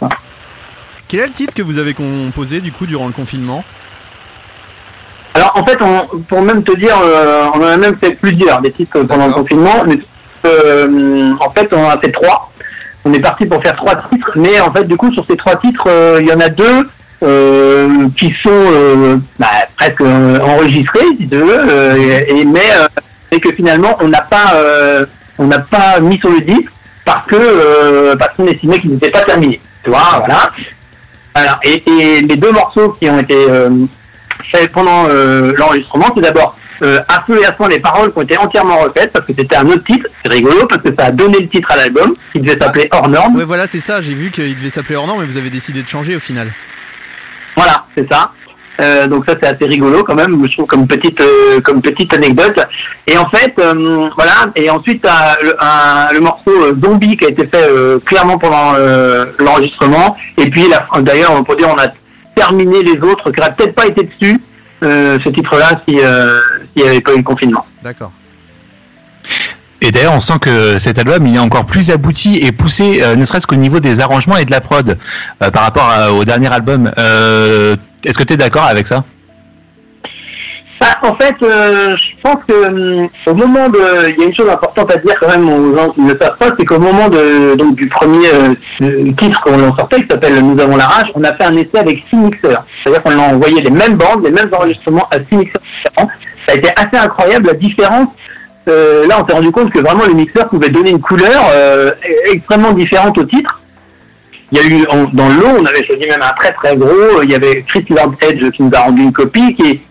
Quel 1.08 1.20
est 1.22 1.28
le 1.28 1.32
titre 1.32 1.54
que 1.54 1.62
vous 1.62 1.78
avez 1.78 1.94
composé 1.94 2.60
du 2.60 2.72
coup 2.72 2.86
durant 2.86 3.08
le 3.08 3.14
confinement? 3.14 3.64
Alors 5.36 5.52
en 5.56 5.66
fait, 5.66 5.78
on, 5.82 6.20
pour 6.20 6.42
même 6.42 6.64
te 6.64 6.76
dire, 6.78 6.96
euh, 7.04 7.46
on 7.56 7.60
en 7.60 7.64
a 7.68 7.78
même 7.78 7.96
fait 7.98 8.12
plusieurs 8.12 8.62
des 8.62 8.72
titres 8.72 9.02
pendant 9.04 9.28
le 9.28 9.34
confinement. 9.34 9.84
Mais, 9.86 9.98
euh, 10.46 11.32
en 11.40 11.50
fait, 11.52 11.70
on 11.72 11.86
en 11.86 11.90
a 11.90 11.98
fait 12.00 12.12
trois. 12.12 12.52
On 13.06 13.12
est 13.14 13.20
parti 13.20 13.46
pour 13.46 13.62
faire 13.62 13.76
trois 13.76 13.96
titres, 14.12 14.32
mais 14.36 14.60
en 14.62 14.72
fait, 14.72 14.86
du 14.86 14.96
coup, 14.96 15.12
sur 15.12 15.26
ces 15.30 15.36
trois 15.36 15.56
titres, 15.58 15.86
euh, 15.88 16.20
il 16.22 16.28
y 16.28 16.32
en 16.34 16.40
a 16.40 16.50
deux 16.50 16.88
qui 18.18 18.34
sont 18.44 19.20
bah, 19.40 19.48
presque 19.78 20.02
enregistrés, 20.02 21.06
si 21.18 21.28
tu 21.30 21.38
veux, 21.38 21.98
et, 21.98 22.40
et- 22.42 22.46
mais 22.46 22.60
et 23.32 23.40
que 23.40 23.54
finalement, 23.54 23.98
on 24.02 24.10
n'a 24.10 24.20
pas, 24.22 24.54
on 25.40 25.46
n'a 25.46 25.60
pas 25.60 26.02
mis 26.02 26.20
sur 26.20 26.30
le 26.30 26.42
disque 26.42 26.70
parce 27.06 27.26
que 27.28 28.14
parce 28.16 28.36
qu'on 28.36 28.46
estimait 28.48 28.78
qu'ils 28.80 28.92
n'étaient 28.92 29.10
pas 29.10 29.22
terminés. 29.22 29.62
Tu 29.86 29.90
vois, 29.90 30.20
voilà. 30.20 30.50
Alors, 31.34 31.60
et, 31.64 31.82
et 31.90 32.22
les 32.24 32.36
deux 32.36 32.52
morceaux 32.52 32.90
qui 33.00 33.10
ont 33.10 33.20
été 33.20 33.38
pendant 34.72 35.08
euh, 35.10 35.54
l'enregistrement, 35.58 36.08
c'est 36.16 36.22
d'abord 36.22 36.56
euh, 36.82 37.00
à 37.08 37.24
feu 37.26 37.40
et 37.42 37.46
à 37.46 37.56
sang 37.58 37.68
les 37.68 37.80
paroles 37.80 38.12
qui 38.12 38.18
ont 38.18 38.22
été 38.24 38.38
entièrement 38.38 38.80
refaites 38.80 39.12
parce 39.14 39.26
que 39.26 39.34
c'était 39.38 39.56
un 39.56 39.66
autre 39.68 39.84
titre. 39.84 40.08
C'est 40.24 40.32
rigolo 40.32 40.66
parce 40.68 40.82
que 40.82 40.90
ça 40.98 41.06
a 41.06 41.12
donné 41.12 41.40
le 41.40 41.48
titre 41.48 41.72
à 41.72 41.78
l'album 41.78 42.14
qui 42.32 42.40
devait 42.40 42.60
s'appeler 42.60 42.88
Hors 42.92 43.08
Norme. 43.08 43.36
Ouais, 43.38 43.46
voilà, 43.46 43.68
c'est 43.68 43.80
ça. 43.80 44.02
J'ai 44.02 44.14
vu 44.16 44.32
qu'il 44.32 44.56
devait 44.56 44.70
s'appeler 44.70 44.96
Hors 44.96 45.08
Norme, 45.08 45.22
mais 45.22 45.28
vous 45.28 45.38
avez 45.38 45.50
décidé 45.50 45.82
de 45.84 45.88
changer 45.88 46.16
au 46.16 46.20
final. 46.20 46.52
Voilà, 47.56 47.86
c'est 47.96 48.12
ça. 48.12 48.32
Euh, 48.82 49.06
donc 49.06 49.24
ça 49.30 49.36
c'est 49.40 49.48
assez 49.48 49.66
rigolo 49.66 50.04
quand 50.04 50.16
même, 50.16 50.36
je 50.48 50.52
trouve 50.54 50.66
comme 50.66 50.88
petite 50.88 51.22
euh, 51.22 51.62
comme 51.62 51.80
petite 51.80 52.12
anecdote. 52.12 52.60
Et 53.06 53.16
en 53.20 53.30
fait, 53.30 53.54
voilà. 54.18 54.34
Et 54.56 54.68
ensuite 54.72 55.06
le, 55.44 55.54
un- 55.64 56.12
le 56.12 56.20
morceau 56.20 56.52
Zombie 56.84 57.16
qui 57.16 57.26
a 57.26 57.30
été 57.30 57.46
fait 57.46 57.70
clairement 58.04 58.40
pendant 58.40 58.74
l'enregistrement. 59.40 60.18
Et 60.38 60.50
puis 60.50 60.66
d'ailleurs, 61.02 61.34
on 61.36 61.44
peut 61.44 61.56
dire 61.56 61.70
on 61.70 61.78
a 61.80 61.88
terminé 62.36 62.82
les 62.84 63.00
autres 63.02 63.32
qui 63.32 63.40
n'auraient 63.40 63.54
peut-être 63.56 63.76
pas 63.76 63.86
été 63.88 64.04
dessus 64.04 64.42
euh, 64.84 65.18
ce 65.24 65.30
titre-là 65.30 65.82
si 65.88 66.00
euh, 66.00 66.38
s'il 66.76 66.84
n'y 66.84 66.90
avait 66.90 67.02
pas 67.02 67.14
eu 67.14 67.18
le 67.18 67.24
confinement. 67.24 67.66
D'accord. 67.84 68.12
Et 69.82 69.92
d'ailleurs, 69.92 70.14
on 70.14 70.22
sent 70.22 70.40
que 70.40 70.80
cet 70.80 70.98
album, 70.98 71.28
il 71.28 71.36
est 71.36 71.40
encore 71.40 71.66
plus 71.66 71.92
abouti 71.92 72.38
et 72.38 72.52
poussé, 72.54 73.02
euh, 73.04 73.16
ne 73.16 73.26
serait-ce 73.26 73.46
qu'au 73.48 73.56
niveau 73.58 73.80
des 73.82 74.00
arrangements 74.00 74.38
et 74.38 74.46
de 74.46 74.52
la 74.52 74.62
prod, 74.62 74.98
euh, 75.42 75.52
par 75.52 75.64
rapport 75.64 75.90
à- 75.90 76.14
au 76.14 76.24
dernier 76.24 76.52
album. 76.54 76.90
Euh, 76.98 77.76
Est-ce 78.06 78.18
que 78.18 78.24
tu 78.24 78.34
es 78.34 78.38
d'accord 78.38 78.64
avec 78.64 78.86
ça? 78.88 79.04
Bah, 80.84 80.98
en 81.10 81.16
fait, 81.16 81.36
euh, 81.44 81.96
je 81.96 82.22
pense 82.22 82.44
que 82.46 82.68
hum, 82.68 83.08
au 83.26 83.34
moment 83.34 83.70
de, 83.70 83.80
il 84.10 84.20
y 84.20 84.24
a 84.24 84.26
une 84.28 84.36
chose 84.36 84.50
importante 84.50 84.92
à 84.92 84.98
dire 84.98 85.16
quand 85.18 85.30
même 85.30 85.48
aux 85.50 85.74
gens 85.78 85.90
qui 85.92 86.02
ne 86.02 86.12
le 86.12 86.20
savent 86.20 86.38
pas, 86.38 86.48
c'est 86.60 86.66
qu'au 86.66 86.78
moment 86.80 87.08
de, 87.08 87.56
donc 87.56 87.76
du 87.76 87.88
premier 87.88 88.28
euh, 88.34 88.54
euh, 88.82 89.12
titre 89.18 89.40
qu'on 89.44 89.66
en 89.66 89.74
sortait, 89.78 90.02
qui 90.02 90.08
s'appelle 90.10 90.42
Nous 90.42 90.62
avons 90.62 90.76
la 90.76 90.86
rage, 90.88 91.10
on 91.16 91.24
a 91.24 91.34
fait 91.36 91.46
un 91.46 91.56
essai 91.56 91.78
avec 91.80 92.04
six 92.10 92.18
mixeurs. 92.18 92.66
C'est-à-dire 92.84 93.02
qu'on 93.02 93.12
a 93.18 93.34
envoyé 93.34 93.62
les 93.62 93.72
mêmes 93.72 93.96
bandes, 93.96 94.26
les 94.26 94.32
mêmes 94.32 94.50
enregistrements 94.52 95.08
à 95.10 95.20
six 95.20 95.36
mixeurs 95.38 95.62
différents. 95.62 96.10
Ça 96.46 96.54
a 96.54 96.56
été 96.58 96.70
assez 96.76 96.98
incroyable 96.98 97.48
la 97.48 97.54
différence. 97.54 98.10
Euh, 98.68 99.08
là, 99.08 99.22
on 99.24 99.26
s'est 99.26 99.34
rendu 99.34 99.52
compte 99.54 99.72
que 99.72 99.80
vraiment 99.80 100.04
les 100.06 100.14
mixeurs 100.16 100.50
pouvaient 100.50 100.70
donner 100.70 100.90
une 100.90 101.00
couleur 101.00 101.46
euh, 101.54 101.92
extrêmement 102.30 102.74
différente 102.74 103.18
au 103.18 103.24
titre. 103.24 103.62
Il 104.52 104.58
y 104.60 104.62
a 104.62 104.66
eu 104.68 104.86
en- 104.90 105.06
dans 105.14 105.30
le 105.30 105.36
lot, 105.36 105.60
on 105.62 105.66
avait 105.66 105.84
choisi 105.84 106.06
même 106.08 106.22
un 106.22 106.34
très 106.38 106.52
très 106.52 106.76
gros. 106.76 107.22
Il 107.24 107.32
y 107.32 107.36
avait 107.36 107.64
Chris 107.68 107.86
Lord 107.90 108.14
Edge 108.22 108.52
qui 108.52 108.62
nous 108.64 108.70
a 108.76 108.82
rendu 108.82 109.02
une 109.02 109.12
copie. 109.14 109.56
Qui 109.56 109.82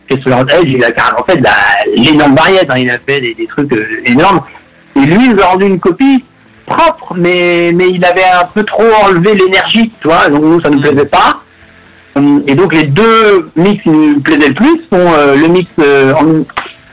Edge, 0.48 0.70
il 0.70 0.84
a 0.84 0.90
carrément 0.92 1.24
fait 1.24 1.36
de 1.38 1.44
la- 1.44 1.50
l'énorme 1.96 2.36
hein, 2.38 2.74
il 2.78 2.90
a 2.90 2.98
fait 2.98 3.20
des, 3.20 3.34
des 3.34 3.46
trucs 3.46 3.72
euh, 3.72 3.86
énormes. 4.06 4.40
Et 4.96 5.00
lui, 5.00 5.24
il 5.26 5.34
nous 5.34 5.42
a 5.42 5.46
rendu 5.46 5.66
une 5.66 5.80
copie 5.80 6.24
propre, 6.66 7.14
mais 7.16 7.72
mais 7.74 7.88
il 7.90 8.04
avait 8.04 8.24
un 8.24 8.44
peu 8.54 8.62
trop 8.64 8.84
enlevé 9.04 9.34
l'énergie, 9.34 9.90
tu 10.00 10.08
vois. 10.08 10.28
Donc 10.28 10.42
nous, 10.42 10.60
ça 10.60 10.70
nous 10.70 10.80
plaisait 10.80 11.06
pas. 11.06 11.40
Hum, 12.14 12.42
Et 12.46 12.54
donc 12.54 12.74
les 12.74 12.84
deux 12.84 13.50
mix 13.56 13.82
qui 13.82 13.88
nous 13.90 14.20
plaisaient 14.20 14.48
le 14.48 14.54
plus 14.54 14.76
sont 14.92 15.12
euh, 15.18 15.34
le 15.34 15.48
mix 15.48 15.70
euh, 15.80 16.12
en- 16.14 16.44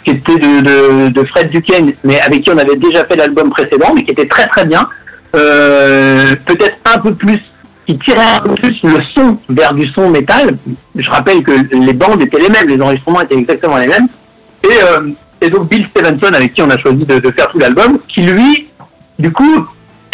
qui 0.05 0.11
était 0.11 0.37
de, 0.37 0.61
de, 0.61 1.09
de 1.09 1.23
Fred 1.25 1.49
Duquesne, 1.49 1.91
mais 2.05 2.21
avec 2.21 2.41
qui 2.43 2.49
on 2.51 2.57
avait 2.57 2.77
déjà 2.77 3.03
fait 3.05 3.17
l'album 3.17 3.49
précédent, 3.49 3.91
mais 3.93 4.03
qui 4.03 4.11
était 4.11 4.27
très 4.27 4.47
très 4.47 4.65
bien. 4.65 4.87
Euh, 5.35 6.35
Peut-être 6.45 6.77
un 6.95 6.99
peu 6.99 7.13
plus 7.13 7.39
qui 7.89 7.97
tirait 7.97 8.35
un 8.35 8.41
peu 8.41 8.53
plus 8.53 8.83
le 8.83 9.01
son 9.15 9.39
vers 9.49 9.73
du 9.73 9.87
son 9.87 10.11
métal. 10.11 10.55
Je 10.95 11.09
rappelle 11.09 11.41
que 11.41 11.51
les 11.73 11.93
bandes 11.93 12.21
étaient 12.21 12.37
les 12.37 12.49
mêmes, 12.49 12.67
les 12.67 12.79
enregistrements 12.79 13.21
étaient 13.21 13.35
exactement 13.35 13.77
les 13.77 13.87
mêmes. 13.87 14.07
Et, 14.63 14.67
euh, 14.83 15.49
donc 15.49 15.69
Bill 15.69 15.87
Stevenson, 15.87 16.31
avec 16.35 16.53
qui 16.53 16.61
on 16.61 16.69
a 16.69 16.77
choisi 16.77 17.03
de, 17.03 17.31
faire 17.31 17.47
tout 17.47 17.57
l'album, 17.57 17.97
qui 18.07 18.21
lui, 18.21 18.67
du 19.17 19.31
coup, 19.31 19.65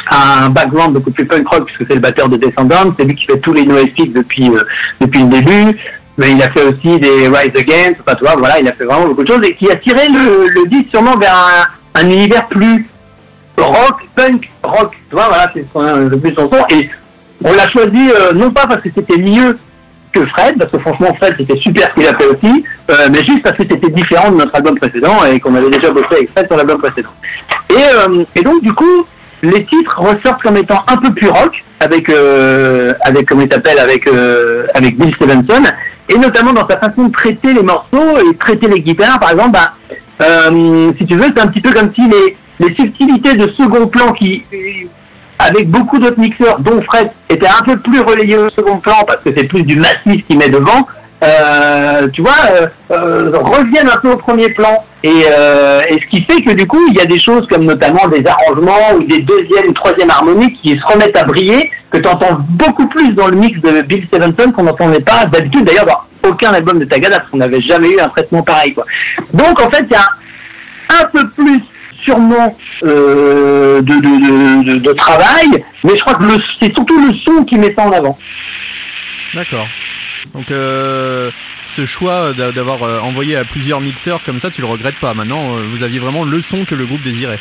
a 0.07 0.45
un 0.45 0.49
background 0.51 0.93
beaucoup 0.93 1.11
plus 1.11 1.25
punk 1.25 1.45
rock, 1.49 1.65
puisque 1.65 1.85
c'est 1.85 1.95
le 1.95 1.99
batteur 1.99 2.29
de 2.29 2.37
Descendants, 2.37 2.95
c'est 2.97 3.03
lui 3.03 3.15
qui 3.15 3.25
fait 3.25 3.39
tous 3.39 3.51
les 3.51 3.65
NoFX 3.65 4.13
depuis, 4.13 4.49
euh, 4.49 4.63
depuis 5.01 5.23
le 5.23 5.27
début. 5.27 5.77
Mais 6.17 6.31
il 6.31 6.41
a 6.41 6.49
fait 6.51 6.63
aussi 6.63 6.97
des 6.97 7.27
Rise 7.27 7.57
Against, 7.57 7.97
enfin, 7.99 8.15
tu 8.15 8.23
vois, 8.23 8.37
voilà, 8.37 8.57
il 8.61 8.67
a 8.69 8.71
fait 8.71 8.85
vraiment 8.85 9.07
beaucoup 9.07 9.23
de 9.23 9.27
choses 9.27 9.43
et 9.43 9.53
qui 9.53 9.69
a 9.69 9.75
tiré 9.75 10.07
le, 10.07 10.47
le 10.47 10.65
disque 10.69 10.91
sûrement 10.91 11.17
vers 11.17 11.35
un, 11.35 11.99
un 12.01 12.09
univers 12.09 12.47
plus 12.47 12.87
rock, 13.57 13.99
punk, 14.15 14.49
rock. 14.63 14.93
Tu 15.09 15.15
vois, 15.15 15.27
voilà, 15.27 15.51
c'est 15.53 15.65
le 15.75 16.17
plus 16.17 16.33
son 16.33 16.49
son. 16.49 16.65
Et 16.69 16.89
on 17.43 17.53
l'a 17.53 17.67
choisi 17.69 18.11
euh, 18.11 18.33
non 18.33 18.51
pas 18.51 18.67
parce 18.67 18.81
que 18.81 18.89
c'était 18.93 19.17
mieux 19.21 19.57
que 20.11 20.25
Fred, 20.27 20.57
parce 20.57 20.71
que 20.71 20.79
franchement 20.79 21.13
Fred 21.15 21.35
c'était 21.37 21.57
super 21.57 21.89
ce 21.89 21.93
qu'il 21.99 22.07
a 22.07 22.15
fait 22.15 22.25
aussi, 22.25 22.63
euh, 22.89 22.93
mais 23.11 23.23
juste 23.25 23.43
parce 23.43 23.57
que 23.57 23.63
c'était 23.69 23.89
différent 23.89 24.31
de 24.31 24.37
notre 24.37 24.55
album 24.55 24.75
précédent 24.75 25.25
et 25.25 25.39
qu'on 25.39 25.55
avait 25.55 25.69
déjà 25.69 25.91
bossé 25.91 26.07
avec 26.11 26.31
Fred 26.31 26.47
sur 26.47 26.55
l'album 26.55 26.79
précédent. 26.79 27.13
Et, 27.69 27.73
euh, 27.73 28.23
et 28.35 28.41
donc 28.41 28.61
du 28.61 28.73
coup, 28.73 29.05
les 29.43 29.65
titres 29.65 29.99
ressortent 29.99 30.41
comme 30.41 30.57
étant 30.57 30.81
un 30.87 30.97
peu 30.97 31.13
plus 31.13 31.27
rock, 31.27 31.63
avec, 31.81 32.09
avec 33.01 33.27
comment 33.27 33.41
il 33.41 33.51
s'appelle, 33.51 33.77
avec, 33.77 34.09
avec 34.73 34.97
Bill 34.97 35.13
Stevenson, 35.13 35.63
et 36.09 36.17
notamment 36.17 36.53
dans 36.53 36.67
sa 36.67 36.77
façon 36.77 37.07
de 37.07 37.11
traiter 37.11 37.53
les 37.53 37.61
morceaux 37.61 38.17
et 38.17 38.35
traiter 38.37 38.67
les 38.67 38.79
guitares, 38.79 39.19
par 39.19 39.31
exemple, 39.31 39.51
bah, 39.51 39.73
si 40.97 41.05
tu 41.05 41.15
veux, 41.15 41.25
c'est 41.35 41.41
un 41.41 41.47
petit 41.47 41.61
peu 41.61 41.71
comme 41.73 41.93
si 41.93 42.07
les, 42.07 42.37
les 42.59 42.73
subtilités 42.73 43.35
de 43.35 43.49
second 43.49 43.87
plan 43.87 44.13
qui, 44.13 44.43
avec 45.39 45.69
beaucoup 45.69 45.99
d'autres 45.99 46.19
mixeurs, 46.19 46.59
dont 46.59 46.81
Fred, 46.81 47.09
étaient 47.29 47.47
un 47.47 47.63
peu 47.63 47.77
plus 47.77 48.01
relayés 48.01 48.37
au 48.37 48.49
second 48.49 48.77
plan 48.77 49.03
parce 49.05 49.21
que 49.23 49.29
c'est 49.35 49.45
plus 49.45 49.63
du 49.63 49.75
massif 49.75 50.25
qui 50.27 50.37
met 50.37 50.49
devant, 50.49 50.87
euh, 51.23 52.07
tu 52.09 52.21
vois, 52.21 52.33
euh, 52.51 52.67
euh, 52.91 53.31
reviennent 53.33 53.89
un 53.89 53.97
peu 53.97 54.11
au 54.11 54.17
premier 54.17 54.49
plan. 54.49 54.83
Et, 55.03 55.23
ce 55.23 56.05
qui 56.09 56.21
fait 56.23 56.41
que 56.41 56.51
du 56.51 56.65
coup, 56.65 56.79
il 56.89 56.97
y 56.97 57.01
a 57.01 57.05
des 57.05 57.19
choses 57.19 57.47
comme 57.47 57.65
notamment 57.65 58.07
des 58.07 58.25
arrangements 58.25 58.95
ou 58.97 59.03
des 59.03 59.19
deuxième, 59.19 59.73
troisième 59.73 60.09
harmoniques 60.09 60.59
qui 60.61 60.77
se 60.77 60.85
remettent 60.85 61.17
à 61.17 61.23
briller, 61.23 61.71
que 61.91 61.97
tu 61.97 62.07
entends 62.07 62.37
beaucoup 62.49 62.87
plus 62.87 63.13
dans 63.13 63.27
le 63.27 63.35
mix 63.35 63.59
de 63.61 63.81
Bill 63.81 64.05
Stevenson 64.07 64.51
qu'on 64.51 64.63
n'entendait 64.63 65.01
pas 65.01 65.25
d'habitude 65.25 65.63
d'ailleurs 65.63 65.85
dans 65.85 66.29
aucun 66.29 66.53
album 66.53 66.79
de 66.79 66.85
Tagada, 66.85 67.19
parce 67.19 67.29
qu'on 67.29 67.37
n'avait 67.37 67.61
jamais 67.61 67.89
eu 67.89 67.99
un 67.99 68.09
traitement 68.09 68.41
pareil. 68.41 68.75
Donc 69.33 69.61
en 69.61 69.69
fait, 69.69 69.85
il 69.89 69.91
y 69.91 69.95
a 69.95 71.01
un 71.01 71.05
peu 71.05 71.27
plus 71.29 71.61
sûrement 72.05 72.55
euh, 72.83 73.81
de, 73.81 73.93
de, 73.93 74.63
de, 74.63 74.73
de- 74.73 74.79
de 74.79 74.93
travail, 74.93 75.47
mais 75.83 75.97
je 75.97 76.01
crois 76.01 76.13
que 76.15 76.23
c'est 76.61 76.73
surtout 76.73 76.99
le 77.07 77.13
son 77.17 77.43
qui 77.43 77.57
met 77.57 77.73
ça 77.75 77.83
en 77.83 77.91
avant. 77.91 78.17
D'accord. 79.33 79.67
Donc 80.33 80.49
euh, 80.51 81.31
ce 81.65 81.85
choix 81.85 82.33
d'a- 82.33 82.51
d'avoir 82.51 82.83
euh, 82.83 82.99
envoyé 82.99 83.35
à 83.35 83.43
plusieurs 83.43 83.81
mixeurs 83.81 84.23
comme 84.23 84.39
ça, 84.39 84.49
tu 84.49 84.61
le 84.61 84.67
regrettes 84.67 84.99
pas. 84.99 85.13
Maintenant, 85.13 85.55
vous 85.69 85.83
aviez 85.83 85.99
vraiment 85.99 86.23
le 86.23 86.39
son 86.41 86.63
que 86.65 86.75
le 86.75 86.85
groupe 86.85 87.01
désirait. 87.03 87.39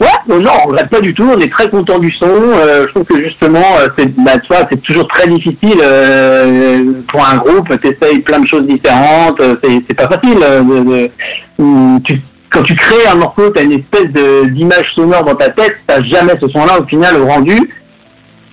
Ouais, 0.00 0.06
non, 0.40 0.50
on 0.64 0.68
regrette 0.68 0.88
pas 0.88 1.00
du 1.02 1.12
tout, 1.12 1.24
on 1.30 1.38
est 1.38 1.52
très 1.52 1.68
content 1.68 1.98
du 1.98 2.10
son. 2.10 2.24
euh, 2.26 2.86
je 2.86 2.90
trouve 2.92 3.04
que 3.04 3.22
justement, 3.22 3.62
c'est 3.98 4.06
bah, 4.16 4.38
tu 4.38 4.48
c'est 4.70 4.82
toujours 4.82 5.06
très 5.08 5.28
difficile 5.28 5.78
euh, 5.82 6.84
pour 7.06 7.22
un 7.26 7.36
groupe, 7.36 7.68
t'essayes 7.82 8.20
plein 8.20 8.40
de 8.40 8.48
choses 8.48 8.66
différentes, 8.66 9.42
c'est 9.62 9.94
pas 9.94 10.08
facile. 10.08 10.38
de- 10.40 11.10
de- 11.58 12.00
tu- 12.02 12.22
quand 12.50 12.62
tu 12.62 12.74
crées 12.74 13.06
un 13.10 13.14
morceau, 13.14 13.50
tu 13.50 13.60
as 13.60 13.62
une 13.64 13.72
espèce 13.72 14.06
d'image 14.52 14.92
sonore 14.94 15.24
dans 15.24 15.34
ta 15.36 15.48
tête, 15.50 15.76
tu 15.88 16.06
jamais 16.06 16.34
ce 16.40 16.48
son-là 16.48 16.80
au 16.80 16.84
final 16.84 17.16
au 17.20 17.26
rendu. 17.26 17.58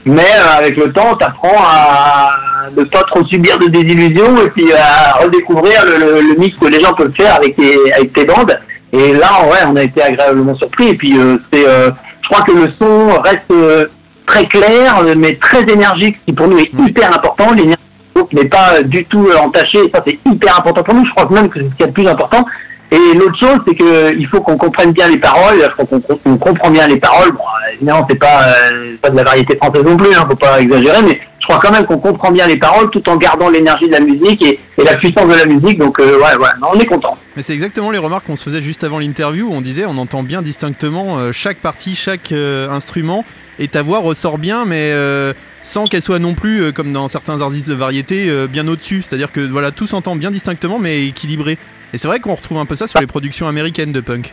Mais 0.06 0.22
euh, 0.22 0.57
avec 0.60 0.78
le 0.78 0.94
temps, 0.94 1.15
tu 1.18 1.26
apprends 1.26 1.57
à 1.60 2.30
ne 2.76 2.84
pas 2.86 3.03
trop 3.03 3.26
subir 3.26 3.57
de 3.60 3.68
désillusions 3.68 4.41
et 4.41 4.49
puis 4.52 4.72
à 4.74 5.14
redécouvrir 5.24 5.84
le, 5.86 5.98
le- 5.99 6.22
le 6.22 6.36
mix 6.40 6.56
que 6.57 6.68
les 6.68 6.80
gens 6.80 6.94
peuvent 6.94 7.11
faire 7.18 7.36
avec 7.36 7.56
tes, 7.57 7.91
avec 7.91 8.14
tes 8.14 8.24
bandes. 8.24 8.57
Et 8.94 9.14
là, 9.14 9.30
ouais, 9.52 9.57
on 9.68 9.76
a 9.76 9.84
été 9.84 10.02
agréablement 10.02 10.56
surpris. 10.56 10.90
Et 10.90 10.95
puis, 10.95 11.18
euh, 11.19 11.38
c'est, 11.52 11.68
euh, 11.68 11.91
je 12.22 12.30
crois 12.30 12.41
que 12.45 12.52
le 12.53 12.72
son 12.80 13.19
reste 13.22 13.41
euh, 13.52 13.88
très 14.26 14.45
clair, 14.45 15.03
mais 15.18 15.36
très 15.36 15.64
énergique, 15.64 16.18
ce 16.22 16.26
qui 16.28 16.34
pour 16.34 16.48
nous 16.48 16.57
est 16.60 16.72
hyper 16.88 17.10
important. 17.14 17.52
L'énergie 17.52 17.76
n'est 18.32 18.45
pas 18.45 18.82
du 18.84 19.03
tout 19.06 19.28
entachée. 19.44 19.90
Ça, 19.94 20.02
c'est 20.07 20.18
hyper 20.26 20.57
important 20.57 20.84
pour 20.84 20.94
nous. 20.94 21.06
Je 21.06 21.11
crois 21.11 21.26
que 21.26 21.34
même 21.34 21.49
que 21.49 21.60
c'est 21.60 21.65
ce 21.65 21.72
qu'il 21.72 21.82
y 21.82 21.84
a 21.84 21.88
de 21.88 21.94
plus 21.94 22.07
important. 22.07 22.45
Et 22.89 23.14
l'autre 23.15 23.38
chose, 23.38 23.59
c'est 23.68 23.76
que 23.76 24.15
il 24.18 24.26
faut 24.27 24.39
qu'on 24.39 24.57
comprenne 24.57 24.91
bien 24.91 25.09
les 25.09 25.18
paroles. 25.18 25.61
Je 25.61 25.84
crois 25.84 25.85
qu'on 26.23 26.38
comprend 26.38 26.69
bien 26.69 26.88
les 26.88 26.97
paroles? 26.97 27.31
Bon, 27.31 27.43
évidemment, 27.73 28.05
c'est 28.09 28.18
pas, 28.18 28.47
euh, 28.47 28.95
pas 29.01 29.09
de 29.09 29.18
la 29.18 29.23
variété 29.23 29.57
française 29.57 29.84
non 29.84 29.97
plus, 29.97 30.15
hein, 30.15 30.26
faut 30.30 30.38
pas 30.38 30.61
exagérer, 30.61 31.01
mais 31.03 31.19
je 31.39 31.45
crois 31.45 31.59
quand 31.61 31.72
même 31.72 31.85
qu'on 31.85 31.97
comprend 31.97 32.31
bien 32.31 32.47
les 32.47 32.57
paroles 32.57 32.89
tout 32.89 33.07
en 33.09 33.18
gardant 33.18 33.49
l'énergie 33.49 33.88
de 33.88 33.91
la 33.91 33.99
musique 33.99 34.41
et, 34.41 34.59
la 34.77 34.95
puissance 34.95 35.27
de 35.27 35.35
la 35.35 35.45
musique. 35.45 35.80
Donc, 35.80 35.99
euh, 35.99 36.18
ouais, 36.18 36.38
ouais, 36.38 36.49
on 36.61 36.80
est 36.80 36.85
content. 36.85 37.18
Mais 37.35 37.41
c'est 37.41 37.53
exactement 37.53 37.91
les 37.91 37.97
remarques 37.97 38.26
qu'on 38.26 38.38
se 38.38 38.43
faisait 38.45 38.61
juste 38.61 38.85
avant 38.85 38.99
l'interview 38.99 39.49
où 39.49 39.53
on 39.53 39.61
disait 39.61 39.85
on 39.85 39.97
entend 39.97 40.23
bien 40.23 40.41
distinctement 40.41 41.18
euh, 41.18 41.31
chaque 41.34 41.57
partie, 41.57 41.95
chaque 41.95 42.31
instrument 42.31 43.26
et 43.59 43.68
ta 43.68 43.81
voix 43.81 43.99
ressort 43.99 44.38
bien 44.38 44.65
mais 44.65 44.93
sans 45.64 45.85
qu'elle 45.85 46.01
soit 46.01 46.19
non 46.19 46.35
plus 46.35 46.72
comme 46.72 46.93
dans 46.93 47.07
certains 47.07 47.41
artistes 47.41 47.68
de 47.68 47.73
variété 47.73 48.31
bien 48.47 48.68
au-dessus. 48.68 49.01
C'est-à-dire 49.01 49.31
que 49.31 49.41
voilà, 49.41 49.72
tout 49.72 49.88
s'entend 49.88 50.15
bien 50.15 50.31
distinctement 50.31 50.80
mais 50.80 51.07
équilibré. 51.07 51.57
Et 51.98 51.99
c'est 51.99 52.07
vrai 52.07 52.19
qu'on 52.19 52.36
retrouve 52.36 52.60
un 52.60 52.68
peu 52.68 52.76
ça 52.76 52.86
sur 52.86 52.99
les 53.02 53.07
productions 53.07 53.48
américaines 53.48 53.91
de 53.91 54.02
punk. 54.02 54.32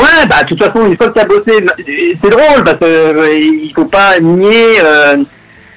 Ouais, 0.00 0.26
bah, 0.28 0.42
de 0.42 0.48
toute 0.48 0.60
façon, 0.60 0.84
une 0.86 0.96
fois 0.96 1.06
que 1.06 1.12
tu 1.12 1.20
as 1.20 1.24
bossé, 1.24 1.64
c'est 2.20 2.30
drôle 2.30 2.64
parce 2.64 2.78
que 2.78 2.84
euh, 2.84 3.68
faut 3.76 3.84
pas 3.84 4.18
nier 4.18 4.80
euh, 4.82 5.18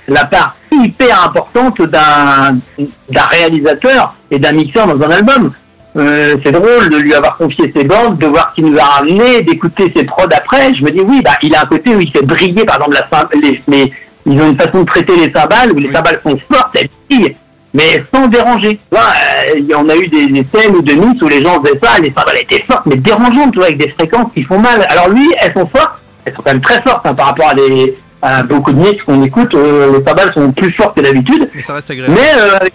la 0.07 0.25
part 0.25 0.55
hyper 0.71 1.23
importante 1.23 1.79
d'un 1.83 2.57
d'un 2.79 3.25
réalisateur 3.29 4.15
et 4.31 4.39
d'un 4.39 4.53
mixeur 4.53 4.87
dans 4.87 5.05
un 5.05 5.11
album. 5.11 5.53
Euh, 5.97 6.35
c'est 6.43 6.51
drôle 6.51 6.89
de 6.89 6.97
lui 6.97 7.13
avoir 7.13 7.37
confié 7.37 7.71
ses 7.71 7.83
bandes, 7.83 8.17
de 8.17 8.25
voir 8.25 8.49
ce 8.49 8.55
qu'il 8.55 8.71
nous 8.71 8.79
a 8.79 8.85
ramené, 8.85 9.43
d'écouter 9.43 9.93
ses 9.95 10.03
prods 10.03 10.23
après. 10.35 10.73
Je 10.73 10.83
me 10.83 10.89
dis 10.89 11.01
oui, 11.01 11.21
bah 11.23 11.37
il 11.43 11.53
a 11.53 11.61
un 11.61 11.65
côté 11.67 11.93
où 11.93 12.01
il 12.01 12.09
fait 12.09 12.23
briller, 12.25 12.65
par 12.65 12.77
exemple, 12.77 12.97
la 13.11 13.29
les, 13.39 13.61
les- 13.67 13.93
ils 14.25 14.41
ont 14.41 14.49
une 14.49 14.57
façon 14.57 14.79
de 14.81 14.85
traiter 14.85 15.15
les 15.15 15.31
cymbales 15.31 15.73
où 15.73 15.75
les 15.77 15.91
cymbales 15.91 16.19
sont 16.25 16.39
fortes, 16.51 16.75
elles 16.81 16.89
brillent, 17.07 17.35
mais 17.73 18.03
sans 18.13 18.27
déranger. 18.27 18.79
Vois, 18.91 19.01
euh, 19.01 19.57
il 19.57 19.65
y 19.65 19.73
en 19.75 19.87
a 19.89 19.95
eu 19.95 20.07
des, 20.07 20.27
des 20.27 20.45
scènes 20.53 20.75
ou 20.75 20.81
de 20.81 20.93
mix 20.93 21.21
où 21.21 21.27
les 21.27 21.41
gens 21.41 21.61
faisaient 21.63 21.79
ça, 21.81 21.99
les 21.99 22.09
cymbales 22.15 22.37
étaient 22.41 22.63
fortes, 22.63 22.85
mais 22.85 22.95
dérangeantes, 22.97 23.51
tu 23.51 23.57
vois, 23.59 23.67
avec 23.67 23.77
des 23.77 23.89
fréquences 23.89 24.31
qui 24.33 24.43
font 24.43 24.59
mal. 24.59 24.85
Alors 24.89 25.09
lui, 25.09 25.27
elles 25.39 25.53
sont 25.53 25.67
fortes, 25.67 25.99
elles 26.25 26.33
sont 26.35 26.41
quand 26.41 26.51
même 26.51 26.61
très 26.61 26.81
fortes 26.81 27.05
hein, 27.05 27.13
par 27.13 27.27
rapport 27.27 27.49
à, 27.49 27.55
des, 27.55 27.97
à 28.21 28.43
beaucoup 28.43 28.71
de 28.71 28.79
mix 28.79 29.03
qu'on 29.03 29.23
écoute. 29.23 29.53
euh, 29.55 29.97
les 29.97 30.03
cymbales 30.05 30.33
sont 30.33 30.51
plus 30.51 30.71
fortes 30.71 30.95
que 30.95 31.01
d'habitude, 31.01 31.49
Mais 31.55 31.61
ça 31.61 31.73
reste 31.73 31.89
agréable. 31.91 32.13
mais 32.15 32.41
euh, 32.41 32.49
ça 32.59 32.67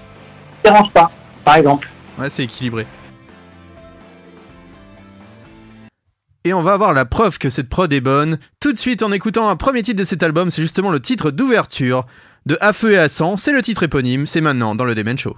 dérange 0.64 0.90
pas, 0.92 1.10
par 1.44 1.56
exemple. 1.56 1.88
Ouais, 2.18 2.28
c'est 2.30 2.44
équilibré. 2.44 2.86
Et 6.44 6.54
on 6.54 6.62
va 6.62 6.72
avoir 6.72 6.94
la 6.94 7.04
preuve 7.04 7.36
que 7.38 7.50
cette 7.50 7.68
prod 7.68 7.92
est 7.92 8.00
bonne 8.00 8.38
tout 8.60 8.72
de 8.72 8.78
suite 8.78 9.02
en 9.02 9.12
écoutant 9.12 9.48
un 9.48 9.56
premier 9.56 9.82
titre 9.82 9.98
de 9.98 10.04
cet 10.04 10.22
album, 10.22 10.50
c'est 10.50 10.62
justement 10.62 10.90
le 10.90 11.00
titre 11.00 11.30
d'ouverture 11.30 12.06
de 12.48 12.56
À 12.62 12.72
feu 12.72 12.92
et 12.92 12.98
à 12.98 13.10
sang, 13.10 13.36
c'est 13.36 13.52
le 13.52 13.60
titre 13.60 13.82
éponyme, 13.82 14.24
c'est 14.24 14.40
maintenant 14.40 14.74
dans 14.74 14.86
le 14.86 14.94
Demen 14.94 15.18
Show. 15.18 15.36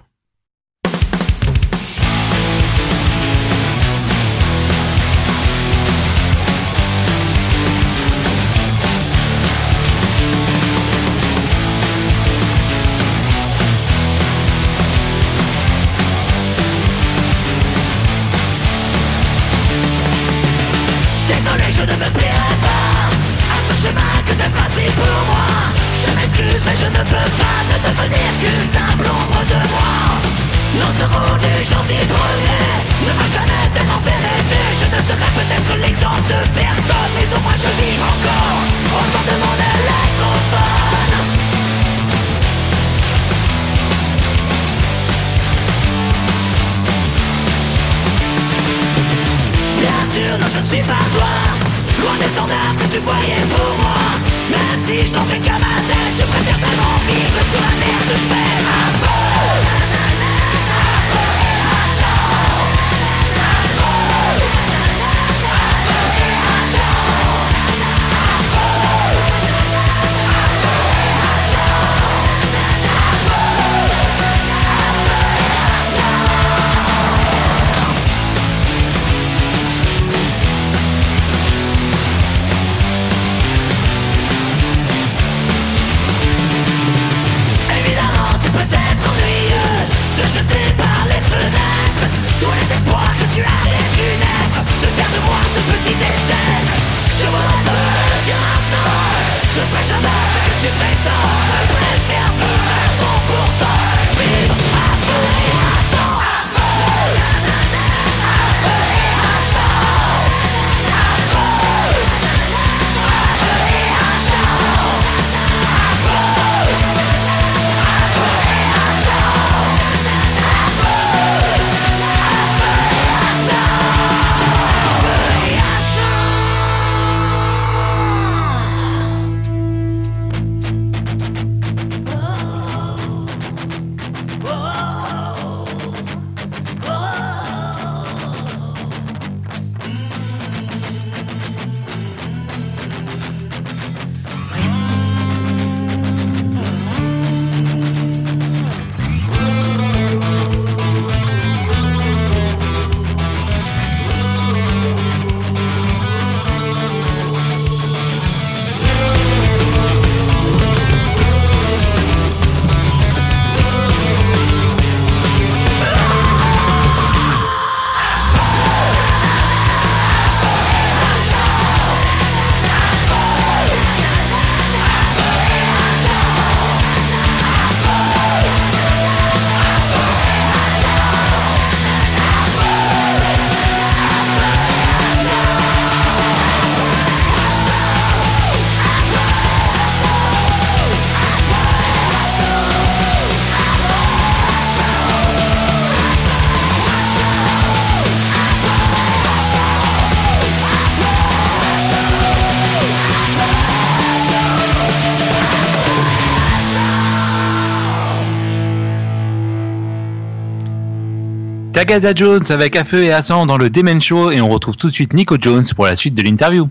Tagada 211.91 212.15
Jones 212.15 212.45
avec 212.51 212.77
à 212.77 212.85
feu 212.85 213.03
et 213.03 213.13
à 213.13 213.21
sang 213.21 213.47
dans 213.47 213.59
le 213.59 213.69
Demen 213.69 214.01
Show 214.01 214.31
et 214.31 214.41
on 214.41 214.49
retrouve 214.49 214.77
tout 214.77 214.87
de 214.87 214.93
suite 214.93 215.13
Nico 215.13 215.37
Jones 215.41 215.65
pour 215.75 215.87
la 215.87 215.97
suite 215.97 216.15
de 216.15 216.23
l'interview. 216.23 216.69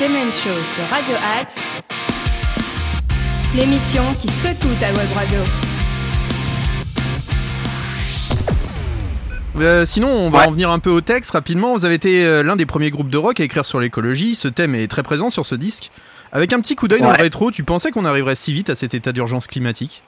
Demen 0.00 0.32
Show 0.32 0.50
sur 0.62 0.84
Radio 0.88 1.16
Axe. 1.40 1.58
L'émission 3.56 4.04
qui 4.20 4.28
secoue 4.28 4.68
ta 4.78 4.92
web 4.92 5.08
radio. 5.16 5.38
Euh, 9.58 9.84
sinon, 9.84 10.06
on 10.10 10.30
va 10.30 10.42
Ouais. 10.42 10.46
en 10.46 10.50
venir 10.52 10.70
un 10.70 10.78
peu 10.78 10.90
au 10.90 11.00
texte 11.00 11.32
rapidement. 11.32 11.72
Vous 11.76 11.84
avez 11.84 11.96
été 11.96 12.24
euh, 12.24 12.44
l'un 12.44 12.54
des 12.54 12.66
premiers 12.66 12.90
groupes 12.92 13.10
de 13.10 13.18
rock 13.18 13.40
à 13.40 13.42
écrire 13.42 13.66
sur 13.66 13.80
l'écologie. 13.80 14.36
Ce 14.36 14.46
thème 14.46 14.76
est 14.76 14.86
très 14.86 15.02
présent 15.02 15.28
sur 15.30 15.44
ce 15.44 15.56
disque. 15.56 15.90
Avec 16.30 16.52
un 16.52 16.60
petit 16.60 16.76
coup 16.76 16.86
d'œil 16.86 17.00
dans 17.00 17.08
Ouais. 17.10 17.16
le 17.16 17.22
rétro, 17.24 17.50
tu 17.50 17.64
pensais 17.64 17.90
qu'on 17.90 18.04
arriverait 18.04 18.36
si 18.36 18.52
vite 18.52 18.70
à 18.70 18.76
cet 18.76 18.94
état 18.94 19.10
d'urgence 19.10 19.48
climatique? 19.48 20.04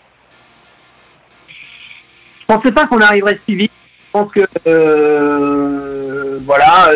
Pensais 2.48 2.72
pas 2.72 2.86
qu'on 2.86 3.00
arriverait 3.00 3.38
si 3.48 3.54
vite. 3.54 3.72
Je 4.06 4.12
pense 4.12 4.32
que 4.32 4.40
euh, 4.66 6.38
voilà, 6.46 6.90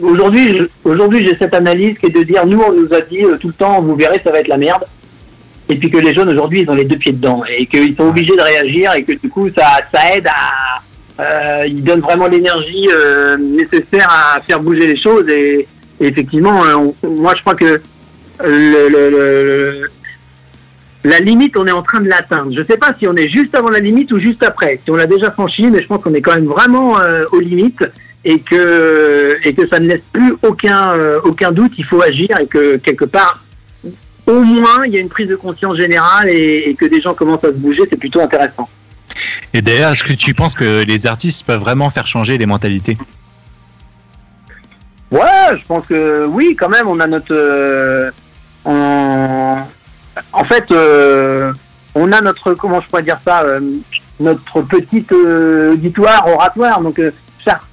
aujourd'hui, 0.00 0.58
je- 0.58 0.64
aujourd'hui 0.90 1.26
j'ai 1.26 1.36
cette 1.36 1.54
analyse 1.54 1.98
qui 1.98 2.06
est 2.06 2.10
de 2.10 2.22
dire 2.22 2.46
nous 2.46 2.60
on 2.60 2.72
nous 2.72 2.92
a 2.94 3.00
dit 3.00 3.24
euh, 3.24 3.36
tout 3.36 3.48
le 3.48 3.52
temps 3.52 3.82
vous 3.82 3.96
verrez 3.96 4.20
ça 4.24 4.30
va 4.30 4.38
être 4.40 4.48
la 4.48 4.56
merde. 4.58 4.84
Et 5.68 5.76
puis 5.76 5.90
que 5.90 5.98
les 5.98 6.14
jeunes 6.14 6.30
aujourd'hui 6.30 6.60
ils 6.62 6.70
ont 6.70 6.74
les 6.76 6.84
deux 6.84 6.96
pieds 6.98 7.12
dedans 7.12 7.42
et 7.48 7.66
qu'ils 7.66 7.96
sont 7.96 8.08
obligés 8.08 8.36
de 8.36 8.40
réagir 8.42 8.92
et 8.94 9.02
que 9.02 9.12
du 9.12 9.28
coup 9.28 9.48
ça, 9.56 9.66
ça 9.92 10.14
aide 10.14 10.28
à 10.28 10.80
euh, 11.18 11.66
ils 11.66 11.82
donnent 11.82 12.00
vraiment 12.02 12.28
l'énergie 12.28 12.88
nécessaire 13.38 14.08
à 14.08 14.40
faire 14.42 14.60
bouger 14.60 14.86
les 14.86 14.96
choses 14.96 15.28
et, 15.28 15.66
effectivement 15.98 16.62
moi 17.02 17.34
je 17.36 17.40
crois 17.40 17.54
que 17.56 17.80
le, 18.44 19.86
la 21.04 21.18
limite, 21.20 21.56
on 21.56 21.66
est 21.66 21.72
en 21.72 21.82
train 21.82 22.00
de 22.00 22.08
l'atteindre. 22.08 22.52
Je 22.52 22.60
ne 22.60 22.64
sais 22.64 22.76
pas 22.78 22.92
si 22.98 23.06
on 23.06 23.14
est 23.14 23.28
juste 23.28 23.54
avant 23.54 23.68
la 23.70 23.78
limite 23.80 24.10
ou 24.12 24.18
juste 24.18 24.42
après. 24.42 24.80
Si 24.84 24.90
on 24.90 24.96
l'a 24.96 25.06
déjà 25.06 25.30
franchi, 25.30 25.66
mais 25.70 25.80
je 25.82 25.86
pense 25.86 26.02
qu'on 26.02 26.14
est 26.14 26.20
quand 26.20 26.34
même 26.34 26.46
vraiment 26.46 26.98
euh, 26.98 27.24
aux 27.32 27.40
limites 27.40 27.84
et 28.24 28.40
que 28.40 29.36
et 29.44 29.54
que 29.54 29.68
ça 29.68 29.78
ne 29.78 29.86
laisse 29.86 30.02
plus 30.12 30.34
aucun 30.42 30.94
euh, 30.94 31.20
aucun 31.24 31.52
doute. 31.52 31.72
Il 31.78 31.84
faut 31.84 32.02
agir 32.02 32.30
et 32.40 32.46
que 32.46 32.76
quelque 32.76 33.04
part, 33.04 33.44
au 34.26 34.40
moins, 34.40 34.84
il 34.86 34.94
y 34.94 34.96
a 34.96 35.00
une 35.00 35.08
prise 35.08 35.28
de 35.28 35.36
conscience 35.36 35.76
générale 35.76 36.28
et, 36.28 36.64
et 36.70 36.74
que 36.74 36.86
des 36.86 37.00
gens 37.00 37.14
commencent 37.14 37.44
à 37.44 37.48
se 37.48 37.52
bouger. 37.52 37.82
C'est 37.88 37.98
plutôt 37.98 38.20
intéressant. 38.20 38.68
Et 39.54 39.62
d'ailleurs, 39.62 39.92
est-ce 39.92 40.02
que 40.02 40.12
tu 40.12 40.34
penses 40.34 40.56
que 40.56 40.82
les 40.84 41.06
artistes 41.06 41.46
peuvent 41.46 41.60
vraiment 41.60 41.88
faire 41.90 42.06
changer 42.08 42.36
les 42.36 42.46
mentalités? 42.46 42.96
Ouais, 45.12 45.20
je 45.52 45.64
pense 45.68 45.86
que 45.86 46.26
oui, 46.26 46.56
quand 46.58 46.68
même, 46.68 46.88
on 46.88 46.98
a 46.98 47.06
notre. 47.06 47.32
euh, 47.32 48.10
on- 48.64 49.45
En 50.36 50.44
fait, 50.44 50.70
euh, 50.70 51.50
on 51.94 52.12
a 52.12 52.20
notre. 52.20 52.52
Comment 52.54 52.82
je 52.82 52.88
pourrais 52.88 53.02
dire 53.02 53.18
ça 53.24 53.42
euh, 53.44 53.58
Notre 54.20 54.60
petite 54.60 55.10
euh, 55.12 55.72
auditoire 55.72 56.26
oratoire. 56.28 56.82
Donc, 56.82 57.00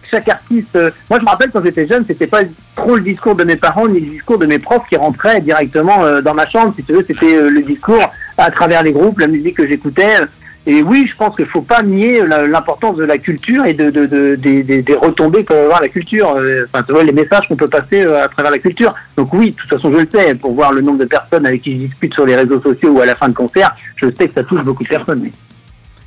chaque, 0.10 0.30
artiste. 0.30 0.78
moi, 1.10 1.20
je 1.20 1.26
me 1.26 1.30
rappelle 1.30 1.50
quand 1.52 1.64
j'étais 1.64 1.88
jeune, 1.88 2.06
c'était 2.06 2.28
pas 2.28 2.42
trop 2.76 2.96
le 2.96 3.02
discours 3.02 3.34
de 3.34 3.44
mes 3.44 3.56
parents 3.56 3.88
ni 3.88 4.00
le 4.00 4.12
discours 4.12 4.38
de 4.38 4.46
mes 4.46 4.60
profs 4.60 4.88
qui 4.88 4.96
rentraient 4.96 5.42
directement 5.42 6.22
dans 6.22 6.36
ma 6.36 6.48
chambre. 6.48 6.72
Si 6.78 6.84
tu 6.84 6.94
veux, 6.94 7.04
c'était 7.08 7.50
le 7.50 7.62
discours 7.64 8.12
à 8.38 8.52
travers 8.52 8.84
les 8.84 8.92
groupes, 8.92 9.20
la 9.20 9.28
musique 9.28 9.58
que 9.58 9.66
j'écoutais. 9.66 10.18
Et 10.66 10.82
oui, 10.82 11.06
je 11.12 11.16
pense 11.18 11.36
qu'il 11.36 11.46
faut 11.46 11.62
pas 11.62 11.84
nier 11.84 12.26
l'importance 12.26 12.96
de 12.96 13.04
la 13.04 13.18
culture 13.18 13.66
et 13.66 13.74
de, 13.74 13.90
de, 13.90 14.06
de- 14.06 14.36
des, 14.36 14.96
retombées 14.96 15.44
que 15.44 15.54
peut 15.54 15.60
avoir 15.60 15.82
la 15.82 15.90
culture. 15.90 16.36
Euh, 16.38 16.66
Enfin, 16.74 16.84
tu 16.84 16.94
vois, 16.94 17.04
les 17.04 17.12
messages 17.12 17.48
qu'on 17.50 17.58
peut 17.58 17.68
passer 17.68 18.06
euh, 18.06 18.24
à 18.24 18.30
travers 18.30 18.50
la 18.52 18.60
culture. 18.60 18.96
Donc 19.18 19.34
oui, 19.34 19.52
de 19.52 19.56
toute 19.58 19.70
façon, 19.70 19.92
je 19.94 20.00
le 20.00 20.08
sais. 20.14 20.34
Pour 20.36 20.54
voir 20.54 20.72
le 20.72 20.80
nombre 20.80 21.00
de 21.00 21.06
personnes 21.06 21.46
avec 21.46 21.64
qui 21.64 21.74
je 21.74 21.88
discute 21.88 22.14
sur 22.14 22.26
les 22.26 22.36
réseaux 22.38 22.62
sociaux 22.62 22.92
ou 22.92 23.02
à 23.02 23.06
la 23.06 23.16
fin 23.16 23.28
de 23.28 23.34
concert, 23.34 23.76
je 23.98 24.06
sais 24.18 24.30
que 24.30 24.34
ça 24.36 24.44
touche 24.44 24.62
beaucoup 24.64 24.84
de 24.84 24.88
personnes. 24.90 25.20
oui. 25.24 25.34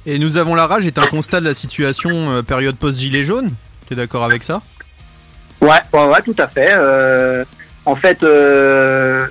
Et 0.07 0.19
Nous 0.19 0.39
avons 0.39 0.55
la 0.55 0.66
rage 0.66 0.87
est 0.87 0.99
un 0.99 1.07
constat 1.07 1.41
de 1.41 1.45
la 1.47 1.55
situation 1.55 2.11
euh, 2.31 2.43
période 2.43 2.77
post-gilet 2.77 3.23
jaune 3.24 3.51
Tu 3.87 3.93
es 3.93 3.97
d'accord 3.97 4.24
avec 4.24 4.43
ça? 4.43 4.62
Ouais, 5.61 5.69
ouais, 5.93 6.07
ouais, 6.07 6.23
tout 6.24 6.37
à 6.39 6.47
fait. 6.49 6.70
Euh, 6.73 7.45
en 7.85 7.97
fait, 7.97 8.23
euh, 8.23 9.27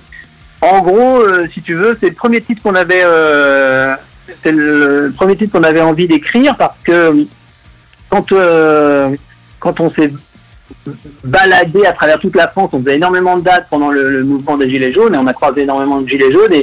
en 0.61 0.81
gros, 0.81 1.21
euh, 1.21 1.47
si 1.53 1.61
tu 1.61 1.73
veux, 1.73 1.97
c'est 1.99 2.09
le 2.09 2.15
premier 2.15 2.41
titre 2.41 2.61
qu'on 2.61 2.75
avait, 2.75 3.03
c'est 4.43 4.51
le 4.51 5.13
premier 5.15 5.35
titre 5.35 5.57
qu'on 5.57 5.63
avait 5.63 5.81
envie 5.81 6.07
d'écrire 6.07 6.55
parce 6.55 6.77
que 6.83 7.25
quand 8.09 8.31
euh, 8.31 9.15
quand 9.59 9.79
on 9.79 9.91
s'est 9.91 10.11
baladé 11.23 11.85
à 11.85 11.91
travers 11.91 12.19
toute 12.19 12.35
la 12.35 12.47
France, 12.47 12.71
on 12.73 12.81
faisait 12.81 12.95
énormément 12.95 13.37
de 13.37 13.41
dates 13.41 13.67
pendant 13.69 13.89
le, 13.89 14.23
mouvement 14.23 14.57
des 14.57 14.69
Gilets 14.69 14.91
jaunes 14.91 15.13
et 15.13 15.17
on 15.17 15.27
a 15.27 15.33
croisé 15.33 15.61
énormément 15.61 16.01
de 16.01 16.07
Gilets 16.07 16.31
jaunes 16.31 16.53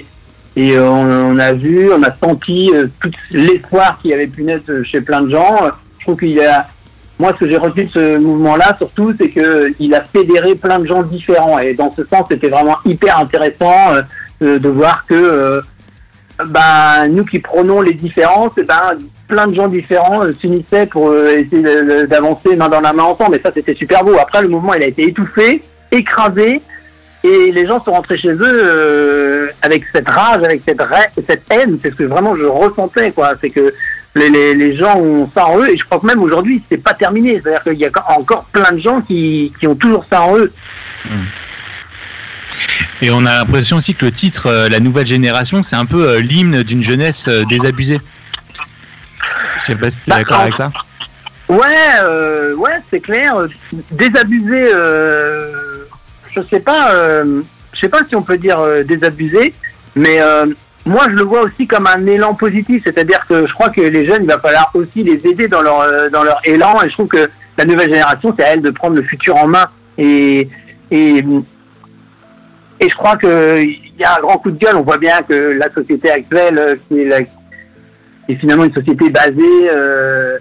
et 0.54 0.76
euh, 0.76 0.90
on, 0.90 1.38
a 1.38 1.52
vu, 1.52 1.90
on 1.92 2.02
a 2.02 2.14
senti 2.22 2.70
euh, 2.74 2.86
tout 3.00 3.10
l'espoir 3.30 3.98
qui 4.02 4.12
avait 4.12 4.26
pu 4.26 4.42
naître 4.42 4.82
chez 4.84 5.00
plein 5.00 5.22
de 5.22 5.30
gens. 5.30 5.56
Je 5.98 6.04
trouve 6.04 6.18
qu'il 6.18 6.30
y 6.30 6.44
a 6.44 6.66
moi, 7.22 7.32
ce 7.34 7.44
que 7.44 7.48
j'ai 7.48 7.56
retenu 7.56 7.84
de 7.84 7.90
ce 7.90 8.18
mouvement-là, 8.18 8.74
surtout, 8.78 9.14
c'est 9.16 9.28
que 9.28 9.72
il 9.78 9.94
a 9.94 10.02
fédéré 10.02 10.56
plein 10.56 10.80
de 10.80 10.86
gens 10.88 11.04
différents. 11.04 11.60
Et 11.60 11.72
dans 11.72 11.92
ce 11.94 12.04
sens, 12.04 12.24
c'était 12.28 12.48
vraiment 12.48 12.78
hyper 12.84 13.16
intéressant 13.16 13.94
euh, 13.94 14.02
euh, 14.42 14.58
de 14.58 14.68
voir 14.68 15.06
que, 15.06 15.14
euh, 15.14 15.60
ben, 16.46 17.08
nous 17.08 17.24
qui 17.24 17.38
prenons 17.38 17.80
les 17.80 17.94
différences, 17.94 18.52
eh 18.56 18.62
ben, 18.62 18.98
plein 19.28 19.46
de 19.46 19.54
gens 19.54 19.68
différents 19.68 20.24
euh, 20.24 20.34
s'unissaient 20.38 20.86
pour 20.86 21.08
euh, 21.10 21.38
essayer 21.38 21.62
d'avancer 22.06 22.56
main 22.56 22.68
dans 22.68 22.80
la 22.80 22.92
main 22.92 23.04
ensemble. 23.04 23.36
Et 23.36 23.40
ça, 23.40 23.50
c'était 23.54 23.74
super 23.74 24.04
beau. 24.04 24.16
Après, 24.20 24.42
le 24.42 24.48
mouvement, 24.48 24.74
il 24.74 24.82
a 24.82 24.86
été 24.86 25.08
étouffé, 25.08 25.62
écrasé. 25.90 26.60
Et 27.24 27.52
les 27.52 27.66
gens 27.68 27.82
sont 27.84 27.92
rentrés 27.92 28.18
chez 28.18 28.32
eux 28.32 28.40
euh, 28.42 29.46
avec 29.62 29.84
cette 29.94 30.08
rage, 30.08 30.42
avec 30.42 30.62
cette, 30.66 30.82
cette 31.28 31.42
haine. 31.52 31.78
C'est 31.80 31.90
ce 31.90 31.96
que 31.96 32.04
vraiment 32.04 32.36
je 32.36 32.42
ressentais, 32.42 33.12
quoi. 33.12 33.34
C'est 33.40 33.50
que 33.50 33.72
les, 34.16 34.28
les, 34.28 34.54
les 34.54 34.76
gens 34.76 34.98
ont 34.98 35.30
ça 35.34 35.46
en 35.46 35.60
eux 35.60 35.70
et 35.70 35.76
je 35.76 35.84
crois 35.84 35.98
que 35.98 36.06
même 36.06 36.22
aujourd'hui 36.22 36.62
c'est 36.68 36.76
pas 36.76 36.92
terminé 36.92 37.40
c'est 37.42 37.48
à 37.48 37.52
dire 37.52 37.62
qu'il 37.62 37.78
y 37.78 37.86
a 37.86 37.90
encore 38.18 38.44
plein 38.52 38.72
de 38.72 38.78
gens 38.78 39.00
qui, 39.00 39.52
qui 39.58 39.66
ont 39.66 39.74
toujours 39.74 40.04
ça 40.10 40.22
en 40.22 40.36
eux 40.36 40.52
Et 43.02 43.10
on 43.10 43.26
a 43.26 43.38
l'impression 43.38 43.78
aussi 43.78 43.94
que 43.94 44.04
le 44.06 44.12
titre, 44.12 44.46
euh, 44.46 44.68
La 44.68 44.78
nouvelle 44.80 45.06
génération, 45.06 45.62
c'est 45.62 45.74
un 45.76 45.86
peu 45.86 46.08
euh, 46.08 46.20
l'hymne 46.20 46.62
d'une 46.62 46.82
jeunesse 46.82 47.26
euh, 47.28 47.44
désabusée. 47.50 48.00
Je 49.58 49.64
sais 49.66 49.74
pas 49.76 49.90
si 49.90 49.96
tu 49.98 50.02
es 50.04 50.10
Bah, 50.10 50.16
d'accord 50.18 50.40
avec 50.40 50.54
ça. 50.54 50.70
ouais 51.48 51.66
euh, 52.02 52.54
ouais 52.54 52.80
c'est 52.90 53.00
clair 53.00 53.34
désabusé 53.90 54.70
je 56.34 56.40
sais 56.50 56.60
pas 56.60 57.22
je 57.24 57.78
sais 57.78 57.88
pas 57.88 57.98
si 58.08 58.16
on 58.16 58.22
peut 58.22 58.38
dire 58.38 58.58
désabusé 58.84 59.52
mais 59.94 60.18
moi 60.86 61.02
je 61.10 61.14
le 61.14 61.22
vois 61.22 61.42
aussi 61.42 61.66
comme 61.66 61.86
un 61.86 62.06
élan 62.06 62.34
positif 62.34 62.82
c'est 62.86 62.98
à 62.98 63.04
dire 63.04 63.24
que 63.28 63.46
je 63.46 63.52
crois 63.52 63.68
que 63.68 63.80
les 63.82 64.06
jeunes 64.06 64.22
il 64.22 64.28
va 64.28 64.38
falloir 64.38 64.70
aussi 64.74 65.02
les 65.02 65.20
aider 65.28 65.46
dans 65.46 65.60
leur 65.62 66.10
dans 66.10 66.24
leur 66.24 66.40
élan 66.44 66.80
et 66.82 66.88
je 66.88 66.94
trouve 66.94 67.08
que 67.08 67.28
la 67.58 67.64
nouvelle 67.64 67.90
génération 67.90 68.34
c'est 68.36 68.44
à 68.44 68.48
elle 68.54 68.62
de 68.62 68.70
prendre 68.70 68.96
le 68.96 69.02
futur 69.02 69.36
en 69.36 69.46
main 69.46 69.66
et 69.98 70.48
Et 72.82 72.90
je 72.90 72.96
crois 72.96 73.16
qu'il 73.16 73.78
y 73.96 74.04
a 74.04 74.16
un 74.16 74.20
grand 74.20 74.38
coup 74.38 74.50
de 74.50 74.58
gueule. 74.58 74.74
On 74.74 74.82
voit 74.82 74.98
bien 74.98 75.22
que 75.22 75.34
la 75.34 75.72
société 75.72 76.10
actuelle, 76.10 76.58
euh, 76.58 76.74
qui 76.88 77.00
est, 77.00 77.04
la- 77.04 77.20
est 77.20 78.34
finalement 78.34 78.64
une 78.64 78.74
société 78.74 79.08
basée 79.08 79.70
euh, 79.70 80.38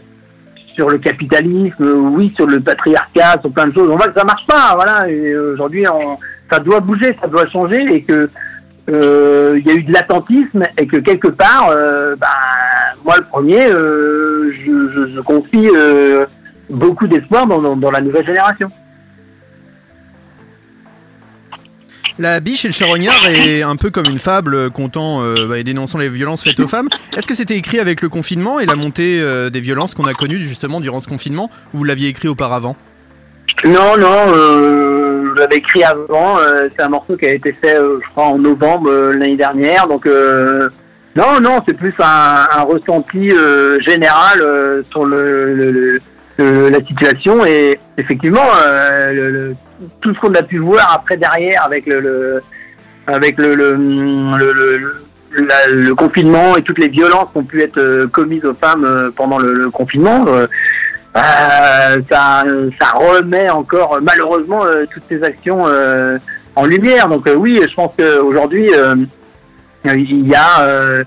sur 0.73 0.89
le 0.89 0.97
capitalisme, 0.97 1.85
oui, 2.15 2.33
sur 2.35 2.47
le 2.47 2.59
patriarcat, 2.59 3.39
sur 3.41 3.51
plein 3.51 3.67
de 3.67 3.73
choses. 3.75 3.89
On 3.91 3.95
voit 3.95 4.07
que 4.07 4.19
ça 4.19 4.25
marche 4.25 4.47
pas. 4.47 4.73
Voilà. 4.73 5.05
Aujourd'hui, 5.53 5.85
ça 6.49 6.57
doit 6.59 6.79
bouger, 6.79 7.15
ça 7.21 7.27
doit 7.27 7.45
changer, 7.47 7.83
et 7.93 8.01
que 8.01 8.27
euh, 8.89 9.59
il 9.59 9.67
y 9.67 9.69
a 9.69 9.75
eu 9.75 9.83
de 9.83 9.93
l'attentisme 9.93 10.63
et 10.79 10.87
que 10.87 10.97
quelque 10.97 11.27
part, 11.27 11.69
euh, 11.69 12.15
ben, 12.15 12.27
moi 13.05 13.17
le 13.19 13.25
premier, 13.25 13.69
je, 13.69 15.21
confie 15.21 15.69
beaucoup 16.71 17.05
d'espoir 17.05 17.45
dans 17.45 17.91
la 17.91 18.01
nouvelle 18.01 18.25
génération. 18.25 18.71
La 22.19 22.39
biche 22.39 22.65
et 22.65 22.67
le 22.67 22.73
charognard 22.73 23.25
est 23.29 23.63
un 23.63 23.75
peu 23.75 23.89
comme 23.89 24.05
une 24.09 24.19
fable 24.19 24.53
euh, 24.53 24.69
comptant 24.69 25.23
euh, 25.23 25.47
bah, 25.47 25.57
et 25.57 25.63
dénonçant 25.63 25.97
les 25.97 26.09
violences 26.09 26.43
faites 26.43 26.59
aux 26.59 26.67
femmes. 26.67 26.89
Est-ce 27.17 27.27
que 27.27 27.33
c'était 27.35 27.55
écrit 27.55 27.79
avec 27.79 28.01
le 28.01 28.09
confinement 28.09 28.59
et 28.59 28.65
la 28.65 28.75
montée 28.75 29.21
euh, 29.21 29.49
des 29.49 29.59
violences 29.59 29.93
qu'on 29.95 30.05
a 30.05 30.13
connues 30.13 30.39
justement 30.39 30.79
durant 30.79 30.99
ce 30.99 31.07
confinement 31.07 31.49
ou 31.73 31.79
vous 31.79 31.83
l'aviez 31.83 32.09
écrit 32.09 32.27
auparavant? 32.27 32.75
Non, 33.65 33.97
non, 33.97 34.27
je 34.33 35.39
l'avais 35.39 35.57
écrit 35.57 35.83
avant. 35.83 36.37
c'est 36.75 36.81
un 36.81 36.89
morceau 36.89 37.17
qui 37.17 37.25
a 37.25 37.33
été 37.33 37.53
fait, 37.53 37.75
je 37.75 38.09
crois, 38.11 38.25
en 38.25 38.37
novembre 38.37 39.11
l'année 39.13 39.35
dernière. 39.35 39.87
Donc, 39.87 40.07
non, 41.15 41.41
non, 41.41 41.59
c'est 41.67 41.75
plus 41.75 41.93
un, 41.99 42.45
ressenti 42.61 43.29
général 43.81 44.83
sur 44.89 45.05
le- 45.05 45.99
la 46.37 46.79
situation. 46.85 47.45
Et 47.45 47.79
effectivement, 47.97 48.47
euh, 48.65 49.11
le- 49.11 49.29
le- 49.31 49.55
tout 50.01 50.13
ce 50.13 50.19
qu'on 50.19 50.33
a 50.33 50.43
pu 50.43 50.57
voir 50.57 50.93
après 50.93 51.17
derrière 51.17 51.63
avec 51.65 51.85
le, 51.87 51.99
le- 51.99 52.43
avec 53.07 53.37
le, 53.37 53.55
la- 55.37 55.67
le 55.73 55.95
confinement 55.95 56.57
et 56.57 56.61
toutes 56.61 56.79
les 56.79 56.87
violences 56.89 57.27
qui 57.31 57.37
ont 57.37 57.43
pu 57.43 57.61
être 57.61 57.77
euh, 57.77 58.07
commises 58.07 58.45
aux 58.45 58.53
femmes 58.53 58.85
euh, 58.85 59.11
pendant 59.15 59.39
le, 59.39 59.69
confinement. 59.69 60.25
euh, 60.27 60.47
ça, 61.13 62.43
ça 62.79 62.91
remet 62.95 63.49
encore 63.49 63.99
malheureusement 64.01 64.63
toutes 64.93 65.03
ces 65.09 65.21
actions 65.23 65.65
en 66.55 66.65
lumière. 66.65 67.09
Donc 67.09 67.27
oui, 67.35 67.59
je 67.67 67.75
pense 67.75 67.91
qu'aujourd'hui, 67.97 68.71
il 69.83 70.27
y 70.27 70.35
a, 70.35 71.03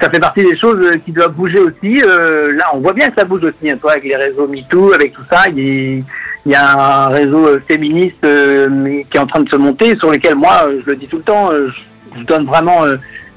ça 0.00 0.10
fait 0.10 0.20
partie 0.20 0.42
des 0.44 0.56
choses 0.56 0.84
euh, 0.84 0.96
qui 1.04 1.12
doivent 1.12 1.32
bouger 1.32 1.58
aussi. 1.60 2.02
Euh, 2.02 2.52
là, 2.56 2.66
on 2.74 2.78
voit 2.78 2.92
bien 2.92 3.08
que 3.08 3.14
ça 3.18 3.24
bouge 3.24 3.42
aussi, 3.44 3.70
hein, 3.70 3.78
toi, 3.80 3.92
avec 3.92 4.04
les 4.04 4.16
réseaux 4.16 4.46
MeToo, 4.46 4.92
avec 4.92 5.12
tout 5.14 5.22
ça. 5.30 5.44
Il 5.48 6.04
y, 6.46 6.54
a- 6.54 7.06
un 7.06 7.08
réseau 7.08 7.46
euh, 7.46 7.62
féministe 7.66 8.24
euh, 8.24 9.02
qui 9.10 9.16
est 9.16 9.20
en 9.20 9.26
train 9.26 9.40
de 9.40 9.48
se 9.48 9.56
monter, 9.56 9.96
sur 9.96 10.10
lequel 10.10 10.34
moi, 10.34 10.68
je 10.84 10.90
le 10.90 10.96
dis 10.96 11.06
tout 11.06 11.16
le 11.18 11.22
temps, 11.22 11.50
je, 11.50 12.22
donne 12.24 12.46
vraiment 12.46 12.82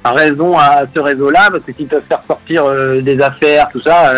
raison 0.04 0.58
à 0.58 0.84
ce 0.94 1.00
réseau-là, 1.00 1.50
parce 1.52 1.64
que 1.64 1.72
s'ils 1.74 1.88
peuvent 1.88 2.02
faire 2.10 2.24
sortir 2.28 2.64
des 3.04 3.22
affaires, 3.22 3.68
tout 3.72 3.82
ça, 3.82 4.12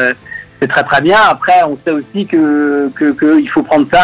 c'est 0.61 0.68
très 0.69 0.84
très 0.84 1.01
bien. 1.01 1.18
Après, 1.30 1.64
on 1.68 1.77
sait 1.85 1.91
aussi 1.91 2.26
que 2.26 2.88
qu'il 2.97 3.49
faut 3.49 3.64
prendre 3.64 3.85
ça 3.91 4.01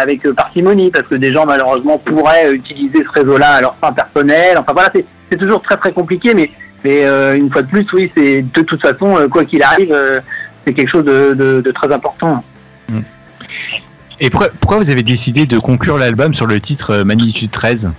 avec 0.00 0.22
parcimonie, 0.32 0.90
parce 0.90 1.06
que 1.08 1.16
des 1.16 1.30
gens 1.30 1.44
malheureusement 1.44 1.98
pourraient 1.98 2.52
utiliser 2.54 3.04
ce 3.04 3.10
réseau-là 3.20 3.50
à 3.56 3.60
leur 3.60 3.76
fin 3.76 3.92
personnelle. 3.92 4.56
Enfin 4.56 4.72
voilà, 4.72 4.90
c'est 5.30 5.36
toujours 5.36 5.60
très 5.60 5.76
très 5.76 5.92
compliqué, 5.92 6.32
mais 6.34 6.50
mais 6.84 7.04
euh, 7.04 7.36
une 7.36 7.50
fois 7.50 7.62
de 7.62 7.68
plus, 7.68 7.86
oui, 7.92 8.10
c'est 8.16 8.42
de 8.42 8.60
toute 8.62 8.80
façon, 8.82 9.16
euh, 9.16 9.28
quoi 9.28 9.44
qu'il 9.44 9.62
arrive, 9.62 9.92
euh, 9.92 10.20
c'est 10.66 10.72
quelque 10.74 10.88
chose 10.88 11.04
de, 11.04 11.34
de- 11.34 11.60
de 11.60 11.70
très 11.72 11.92
important. 11.92 12.44
Et 14.20 14.30
pourquoi, 14.30 14.50
pourquoi 14.60 14.78
vous 14.78 14.90
avez 14.90 15.02
décidé 15.02 15.46
de 15.46 15.58
conclure 15.58 15.98
l'album 15.98 16.32
sur 16.32 16.46
le 16.46 16.60
titre 16.60 17.02
Magnitude 17.02 17.50
13 17.50 17.90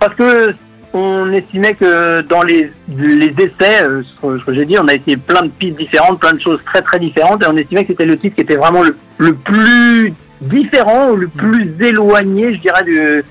Parce 0.00 0.14
que 0.16 0.54
on 0.92 1.32
estimait 1.32 1.74
que 1.74 2.20
dans 2.22 2.42
les, 2.42 2.70
les 2.96 3.34
essais, 3.38 3.78
ce 3.84 4.02
que- 4.22 4.38
ce 4.38 4.44
que 4.44 4.54
j'ai 4.54 4.64
dit, 4.64 4.76
on 4.78 4.86
a 4.88 4.94
essayé 4.94 5.16
plein 5.16 5.42
de 5.42 5.48
pistes 5.48 5.76
différentes, 5.78 6.20
plein 6.20 6.32
de 6.32 6.40
choses 6.40 6.60
très 6.66 6.82
très 6.82 6.98
différentes, 7.00 7.42
et 7.42 7.46
on 7.48 7.56
estimait 7.56 7.82
que 7.82 7.92
c'était 7.92 8.06
le 8.06 8.16
titre 8.16 8.36
qui 8.36 8.42
était 8.42 8.56
vraiment 8.56 8.82
le, 8.82 8.96
le 9.18 9.34
plus 9.34 10.12
différent 10.40 11.10
ou 11.10 11.16
le 11.16 11.28
plus 11.28 11.74
éloigné, 11.80 12.54
je 12.54 12.60
dirais, 12.60 12.84
du- 12.84 13.24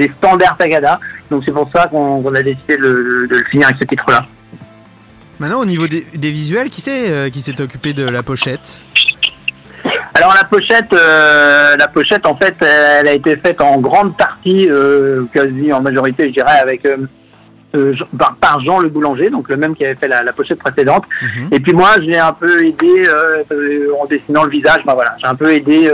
des 0.00 0.10
standards 0.18 0.56
Tagada. 0.56 0.98
Donc 1.30 1.42
c'est 1.44 1.52
pour 1.52 1.68
ça 1.74 1.86
qu'on 1.86 2.34
a 2.34 2.42
décidé 2.42 2.76
de, 2.76 2.82
le- 2.82 3.26
de 3.28 3.36
le 3.36 3.44
finir 3.44 3.66
avec 3.68 3.78
ce 3.80 3.84
titre-là. 3.84 4.26
Maintenant, 5.38 5.60
au 5.60 5.64
niveau 5.64 5.86
des, 5.86 6.04
des 6.14 6.30
visuels, 6.30 6.68
qui 6.70 6.80
c'est 6.80 7.10
euh, 7.10 7.30
qui 7.30 7.40
s'est 7.40 7.58
occupé 7.60 7.92
de 7.94 8.06
la 8.16 8.22
pochette? 8.22 8.66
Alors 10.14 10.34
la 10.34 10.44
pochette, 10.44 10.92
euh, 10.92 11.76
la 11.78 11.88
pochette 11.88 12.26
en 12.26 12.36
fait, 12.36 12.54
elle 12.60 13.08
a 13.08 13.12
été 13.12 13.36
faite 13.36 13.60
en 13.60 13.78
grande 13.80 14.16
partie, 14.18 14.68
euh, 14.68 15.24
quasi 15.32 15.72
en 15.72 15.80
majorité, 15.80 16.28
je 16.28 16.34
dirais, 16.34 16.58
avec 16.60 16.84
euh, 16.84 17.94
par, 18.18 18.34
par 18.36 18.60
Jean 18.60 18.80
le 18.80 18.90
boulanger, 18.90 19.30
donc 19.30 19.48
le 19.48 19.56
même 19.56 19.74
qui 19.74 19.84
avait 19.86 19.94
fait 19.94 20.08
la, 20.08 20.22
la 20.22 20.32
pochette 20.32 20.58
précédente. 20.58 21.04
Et 21.52 21.60
puis 21.60 21.72
moi, 21.72 21.90
je 21.96 22.02
l'ai 22.10 22.18
un 22.18 22.34
peu 22.34 22.52
aidé 22.66 22.92
en 23.98 24.04
dessinant 24.06 24.44
le 24.44 24.50
visage. 24.50 24.80
Ben 24.84 24.94
voilà, 24.94 25.14
j'ai 25.18 25.28
un 25.28 25.36
peu 25.36 25.54
aidé 25.54 25.90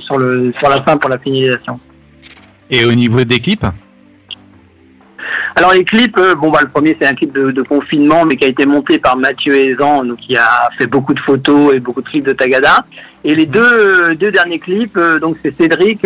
sur 0.00 0.18
le 0.18 0.52
sur 0.58 0.68
la 0.68 0.82
fin 0.82 0.96
pour 0.98 1.08
la 1.08 1.18
finalisation. 1.18 1.78
Et 2.72 2.86
au 2.86 2.94
niveau 2.94 3.22
des 3.22 3.38
clips 3.38 3.66
Alors 5.56 5.74
les 5.74 5.84
clips, 5.84 6.16
euh, 6.16 6.34
bon 6.34 6.50
bah 6.50 6.60
le 6.62 6.68
premier 6.68 6.96
c'est 6.98 7.06
un 7.06 7.12
clip 7.12 7.30
de, 7.34 7.62
confinement 7.62 8.24
mais 8.24 8.36
qui 8.36 8.46
a 8.46 8.48
été 8.48 8.64
monté 8.64 8.98
par 8.98 9.18
Mathieu 9.18 9.54
Aizan, 9.54 10.04
donc 10.04 10.16
qui 10.16 10.38
a 10.38 10.70
fait 10.78 10.86
beaucoup 10.86 11.12
de 11.12 11.20
photos 11.20 11.74
et 11.74 11.80
beaucoup 11.80 12.00
de 12.00 12.08
clips 12.08 12.26
de 12.26 12.32
Tagada. 12.32 12.86
Et 13.24 13.34
les 13.34 13.44
deux, 13.44 13.60
euh, 13.60 14.14
deux 14.14 14.32
derniers 14.32 14.58
clips, 14.58 14.96
euh, 14.96 15.18
donc 15.18 15.36
c'est 15.42 15.54
Cédric 15.54 16.00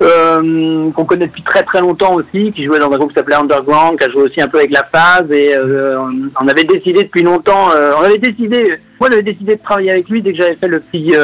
qu'on 0.00 1.04
connaît 1.04 1.26
depuis 1.26 1.42
très 1.42 1.62
très 1.62 1.80
longtemps 1.80 2.14
aussi, 2.14 2.50
qui 2.52 2.64
jouait 2.64 2.80
dans 2.80 2.90
un 2.90 2.96
groupe 2.96 3.10
qui 3.10 3.14
s'appelait 3.14 3.36
Underground, 3.36 3.96
qui 3.96 4.04
a 4.04 4.10
joué 4.10 4.22
aussi 4.22 4.40
un 4.40 4.48
peu 4.48 4.58
avec 4.58 4.72
La 4.72 4.84
Phase 4.84 5.30
et 5.30 5.56
on, 5.56 6.48
avait 6.48 6.64
décidé 6.64 7.04
depuis 7.04 7.22
longtemps, 7.22 7.70
on 7.70 8.02
avait 8.02 8.18
décidé, 8.18 8.76
moi 8.98 9.08
j'avais 9.08 9.22
décidé 9.22 9.54
de 9.54 9.62
travailler 9.62 9.92
avec 9.92 10.08
lui 10.08 10.20
dès 10.20 10.32
que 10.32 10.38
j'avais 10.38 10.56
fait 10.56 10.68
le 10.68 10.80
petit 10.80 11.14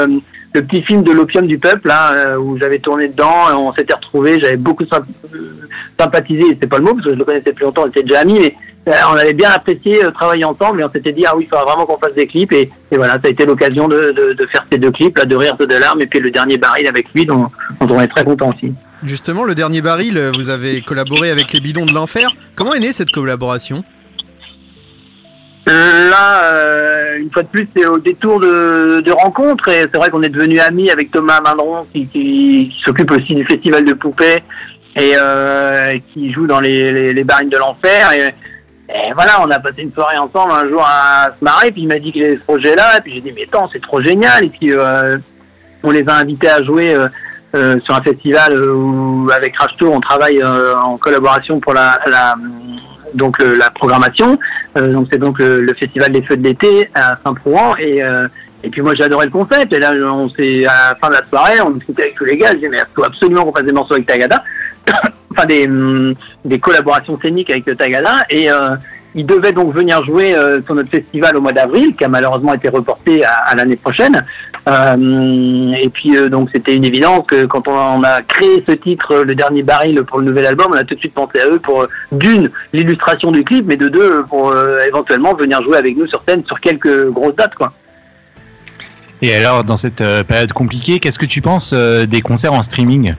le 0.53 0.63
petit 0.63 0.83
film 0.83 1.03
de 1.03 1.13
l'opium 1.13 1.47
du 1.47 1.59
peuple 1.59 1.89
là, 1.89 2.13
euh, 2.13 2.37
où 2.37 2.59
j'avais 2.59 2.79
tourné 2.79 3.09
dedans, 3.09 3.57
on 3.57 3.73
s'était 3.73 3.95
retrouvés, 3.95 4.41
j'avais 4.41 4.57
beaucoup 4.57 4.85
euh, 4.85 5.39
sympathisé, 5.99 6.59
c'est 6.61 6.69
pas 6.69 6.79
le 6.79 6.85
mot 6.85 6.95
parce 6.95 7.05
que 7.05 7.13
je 7.13 7.19
le 7.19 7.25
connaissais 7.25 7.51
depuis 7.51 7.65
longtemps, 7.65 7.83
on 7.85 7.89
était 7.89 8.03
déjà 8.03 8.21
amis, 8.21 8.41
mais 8.41 8.57
euh, 8.89 8.97
on 9.13 9.17
avait 9.17 9.33
bien 9.33 9.51
apprécié 9.51 10.01
travailler 10.13 10.45
ensemble 10.45 10.81
et 10.81 10.85
on 10.85 10.91
s'était 10.91 11.13
dit 11.13 11.25
ah 11.27 11.37
oui, 11.37 11.45
il 11.47 11.49
faudra 11.49 11.65
vraiment 11.65 11.87
qu'on 11.87 11.99
fasse 11.99 12.15
des 12.15 12.27
clips 12.27 12.53
et, 12.53 12.71
voilà, 12.91 13.15
ça 13.15 13.27
a 13.27 13.29
été 13.29 13.47
l'occasion 13.47 13.87
de, 13.87 14.37
faire 14.51 14.67
ces 14.71 14.79
deux 14.79 14.91
clips 14.91 15.17
là, 15.19 15.25
de 15.25 15.37
rire 15.37 15.57
de 15.57 15.77
larmes 15.77 16.01
et 16.01 16.07
puis 16.07 16.19
le 16.19 16.31
dernier 16.31 16.59
baril 16.59 16.89
avec 16.89 17.13
lui 17.15 17.25
dont, 17.25 17.47
dont 17.81 17.97
on 17.97 18.01
est 18.01 18.09
très 18.09 18.25
content 18.25 18.51
aussi. 18.51 18.73
Justement, 19.05 19.45
le 19.45 19.55
dernier 19.55 19.81
baril, 19.81 20.31
vous 20.35 20.51
avez 20.51 20.83
collaboré 20.83 21.31
avec 21.31 21.53
les 21.53 21.61
bidons 21.61 21.87
de 21.87 21.95
l'enfer. 21.95 22.35
Comment 22.55 22.75
est 22.75 22.81
née 22.81 22.93
cette 22.93 23.13
collaboration? 23.13 23.83
Là, 25.67 26.43
euh, 26.45 27.19
une 27.19 27.31
fois 27.31 27.43
de 27.43 27.49
plus, 27.49 27.69
c'est 27.77 27.87
au 27.87 27.99
détour 27.99 28.41
de, 28.41 29.01
de 29.01 29.13
rencontres 29.13 29.69
et 29.69 29.83
c'est 29.83 29.97
vrai 29.97 30.11
qu'on 30.11 30.23
est 30.23 30.29
devenu 30.31 30.59
amis 30.59 30.91
avec 30.91 31.11
Thomas 31.11 31.41
Mindron 31.47 31.87
qui, 31.93 32.07
qui- 32.09 32.71
qui 32.75 32.83
s'occupe 32.85 33.11
aussi 33.13 33.35
du 33.35 33.45
festival 33.45 33.85
de 33.85 33.93
poupées 33.93 34.43
et 34.97 35.13
euh, 35.17 35.93
qui 36.13 36.33
joue 36.33 36.47
dans 36.47 36.59
les, 36.61 36.91
les, 36.91 37.13
les 37.13 37.25
barines 37.25 37.51
de 37.51 37.57
l'enfer. 37.59 38.11
Et, 38.13 38.35
et 38.93 39.13
voilà, 39.15 39.41
on 39.43 39.51
a 39.51 39.61
passé 39.61 39.83
une 39.83 39.93
soirée 39.93 40.19
ensemble 40.19 40.53
un 40.53 40.69
jour 40.69 40.83
à 40.85 41.31
se 41.39 41.45
marrer, 41.45 41.71
puis 41.71 41.83
il 41.83 41.89
m'a 41.89 41.99
dit 41.99 42.11
qu'il 42.11 42.25
avait 42.25 42.37
ce 42.37 42.41
projet-là, 42.43 42.99
et 42.99 43.01
puis 43.03 43.13
j'ai 43.15 43.21
dit 43.21 43.33
mais 43.35 43.45
attends, 43.45 43.69
c'est 43.73 43.83
trop 43.83 44.01
génial. 44.03 44.45
Et 44.47 44.49
puis 44.49 44.73
euh, 44.73 45.19
on 45.85 45.91
les 45.93 46.05
a 46.09 46.15
invités 46.15 46.49
à 46.49 46.63
jouer 46.65 46.95
euh, 46.95 47.07
euh, 47.55 47.79
sur 47.81 47.95
un 47.95 48.03
festival 48.03 48.59
où 48.61 49.29
avec 49.35 49.55
Crash 49.55 49.73
on 49.83 50.01
travaille 50.01 50.43
euh, 50.43 50.75
en 50.79 50.97
collaboration 50.97 51.61
pour 51.61 51.75
la, 51.75 52.01
la 52.07 52.35
donc 53.15 53.39
le- 53.39 53.55
la 53.57 53.71
programmation. 53.71 54.39
Euh, 54.77 54.93
donc 54.93 55.09
c'est 55.11 55.19
donc 55.19 55.39
le, 55.39 55.61
le 55.61 55.75
festival 55.75 56.13
des 56.13 56.23
feux 56.23 56.37
de 56.37 56.45
l'été 56.45 56.91
à 56.95 57.19
Saint-Prouan 57.25 57.75
et 57.79 58.03
euh, 58.05 58.29
et 58.63 58.69
puis 58.71 58.83
moi 58.83 58.95
j'ai 58.95 59.05
adoré 59.05 59.27
le 59.27 59.33
concept. 59.33 59.73
Et 59.73 59.79
là 59.81 59.93
on 59.95 60.29
s'est 60.29 60.67
à 60.67 60.91
la 60.91 60.95
fin 61.01 61.09
de 61.09 61.15
la 61.15 61.27
soirée 61.29 61.61
on 61.61 61.71
discutait 61.71 62.03
avec 62.03 62.15
tous 62.17 62.25
les 62.25 62.37
gars. 62.37 62.49
Je 62.51 62.57
disais 62.57 62.69
mais 62.69 62.79
il 62.79 62.95
faut 62.95 63.05
absolument 63.05 63.45
qu'on 63.45 63.53
fasse 63.53 63.65
des 63.67 63.73
morceaux 63.73 63.95
avec 63.95 64.07
Tagada. 64.07 64.43
Enfin 65.33 65.47
des 65.47 65.67
hum, 65.67 66.15
des 66.45 66.59
collaborations 66.59 67.19
scéniques 67.21 67.51
avec 67.51 67.65
Tagada. 67.79 68.17
Et 68.31 68.51
euh, 68.51 68.71
il 69.15 69.27
devait 69.27 69.53
donc 69.53 69.75
venir 69.75 70.05
jouer 70.05 70.35
euh, 70.35 70.61
sur 70.65 70.75
notre 70.75 70.91
festival 70.91 71.37
au 71.37 71.41
mois 71.41 71.53
d'avril, 71.53 71.95
qui 71.97 72.05
a 72.05 72.09
malheureusement 72.09 72.55
été 72.55 72.69
reporté 72.69 73.25
à, 73.25 73.55
l'année 73.55 73.77
prochaine. 73.77 74.25
Euh, 74.69 75.73
et 75.73 75.89
puis 75.89 76.17
euh, 76.17 76.29
donc 76.29 76.51
c'était 76.53 76.77
une 76.77 76.85
évidence 76.85 77.25
que 77.27 77.47
quand 77.47 77.67
on, 77.67 78.03
a 78.05 78.21
créé 78.23 78.63
ce 78.69 78.73
titre, 78.73 79.25
le 79.27 79.35
dernier 79.35 79.63
baril 79.63 80.03
pour 80.05 80.19
le 80.19 80.27
nouvel 80.27 80.47
album, 80.47 80.69
on 80.71 80.77
a 80.77 80.85
tout 80.85 80.95
de 80.95 81.01
suite 81.01 81.15
pensé 81.15 81.41
à 81.41 81.47
eux 81.49 81.59
pour 81.59 81.87
d'une 82.13 82.51
l'illustration 82.73 83.33
du 83.33 83.43
clip, 83.43 83.65
mais 83.67 83.77
de 83.77 83.89
deux 83.89 84.23
pour 84.29 84.55
éventuellement 84.87 85.35
venir 85.35 85.63
jouer 85.63 85.79
avec 85.79 85.97
nous 85.97 86.07
sur 86.07 86.23
scène 86.29 86.45
sur 86.45 86.61
quelques 86.61 87.09
grosses 87.11 87.37
dates 87.37 87.55
quoi. 87.55 87.73
Et 89.23 89.35
alors, 89.35 89.65
dans 89.65 89.77
cette 89.77 90.03
période 90.27 90.53
compliquée, 90.53 90.99
qu'est-ce 90.99 91.19
que 91.19 91.27
tu 91.27 91.43
penses 91.43 91.75
des 91.75 92.21
concerts 92.23 92.55
en 92.55 92.63
streaming? 92.63 93.15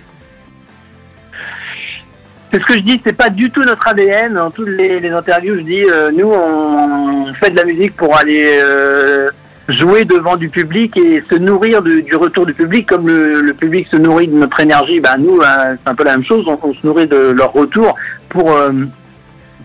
C'est 2.51 2.59
ce 2.59 2.65
que 2.65 2.73
je 2.73 2.79
dis, 2.79 3.01
c'est 3.05 3.15
pas 3.15 3.29
du 3.29 3.49
tout 3.49 3.63
notre 3.63 3.87
ADN. 3.87 4.33
Dans 4.33 4.51
toutes 4.51 4.67
les, 4.67 4.99
les 4.99 5.09
interviews, 5.09 5.55
je 5.55 5.61
dis, 5.61 5.85
euh, 5.85 6.11
nous, 6.11 6.27
on, 6.27 7.29
on 7.29 7.33
fait 7.35 7.49
de 7.49 7.55
la 7.55 7.63
musique 7.63 7.95
pour 7.95 8.17
aller 8.17 8.59
euh, 8.61 9.29
jouer 9.69 10.03
devant 10.03 10.35
du 10.35 10.49
public 10.49 10.97
et 10.97 11.23
se 11.29 11.35
nourrir 11.35 11.81
du, 11.81 12.03
du 12.03 12.13
retour 12.15 12.45
du 12.45 12.53
public, 12.53 12.89
comme 12.89 13.07
le, 13.07 13.39
le 13.41 13.53
public 13.53 13.87
se 13.89 13.95
nourrit 13.95 14.27
de 14.27 14.35
notre 14.35 14.59
énergie. 14.59 14.99
Ben 14.99 15.15
nous, 15.17 15.39
euh, 15.39 15.75
c'est 15.81 15.89
un 15.89 15.95
peu 15.95 16.03
la 16.03 16.11
même 16.11 16.25
chose. 16.25 16.45
On, 16.45 16.59
on 16.61 16.73
se 16.73 16.85
nourrit 16.85 17.07
de 17.07 17.31
leur 17.31 17.53
retour 17.53 17.95
pour, 18.27 18.53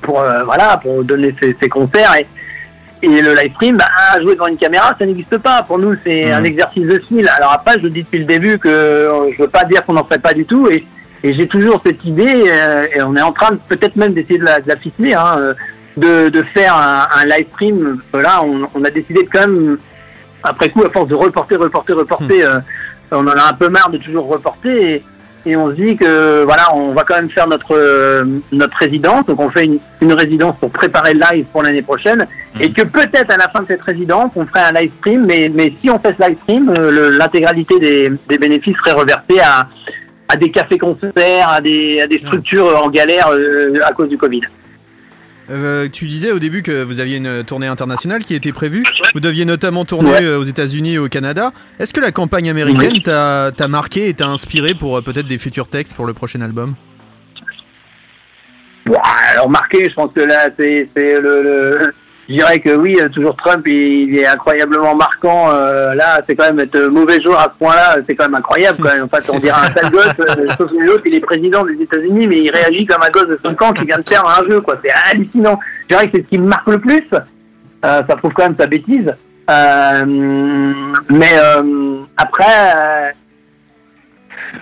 pour 0.03 0.23
voilà, 0.45 0.79
pour 0.81 1.03
donner 1.03 1.35
ces, 1.41 1.57
ces 1.61 1.69
concerts. 1.69 2.15
Et, 2.21 2.27
et 3.03 3.21
le 3.21 3.35
live 3.35 3.53
stream, 3.55 3.77
bah, 3.77 4.21
jouer 4.23 4.35
devant 4.35 4.47
une 4.47 4.57
caméra, 4.57 4.95
ça 4.97 5.05
n'existe 5.05 5.39
pas. 5.39 5.65
Pour 5.65 5.79
nous, 5.81 5.97
c'est 6.05 6.31
un 6.31 6.45
exercice 6.45 6.87
de 6.87 7.01
style. 7.01 7.29
Alors 7.37 7.53
après, 7.53 7.81
je 7.83 7.89
dis 7.89 8.05
depuis 8.05 8.21
le 8.21 8.25
début 8.27 8.59
que 8.59 9.29
je 9.37 9.43
veux 9.43 9.49
pas 9.49 9.65
dire 9.65 9.85
qu'on 9.85 9.95
n'en 9.95 10.05
fait 10.05 10.21
pas 10.21 10.35
du 10.35 10.45
tout. 10.45 10.69
Et, 10.71 10.87
et 11.27 11.35
j'ai 11.35 11.49
toujours 11.49 11.79
cette 11.85 12.05
idée, 12.05 12.45
euh, 12.47 12.87
et 12.95 13.03
on 13.03 13.15
est 13.17 13.27
en 13.31 13.33
train 13.33 13.51
peut-être 13.69 13.97
même 13.97 14.15
d'essayer 14.15 14.39
de 14.39 14.45
la, 14.45 14.61
de 14.61 14.69
la 14.69 14.77
ficeler, 14.77 15.15
hein, 15.15 15.37
euh, 15.39 15.55
de, 15.97 16.29
de 16.29 16.43
faire 16.55 16.75
un, 16.77 17.07
un 17.19 17.25
live 17.33 17.47
stream. 17.55 18.01
Là, 18.15 18.35
on, 18.45 18.69
on 18.75 18.85
a 18.85 18.91
décidé 18.91 19.21
de 19.25 19.29
quand 19.33 19.47
même, 19.49 19.79
après 20.43 20.69
coup, 20.71 20.85
à 20.85 20.91
force 20.91 21.09
de 21.09 21.15
reporter, 21.15 21.57
reporter, 21.59 21.95
reporter, 21.97 22.43
euh, 22.43 22.59
on 23.11 23.27
en 23.27 23.37
a 23.45 23.51
un 23.51 23.57
peu 23.61 23.69
marre 23.69 23.91
de 23.91 23.99
toujours 23.99 24.27
reporter. 24.29 24.75
Et, 24.91 25.03
et 25.49 25.57
on 25.57 25.71
se 25.71 25.77
dit 25.77 25.97
que 25.97 26.43
voilà, 26.45 26.75
on 26.75 26.93
va 26.93 27.05
quand 27.05 27.15
même 27.21 27.31
faire 27.31 27.49
notre 27.49 27.73
euh, 27.73 28.25
notre 28.51 28.77
résidence. 28.79 29.25
Donc 29.27 29.39
on 29.41 29.49
fait 29.49 29.65
une, 29.65 29.79
une 30.01 30.13
résidence 30.13 30.57
pour 30.61 30.71
préparer 30.71 31.15
le 31.15 31.21
live 31.31 31.47
pour 31.53 31.63
l'année 31.63 31.83
prochaine, 31.83 32.27
et 32.61 32.73
que 32.73 32.83
peut-être 32.83 33.31
à 33.33 33.37
la 33.37 33.49
fin 33.53 33.61
de 33.63 33.69
cette 33.69 33.83
résidence, 33.83 34.33
on 34.35 34.45
ferait 34.45 34.65
un 34.71 34.73
live 34.73 34.91
stream. 34.99 35.25
Mais 35.25 35.49
mais 35.57 35.73
si 35.81 35.89
on 35.89 35.99
fait 36.01 36.15
ce 36.19 36.27
live 36.27 36.39
stream, 36.43 36.65
euh, 36.77 37.17
l'intégralité 37.17 37.79
des, 37.79 38.13
des 38.29 38.39
bénéfices 38.39 38.77
serait 38.79 38.99
reversée 39.03 39.41
à 39.41 39.69
à 40.29 40.37
des 40.37 40.51
cafés-concerts, 40.51 41.49
à 41.49 41.61
des 41.61 42.01
à 42.01 42.07
des 42.07 42.19
structures 42.19 42.83
en 42.83 42.91
galère 42.91 43.29
euh, 43.29 43.75
à 43.85 43.93
cause 43.93 44.09
du 44.09 44.19
Covid. 44.19 44.41
Euh, 45.49 45.87
tu 45.89 46.07
disais 46.07 46.33
au 46.33 46.41
début 46.41 46.63
que 46.63 46.83
vous 46.83 46.99
aviez 46.99 47.19
une 47.19 47.45
tournée 47.45 47.69
internationale 47.69 48.23
qui 48.23 48.35
était 48.35 48.51
prévue. 48.53 48.83
Vous 49.15 49.21
deviez 49.21 49.45
notamment 49.45 49.85
tourner 49.85 50.11
Ouais. 50.11 50.25
euh, 50.25 50.39
aux 50.41 50.45
États-Unis 50.45 50.95
et 50.95 50.99
au 50.99 51.09
Canada. 51.09 51.53
Est-ce 51.79 51.95
que 51.95 52.01
la 52.01 52.11
campagne 52.11 52.51
américaine 52.51 53.01
t'a 53.03 53.53
t'a 53.57 53.69
marqué 53.69 54.09
et 54.09 54.15
t'a 54.15 54.27
inspiré 54.27 54.75
pour 54.75 54.99
euh, 54.99 55.03
peut-être 55.03 55.29
des 55.29 55.39
futurs 55.39 55.69
textes 55.69 55.95
pour 55.95 56.05
le 56.07 56.15
prochain 56.15 56.41
album? 56.41 56.75
Ouah, 58.89 59.03
alors 59.33 59.49
marqué, 59.51 59.89
je 59.89 59.95
pense 59.95 60.13
que 60.15 60.21
là, 60.21 60.49
c'est 60.59 60.89
c'est 60.97 61.21
le, 61.21 61.43
le- 61.43 61.93
je 62.29 62.35
dirais 62.35 62.59
que 62.59 62.75
oui, 62.75 62.97
euh, 63.01 63.09
toujours 63.09 63.37
Trump, 63.37 63.67
il, 63.67 64.17
est 64.19 64.27
incroyablement 64.27 64.97
marquant. 64.97 65.51
euh, 65.53 65.95
là, 65.95 66.21
c'est 66.27 66.35
quand 66.35 66.47
même 66.47 66.61
être 66.61 66.79
mauvais 66.89 67.21
joueur 67.21 67.39
à 67.41 67.53
ce 67.53 67.59
point-là, 67.59 67.99
c'est 68.07 68.15
quand 68.15 68.25
même 68.25 68.35
incroyable. 68.35 68.79
Quand 68.83 68.93
même. 68.95 69.05
En 69.05 69.09
fait, 69.09 69.31
on 69.31 69.39
dirait 69.39 69.59
un 69.59 69.73
sale 69.73 69.91
gosse. 69.91 70.07
euh, 70.21 70.47
sauf 70.59 70.71
que 70.71 70.85
l'autre, 70.85 71.03
il 71.07 71.15
est 71.15 71.21
président 71.21 71.65
des 71.65 71.81
États-Unis, 71.83 72.27
mais 72.27 72.43
il 72.43 72.51
réagit 72.51 72.85
comme 72.85 73.03
un 73.03 73.11
gosse 73.11 73.29
de 73.29 73.39
5 73.43 73.63
ans 73.63 73.73
qui 73.73 73.85
vient 73.85 73.99
de 73.99 74.03
perdre 74.03 74.29
un 74.29 74.49
jeu. 74.49 74.61
quoi. 74.61 74.77
C'est 74.85 74.93
hallucinant. 75.11 75.59
Je 75.83 75.95
dirais 75.95 76.07
que 76.07 76.17
c'est 76.17 76.23
ce 76.25 76.29
qui 76.29 76.39
me 76.39 76.49
marque 76.49 76.69
le 76.69 76.79
plus. 76.79 77.09
Euh, 77.13 78.03
ça 78.09 78.17
prouve 78.17 78.33
quand 78.33 78.45
même 78.45 78.57
sa 78.59 78.67
bêtise. 78.67 79.13
Euh, 79.49 80.05
mais 80.07 81.33
euh, 81.39 81.99
après, 82.17 82.45
euh, 82.77 83.11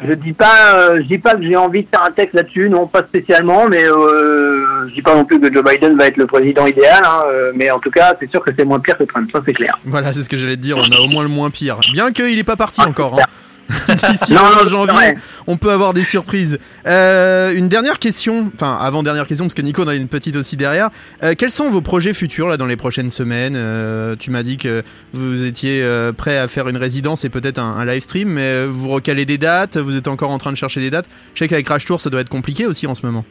je 0.07 0.15
dis 0.15 0.33
pas, 0.33 0.75
euh, 0.75 0.97
je 0.99 1.03
dis 1.09 1.19
pas 1.19 1.35
que 1.35 1.43
j'ai 1.43 1.57
envie 1.57 1.83
de 1.83 1.89
faire 1.89 2.05
un 2.05 2.11
texte 2.11 2.35
là-dessus, 2.35 2.69
non, 2.69 2.87
pas 2.87 3.03
spécialement, 3.03 3.67
mais 3.69 3.85
euh, 3.85 4.89
je 4.89 4.95
dis 4.95 5.03
pas 5.03 5.15
non 5.15 5.25
plus 5.25 5.41
que 5.41 5.53
Joe 5.53 5.63
Biden 5.65 5.97
va 5.97 6.07
être 6.07 6.17
le 6.17 6.27
président 6.27 6.67
idéal, 6.67 7.03
hein, 7.05 7.23
euh, 7.27 7.53
mais 7.55 7.71
en 7.71 7.79
tout 7.79 7.91
cas, 7.91 8.15
c'est 8.21 8.31
sûr 8.31 8.41
que 8.43 8.51
c'est 8.57 8.65
moins 8.65 8.81
pire 8.81 8.97
que 8.99 9.05
Trump, 9.05 9.29
ça 9.33 9.41
c'est 9.45 9.53
clair. 9.55 9.79
Voilà, 9.85 10.13
c'est 10.13 10.23
ce 10.23 10.29
que 10.29 10.37
j'allais 10.37 10.57
te 10.57 10.63
dire, 10.63 10.77
on 10.79 10.83
a 10.83 11.01
au 11.01 11.09
moins 11.09 11.23
le 11.23 11.29
moins 11.29 11.51
pire. 11.51 11.79
Bien 11.93 12.13
qu'il 12.13 12.39
est 12.39 12.45
pas 12.45 12.57
parti 12.57 12.81
encore. 12.81 13.19
hein. 13.21 13.25
D'ici 13.89 14.35
janvier, 14.67 15.15
on 15.47 15.57
peut 15.57 15.71
avoir 15.71 15.93
des 15.93 16.05
surprises. 16.05 16.59
Euh, 16.87 17.55
une 17.55 17.69
dernière 17.69 17.99
question, 17.99 18.51
enfin 18.55 18.79
avant 18.81 19.03
dernière 19.03 19.27
question 19.27 19.47
parce 19.47 19.55
que 19.55 19.63
Nico 19.63 19.83
en 19.83 19.89
a 19.89 19.95
une 19.95 20.09
petite 20.09 20.37
aussi 20.37 20.57
derrière. 20.57 20.91
Euh, 21.23 21.35
quels 21.37 21.51
sont 21.51 21.69
vos 21.69 21.81
projets 21.81 22.13
futurs 22.13 22.49
là 22.49 22.57
dans 22.57 22.67
les 22.67 22.77
prochaines 22.77 23.11
semaines? 23.11 23.55
Euh, 23.57 24.17
Tu 24.19 24.31
m'as 24.31 24.43
dit 24.43 24.57
que 24.57 24.83
vous 25.13 25.45
étiez 25.45 25.85
prêt 26.17 26.39
à 26.39 26.49
faire 26.49 26.69
une 26.69 26.77
résidence 26.77 27.25
et 27.25 27.29
peut-être 27.29 27.59
un, 27.59 27.77
un 27.77 27.85
live 27.85 28.03
stream, 28.03 28.29
mais 28.29 28.65
vous 28.65 28.89
recalez 28.91 29.25
des 29.25 29.39
dates, 29.39 29.77
vous 29.77 29.97
êtes 29.97 30.09
encore 30.09 30.31
en 30.31 30.39
train 30.39 30.53
de 30.53 30.57
chercher 30.57 30.81
des 30.81 30.91
dates. 30.91 31.07
Je 31.35 31.41
sais 31.41 31.49
qu'avec 31.49 31.67
Crash 31.67 31.85
Tour 31.85 32.01
ça 32.01 32.11
doit 32.11 32.21
être 32.21 32.29
compliqué 32.29 32.67
aussi 32.67 32.87
en 32.87 32.95
ce 32.95 33.05
moment. 33.05 33.25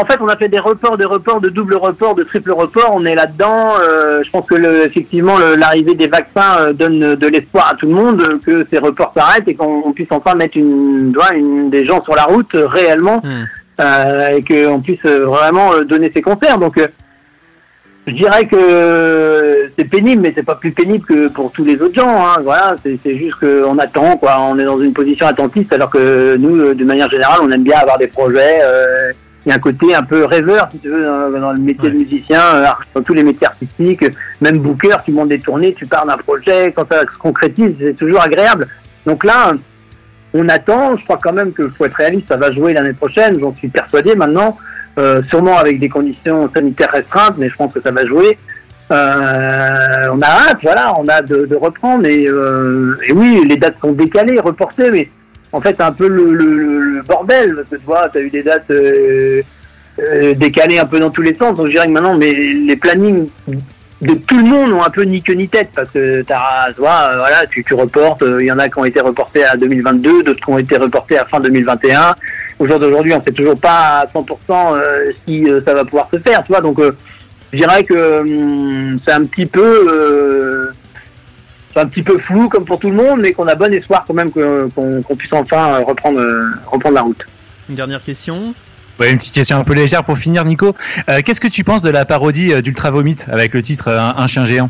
En 0.00 0.06
fait, 0.06 0.18
on 0.22 0.28
a 0.28 0.36
fait 0.36 0.48
des 0.48 0.58
reports, 0.58 0.96
des 0.96 1.04
reports, 1.04 1.42
de 1.42 1.50
double 1.50 1.74
reports, 1.76 2.14
de 2.14 2.22
triple 2.22 2.52
reports. 2.52 2.90
On 2.94 3.04
est 3.04 3.14
là-dedans. 3.14 3.74
Euh, 3.78 4.22
je 4.24 4.30
pense 4.30 4.46
que 4.46 4.54
le, 4.54 4.86
effectivement, 4.86 5.36
l'arrivée 5.58 5.94
des 5.94 6.06
vaccins 6.06 6.58
euh, 6.58 6.72
donne 6.72 7.16
de 7.16 7.26
l'espoir 7.26 7.68
à 7.72 7.74
tout 7.74 7.86
le 7.86 7.92
monde 7.92 8.40
que 8.46 8.66
ces 8.70 8.78
reports 8.78 9.12
s'arrêtent 9.14 9.46
et 9.46 9.54
qu'on 9.54 9.82
on 9.84 9.92
puisse 9.92 10.08
enfin 10.10 10.34
mettre 10.36 10.56
une, 10.56 11.14
une, 11.34 11.68
des 11.68 11.84
gens 11.84 12.02
sur 12.02 12.14
la 12.14 12.24
route 12.24 12.54
euh, 12.54 12.66
réellement 12.66 13.20
euh, 13.78 14.30
et 14.30 14.42
qu'on 14.42 14.80
puisse 14.80 15.04
vraiment 15.04 15.82
donner 15.82 16.10
ses 16.14 16.22
concerts. 16.22 16.56
Donc, 16.56 16.80
je 18.06 18.12
dirais 18.14 18.46
que 18.46 19.70
c'est 19.78 19.84
pénible, 19.84 20.22
mais 20.22 20.32
c'est 20.34 20.42
pas 20.46 20.54
plus 20.54 20.72
pénible 20.72 21.04
que 21.04 21.28
pour 21.28 21.52
tous 21.52 21.64
les 21.64 21.74
autres 21.82 21.94
gens. 21.94 22.24
Hein. 22.26 22.38
Voilà, 22.42 22.74
c'est 22.82 23.16
juste 23.18 23.36
qu'on 23.38 23.78
attend, 23.78 24.16
quoi. 24.16 24.38
On 24.40 24.58
est 24.58 24.64
dans 24.64 24.80
une 24.80 24.94
position 24.94 25.26
attentiste, 25.26 25.74
alors 25.74 25.90
que 25.90 26.36
nous, 26.36 26.72
de 26.72 26.84
manière 26.84 27.10
générale, 27.10 27.40
on 27.42 27.50
aime 27.50 27.64
bien 27.64 27.78
avoir 27.78 27.98
des 27.98 28.08
projets. 28.08 28.60
euh, 28.64 29.12
Il 29.46 29.48
y 29.48 29.52
a 29.52 29.56
un 29.56 29.58
côté 29.58 29.94
un 29.94 30.02
peu 30.02 30.24
rêveur, 30.24 30.68
si 30.70 30.78
tu 30.78 30.90
veux, 30.90 31.02
dans, 31.02 31.52
le 31.52 31.58
métier 31.58 31.90
de 31.90 31.96
musicien, 31.96 32.42
euh, 32.54 32.66
dans 32.94 33.02
tous 33.02 33.14
les 33.14 33.22
métiers 33.22 33.46
artistiques. 33.46 34.04
Même 34.40 34.58
booker, 34.58 34.96
tu 35.04 35.12
montes 35.12 35.30
des 35.30 35.40
tournées, 35.40 35.72
tu 35.72 35.86
pars 35.86 36.04
d'un 36.04 36.18
projet, 36.18 36.72
quand 36.76 36.86
ça 36.90 37.00
se 37.00 37.18
concrétise, 37.18 37.74
c'est 37.78 37.96
toujours 37.96 38.20
agréable. 38.20 38.68
Donc 39.06 39.24
là, 39.24 39.52
on 40.34 40.48
attend. 40.48 40.96
Je 40.96 41.04
crois 41.04 41.18
quand 41.22 41.32
même 41.32 41.52
qu'il 41.52 41.70
faut 41.70 41.84
être 41.84 41.94
réaliste. 41.94 42.28
Ça 42.28 42.36
va 42.36 42.52
jouer 42.52 42.72
l'année 42.72 42.92
prochaine. 42.92 43.38
J'en 43.40 43.54
suis 43.54 43.68
persuadé 43.68 44.14
maintenant. 44.14 44.58
Euh, 44.98 45.22
sûrement 45.28 45.56
avec 45.56 45.78
des 45.78 45.88
conditions 45.88 46.50
sanitaires 46.52 46.90
restreintes, 46.92 47.36
mais 47.38 47.48
je 47.48 47.56
pense 47.56 47.72
que 47.72 47.80
ça 47.80 47.90
va 47.90 48.04
jouer. 48.04 48.38
Euh, 48.90 50.08
on 50.12 50.20
a 50.20 50.26
hâte, 50.26 50.58
voilà, 50.62 50.92
on 50.98 51.06
a 51.06 51.14
hâte 51.14 51.28
de, 51.28 51.46
de 51.46 51.56
reprendre. 51.56 52.06
Et, 52.06 52.26
euh, 52.26 52.96
et 53.08 53.12
oui, 53.12 53.42
les 53.48 53.56
dates 53.56 53.76
sont 53.80 53.92
décalées, 53.92 54.40
reportées, 54.40 54.90
mais 54.90 55.08
en 55.52 55.60
fait, 55.60 55.80
un 55.80 55.92
peu 55.92 56.08
le, 56.08 56.32
le- 56.32 56.78
le- 56.96 57.02
bordel. 57.02 57.54
Parce 57.56 57.68
que 57.68 57.76
tu 57.76 57.86
vois, 57.86 58.08
tu 58.10 58.18
as 58.18 58.20
eu 58.20 58.30
des 58.30 58.42
dates 58.42 58.70
euh, 58.70 59.42
euh, 60.00 60.34
décalées 60.34 60.78
un 60.78 60.86
peu 60.86 60.98
dans 61.00 61.10
tous 61.10 61.22
les 61.22 61.34
sens. 61.34 61.56
Donc 61.56 61.66
je 61.66 61.72
dirais 61.72 61.86
que 61.86 61.92
maintenant, 61.92 62.16
mais 62.16 62.32
les 62.32 62.76
plannings 62.76 63.28
de 64.00 64.14
tout 64.14 64.38
le 64.38 64.44
monde 64.44 64.72
ont 64.72 64.82
un 64.82 64.88
peu 64.90 65.02
ni 65.02 65.20
queue 65.22 65.34
ni 65.34 65.48
tête 65.48 65.68
parce 65.74 65.90
que 65.90 66.22
t'as, 66.22 66.72
tu 66.74 66.80
vois, 66.80 67.10
euh, 67.12 67.18
voilà, 67.18 67.46
tu, 67.50 67.62
tu 67.64 67.74
reportes. 67.74 68.22
euh, 68.22 68.40
Il 68.42 68.46
y 68.46 68.52
en 68.52 68.58
a 68.58 68.68
qui 68.68 68.78
ont 68.78 68.84
été 68.84 69.00
reportés 69.00 69.44
à 69.44 69.56
2022, 69.56 70.22
d'autres 70.22 70.42
qui 70.44 70.50
ont 70.50 70.58
été 70.58 70.76
reportés 70.76 71.18
à 71.18 71.24
fin 71.26 71.40
2021. 71.40 72.14
Au 72.58 72.66
jour 72.66 72.78
d'aujourd'hui, 72.78 73.12
on 73.14 73.22
sait 73.24 73.32
toujours 73.32 73.58
pas 73.58 74.00
à 74.02 74.06
100% 74.06 74.34
euh, 74.50 75.12
si 75.26 75.46
ça 75.66 75.74
va 75.74 75.84
pouvoir 75.84 76.08
se 76.12 76.18
faire, 76.18 76.42
tu 76.44 76.52
vois. 76.52 76.60
Donc, 76.60 76.78
je 77.52 77.56
dirais 77.58 77.82
que 77.84 78.20
hum, 78.20 78.98
c'est 79.04 79.12
un 79.12 79.24
petit 79.24 79.46
peu, 79.46 80.70
un 81.76 81.86
petit 81.86 82.02
peu 82.02 82.18
flou 82.18 82.48
comme 82.48 82.64
pour 82.64 82.78
tout 82.78 82.88
le 82.90 82.96
monde, 82.96 83.20
mais 83.20 83.32
qu'on 83.32 83.46
a 83.46 83.54
bon 83.54 83.72
espoir 83.72 84.04
quand 84.06 84.14
même 84.14 84.30
qu'on 84.30 85.16
puisse 85.16 85.32
enfin 85.32 85.74
euh, 85.74 85.78
reprendre, 85.84 86.20
euh, 86.20 86.46
reprendre 86.66 86.94
la 86.96 87.02
route. 87.02 87.24
Une 87.68 87.76
dernière 87.76 88.02
question. 88.02 88.54
Ouais, 88.98 89.10
une 89.12 89.16
petite 89.18 89.34
question 89.34 89.56
un 89.56 89.64
peu 89.64 89.72
légère 89.74 90.04
pour 90.04 90.18
finir, 90.18 90.44
Nico. 90.44 90.74
Euh, 91.08 91.20
Qu'est-ce 91.24 91.40
que 91.40 91.48
tu 91.48 91.64
penses 91.64 91.82
de 91.82 91.88
la 91.90 92.04
parodie 92.04 92.52
euh, 92.52 92.60
d'Ultra 92.60 92.90
Vomit 92.90 93.16
avec 93.30 93.54
le 93.54 93.62
titre 93.62 93.88
euh, 93.88 93.98
un, 93.98 94.14
un 94.18 94.26
chien 94.26 94.44
géant? 94.44 94.68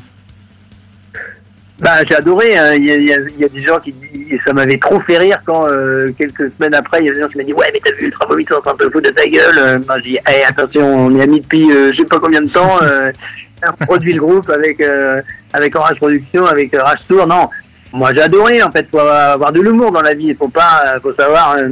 Bah, 1.80 2.04
j'ai 2.06 2.14
adoré. 2.14 2.56
hein. 2.58 2.74
Il 2.74 2.84
y, 2.84 2.90
a, 2.92 2.96
il 2.96 3.08
y 3.08 3.12
a- 3.14 3.16
il 3.20 3.40
y 3.40 3.44
a 3.44 3.48
des 3.48 3.62
gens 3.62 3.78
qui 3.80 3.92
disent, 3.92 4.38
ça 4.46 4.52
m'avait 4.52 4.76
trop 4.78 5.00
fait 5.00 5.16
rire 5.16 5.40
quand 5.46 5.66
euh, 5.66 6.12
quelques 6.18 6.52
semaines 6.58 6.74
après, 6.74 6.98
il 7.00 7.06
y 7.06 7.08
a 7.10 7.14
des 7.14 7.20
gens 7.22 7.28
qui 7.28 7.38
m'ont 7.38 7.44
dit 7.44 7.54
ouais, 7.54 7.70
mais 7.72 7.80
t'as 7.82 7.94
vu 7.96 8.04
Ultra 8.06 8.26
Vomit, 8.26 8.44
en 8.54 8.60
train 8.60 8.74
de 8.78 8.84
foutre 8.90 9.00
de 9.08 9.14
ta 9.14 9.26
gueule. 9.26 9.58
Euh, 9.58 9.78
moi, 9.86 9.96
je 9.98 10.02
dis 10.02 10.18
hey, 10.26 10.44
attention, 10.46 11.06
on 11.06 11.18
est 11.18 11.22
amis 11.22 11.40
depuis 11.40 11.72
euh, 11.72 11.90
je 11.92 11.96
sais 11.98 12.04
pas 12.04 12.18
combien 12.20 12.42
de 12.42 12.50
temps. 12.50 12.78
Produit 13.86 14.12
le 14.12 14.20
groupe 14.20 14.48
avec 14.50 14.80
euh, 14.80 15.20
avec 15.52 15.74
Orange 15.76 15.96
Production, 15.96 16.46
avec 16.46 16.72
euh, 16.74 16.82
Rage 16.82 17.00
Tour. 17.08 17.26
Non, 17.26 17.48
moi 17.92 18.10
j'ai 18.14 18.22
adoré. 18.22 18.62
En 18.62 18.70
fait, 18.70 18.86
faut 18.90 18.98
avoir 18.98 19.52
de 19.52 19.60
l'humour 19.60 19.92
dans 19.92 20.02
la 20.02 20.14
vie. 20.14 20.26
Il 20.28 20.36
faut 20.36 20.48
pas, 20.48 20.82
euh, 20.96 21.00
faut 21.00 21.12
savoir. 21.14 21.52
euh, 21.58 21.68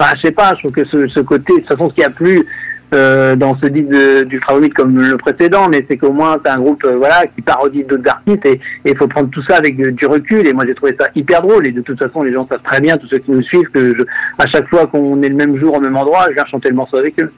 Enfin, 0.00 0.12
je 0.14 0.20
sais 0.20 0.30
pas. 0.30 0.54
Je 0.54 0.60
trouve 0.60 0.70
que 0.72 0.84
ce, 0.84 1.08
ce 1.08 1.18
côté, 1.20 1.54
de 1.54 1.58
toute 1.58 1.68
façon, 1.68 1.88
ce 1.90 1.94
qui 1.94 2.04
a 2.04 2.10
plu. 2.10 2.46
euh, 2.94 3.36
dans 3.36 3.54
ce 3.58 3.66
disque 3.66 4.24
d'Ultra 4.28 4.54
Vomit 4.54 4.70
comme 4.70 4.96
le 4.98 5.18
précédent, 5.18 5.68
mais 5.68 5.84
c'est 5.86 5.98
qu'au 5.98 6.10
moins 6.10 6.38
c'est 6.42 6.50
un 6.50 6.56
groupe 6.58 6.82
euh, 6.86 6.96
voilà 6.96 7.26
qui 7.26 7.42
parodie 7.42 7.84
d'autres 7.84 8.08
artistes 8.08 8.46
et 8.46 8.58
il 8.86 8.96
faut 8.96 9.06
prendre 9.06 9.28
tout 9.28 9.42
ça 9.42 9.56
avec 9.56 9.76
de- 9.76 9.90
du 9.90 10.06
recul 10.06 10.46
et 10.46 10.54
moi 10.54 10.64
j'ai 10.66 10.74
trouvé 10.74 10.96
ça 10.98 11.06
hyper 11.14 11.42
drôle 11.42 11.66
et 11.66 11.72
de 11.72 11.82
toute 11.82 11.98
façon 11.98 12.22
les 12.22 12.32
gens 12.32 12.46
savent 12.48 12.62
très 12.62 12.80
bien, 12.80 12.96
tous 12.96 13.06
ceux 13.06 13.18
qui 13.18 13.30
nous 13.30 13.42
suivent, 13.42 13.68
que 13.74 13.94
je, 13.94 14.02
à 14.38 14.46
chaque 14.46 14.66
fois 14.70 14.86
qu'on 14.86 15.20
est 15.22 15.28
le 15.28 15.34
même 15.34 15.58
jour 15.58 15.74
au 15.76 15.80
même 15.80 15.98
endroit, 15.98 16.28
je 16.30 16.32
viens 16.32 16.46
chanter 16.46 16.70
le 16.70 16.76
morceau 16.76 16.96
avec 16.96 17.20
eux. 17.20 17.30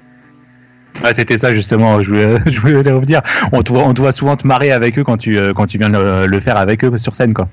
Ouais, 1.03 1.15
c'était 1.15 1.39
ça 1.39 1.53
justement. 1.53 2.03
Je 2.03 2.11
voulais, 2.11 2.39
je 2.47 2.61
voulais 2.61 2.91
revenir. 2.91 3.21
On 3.53 3.63
te 3.63 3.73
voit, 3.73 3.85
on 3.85 3.95
te 3.95 4.01
voit 4.01 4.13
souvent 4.13 4.37
te 4.37 4.47
marrer 4.47 4.73
avec 4.73 4.99
eux 4.99 5.05
quand 5.05 5.17
tu, 5.17 5.39
euh, 5.39 5.53
quand 5.53 5.67
tu 5.67 5.79
viens 5.79 5.89
le, 5.89 6.27
le 6.27 6.41
faire 6.41 6.57
avec 6.57 6.85
eux 6.85 6.97
sur 6.99 7.15
scène, 7.15 7.35
quoi. 7.35 7.49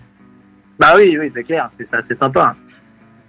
Bah 0.79 0.93
oui, 0.95 1.17
oui, 1.19 1.31
c'est 1.33 1.43
clair, 1.43 1.69
c'est 1.77 1.89
ça, 1.89 1.97
c'est 2.07 2.19
sympa. 2.19 2.55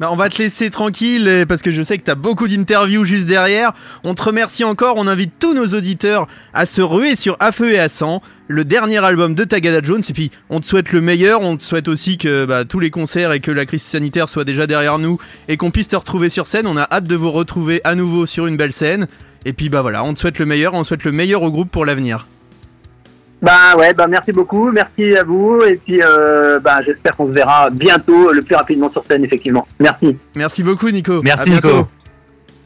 Bah, 0.00 0.10
on 0.12 0.16
va 0.16 0.28
te 0.28 0.40
laisser 0.40 0.70
tranquille 0.70 1.26
euh, 1.26 1.44
parce 1.44 1.60
que 1.60 1.72
je 1.72 1.82
sais 1.82 1.98
que 1.98 2.04
t'as 2.04 2.14
beaucoup 2.14 2.46
d'interviews 2.46 3.04
juste 3.04 3.26
derrière. 3.26 3.72
On 4.04 4.14
te 4.14 4.22
remercie 4.22 4.62
encore. 4.62 4.94
On 4.96 5.08
invite 5.08 5.32
tous 5.40 5.54
nos 5.54 5.66
auditeurs 5.66 6.28
à 6.54 6.66
se 6.66 6.80
ruer 6.80 7.16
sur 7.16 7.36
À 7.40 7.50
Feu 7.50 7.72
et 7.72 7.80
à 7.80 7.88
Sang, 7.88 8.22
le 8.46 8.64
dernier 8.64 9.04
album 9.04 9.34
de 9.34 9.42
Tagada 9.42 9.80
Jones. 9.82 10.02
Et 10.08 10.12
puis, 10.12 10.30
on 10.50 10.60
te 10.60 10.66
souhaite 10.66 10.92
le 10.92 11.00
meilleur. 11.00 11.42
On 11.42 11.56
te 11.56 11.64
souhaite 11.64 11.88
aussi 11.88 12.16
que 12.16 12.44
bah, 12.44 12.64
tous 12.64 12.78
les 12.78 12.90
concerts 12.90 13.32
et 13.32 13.40
que 13.40 13.50
la 13.50 13.66
crise 13.66 13.82
sanitaire 13.82 14.28
soit 14.28 14.44
déjà 14.44 14.68
derrière 14.68 15.00
nous 15.00 15.18
et 15.48 15.56
qu'on 15.56 15.72
puisse 15.72 15.88
te 15.88 15.96
retrouver 15.96 16.28
sur 16.28 16.46
scène. 16.46 16.68
On 16.68 16.76
a 16.76 16.86
hâte 16.92 17.08
de 17.08 17.16
vous 17.16 17.32
retrouver 17.32 17.80
à 17.82 17.96
nouveau 17.96 18.24
sur 18.26 18.46
une 18.46 18.56
belle 18.56 18.72
scène. 18.72 19.08
Et 19.44 19.52
puis, 19.52 19.68
bah 19.68 19.82
voilà, 19.82 20.04
on 20.04 20.14
te 20.14 20.20
souhaite 20.20 20.38
le 20.38 20.46
meilleur. 20.46 20.74
On 20.74 20.84
souhaite 20.84 21.02
le 21.02 21.10
meilleur 21.10 21.42
au 21.42 21.50
groupe 21.50 21.72
pour 21.72 21.84
l'avenir. 21.84 22.26
Bah 23.40 23.76
ouais, 23.78 23.94
bah 23.94 24.06
merci 24.08 24.32
beaucoup, 24.32 24.72
merci 24.72 25.16
à 25.16 25.22
vous 25.22 25.60
et 25.62 25.76
puis 25.76 26.00
euh, 26.02 26.58
bah 26.58 26.80
j'espère 26.84 27.16
qu'on 27.16 27.28
se 27.28 27.32
verra 27.32 27.70
bientôt, 27.70 28.32
le 28.32 28.42
plus 28.42 28.56
rapidement 28.56 28.90
sur 28.90 29.04
scène 29.04 29.24
effectivement. 29.24 29.66
Merci. 29.78 30.16
Merci 30.34 30.62
beaucoup, 30.64 30.90
Nico. 30.90 31.22
Merci, 31.22 31.50
À 31.50 31.52
bientôt. 31.52 31.76
Nico. 31.76 31.88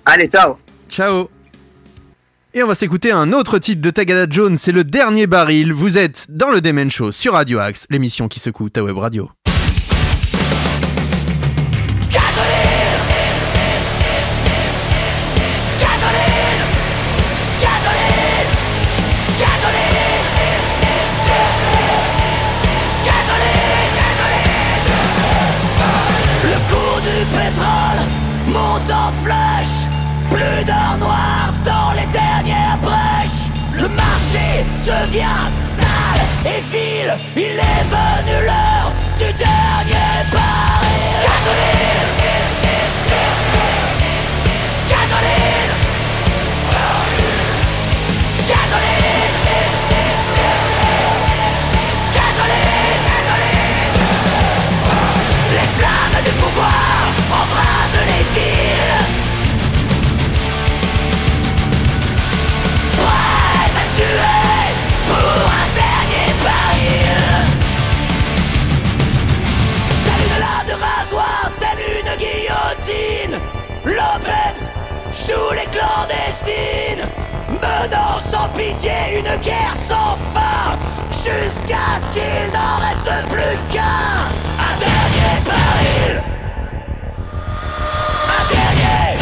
Allez, 0.07 0.29
ciao. 0.29 0.57
Ciao. 0.89 1.29
Et 2.55 2.63
on 2.63 2.67
va 2.67 2.75
s'écouter 2.75 3.13
un 3.13 3.33
autre 3.33 3.59
titre 3.59 3.81
de 3.81 3.91
Tagada 3.91 4.27
Jones, 4.29 4.57
c'est 4.57 4.73
le 4.73 4.85
dernier 4.85 5.27
baril. 5.27 5.73
Vous 5.73 5.97
êtes 5.97 6.27
dans 6.29 6.51
le 6.51 6.61
Demen 6.61 6.91
Show 6.91 7.13
sur 7.13 7.33
Radio 7.35 7.59
Axe, 7.59 7.87
l'émission 7.91 8.29
qui 8.29 8.41
secoue 8.41 8.69
ta 8.69 8.83
web 8.83 8.99
radio. 8.99 9.31
Plus 29.25 30.65
d'or 30.65 30.99
noir 30.99 31.53
dans 31.65 31.93
les 31.93 32.07
dernières 32.07 32.79
brèches. 32.79 33.51
Le 33.73 33.89
marché 33.89 34.65
devient 34.85 35.47
sale 35.63 36.23
et 36.45 36.61
vil. 36.73 37.15
Il 37.37 37.43
est 37.43 37.85
venu 37.95 38.47
l'heure 38.47 38.93
du 39.19 39.33
dernier 39.33 40.33
baril. 40.33 40.72
Clandestine, 75.71 77.09
menant 77.49 78.19
sans 78.19 78.49
pitié 78.57 79.19
une 79.19 79.37
guerre 79.41 79.75
sans 79.77 80.17
fin, 80.33 80.77
jusqu'à 81.11 82.01
ce 82.01 82.11
qu'il 82.11 82.53
n'en 82.53 82.79
reste 82.81 83.29
plus 83.29 83.59
qu'un. 83.73 84.29
Un 84.59 84.75
dernier 84.79 85.35
baril. 85.47 86.23
Un 88.29 88.45
dernier 88.53 89.22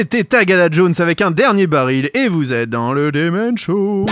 C'était 0.00 0.24
Tagada 0.24 0.68
Jones 0.70 0.94
avec 0.98 1.20
un 1.20 1.30
dernier 1.30 1.66
baril 1.66 2.08
et 2.14 2.28
vous 2.28 2.54
êtes 2.54 2.70
dans 2.70 2.94
le 2.94 3.12
Demen 3.12 3.58
Show. 3.58 4.06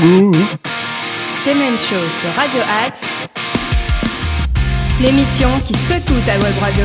Demen 0.00 1.76
Show 1.80 2.08
sur 2.10 2.30
Radio 2.36 2.60
Axe. 2.86 3.04
L'émission 5.00 5.48
qui 5.66 5.74
secoue 5.74 6.20
ta 6.24 6.38
web 6.38 6.54
radio. 6.60 6.84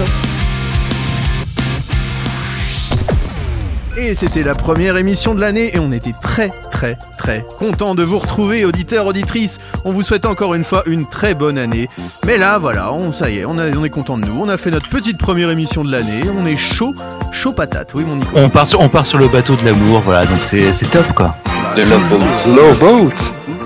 Et 3.97 4.15
c'était 4.15 4.43
la 4.43 4.55
première 4.55 4.95
émission 4.97 5.35
de 5.35 5.41
l'année 5.41 5.75
et 5.75 5.79
on 5.79 5.91
était 5.91 6.13
très 6.21 6.49
très 6.71 6.97
très 7.17 7.45
content 7.59 7.93
de 7.93 8.03
vous 8.03 8.19
retrouver 8.19 8.63
auditeurs 8.65 9.05
auditrices. 9.05 9.59
On 9.85 9.91
vous 9.91 10.01
souhaite 10.01 10.25
encore 10.25 10.53
une 10.55 10.63
fois 10.63 10.83
une 10.85 11.05
très 11.07 11.33
bonne 11.35 11.57
année. 11.57 11.89
Mais 12.25 12.37
là 12.37 12.57
voilà, 12.57 12.93
on 12.93 13.11
ça 13.11 13.29
y 13.29 13.39
est, 13.39 13.45
on, 13.45 13.57
a- 13.57 13.69
on 13.75 13.83
est 13.83 13.89
content 13.89 14.17
de 14.17 14.25
nous. 14.25 14.39
On 14.41 14.47
a 14.49 14.57
fait 14.57 14.71
notre 14.71 14.87
petite 14.89 15.17
première 15.17 15.49
émission 15.49 15.83
de 15.83 15.91
l'année. 15.91 16.21
On 16.35 16.45
est 16.45 16.55
chaud, 16.57 16.95
chaud 17.33 17.51
patate. 17.51 17.91
Oui 17.93 18.03
mon 18.05 18.15
Nico. 18.15 18.31
On 18.35 18.49
part, 18.49 18.65
sur, 18.65 18.79
on 18.79 18.87
part 18.89 19.05
sur 19.05 19.17
le 19.17 19.27
bateau 19.27 19.55
de 19.55 19.65
l'amour, 19.65 20.01
voilà, 20.05 20.25
donc 20.25 20.39
c'est 20.43 20.71
c'est 20.73 20.89
top 20.89 21.11
quoi. 21.13 21.35
De 21.75 21.81
Love 21.81 22.09
Boat. 22.09 22.55
Low 22.55 22.73
boat. 22.79 23.13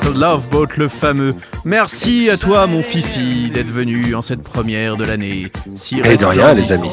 The 0.01 0.15
Love 0.17 0.49
Boat, 0.49 0.67
le 0.77 0.87
fameux. 0.87 1.33
Merci 1.65 2.29
à 2.29 2.37
toi, 2.37 2.65
mon 2.67 2.81
Fifi, 2.83 3.49
d'être 3.51 3.69
venu 3.71 4.13
en 4.15 4.21
cette 4.21 4.41
première 4.43 4.97
de 4.97 5.03
l'année. 5.05 5.47
Si 5.75 5.99
Et 5.99 6.17
de 6.17 6.25
rien, 6.25 6.53
les 6.53 6.71
amis. 6.71 6.89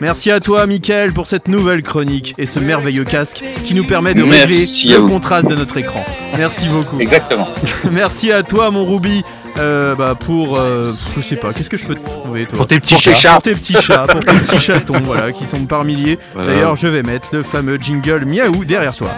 Merci 0.00 0.30
à 0.30 0.40
toi, 0.40 0.66
Mickaël, 0.66 1.12
pour 1.12 1.26
cette 1.26 1.46
nouvelle 1.48 1.82
chronique 1.82 2.34
et 2.38 2.46
ce 2.46 2.58
merveilleux 2.58 3.04
casque 3.04 3.44
qui 3.66 3.74
nous 3.74 3.84
permet 3.84 4.14
de 4.14 4.22
régler 4.22 4.64
le 4.86 5.06
contraste 5.06 5.48
de 5.48 5.54
notre 5.54 5.76
écran. 5.76 6.04
Merci 6.36 6.68
beaucoup. 6.68 7.00
Exactement. 7.00 7.48
Merci 7.90 8.32
à 8.32 8.42
toi, 8.42 8.70
mon 8.70 8.86
Ruby. 8.86 9.22
euh, 9.58 9.94
bah 9.96 10.14
pour 10.18 10.58
euh, 10.58 10.92
je 11.16 11.20
sais 11.20 11.34
pas 11.34 11.52
qu'est-ce 11.52 11.68
que 11.68 11.76
je 11.76 11.84
peux 11.84 11.96
te 11.96 12.06
trouver 12.08 12.46
toi 12.46 12.56
Pour 12.56 12.66
tes 12.68 12.78
petits 12.78 12.94
Pour 12.94 13.02
chats. 13.02 13.32
pour 13.32 13.42
tes 13.42 13.54
petits 13.54 13.74
chats 13.82 14.04
pour 14.08 14.20
tes 14.24 14.32
petits 14.38 14.60
chatons 14.60 15.02
voilà 15.04 15.32
qui 15.32 15.44
sont 15.44 15.64
par 15.66 15.82
milliers 15.82 16.18
Voilà. 16.34 16.52
d'ailleurs 16.52 16.76
je 16.76 16.86
vais 16.86 17.02
mettre 17.02 17.26
le 17.32 17.42
fameux 17.42 17.76
jingle 17.76 18.24
miaou 18.26 18.64
derrière 18.64 18.94
toi 18.94 19.08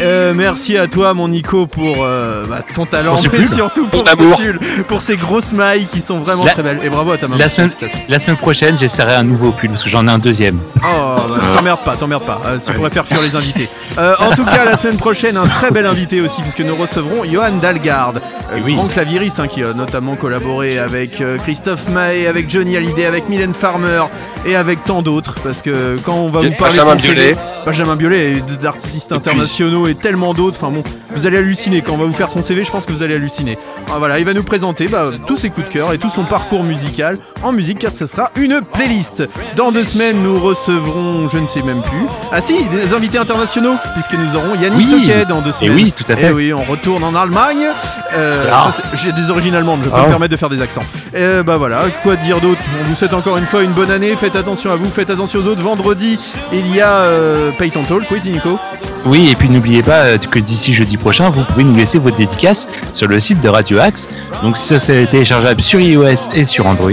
Euh, 0.00 0.32
merci 0.34 0.78
à 0.78 0.86
toi 0.88 1.12
mon 1.12 1.28
Nico 1.28 1.66
pour 1.66 1.98
bah, 1.98 2.64
ton 2.74 2.86
talent 2.86 3.16
Pour 3.16 3.26
mais 3.38 3.46
surtout 3.46 3.86
pour 3.86 4.08
amour. 4.08 4.38
pull, 4.38 4.58
pour 4.88 5.02
ces 5.02 5.16
grosses 5.16 5.52
mailles 5.52 5.84
qui 5.86 6.00
sont 6.00 6.18
vraiment 6.18 6.44
La- 6.46 6.52
très 6.52 6.62
belles 6.62 6.80
et 6.82 6.88
bravo 6.88 7.12
à 7.12 7.18
ta 7.18 7.28
maman 7.28 7.38
La 7.38 7.50
semaine, 7.50 7.68
Félicitations. 7.68 8.06
la 8.08 8.18
semaine 8.18 8.36
prochaine, 8.38 8.78
j'essaierai 8.78 9.14
un 9.14 9.24
nouveau 9.24 9.52
pull 9.52 9.68
parce 9.68 9.84
que 9.84 9.90
j'en 9.90 10.08
ai 10.08 10.10
un 10.10 10.18
deuxième. 10.18 10.58
Oh, 10.78 10.80
bah, 11.28 11.34
t'emmerdes 11.54 11.84
pas, 11.84 11.96
t'emmerdes 11.96 12.24
pas. 12.24 12.40
Tu 12.64 12.72
pourrais 12.72 12.90
faire 12.90 13.06
fuir 13.06 13.20
les 13.20 13.36
invités. 13.36 13.68
En 13.98 14.30
tout 14.34 14.44
cas, 14.46 14.64
la 14.64 14.78
semaine 14.78 14.96
prochaine, 14.96 15.36
un 15.36 15.46
très 15.46 15.70
bel 15.70 15.84
invité 15.86 16.22
aussi, 16.22 16.40
puisque 16.40 16.61
nous 16.62 16.76
recevrons 16.76 17.24
Johan 17.24 17.52
Dalgard, 17.60 18.14
Eh 18.56 18.60
oui. 18.60 18.74
grand 18.74 18.88
claviériste 18.88 19.40
hein, 19.40 19.46
qui 19.48 19.62
a 19.62 19.72
notamment 19.72 20.16
collaboré 20.16 20.78
avec 20.78 21.20
euh, 21.20 21.36
Christophe 21.38 21.88
Maé, 21.88 22.26
avec 22.26 22.50
Johnny 22.50 22.76
Hallyday, 22.76 23.06
avec 23.06 23.28
Mylène 23.28 23.54
Farmer 23.54 24.04
et 24.46 24.56
avec 24.56 24.84
tant 24.84 25.02
d'autres. 25.02 25.34
Parce 25.42 25.62
que 25.62 25.96
quand 26.04 26.16
on 26.16 26.28
va 26.28 26.42
Et 26.42 26.48
vous 26.48 26.56
parler 26.56 26.78
Benjamin 26.78 26.96
de 26.96 27.00
Biolay. 27.02 27.36
Benjamin 27.64 27.96
Biolay 27.96 28.32
et 28.32 28.56
d'artistes 28.60 29.12
internationaux 29.12 29.86
et 29.86 29.94
tellement 29.94 30.34
d'autres. 30.34 30.56
Enfin 30.60 30.72
bon, 30.72 30.82
vous 31.10 31.26
allez 31.26 31.38
halluciner 31.38 31.80
quand 31.82 31.92
on 31.92 31.98
va 31.98 32.06
vous 32.06 32.12
faire 32.12 32.30
son 32.30 32.42
CV. 32.42 32.64
Je 32.64 32.70
pense 32.72 32.86
que 32.86 32.92
vous 32.92 33.02
allez 33.02 33.14
halluciner. 33.14 33.56
Ah, 33.88 33.98
voilà, 33.98 34.18
il 34.18 34.24
va 34.24 34.34
nous 34.34 34.42
présenter 34.42 34.86
bah, 34.88 35.10
tous 35.26 35.36
ses 35.36 35.50
coups 35.50 35.68
de 35.68 35.72
cœur 35.72 35.92
et 35.92 35.98
tout 35.98 36.10
son 36.10 36.24
parcours 36.24 36.64
musical 36.64 37.18
en 37.42 37.52
musique, 37.52 37.78
car 37.80 37.92
ce 37.94 38.06
sera 38.06 38.30
une 38.40 38.60
playlist. 38.72 39.22
Dans 39.56 39.70
deux 39.70 39.84
semaines, 39.84 40.22
nous 40.22 40.38
recevrons, 40.40 41.28
je 41.28 41.38
ne 41.38 41.46
sais 41.46 41.62
même 41.62 41.82
plus. 41.82 42.06
Ah 42.32 42.40
si, 42.40 42.54
des 42.64 42.94
invités 42.94 43.18
internationaux, 43.18 43.74
puisque 43.94 44.14
nous 44.14 44.34
aurons 44.36 44.54
Yannis 44.60 44.76
Oui. 44.78 44.86
Soquet 45.06 45.24
dans 45.28 45.40
deux 45.40 45.50
Et 45.50 45.52
semaines. 45.52 45.74
oui, 45.74 45.92
tout 45.96 46.10
à 46.10 46.16
fait. 46.16 46.28
Et 46.28 46.32
oui, 46.32 46.51
on 46.54 46.62
retourne 46.62 47.04
en 47.04 47.14
Allemagne. 47.14 47.66
Euh, 48.14 48.44
Ah. 48.52 48.70
ça, 48.74 48.82
c'est- 48.94 48.96
J'ai 49.04 49.12
des 49.12 49.30
origines 49.30 49.54
allemandes, 49.54 49.80
je 49.84 49.88
peux 49.88 49.96
Ah. 49.96 50.02
me 50.04 50.08
permettre 50.08 50.32
de 50.32 50.36
faire 50.36 50.48
des 50.50 50.60
accents. 50.62 50.82
Et 51.14 51.42
bah 51.44 51.56
voilà, 51.56 51.80
quoi 52.02 52.16
dire 52.16 52.40
d'autre? 52.40 52.60
On 52.80 52.84
vous 52.88 52.94
souhaite 52.94 53.14
encore 53.14 53.36
une 53.36 53.46
fois 53.46 53.62
une 53.62 53.72
bonne 53.72 53.90
année. 53.90 54.14
Faites 54.16 54.36
attention 54.36 54.70
à 54.72 54.76
vous, 54.76 54.86
faites 54.90 55.10
attention 55.10 55.40
aux 55.40 55.46
autres. 55.46 55.62
Vendredi, 55.62 56.18
il 56.52 56.74
y 56.74 56.80
a 56.80 56.88
euh, 56.92 57.50
Payton 57.58 57.82
Talk. 57.88 58.02
Oui, 58.10 58.20
Nico 58.24 58.58
Oui, 59.04 59.30
et 59.30 59.34
puis 59.34 59.48
n'oubliez 59.48 59.82
pas 59.82 60.02
euh, 60.04 60.16
que 60.18 60.38
d'ici 60.38 60.72
jeudi 60.74 60.96
prochain, 60.96 61.28
vous 61.30 61.42
pouvez 61.42 61.64
nous 61.64 61.74
laisser 61.74 61.98
votre 61.98 62.16
dédicace 62.16 62.68
sur 62.94 63.08
le 63.08 63.18
site 63.18 63.40
de 63.40 63.48
Radio 63.48 63.80
Axe. 63.80 64.06
Donc 64.44 64.56
ça 64.56 64.78
c'est 64.78 65.06
téléchargeable 65.06 65.60
sur 65.60 65.80
iOS 65.80 66.28
et 66.34 66.44
sur 66.44 66.66
Android. 66.66 66.90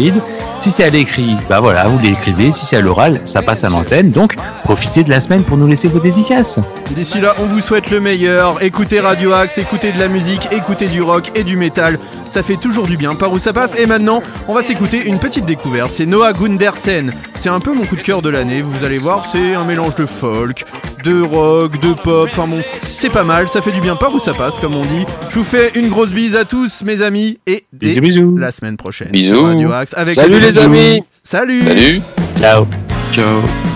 Si 0.57 0.71
c'est 0.71 0.83
à 0.83 0.89
l'écrit, 0.89 1.37
bah 1.49 1.59
voilà, 1.61 1.87
vous 1.87 1.99
l'écrivez. 1.99 2.51
Si 2.51 2.65
c'est 2.65 2.77
à 2.77 2.81
l'oral, 2.81 3.21
ça 3.23 3.41
passe 3.41 3.63
à 3.63 3.69
l'antenne. 3.69 4.09
Donc 4.09 4.35
profitez 4.63 5.03
de 5.03 5.09
la 5.09 5.21
semaine 5.21 5.43
pour 5.43 5.55
nous 5.57 5.67
laisser 5.67 5.87
vos 5.87 5.99
dédicaces. 5.99 6.59
D'ici 6.91 7.21
là, 7.21 7.33
on 7.39 7.45
vous 7.45 7.61
souhaite 7.61 7.89
le 7.91 7.99
meilleur. 8.01 8.61
Écoutez 8.61 8.99
Radio 8.99 9.31
Axe, 9.33 9.48
écoutez 9.57 9.91
de 9.91 9.99
la 9.99 10.07
musique, 10.07 10.47
écoutez 10.51 10.87
du 10.87 11.01
rock 11.01 11.31
et 11.35 11.43
du 11.43 11.55
métal. 11.57 11.97
Ça 12.29 12.43
fait 12.43 12.57
toujours 12.57 12.85
du 12.87 12.97
bien 12.97 13.15
par 13.15 13.31
où 13.31 13.39
ça 13.39 13.53
passe. 13.53 13.77
Et 13.79 13.85
maintenant, 13.85 14.21
on 14.47 14.53
va 14.53 14.61
s'écouter 14.61 15.03
une 15.05 15.17
petite 15.19 15.45
découverte. 15.45 15.91
C'est 15.93 16.05
Noah 16.05 16.33
Gundersen. 16.33 17.11
C'est 17.33 17.49
un 17.49 17.59
peu 17.59 17.73
mon 17.73 17.83
coup 17.85 17.95
de 17.95 18.01
cœur 18.01 18.21
de 18.21 18.29
l'année. 18.29 18.61
Vous 18.61 18.85
allez 18.85 18.97
voir, 18.99 19.25
c'est 19.25 19.55
un 19.55 19.63
mélange 19.63 19.95
de 19.95 20.05
folk, 20.05 20.65
de 21.03 21.21
rock, 21.21 21.79
de 21.79 21.93
pop. 21.93 22.29
Enfin 22.31 22.47
bon, 22.47 22.61
c'est 22.81 23.09
pas 23.09 23.23
mal. 23.23 23.49
Ça 23.49 23.61
fait 23.61 23.71
du 23.71 23.79
bien 23.81 23.95
par 23.95 24.13
où 24.13 24.19
ça 24.19 24.33
passe, 24.33 24.59
comme 24.59 24.75
on 24.75 24.83
dit. 24.83 25.05
Je 25.29 25.35
vous 25.39 25.43
fais 25.45 25.71
une 25.75 25.89
grosse 25.89 26.11
bise 26.11 26.35
à 26.35 26.45
tous, 26.45 26.83
mes 26.83 27.01
amis. 27.01 27.39
Et 27.47 27.63
Bisous, 27.73 28.01
bisous. 28.01 28.37
la 28.37 28.51
semaine 28.51 28.77
prochaine 28.77 29.09
Bisous. 29.11 29.35
sur 29.35 29.45
Radio 29.45 29.71
Axe 29.71 29.93
avec 29.97 30.15
Salut 30.15 30.39
les 30.39 30.57
amis. 30.57 31.03
Salut. 31.23 31.63
Salut. 31.65 32.01
Ciao. 32.39 32.67
Ciao. 33.13 33.68